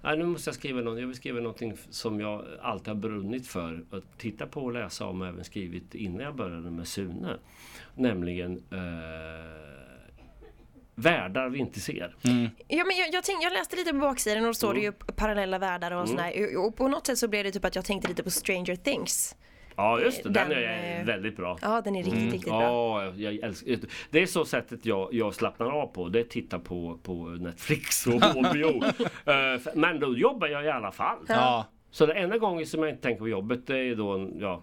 Nej, 0.02 0.18
nu 0.18 0.26
måste 0.26 0.48
jag 0.48 0.56
skriva 0.56 0.82
något. 0.82 1.00
Jag 1.00 1.08
vill 1.08 1.16
skriva 1.16 1.40
någonting 1.40 1.74
som 1.90 2.20
jag 2.20 2.46
alltid 2.62 2.88
har 2.88 2.96
brunnit 2.96 3.48
för. 3.48 3.84
Att 3.92 4.18
titta 4.18 4.48
på 4.48 4.62
och 4.62 4.74
läsa 4.74 5.06
om 5.06 5.22
och 5.22 5.28
även 5.28 5.44
skrivit 5.44 5.96
innan 5.96 6.20
jag 6.20 6.36
började 6.36 6.72
med 6.72 6.88
Sune. 6.88 7.38
Nämligen 7.96 8.64
eh, 8.72 9.75
Världar 10.96 11.50
vi 11.50 11.60
inte 11.60 11.80
ser. 11.80 12.16
Ja, 12.68 12.84
men 12.86 12.98
jag, 12.98 13.10
jag, 13.14 13.24
tänk, 13.24 13.44
jag 13.44 13.54
läste 13.54 13.76
lite 13.76 13.92
på 13.92 13.98
baksidan 14.00 14.44
och 14.44 14.48
då 14.50 14.54
står 14.54 14.74
det 14.74 14.80
ju 14.80 14.86
Mm. 14.88 15.00
parallella 15.16 15.60
världar 15.60 15.92
och 15.92 16.10
sådär. 16.10 16.58
Och 16.58 16.76
på 16.76 16.88
något 16.88 17.08
sätt 17.08 17.18
så 17.18 17.28
blev 17.28 17.44
det 17.44 17.52
typ 17.52 17.66
att 17.66 17.76
jag 17.76 17.86
tänkte 17.86 18.08
lite 18.08 18.24
på 18.24 18.30
Stranger 18.32 18.76
Things. 18.76 19.36
Ja 19.78 20.00
just 20.00 20.24
det, 20.24 20.30
den, 20.30 20.50
Den, 20.50 20.58
är 20.58 21.00
eh, 21.00 21.06
väldigt 21.06 21.38
bra. 21.38 21.58
Ja, 21.62 21.82
den 21.82 21.96
är 21.96 22.04
riktigt, 22.04 22.24
riktigt 22.34 22.50
bra. 22.52 22.62
Ja, 23.06 23.14
jag, 23.18 23.34
älskar 23.36 23.78
det. 24.12 24.22
är 24.22 24.26
så 24.26 24.46
sättet 24.46 24.86
jag, 24.86 25.14
jag 25.14 25.34
slappnar 25.36 25.66
av 25.72 25.88
på. 25.88 26.10
Det 26.10 26.20
är 26.20 26.24
att 26.24 26.30
titta 26.30 26.60
på, 26.60 27.00
på 27.04 27.14
Netflix 27.26 28.08
och 28.08 28.14
HBO. 28.22 28.84
Eh, 29.32 29.62
Men 29.76 30.00
då 30.00 30.18
jobbar 30.18 30.48
jag 30.48 30.66
i 30.66 30.70
alla 30.70 30.92
fall. 30.92 31.18
Ja, 31.28 31.66
Så 31.92 32.06
det 32.06 32.14
enda 32.14 32.38
gången 32.38 32.66
som 32.66 32.84
jag 32.84 32.90
inte 32.90 33.02
tänker 33.04 33.20
på 33.20 33.28
jobbet 33.30 33.68
det 33.68 33.78
är 33.80 33.96
då, 33.96 34.32
ja, 34.40 34.62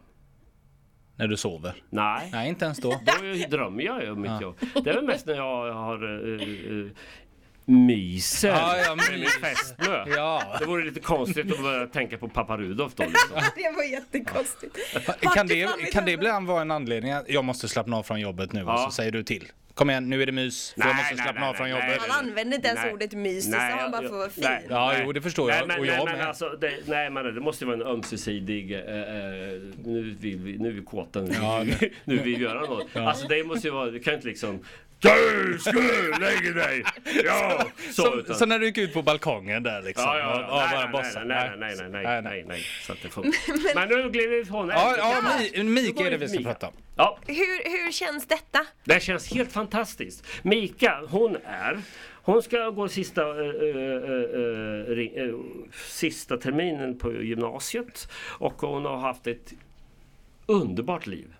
när 1.16 1.28
du 1.28 1.36
sover. 1.36 1.74
nej. 1.90 2.28
Nej, 2.32 2.48
inte 2.48 2.64
ens 2.64 2.78
då. 2.78 2.90
Då 3.06 3.56
drömmer 3.56 3.82
jag 3.82 4.02
ju 4.02 4.10
om 4.10 4.20
mitt 4.20 4.40
jobb. 4.40 4.56
Det 4.84 4.90
är 4.90 4.94
väl 4.94 5.04
mest 5.04 5.26
när 5.26 5.34
jag 5.34 5.72
har... 5.72 6.04
eh, 6.32 6.48
eh, 6.78 6.86
myser 7.64 8.48
Ja, 8.48 8.76
ja, 8.86 8.94
med 8.94 9.04
min 9.10 9.20
mys. 9.20 9.40
fästmö. 9.40 10.04
Ja. 10.16 10.42
Det 10.58 10.64
vore 10.66 10.84
lite 10.84 11.00
konstigt 11.00 11.52
att 11.52 11.62
börja 11.62 11.86
tänka 11.86 12.18
på 12.18 12.28
pappa 12.28 12.56
Rudolf 12.56 12.94
då. 12.94 13.02
Liksom. 13.04 13.36
Det 13.56 13.72
var 13.76 13.84
jättekonstigt. 13.84 14.78
Kan 15.34 15.46
det, 15.46 15.92
kan 15.92 16.04
det 16.04 16.10
ibland 16.12 16.46
vara 16.46 16.60
en 16.62 16.70
anledning 16.70 17.12
att 17.12 17.28
jag 17.28 17.44
måste 17.44 17.68
slappna 17.68 17.96
av 17.96 18.02
från 18.02 18.20
jobbet 18.20 18.52
nu 18.52 18.62
och 18.62 18.68
Ja. 18.70 18.76
så 18.78 18.90
säger 18.90 19.10
du 19.12 19.22
till? 19.22 19.48
Kom 19.74 19.90
igen, 19.90 20.10
nu 20.10 20.22
är 20.22 20.26
det 20.26 20.32
mys. 20.32 20.72
För 20.72 20.80
jag 20.80 20.86
Nej, 20.86 20.96
måste 20.96 21.14
nej, 21.14 21.24
slappna 21.24 21.40
nej, 21.40 21.50
av 21.50 21.54
från 21.54 21.68
nej, 21.68 21.70
jobbet. 21.70 21.88
nej, 22.00 22.10
Han 22.10 22.28
använder 22.28 22.56
inte 22.56 22.68
ens 22.68 22.80
Nej. 22.84 22.92
ordet 22.92 23.12
mys, 23.12 23.46
det 23.46 23.52
sa 23.52 23.58
Nej, 23.58 23.72
han 23.78 23.90
bara 23.90 24.00
för 24.02 24.06
att 24.06 24.12
vara 24.12 24.30
fin. 24.30 24.44
nej, 24.44 24.66
Ja, 24.68 24.92
nej. 24.92 25.02
jo, 25.06 25.12
det 25.12 25.20
förstår 25.22 25.50
jag. 25.50 25.58
Nej, 25.58 25.66
men, 25.68 25.80
Och 25.80 25.86
jag 25.86 25.96
nej, 25.96 26.04
men 26.04 26.18
med. 26.18 26.26
alltså, 26.26 26.48
det, 26.60 26.72
nej, 26.86 27.10
men 27.10 27.34
det 27.34 27.40
måste 27.40 27.64
ju 27.64 27.70
vara 27.70 27.80
en 27.80 27.86
ömsesidig... 27.94 28.72
Eh, 28.72 28.78
eh, 28.78 29.60
nu, 29.84 30.16
vill 30.20 30.38
vi, 30.38 30.58
nu 30.58 30.68
är 30.68 30.72
vi 30.72 30.82
kåta, 30.82 31.20
nu, 31.20 31.30
Ja, 31.40 31.58
vill 31.58 31.74
vi, 31.80 31.92
nu 32.04 32.16
vill 32.18 32.36
vi 32.36 32.42
göra 32.42 32.60
något. 32.60 32.96
Alltså 32.96 33.28
det 33.28 33.44
måste 33.44 33.66
ju 33.68 33.72
vara... 33.74 33.90
Det 33.90 33.98
kan 34.00 34.14
inte 34.14 34.26
liksom... 34.28 34.64
Du 35.02 35.58
ska 35.58 35.72
lägga 36.20 36.52
dig! 36.52 36.84
Ja! 37.24 37.64
Så, 37.90 38.02
Så, 38.02 38.14
utan, 38.18 38.36
så 38.36 38.46
när 38.46 38.58
du 38.58 38.66
gick 38.66 38.78
ut 38.78 38.92
på 38.92 39.02
balkongen 39.02 39.62
där 39.62 39.82
liksom? 39.82 40.04
Ja, 40.04 40.18
ja, 40.18 40.40
ja. 40.40 40.48
bara 40.48 40.80
nej, 40.80 40.88
bossa? 40.92 41.24
nej, 41.24 41.50
nej, 41.58 41.74
nej, 41.76 41.88
nej, 41.90 42.02
nej, 42.02 42.22
nej, 42.22 42.44
nej, 42.48 42.60
så 42.86 42.92
att 42.92 42.98
det 43.02 43.08
funkar. 43.08 43.74
Men 43.74 43.88
nu 43.88 44.10
gled 44.10 44.30
vi 44.30 44.40
ifrån 44.40 44.68
Ja, 44.68 44.94
ja, 44.98 45.18
ämnet. 45.18 45.54
Mi- 45.54 45.62
Mika 45.64 46.06
är 46.06 46.10
det 46.10 46.16
vi 46.16 46.28
ska 46.28 46.38
Mika. 46.38 46.50
prata 46.50 46.66
om. 46.66 46.72
Ja, 46.96 47.18
Hur, 47.26 47.84
hur 47.84 47.92
känns 47.92 48.26
detta? 48.26 48.66
det 48.84 49.00
känns 49.02 49.34
helt 49.34 49.52
fantastiskt. 49.52 50.26
Mika, 50.42 51.02
hon 51.08 51.36
är... 51.46 51.78
Hon 52.24 52.42
ska 52.42 52.70
gå 52.70 52.88
sista, 52.88 53.20
eh, 53.22 53.34
ring- 54.88 55.14
eh, 55.16 55.34
sista 55.88 56.36
terminen 56.36 56.98
på 56.98 57.22
gymnasiet 57.22 58.08
och 58.28 58.52
hon 58.60 58.84
har 58.84 58.96
haft 58.96 59.26
ett 59.26 59.52
underbart 60.46 61.06
liv. 61.06 61.34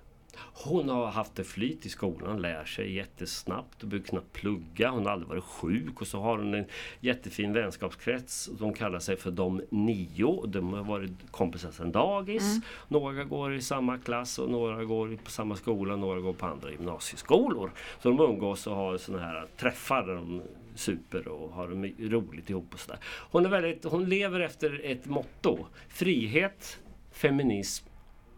Hon 0.55 0.88
har 0.88 1.07
haft 1.07 1.34
det 1.34 1.45
flyt 1.45 1.86
i 1.86 1.88
skolan, 1.88 2.43
lär 2.43 2.64
sig 2.64 2.93
jättesnabbt 2.93 3.82
och 3.82 3.88
börjar 3.88 4.05
kunna 4.05 4.22
plugga. 4.32 4.90
Hon 4.90 5.07
har 5.07 5.12
aldrig 5.12 5.28
varit 5.28 5.45
sjuk 5.45 6.01
och 6.01 6.07
så 6.07 6.20
har 6.20 6.38
hon 6.38 6.55
en 6.55 6.64
jättefin 7.01 7.53
vänskapskrets. 7.53 8.51
De 8.59 8.74
kallar 8.74 8.99
sig 8.99 9.16
för 9.16 9.30
de 9.30 9.62
nio. 9.70 10.47
De 10.47 10.72
har 10.72 10.84
varit 10.84 11.11
kompisar 11.30 11.70
sedan 11.70 11.93
dagis. 11.93 12.59
Några 12.88 13.24
går 13.24 13.55
i 13.55 13.62
samma 13.62 13.99
klass 13.99 14.38
och 14.38 14.51
några 14.51 14.84
går 14.84 15.16
på 15.24 15.30
samma 15.30 15.57
skola. 15.57 15.97
Några 15.97 16.20
går 16.20 16.32
på 16.32 16.47
andra 16.47 16.70
gymnasieskolor. 16.70 17.70
Så 18.03 18.09
de 18.09 18.20
umgås 18.20 18.66
och 18.66 18.76
har 18.76 18.99
sådana 18.99 19.24
här 19.24 19.47
träffar 19.57 20.07
där 20.07 20.14
de 20.14 20.43
super 20.74 21.28
och 21.28 21.51
har 21.51 21.68
roligt 22.09 22.51
ihop 22.51 22.74
och 22.74 22.80
sådär. 22.80 22.99
Hon, 23.30 23.47
är 23.47 23.51
väldigt, 23.51 23.84
hon 23.84 24.05
lever 24.05 24.40
efter 24.40 24.80
ett 24.84 25.07
motto. 25.07 25.59
Frihet, 25.88 26.78
feminism 27.12 27.91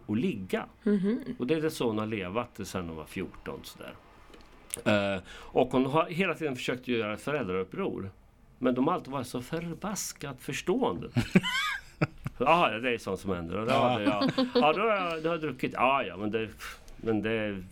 och 0.06 0.16
ligga. 0.16 0.66
Och 1.38 1.46
det 1.46 1.54
är 1.54 1.60
det 1.60 1.70
så 1.70 1.86
hon 1.86 1.98
har 1.98 2.06
levat 2.06 2.60
sedan 2.64 2.88
hon 2.88 2.96
var 2.96 3.04
14. 3.04 3.60
Sådär. 3.62 3.94
Eh, 4.84 5.22
och 5.28 5.68
hon 5.72 5.86
har 5.86 6.06
hela 6.06 6.34
tiden 6.34 6.56
försökt 6.56 6.88
göra 6.88 7.14
ett 7.14 7.20
föräldrauppror. 7.20 8.10
Men 8.58 8.74
de 8.74 8.86
har 8.86 8.94
alltid 8.94 9.12
varit 9.12 9.26
så 9.26 9.42
förbaskat 9.42 10.40
förstående. 10.40 11.08
Ja, 12.38 12.70
det 12.70 12.94
är 12.94 12.98
sånt 12.98 13.20
som 13.20 13.30
händer. 13.30 13.66
Då 13.66 13.72
har 13.72 14.00
jag, 14.00 14.30
ja, 14.54 14.72
då 14.72 14.80
har 14.82 14.88
jag, 14.88 15.22
då 15.22 15.28
har 15.28 15.34
jag 15.34 15.40
druckit. 15.40 15.72
Ja, 15.72 16.02
ja, 16.02 16.16
men 16.16 16.30
det, 16.30 16.48
men 16.96 17.22
det, 17.22 17.62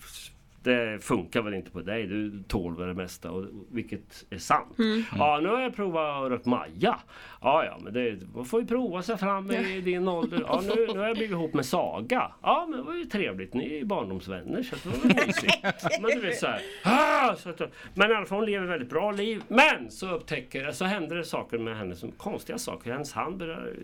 det 0.62 1.04
funkar 1.04 1.42
väl 1.42 1.54
inte 1.54 1.70
på 1.70 1.80
dig. 1.80 2.06
Du 2.06 2.42
tål 2.48 2.76
väl 2.76 2.86
det 2.86 2.94
mesta. 2.94 3.30
Och, 3.30 3.44
vilket 3.70 4.24
är 4.30 4.38
sant. 4.38 4.76
Ja, 5.18 5.40
nu 5.42 5.48
har 5.48 5.60
jag 5.60 5.76
provat 5.76 6.24
att 6.24 6.30
röka 6.30 6.50
Maja. 6.50 6.98
Ja, 7.40 7.64
ja, 7.64 7.78
men 7.80 7.92
det, 7.92 8.18
man 8.34 8.44
får 8.44 8.60
ju 8.60 8.66
prova 8.66 9.02
sig 9.02 9.18
fram 9.18 9.50
i 9.50 9.80
din 9.80 10.08
ålder. 10.08 10.44
Ja, 10.46 10.62
nu, 10.66 10.86
nu 10.86 10.98
har 10.98 11.06
jag 11.06 11.16
blivit 11.16 11.32
ihop 11.32 11.54
med 11.54 11.66
Saga. 11.66 12.32
Ja, 12.42 12.66
men 12.68 12.78
det 12.78 12.84
var 12.84 12.94
ju 12.94 13.04
trevligt. 13.04 13.54
Ni 13.54 13.74
är 13.74 13.78
ju 13.78 13.84
barndomsvänner 13.84 14.62
så 14.62 14.76
det 14.82 14.96
var 14.96 15.08
väl 15.08 15.26
mysigt. 15.26 15.62
Men 16.00 16.10
du 16.10 16.20
vet 16.20 16.38
så 16.38 16.46
här. 16.46 16.60
Ah, 16.84 17.34
så 17.36 17.50
att, 17.50 17.60
men 17.94 18.10
i 18.10 18.14
alla 18.14 18.26
fall 18.26 18.38
hon 18.38 18.46
lever 18.46 18.66
väldigt 18.66 18.90
bra 18.90 19.12
liv. 19.12 19.42
Men 19.48 19.90
så 19.90 20.14
upptäcker, 20.14 20.72
så 20.72 20.84
händer 20.84 21.16
det 21.16 21.24
saker 21.24 21.58
med 21.58 21.76
henne 21.76 21.96
som 21.96 22.12
konstiga 22.12 22.58
saker. 22.58 22.92
Hennes 22.92 23.12
hand 23.12 23.36
börjar 23.36 23.76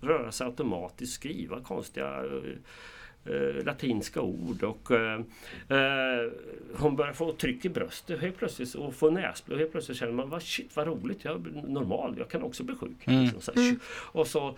röra 0.00 0.32
sig 0.32 0.46
automatiskt, 0.46 1.12
skriva 1.12 1.60
konstiga 1.60 2.24
eh, 3.30 3.64
latinska 3.64 4.20
ord 4.20 4.62
och 4.62 4.90
eh, 4.90 5.20
eh, 5.68 6.30
hon 6.76 6.96
börjar 6.96 7.12
få 7.12 7.32
tryck 7.32 7.64
i 7.64 7.68
bröstet 7.68 8.20
helt 8.20 8.36
plötsligt 8.36 8.74
och 8.74 8.94
få 8.94 9.10
näsblod. 9.10 9.58
Helt 9.58 9.72
plötsligt 9.72 9.98
känner 9.98 10.12
man 10.12 10.30
vad 10.30 10.42
shit 10.42 10.76
vad 10.76 10.86
roligt, 10.86 11.24
jag 11.24 11.34
är 11.34 11.68
normal, 11.68 12.14
jag 12.18 12.28
kan 12.28 12.42
också 12.42 12.64
bli 12.64 12.74
sjuk. 12.74 13.06
Liksom, 13.06 13.40
så 13.40 13.52
här, 13.52 13.76
Och 14.12 14.26
så 14.26 14.56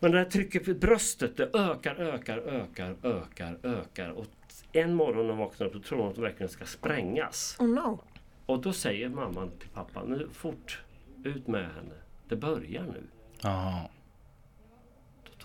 men 0.00 0.12
det 0.12 0.18
här 0.18 0.24
trycket 0.24 0.64
på 0.64 0.74
bröstet 0.74 1.36
det 1.36 1.50
ökar, 1.54 1.94
ökar, 1.94 2.38
ökar, 2.38 2.96
ökar, 3.02 3.58
ökar. 3.62 4.10
Och 4.10 4.26
en 4.72 4.94
morgon 4.94 5.26
när 5.26 5.34
hon 5.34 5.38
vaknar 5.38 5.66
upp 5.66 5.72
då 5.72 5.78
tror 5.78 5.98
hon 5.98 6.08
att 6.08 6.14
det 6.14 6.20
verkligen 6.20 6.50
ska 6.50 6.64
sprängas. 6.64 7.56
Oh 7.58 7.68
no. 7.68 8.00
Och 8.46 8.62
då 8.62 8.72
säger 8.72 9.08
mamman 9.08 9.50
till 9.58 9.68
pappan, 9.68 10.08
nu 10.08 10.28
fort 10.32 10.80
ut 11.24 11.46
med 11.46 11.62
henne. 11.62 11.94
Det 12.28 12.36
börjar 12.36 12.82
nu. 12.82 13.02
Ja. 13.40 13.90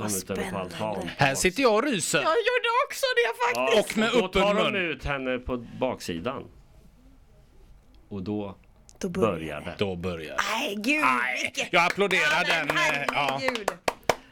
Då 0.04 0.10
de 0.10 0.16
ut 0.16 0.22
spännande. 0.46 0.76
altan. 0.78 1.10
Här 1.18 1.36
sitter 1.36 1.64
jag 1.64 1.74
och 1.76 1.84
ryser. 1.84 2.18
Jag 2.18 2.26
gjorde 2.30 2.70
också 2.88 3.06
det 3.16 3.34
faktiskt. 3.62 3.76
Ja, 3.76 3.80
Och 3.82 3.98
med 3.98 4.22
då 4.22 4.26
öppen 4.26 4.42
tar 4.42 4.56
de 4.56 4.72
mun. 4.72 4.76
ut 4.92 5.06
henne 5.06 5.38
på 5.38 5.58
baksidan. 5.80 6.44
Och 8.10 8.24
då 8.24 8.56
Då 9.00 9.10
börjar 9.10 9.32
börjar 9.36 9.62
det. 9.62 9.76
Då 9.78 9.96
börjar 9.96 10.30
det. 10.36 10.38
Nej, 10.54 10.76
gud 10.76 11.06
vilket... 11.44 11.74
jag 11.74 11.86
applåderar 11.86 12.46
Ja, 12.48 12.66
den. 12.66 12.78
eh, 12.78 13.04
Ja. 13.14 13.42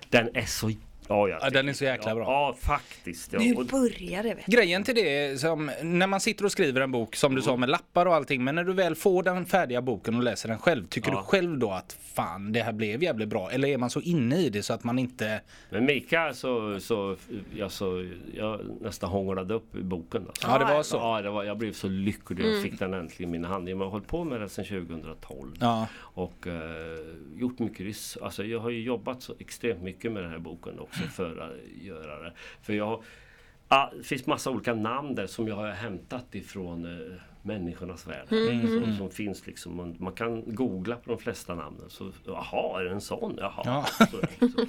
Den 0.09 0.35
är 0.35 0.45
så... 0.45 0.71
Ja, 1.07 1.27
jag 1.29 1.39
Ja, 1.41 1.49
den 1.49 1.69
är 1.69 1.73
så 1.73 1.83
jäkla 1.83 2.11
ja, 2.11 2.15
bra. 2.15 2.23
Ja, 2.25 2.55
faktiskt. 2.61 3.33
Ja. 3.33 3.39
Nu 3.39 3.53
Och, 3.55 3.65
börjar 3.65 4.23
det. 4.23 4.33
Vet 4.35 4.45
du. 4.45 4.51
Grejen 4.57 4.83
till 4.83 4.95
det 4.95 5.17
är 5.25 5.35
som 5.37 5.71
när 5.83 6.07
man 6.07 6.19
sitter 6.19 6.45
och 6.45 6.51
skriver 6.51 6.81
en 6.81 6.91
bok 6.91 7.15
som 7.15 7.35
du 7.35 7.41
sa 7.41 7.57
med 7.57 7.69
lappar 7.69 8.05
och 8.05 8.15
allting 8.15 8.43
men 8.43 8.55
när 8.55 8.63
du 8.63 8.73
väl 8.73 8.95
får 8.95 9.23
den 9.23 9.45
färdiga 9.45 9.81
boken 9.81 10.15
och 10.15 10.23
läser 10.23 10.49
den 10.49 10.59
själv 10.59 10.87
tycker 10.87 11.11
Ja. 11.11 11.17
du 11.17 11.23
själv 11.23 11.57
då 11.59 11.71
att 11.71 11.97
fan 12.13 12.51
det 12.51 12.61
här 12.61 12.73
blev 12.73 13.03
jävligt 13.03 13.27
bra 13.29 13.51
eller 13.51 13.67
är 13.67 13.77
man 13.77 13.89
så 13.89 14.01
inne 14.01 14.37
i 14.37 14.49
det 14.49 14.63
så 14.63 14.73
att 14.73 14.83
man 14.83 14.99
inte 14.99 15.41
men 15.69 15.85
Mika 15.85 16.33
så, 16.33 16.79
så, 16.79 17.15
jag, 17.55 17.71
så 17.71 18.07
jag 18.33 18.61
nästan 18.81 19.09
hånglade 19.09 19.53
upp 19.53 19.75
i 19.75 19.81
boken. 19.83 20.23
Alltså. 20.27 20.47
Ja 20.47 20.57
det 20.57 20.65
var 20.65 20.83
så. 20.83 20.97
Ja, 20.97 21.21
det 21.21 21.29
var, 21.29 21.43
jag 21.43 21.57
blev 21.57 21.73
så 21.73 21.87
lycklig 21.87 22.39
Mm. 22.39 22.53
jag 22.53 22.63
fick 22.63 22.79
den 22.79 22.93
äntligen 22.93 23.29
i 23.29 23.31
mina 23.31 23.47
händer. 23.47 23.71
Jag 23.71 23.77
har 23.79 23.85
hållit 23.89 24.07
på 24.07 24.23
med 24.23 24.39
den 24.39 24.49
sedan 24.49 24.65
2012. 24.65 25.55
Ja. 25.59 25.87
Och 25.99 26.47
eh, 26.47 26.53
gjort 27.35 27.59
mycket 27.59 27.79
ris- 27.79 28.17
Alltså 28.21 28.43
jag 28.43 28.59
har 28.59 28.69
ju 28.69 28.81
jobbat 28.83 29.21
så 29.21 29.33
extremt 29.39 29.81
mycket 29.83 30.11
med 30.11 30.23
den 30.23 30.31
här 30.31 30.39
boken 30.39 30.79
också 30.79 30.96
för 31.03 31.35
det. 32.23 32.33
För 32.61 32.73
jag 32.73 33.03
ah, 33.67 33.89
det 33.97 34.03
finns 34.03 34.25
massa 34.25 34.51
olika 34.51 34.73
namn 34.73 35.15
där 35.15 35.27
som 35.27 35.47
jag 35.47 35.55
har 35.55 35.67
hämtat 35.71 36.35
ifrån 36.35 36.85
eh, 36.85 37.13
människornas 37.41 38.07
värld. 38.07 38.27
Som, 38.29 38.95
som 38.97 39.09
finns 39.09 39.47
liksom. 39.47 39.75
Man, 39.75 39.95
man 39.99 40.13
kan 40.13 40.55
googla 40.55 40.95
på 40.95 41.09
de 41.11 41.19
flesta 41.19 41.55
namnen. 41.55 41.89
Så 41.89 42.11
jaha, 42.25 42.79
är 42.81 42.85
det 42.85 42.91
en 42.91 43.01
sån? 43.01 43.35
Jaha. 43.39 43.61
Ja. 43.65 43.85
Så, 43.97 44.05
så, 44.05 44.65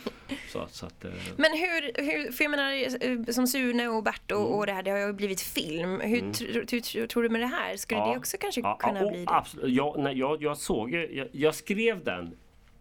så, 0.52 0.58
att- 0.58 0.74
så 0.74 0.86
att, 0.86 1.04
eh, 1.04 1.10
Men 1.36 1.50
hur, 1.52 2.02
hur, 2.02 2.32
för 2.32 2.44
jag 2.44 2.50
menar 2.50 2.72
eh, 3.10 3.24
som 3.32 3.46
Sune 3.46 3.88
och 3.88 4.02
Bert 4.02 4.30
och, 4.32 4.58
och 4.58 4.66
det 4.66 4.72
här, 4.72 4.82
det 4.82 4.90
har 4.90 4.98
ju 4.98 5.12
blivit 5.12 5.40
film. 5.40 6.00
Hur, 6.00 6.20
tr- 6.20 6.52
hur, 6.54 6.62
tr- 6.62 7.06
tror 7.06 7.22
du 7.22 7.28
med 7.28 7.40
det 7.40 7.46
här? 7.46 7.76
Skulle 7.76 8.00
Ja. 8.00 8.10
det 8.12 8.18
också 8.18 8.36
kanske 8.40 8.60
Ja, 8.60 8.76
kunna 8.76 9.00
ja, 9.02 9.08
bli 9.10 9.18
och 9.18 9.26
det? 9.26 9.32
Absolut. 9.36 9.76
Jag, 9.76 9.98
nej, 9.98 10.18
jag, 10.18 10.42
jag 10.42 10.56
såg 10.56 10.90
jag, 10.92 11.28
jag 11.32 11.54
skrev 11.54 12.04
den 12.04 12.36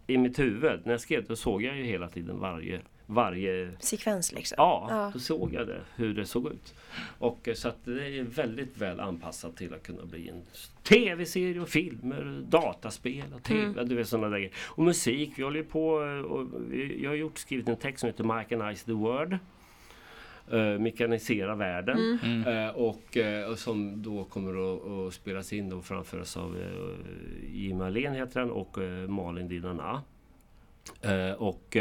i 0.06 0.18
mitt 0.18 0.38
huvud. 0.38 0.80
När 0.84 0.92
jag 0.92 1.00
skrev 1.00 1.24
det 1.24 1.36
såg 1.36 1.62
jag 1.62 1.76
ju 1.76 1.84
hela 1.84 2.08
tiden 2.08 2.38
varje, 2.40 2.80
varje 3.10 3.70
Sekvens 3.80 4.32
liksom? 4.32 4.54
Ja, 4.58 4.86
Ja. 4.90 5.10
då 5.12 5.18
såg 5.18 5.54
jag 5.54 5.66
det, 5.66 5.80
hur 5.96 6.14
det 6.14 6.26
såg 6.26 6.46
ut. 6.46 6.74
Och 7.18 7.48
eh, 7.48 7.54
så 7.54 7.68
att 7.68 7.84
det 7.84 8.18
är 8.18 8.22
väldigt 8.22 8.78
väl 8.78 9.00
anpassat 9.00 9.56
till 9.56 9.74
att 9.74 9.82
kunna 9.82 10.04
bli 10.04 10.28
en 10.28 10.42
tv-serie 10.82 11.60
och 11.60 11.68
filmer, 11.68 12.42
dataspel 12.48 13.24
och 13.34 13.42
tv, 13.42 13.84
du 13.84 13.94
vet 13.94 14.08
sådana 14.08 14.28
där 14.28 14.50
Och 14.66 14.84
musik, 14.84 15.32
vi 15.36 15.42
håller 15.42 15.62
på 15.62 16.02
eh, 16.02 16.32
och 16.32 16.46
jag 16.98 17.10
har 17.10 17.16
gjort, 17.16 17.38
skrivit 17.38 17.68
en 17.68 17.76
text 17.76 18.00
som 18.00 18.06
heter 18.06 18.24
Mechanize 18.24 18.84
the 18.84 18.92
World. 18.92 19.38
Uh, 20.52 20.78
mekanisera 20.78 21.54
världen 21.54 22.18
och, 22.74 23.16
eh, 23.16 23.50
och 23.50 23.58
som 23.58 24.02
då 24.02 24.24
kommer 24.24 24.50
att, 24.50 25.06
att 25.08 25.14
spelas 25.14 25.52
in 25.52 25.72
och 25.72 25.84
framföras 25.84 26.36
av 26.36 26.56
uh, 26.56 26.96
Jim 27.52 27.80
Ahlén 27.80 28.14
heter 28.14 28.40
den 28.40 28.50
och 28.50 28.78
Malin 29.08 29.48
Dinana. 29.48 30.02
Och 31.38 31.76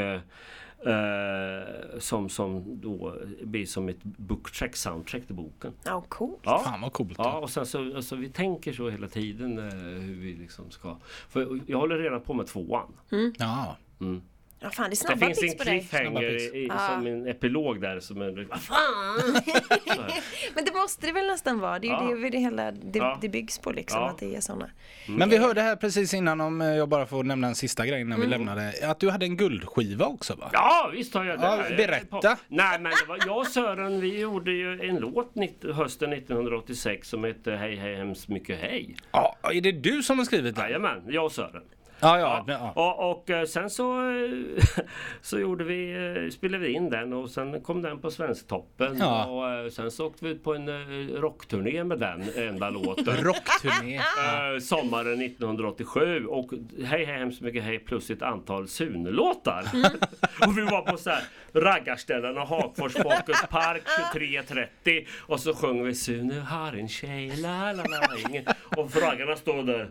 eh, 0.85 1.99
som, 1.99 2.29
som 2.29 2.81
då 2.81 3.15
blir 3.43 3.65
som 3.65 3.89
ett 3.89 4.03
booktrack, 4.03 4.75
soundtrack 4.75 5.25
till 5.25 5.35
boken. 5.35 5.73
Ja, 5.83 6.03
coolt. 6.09 6.39
Ja, 6.43 6.61
Fan 6.65 6.81
vad 6.81 6.93
coolt. 6.93 7.15
ja 7.17 7.37
och 7.37 7.49
sen 7.49 7.65
så 7.65 7.95
alltså, 7.95 8.15
vi 8.15 8.29
tänker 8.29 8.73
så 8.73 8.89
hela 8.89 9.07
tiden 9.07 9.57
eh, 9.57 9.75
hur 10.01 10.15
vi 10.21 10.33
liksom 10.33 10.71
ska... 10.71 10.97
För 11.29 11.59
jag 11.67 11.79
håller 11.79 11.97
redan 11.97 12.21
på 12.21 12.33
med 12.33 12.47
tvåan. 12.47 12.93
Ja. 13.37 13.77
Mm. 14.01 14.21
Ja, 14.59 14.69
fan, 14.69 14.89
det 14.89 15.03
är 15.09 15.15
Det 15.15 15.25
finns 15.25 15.43
en 15.43 15.59
cliffhanger 15.59 16.55
i, 16.55 16.67
Ja. 16.69 16.77
som 16.89 17.07
en 17.07 17.27
epilog 17.27 17.81
där 17.81 17.99
som 17.99 18.21
en... 18.21 18.47
Vad 18.47 18.61
fan! 18.61 19.41
Men 20.55 20.65
det 20.65 20.73
måste 20.73 21.05
det 21.07 21.11
väl 21.13 21.27
nästan 21.27 21.59
vara. 21.59 21.79
Det 21.79 21.87
är 21.87 22.01
ju 22.09 22.15
Ja. 22.15 22.15
det, 22.23 22.29
det 22.29 22.37
hela 22.37 22.71
det, 22.71 22.99
Ja. 22.99 23.17
det 23.21 23.29
byggs 23.29 23.59
på 23.59 23.71
liksom, 23.71 24.03
att 24.03 24.17
det 24.17 24.35
är 24.35 24.41
sådana. 24.41 24.69
Men 25.07 25.29
vi 25.29 25.37
hörde 25.37 25.61
här 25.61 25.75
precis 25.75 26.13
innan, 26.13 26.41
om 26.41 26.61
eh, 26.61 26.67
jag 26.67 26.89
bara 26.89 27.05
får 27.05 27.23
nämna 27.23 27.47
en 27.47 27.55
sista 27.55 27.85
grej 27.85 28.01
innan 28.01 28.21
vi 28.21 28.27
lämnade, 28.27 28.73
att 28.83 28.99
du 28.99 29.09
hade 29.09 29.25
en 29.25 29.37
guldskiva 29.37 30.05
också 30.05 30.35
va? 30.35 30.49
Ja, 30.53 30.89
visst 30.93 31.13
har 31.13 31.25
jag 31.25 31.39
det. 31.39 31.45
Ja, 31.45 31.63
berätta. 31.77 32.37
Nej, 32.47 32.79
men 32.79 32.91
det 32.91 33.07
var, 33.07 33.19
jag 33.25 33.37
och 33.37 33.47
Sören, 33.47 33.99
vi 34.01 34.19
gjorde 34.19 34.51
ju 34.51 34.81
en 34.89 34.95
låt 34.95 35.35
nitt- 35.35 35.73
hösten 35.73 36.13
1986 36.13 37.07
som 37.09 37.23
hette 37.23 37.51
Hej 37.51 37.75
hej 37.75 37.95
hemskt 37.95 38.27
mycket 38.27 38.59
hej. 38.59 38.95
Ja, 39.11 39.35
är 39.53 39.61
det 39.61 39.71
du 39.71 40.03
som 40.03 40.17
har 40.17 40.25
skrivit 40.25 40.55
den? 40.55 40.63
Jajamän, 40.65 41.01
jag 41.07 41.25
och 41.25 41.31
Sören. 41.31 41.61
Ja, 41.99 42.19
ja. 42.19 42.45
ja. 42.47 42.71
Och, 42.75 43.11
och 43.11 43.29
eh, 43.29 43.45
sen 43.45 43.69
så, 43.69 44.01
så 45.21 45.39
gjorde 45.39 45.63
vi, 45.63 45.91
eh, 45.91 46.29
spelade 46.31 46.63
vi 46.63 46.71
in 46.71 46.89
den 46.89 47.13
och 47.13 47.29
sen 47.29 47.61
kom 47.61 47.81
den 47.81 47.99
på 47.99 48.11
Svensktoppen. 48.11 48.97
Ja. 48.99 49.25
Och 49.25 49.49
eh, 49.49 49.69
sen 49.69 49.91
så 49.91 50.07
åkte 50.07 50.25
vi 50.25 50.31
ut 50.31 50.43
på 50.43 50.55
en 50.55 50.69
rockturné 51.15 51.83
med 51.83 51.99
den 51.99 52.23
enda 52.35 52.69
låten. 52.69 53.17
Rockturné. 53.23 53.95
Eh, 53.95 54.59
sommaren 54.61 55.21
1987 55.21 56.25
och 56.25 56.51
Hej 56.83 57.05
hej 57.05 57.17
hemskt 57.17 57.41
mycket 57.41 57.63
hej 57.63 57.79
plus 57.79 58.09
ett 58.09 58.21
antal 58.21 58.67
Sune-låtar. 58.67 59.63
och 60.47 60.57
vi 60.57 60.61
var 60.61 60.81
på 60.81 60.97
så 60.97 61.09
här 61.09 61.23
raggarställen 61.53 62.37
och 62.37 62.47
Hagfors 62.47 62.93
Folkets 62.93 63.47
Park 63.49 63.83
23.30 64.13 65.07
och 65.19 65.39
så 65.39 65.53
sjöng 65.53 65.83
vi 65.83 65.95
Sune 65.95 66.39
har 66.39 66.73
en 66.73 66.87
tjej 66.87 67.35
la 67.35 67.71
la 67.71 67.83
la 67.83 68.53
och 68.77 68.95
raggarna 68.95 69.35
står 69.35 69.63
där 69.63 69.89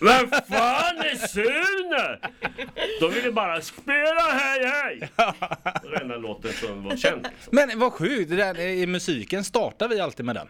vem 0.00 0.30
fan 0.30 0.98
är 0.98 1.26
Sune? 1.26 2.18
De 3.00 3.12
ville 3.14 3.32
bara 3.32 3.60
spela 3.60 4.22
hej 4.32 4.66
hej! 4.66 5.08
Det 5.82 5.88
var 5.88 5.90
den 5.92 6.02
enda 6.02 6.16
låten 6.16 6.52
som 6.52 6.84
var 6.84 6.96
känd. 6.96 7.22
Liksom. 7.22 7.50
Men 7.50 7.78
vad 7.78 7.92
sjukt, 7.92 8.30
det 8.30 8.36
där, 8.36 8.60
i 8.60 8.86
musiken 8.86 9.44
startar 9.44 9.88
vi 9.88 10.00
alltid 10.00 10.26
med 10.26 10.34
den. 10.34 10.48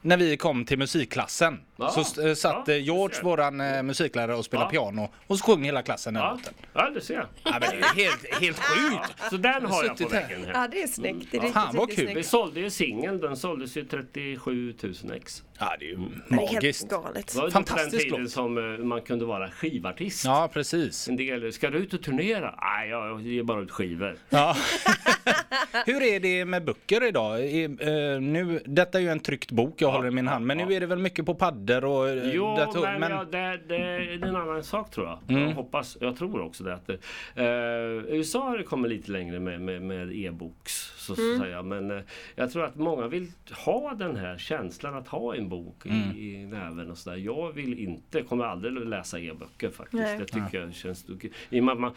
När 0.00 0.16
vi 0.16 0.36
kom 0.36 0.64
till 0.64 0.78
musikklassen 0.78 1.60
Ja. 1.80 1.88
så 1.90 2.26
eh, 2.28 2.34
satt 2.34 2.68
Ja, 2.68 2.74
eh, 2.74 2.82
George, 2.82 3.22
våran 3.22 3.60
eh, 3.60 3.82
musiklärare, 3.82 4.36
och 4.36 4.44
spelade 4.44 4.66
Ja. 4.66 4.70
piano 4.70 5.08
och 5.26 5.38
så 5.38 5.44
sjöng 5.44 5.64
hela 5.64 5.82
klassen 5.82 6.14
den 6.14 6.22
Ja, 6.22 6.30
låten. 6.30 6.54
ja 6.72 6.90
det 6.94 7.00
ser. 7.00 7.14
Ja, 7.14 7.50
men 7.50 7.60
det 7.60 7.66
är 7.66 7.94
helt, 7.94 8.40
helt 8.40 8.58
sjukt! 8.58 9.30
Så 9.30 9.36
den 9.36 9.64
har 9.66 9.84
jag 9.84 9.90
på 9.92 9.96
Suttit 9.98 10.12
här. 10.12 10.22
väggen 10.28 10.44
här. 10.44 10.52
Ja, 10.62 10.68
det 10.68 10.82
är 10.82 10.86
snyggt. 10.86 11.28
Det 11.30 11.36
är 11.36 11.40
riktigt, 11.40 11.54
Fan, 11.54 11.76
vad 11.76 11.88
riktigt 11.88 11.96
kul. 11.98 12.06
Vi 12.06 12.12
snyggt. 12.14 12.28
sålde 12.28 12.60
ju 12.60 12.70
singeln, 12.70 13.20
den 13.20 13.36
såldes 13.36 13.76
ju 13.76 13.84
37 13.84 14.74
000 14.82 14.94
ex. 15.16 15.42
Ja, 15.60 15.76
det 15.78 15.84
är 15.84 15.88
ju 15.88 15.96
Det 15.96 16.34
är 16.34 16.36
magiskt. 16.36 16.82
helt 16.82 17.04
galet. 17.04 17.32
Det 17.32 17.38
var 17.38 17.46
ju 17.46 17.50
på 17.52 17.58
den 17.58 17.66
Fantastisk 17.66 18.04
tiden 18.04 18.22
låt. 18.22 18.30
som 18.30 18.58
eh, 18.58 18.84
man 18.84 19.00
kunde 19.02 19.24
vara 19.24 19.50
skivartist. 19.50 20.24
Ja, 20.24 20.50
precis. 20.52 21.08
En 21.08 21.16
del, 21.16 21.52
ska 21.52 21.70
du 21.70 21.78
ut 21.78 21.94
och 21.94 22.02
turnera? 22.02 22.54
Nej, 22.62 22.88
jag 22.90 23.20
ger 23.22 23.42
bara 23.42 23.60
ut 23.60 23.70
skivor. 23.70 24.16
Ja. 24.28 24.56
Hur 25.86 26.02
är 26.02 26.20
det 26.20 26.44
med 26.44 26.64
böcker 26.64 27.04
idag? 27.08 27.40
Är, 27.44 27.64
eh, 28.14 28.20
nu, 28.20 28.62
detta 28.64 28.98
är 28.98 29.02
ju 29.02 29.08
en 29.08 29.20
tryckt 29.20 29.50
bok 29.52 29.74
jag 29.82 29.90
håller 29.90 30.08
i 30.08 30.10
min 30.10 30.28
hand, 30.28 30.46
men 30.46 30.58
nu 30.58 30.74
är 30.74 30.80
det 30.80 30.86
väl 30.86 30.98
mycket 30.98 31.26
på 31.26 31.34
paddor 31.68 31.84
och 31.84 32.08
eh, 32.08 32.30
Jo, 32.34 32.44
dator- 32.56 32.80
men, 32.82 33.00
men 33.00 33.10
Ja, 33.10 33.24
det, 33.24 33.60
det 33.68 33.76
är 33.76 34.24
en 34.24 34.36
annan 34.36 34.62
sak 34.64 34.90
tror 34.90 35.06
jag. 35.06 35.18
Mm. 35.28 35.48
Jag 35.48 35.54
hoppas, 35.54 35.96
jag 36.00 36.16
tror 36.16 36.40
också 36.40 36.64
det. 36.64 36.74
Att 36.74 36.86
det 36.86 36.98
eh, 37.34 38.14
USA 38.16 38.48
har 38.48 38.62
kommit 38.62 38.90
lite 38.90 39.10
längre 39.12 39.40
med, 39.40 39.60
med, 39.60 39.82
med 39.82 40.12
e-boks. 40.16 40.92
Så 40.96 41.14
Mm. 41.18 41.38
säga. 41.40 41.62
Men 41.62 41.90
eh, 41.90 42.02
jag 42.36 42.52
tror 42.52 42.64
att 42.64 42.76
många 42.76 43.06
vill 43.08 43.30
ha 43.66 43.94
den 43.94 44.16
här 44.16 44.38
känslan 44.38 44.94
att 44.94 45.08
ha 45.08 45.34
en 45.34 45.48
bok 45.48 45.86
Mm. 45.86 46.16
i, 46.16 46.34
i 46.34 46.46
näven. 46.46 46.90
Och 46.90 46.98
så 46.98 47.10
där. 47.10 47.16
Jag 47.16 47.52
vill 47.52 47.78
inte, 47.78 48.22
kommer 48.22 48.44
aldrig 48.44 48.72
läsa 48.88 49.18
e-böcker 49.20 49.70
faktiskt. 49.70 50.02
Nej. 50.02 50.18
Det 50.18 50.24
tycker 50.24 50.60
jag 50.60 50.74
känns 50.74 51.04
tokigt. 51.04 51.34
I 51.50 51.60
och 51.60 51.64
med 51.64 51.72
att 51.72 51.80
man 51.80 51.92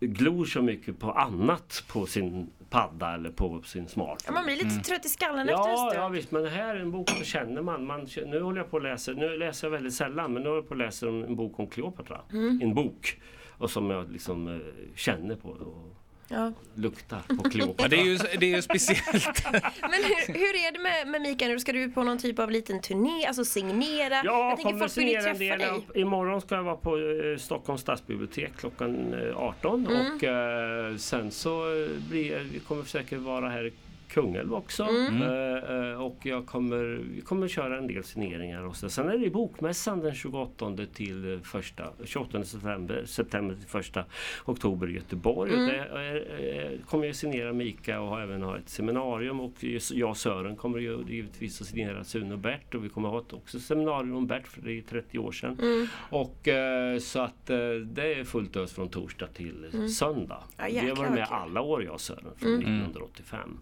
glor 0.00 0.44
så 0.44 0.62
mycket 0.62 0.98
på 0.98 1.12
annat 1.12 1.84
på 1.88 2.06
sin 2.06 2.50
padda 2.70 3.14
eller 3.14 3.30
på 3.30 3.62
sin 3.62 3.82
Ja, 3.82 3.88
smartphone. 3.88 4.34
man 4.34 4.44
blir 4.44 4.54
lite 4.54 4.66
Mm. 4.68 4.82
trött 4.82 5.06
i 5.06 5.08
skallen 5.08 5.48
efter 5.48 5.52
en 5.64 5.70
Ja, 5.70 5.76
stund. 5.90 6.04
ja 6.04 6.08
visst, 6.08 6.30
men 6.30 6.42
det 6.42 6.50
här 6.50 6.76
är 6.76 6.80
en 6.80 6.90
bok 6.90 7.10
så 7.10 7.24
känner 7.24 7.62
man. 7.62 7.86
man 7.86 8.06
nu 8.26 8.40
håller 8.42 8.58
jag 8.60 8.70
på 8.70 8.76
att 8.76 8.82
läsa, 8.82 9.05
nu 9.14 9.36
läser 9.38 9.66
jag 9.66 9.72
väldigt 9.72 9.94
sällan, 9.94 10.32
men 10.32 10.42
nu 10.42 10.48
håller 10.48 10.60
jag 10.62 10.68
på 10.68 10.74
att 10.74 10.78
läsa 10.78 11.08
en, 11.08 11.24
en 11.24 11.36
bok 11.36 11.58
om 11.58 11.66
Kleopatra. 11.66 12.20
Mm. 12.32 12.60
En 12.62 12.74
bok. 12.74 13.20
Och 13.58 13.70
som 13.70 13.90
jag 13.90 14.12
liksom 14.12 14.48
eh, 14.48 14.58
känner 14.96 15.36
på 15.36 15.48
och 15.48 15.92
Ja. 16.28 16.52
luktar 16.74 17.22
på 17.42 17.50
Kleopatra. 17.50 17.88
det 17.88 17.96
är 17.96 18.04
ju, 18.04 18.16
det 18.16 18.46
är 18.52 18.56
ju 18.56 18.62
speciellt. 18.62 19.44
Men 19.80 19.92
hur, 19.92 20.34
hur 20.34 20.54
är 20.66 20.72
det 20.72 20.78
med, 20.78 21.08
med 21.08 21.20
Mikael 21.22 21.50
nu? 21.50 21.60
Ska 21.60 21.72
du 21.72 21.90
på 21.90 22.02
någon 22.02 22.18
typ 22.18 22.38
av 22.38 22.50
liten 22.50 22.80
turné, 22.80 23.26
alltså 23.26 23.44
signera? 23.44 24.14
Ja, 24.24 24.48
jag 24.48 24.56
tänker 24.56 24.62
kommer 24.72 24.78
folk 24.78 24.96
vill 24.96 25.04
ju 25.08 25.20
signera 25.20 25.30
en 25.30 25.36
träffa 25.38 25.56
del. 25.56 25.80
dig. 25.92 26.00
Imorgon 26.02 26.40
ska 26.40 26.54
jag 26.54 26.62
vara 26.62 26.76
på 26.76 26.96
eh, 26.98 27.36
Stockholms 27.38 27.80
stadsbibliotek 27.80 28.56
klockan 28.56 29.14
eh, 29.14 29.36
18 29.38 29.86
Mm. 29.86 30.16
och 30.16 30.24
eh, 30.24 30.96
sen 30.96 31.30
så 31.30 31.82
eh, 31.82 31.88
blir 32.10 32.40
vi 32.52 32.58
kommer 32.58 32.84
säkert 32.84 33.18
vara 33.18 33.48
här 33.48 33.72
Kungälv 34.16 34.54
också. 34.54 34.82
Mm. 34.82 35.22
Eh, 35.22 35.90
eh, 35.90 36.02
och 36.02 36.18
jag 36.22 36.46
kommer, 36.46 37.00
vi 37.14 37.20
kommer 37.20 37.48
köra 37.48 37.78
en 37.78 37.86
del 37.86 38.04
signeringar. 38.04 38.62
Och 38.62 38.76
så. 38.76 38.88
Sen 38.88 39.08
är 39.08 39.18
det 39.18 39.30
bokmässan 39.30 40.00
den 40.00 40.14
28 40.14 40.76
till 40.94 41.32
eh, 41.32 41.40
första, 41.40 41.88
28 42.04 42.44
september, 42.44 43.04
september 43.06 43.54
till 43.54 43.68
första 43.68 44.04
oktober 44.44 44.90
i 44.90 44.94
Göteborg. 44.94 45.52
Mm. 45.54 45.64
Och 45.64 45.70
det 45.70 45.78
är, 45.78 46.72
eh, 46.72 46.78
kommer 46.86 47.06
jag 47.06 47.16
signera 47.16 47.52
Mika 47.52 48.00
och 48.00 48.20
även 48.20 48.42
ha 48.42 48.58
ett 48.58 48.68
seminarium. 48.68 49.40
Och 49.40 49.52
jag 49.90 50.10
och 50.10 50.16
Sören 50.16 50.56
kommer 50.56 50.78
givetvis 50.78 51.60
att 51.60 51.66
signera 51.66 52.04
Sune 52.04 52.32
och 52.32 52.38
Bert. 52.38 52.74
Och 52.74 52.84
vi 52.84 52.88
kommer 52.88 53.08
ha 53.08 53.18
ett 53.18 53.32
också 53.32 53.60
seminarium 53.60 54.16
om 54.16 54.26
Bert 54.26 54.46
för 54.46 54.60
det 54.60 54.72
är 54.72 54.82
30 54.82 55.18
år 55.18 55.32
sedan. 55.32 55.58
Mm. 55.62 55.86
Och 56.10 56.48
eh, 56.48 56.98
så 56.98 57.20
att 57.20 57.50
eh, 57.50 57.56
det 57.84 58.14
är 58.14 58.24
fullt 58.24 58.56
ös 58.56 58.72
från 58.72 58.88
torsdag 58.88 59.26
till 59.26 59.88
söndag. 59.98 60.42
Ja, 60.56 60.64
vi 60.68 60.78
har 60.78 60.86
jäklar 60.86 60.94
varit 60.94 61.14
med 61.14 61.28
alla 61.30 61.60
år 61.60 61.84
jag 61.84 61.94
och 61.94 62.00
Sören 62.00 62.24
från 62.36 62.54
1985. 62.54 63.58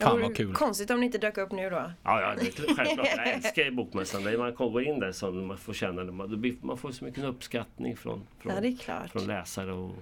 Fan 0.00 0.20
vad 0.20 0.36
kul. 0.36 0.54
Konstigt 0.54 0.90
om 0.90 1.00
ni 1.00 1.06
inte 1.06 1.18
dök 1.18 1.38
upp 1.38 1.52
nu 1.52 1.70
då. 1.70 1.76
Ja, 2.02 2.20
ja 2.20 2.34
det 2.40 2.58
är 2.58 2.74
självklart. 2.74 3.06
Jag 3.16 3.28
älskar 3.28 3.62
ju 3.64 3.70
bokmässan. 3.70 4.38
Man 4.38 4.54
går 4.54 4.82
in 4.82 5.00
där 5.00 5.12
så 5.12 5.30
man 5.30 5.58
får 5.58 5.72
känna 5.72 6.04
det. 6.04 6.12
Man, 6.12 6.78
får 6.78 6.90
så 6.92 7.04
mycket 7.04 7.24
uppskattning 7.24 7.96
från, 7.96 8.26
från, 8.40 8.54
Ja, 8.54 8.60
det 8.60 8.68
är 8.68 8.76
klart. 8.76 9.10
från 9.10 9.26
läsare 9.26 9.72
och 9.72 9.92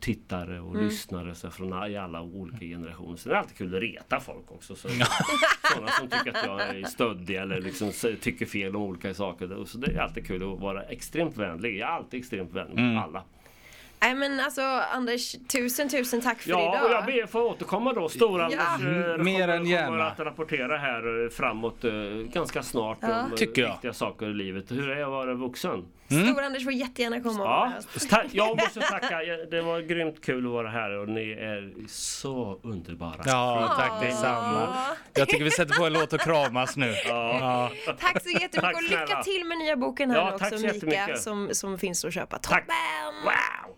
tittare 0.00 0.60
och 0.60 0.74
Mm. 0.74 0.84
lyssnare 0.86 1.34
så 1.34 1.50
från 1.50 1.72
alla 1.72 2.22
olika 2.22 2.64
generationer. 2.64 3.16
Sen 3.16 3.30
är 3.30 3.34
det 3.34 3.40
alltid 3.40 3.56
kul 3.56 3.74
att 3.74 3.80
reta 3.80 4.20
folk 4.20 4.50
också. 4.52 4.74
Så, 4.76 4.88
sådana 5.74 5.88
som 5.98 6.08
tycker 6.08 6.30
att 6.38 6.46
jag 6.46 6.60
är 6.60 6.84
stöddig 6.84 7.36
eller 7.36 7.60
liksom 7.60 7.92
tycker 8.20 8.46
fel 8.46 8.76
om 8.76 8.82
olika 8.82 9.14
saker. 9.14 9.64
Så 9.66 9.78
det 9.78 9.92
är 9.92 9.98
alltid 9.98 10.26
kul 10.26 10.52
att 10.52 10.60
vara 10.60 10.82
extremt 10.82 11.36
vänlig. 11.36 11.76
Jag 11.78 11.88
är 11.88 11.92
alltid 11.92 12.20
extremt 12.20 12.52
vänlig 12.52 12.78
Mm. 12.78 12.94
mot 12.94 13.04
alla. 13.04 13.22
Nej 14.04 14.14
men 14.14 14.40
alltså 14.40 14.62
Anders, 14.92 15.36
tusen 15.52 15.88
tusen 15.88 16.20
tack 16.20 16.38
för 16.40 16.50
Ja, 16.50 16.60
idag. 16.74 16.84
och 16.84 16.90
jag 16.90 17.06
ber 17.06 17.22
att 17.24 17.30
få 17.30 17.40
återkomma 17.50 17.92
då. 17.92 18.08
Stor-Anders 18.08 18.58
Ja. 18.80 18.88
eh, 18.88 19.16
Mer 19.18 19.40
kommer, 19.40 19.48
än 19.48 19.66
gärna. 19.66 19.86
kommer 19.86 19.98
att 20.00 20.18
rapportera 20.18 20.76
här 20.78 21.24
eh, 21.24 21.28
framåt 21.30 21.84
eh, 21.84 21.90
ganska 22.32 22.62
snart 22.62 22.98
Ja. 23.00 23.22
om 23.24 23.36
Tycker 23.36 23.62
jag. 23.62 23.70
viktiga 23.72 23.92
saker 23.92 24.26
i 24.26 24.34
livet. 24.34 24.70
Hur 24.70 24.90
är 24.90 24.96
det 24.96 25.02
att 25.04 25.10
vara 25.10 25.34
vuxen? 25.34 25.84
Stor-Anders 26.14 26.64
får 26.64 26.72
jättegärna 26.72 27.20
komma 27.20 27.44
Ja, 27.44 27.72
här. 28.10 28.28
Jag 28.32 28.56
måste 28.56 28.80
tacka. 28.90 29.20
Det 29.50 29.60
var 29.62 29.80
grymt 29.80 30.24
kul 30.24 30.46
att 30.46 30.52
vara 30.52 30.68
här 30.68 30.90
och 30.98 31.08
ni 31.08 31.30
är 31.30 31.88
så 31.88 32.60
underbara. 32.62 33.22
Ja, 33.26 33.74
tack 33.78 34.02
detsamma. 34.02 34.76
Jag 35.14 35.28
tycker 35.28 35.44
vi 35.44 35.50
sätter 35.50 35.74
på 35.74 35.86
en 35.86 35.92
låt 35.92 36.12
och 36.12 36.20
kramas 36.20 36.76
nu. 36.76 36.94
Ja. 37.06 37.70
Tack 38.00 38.22
så 38.22 38.28
jättemycket 38.28 38.60
Tack 38.60 38.74
och 38.76 38.82
lycka 38.82 39.22
till 39.22 39.44
med 39.44 39.58
nya 39.58 39.76
boken 39.76 40.10
här 40.10 40.18
Ja, 40.18 40.34
också 40.34 40.58
så 40.58 40.86
Mika 40.86 41.16
som, 41.16 41.48
som 41.52 41.78
finns 41.78 42.04
att 42.04 42.14
köpa. 42.14 42.38
Tack. 42.38 42.60
Toppen! 42.66 43.24
Wow! 43.24 43.74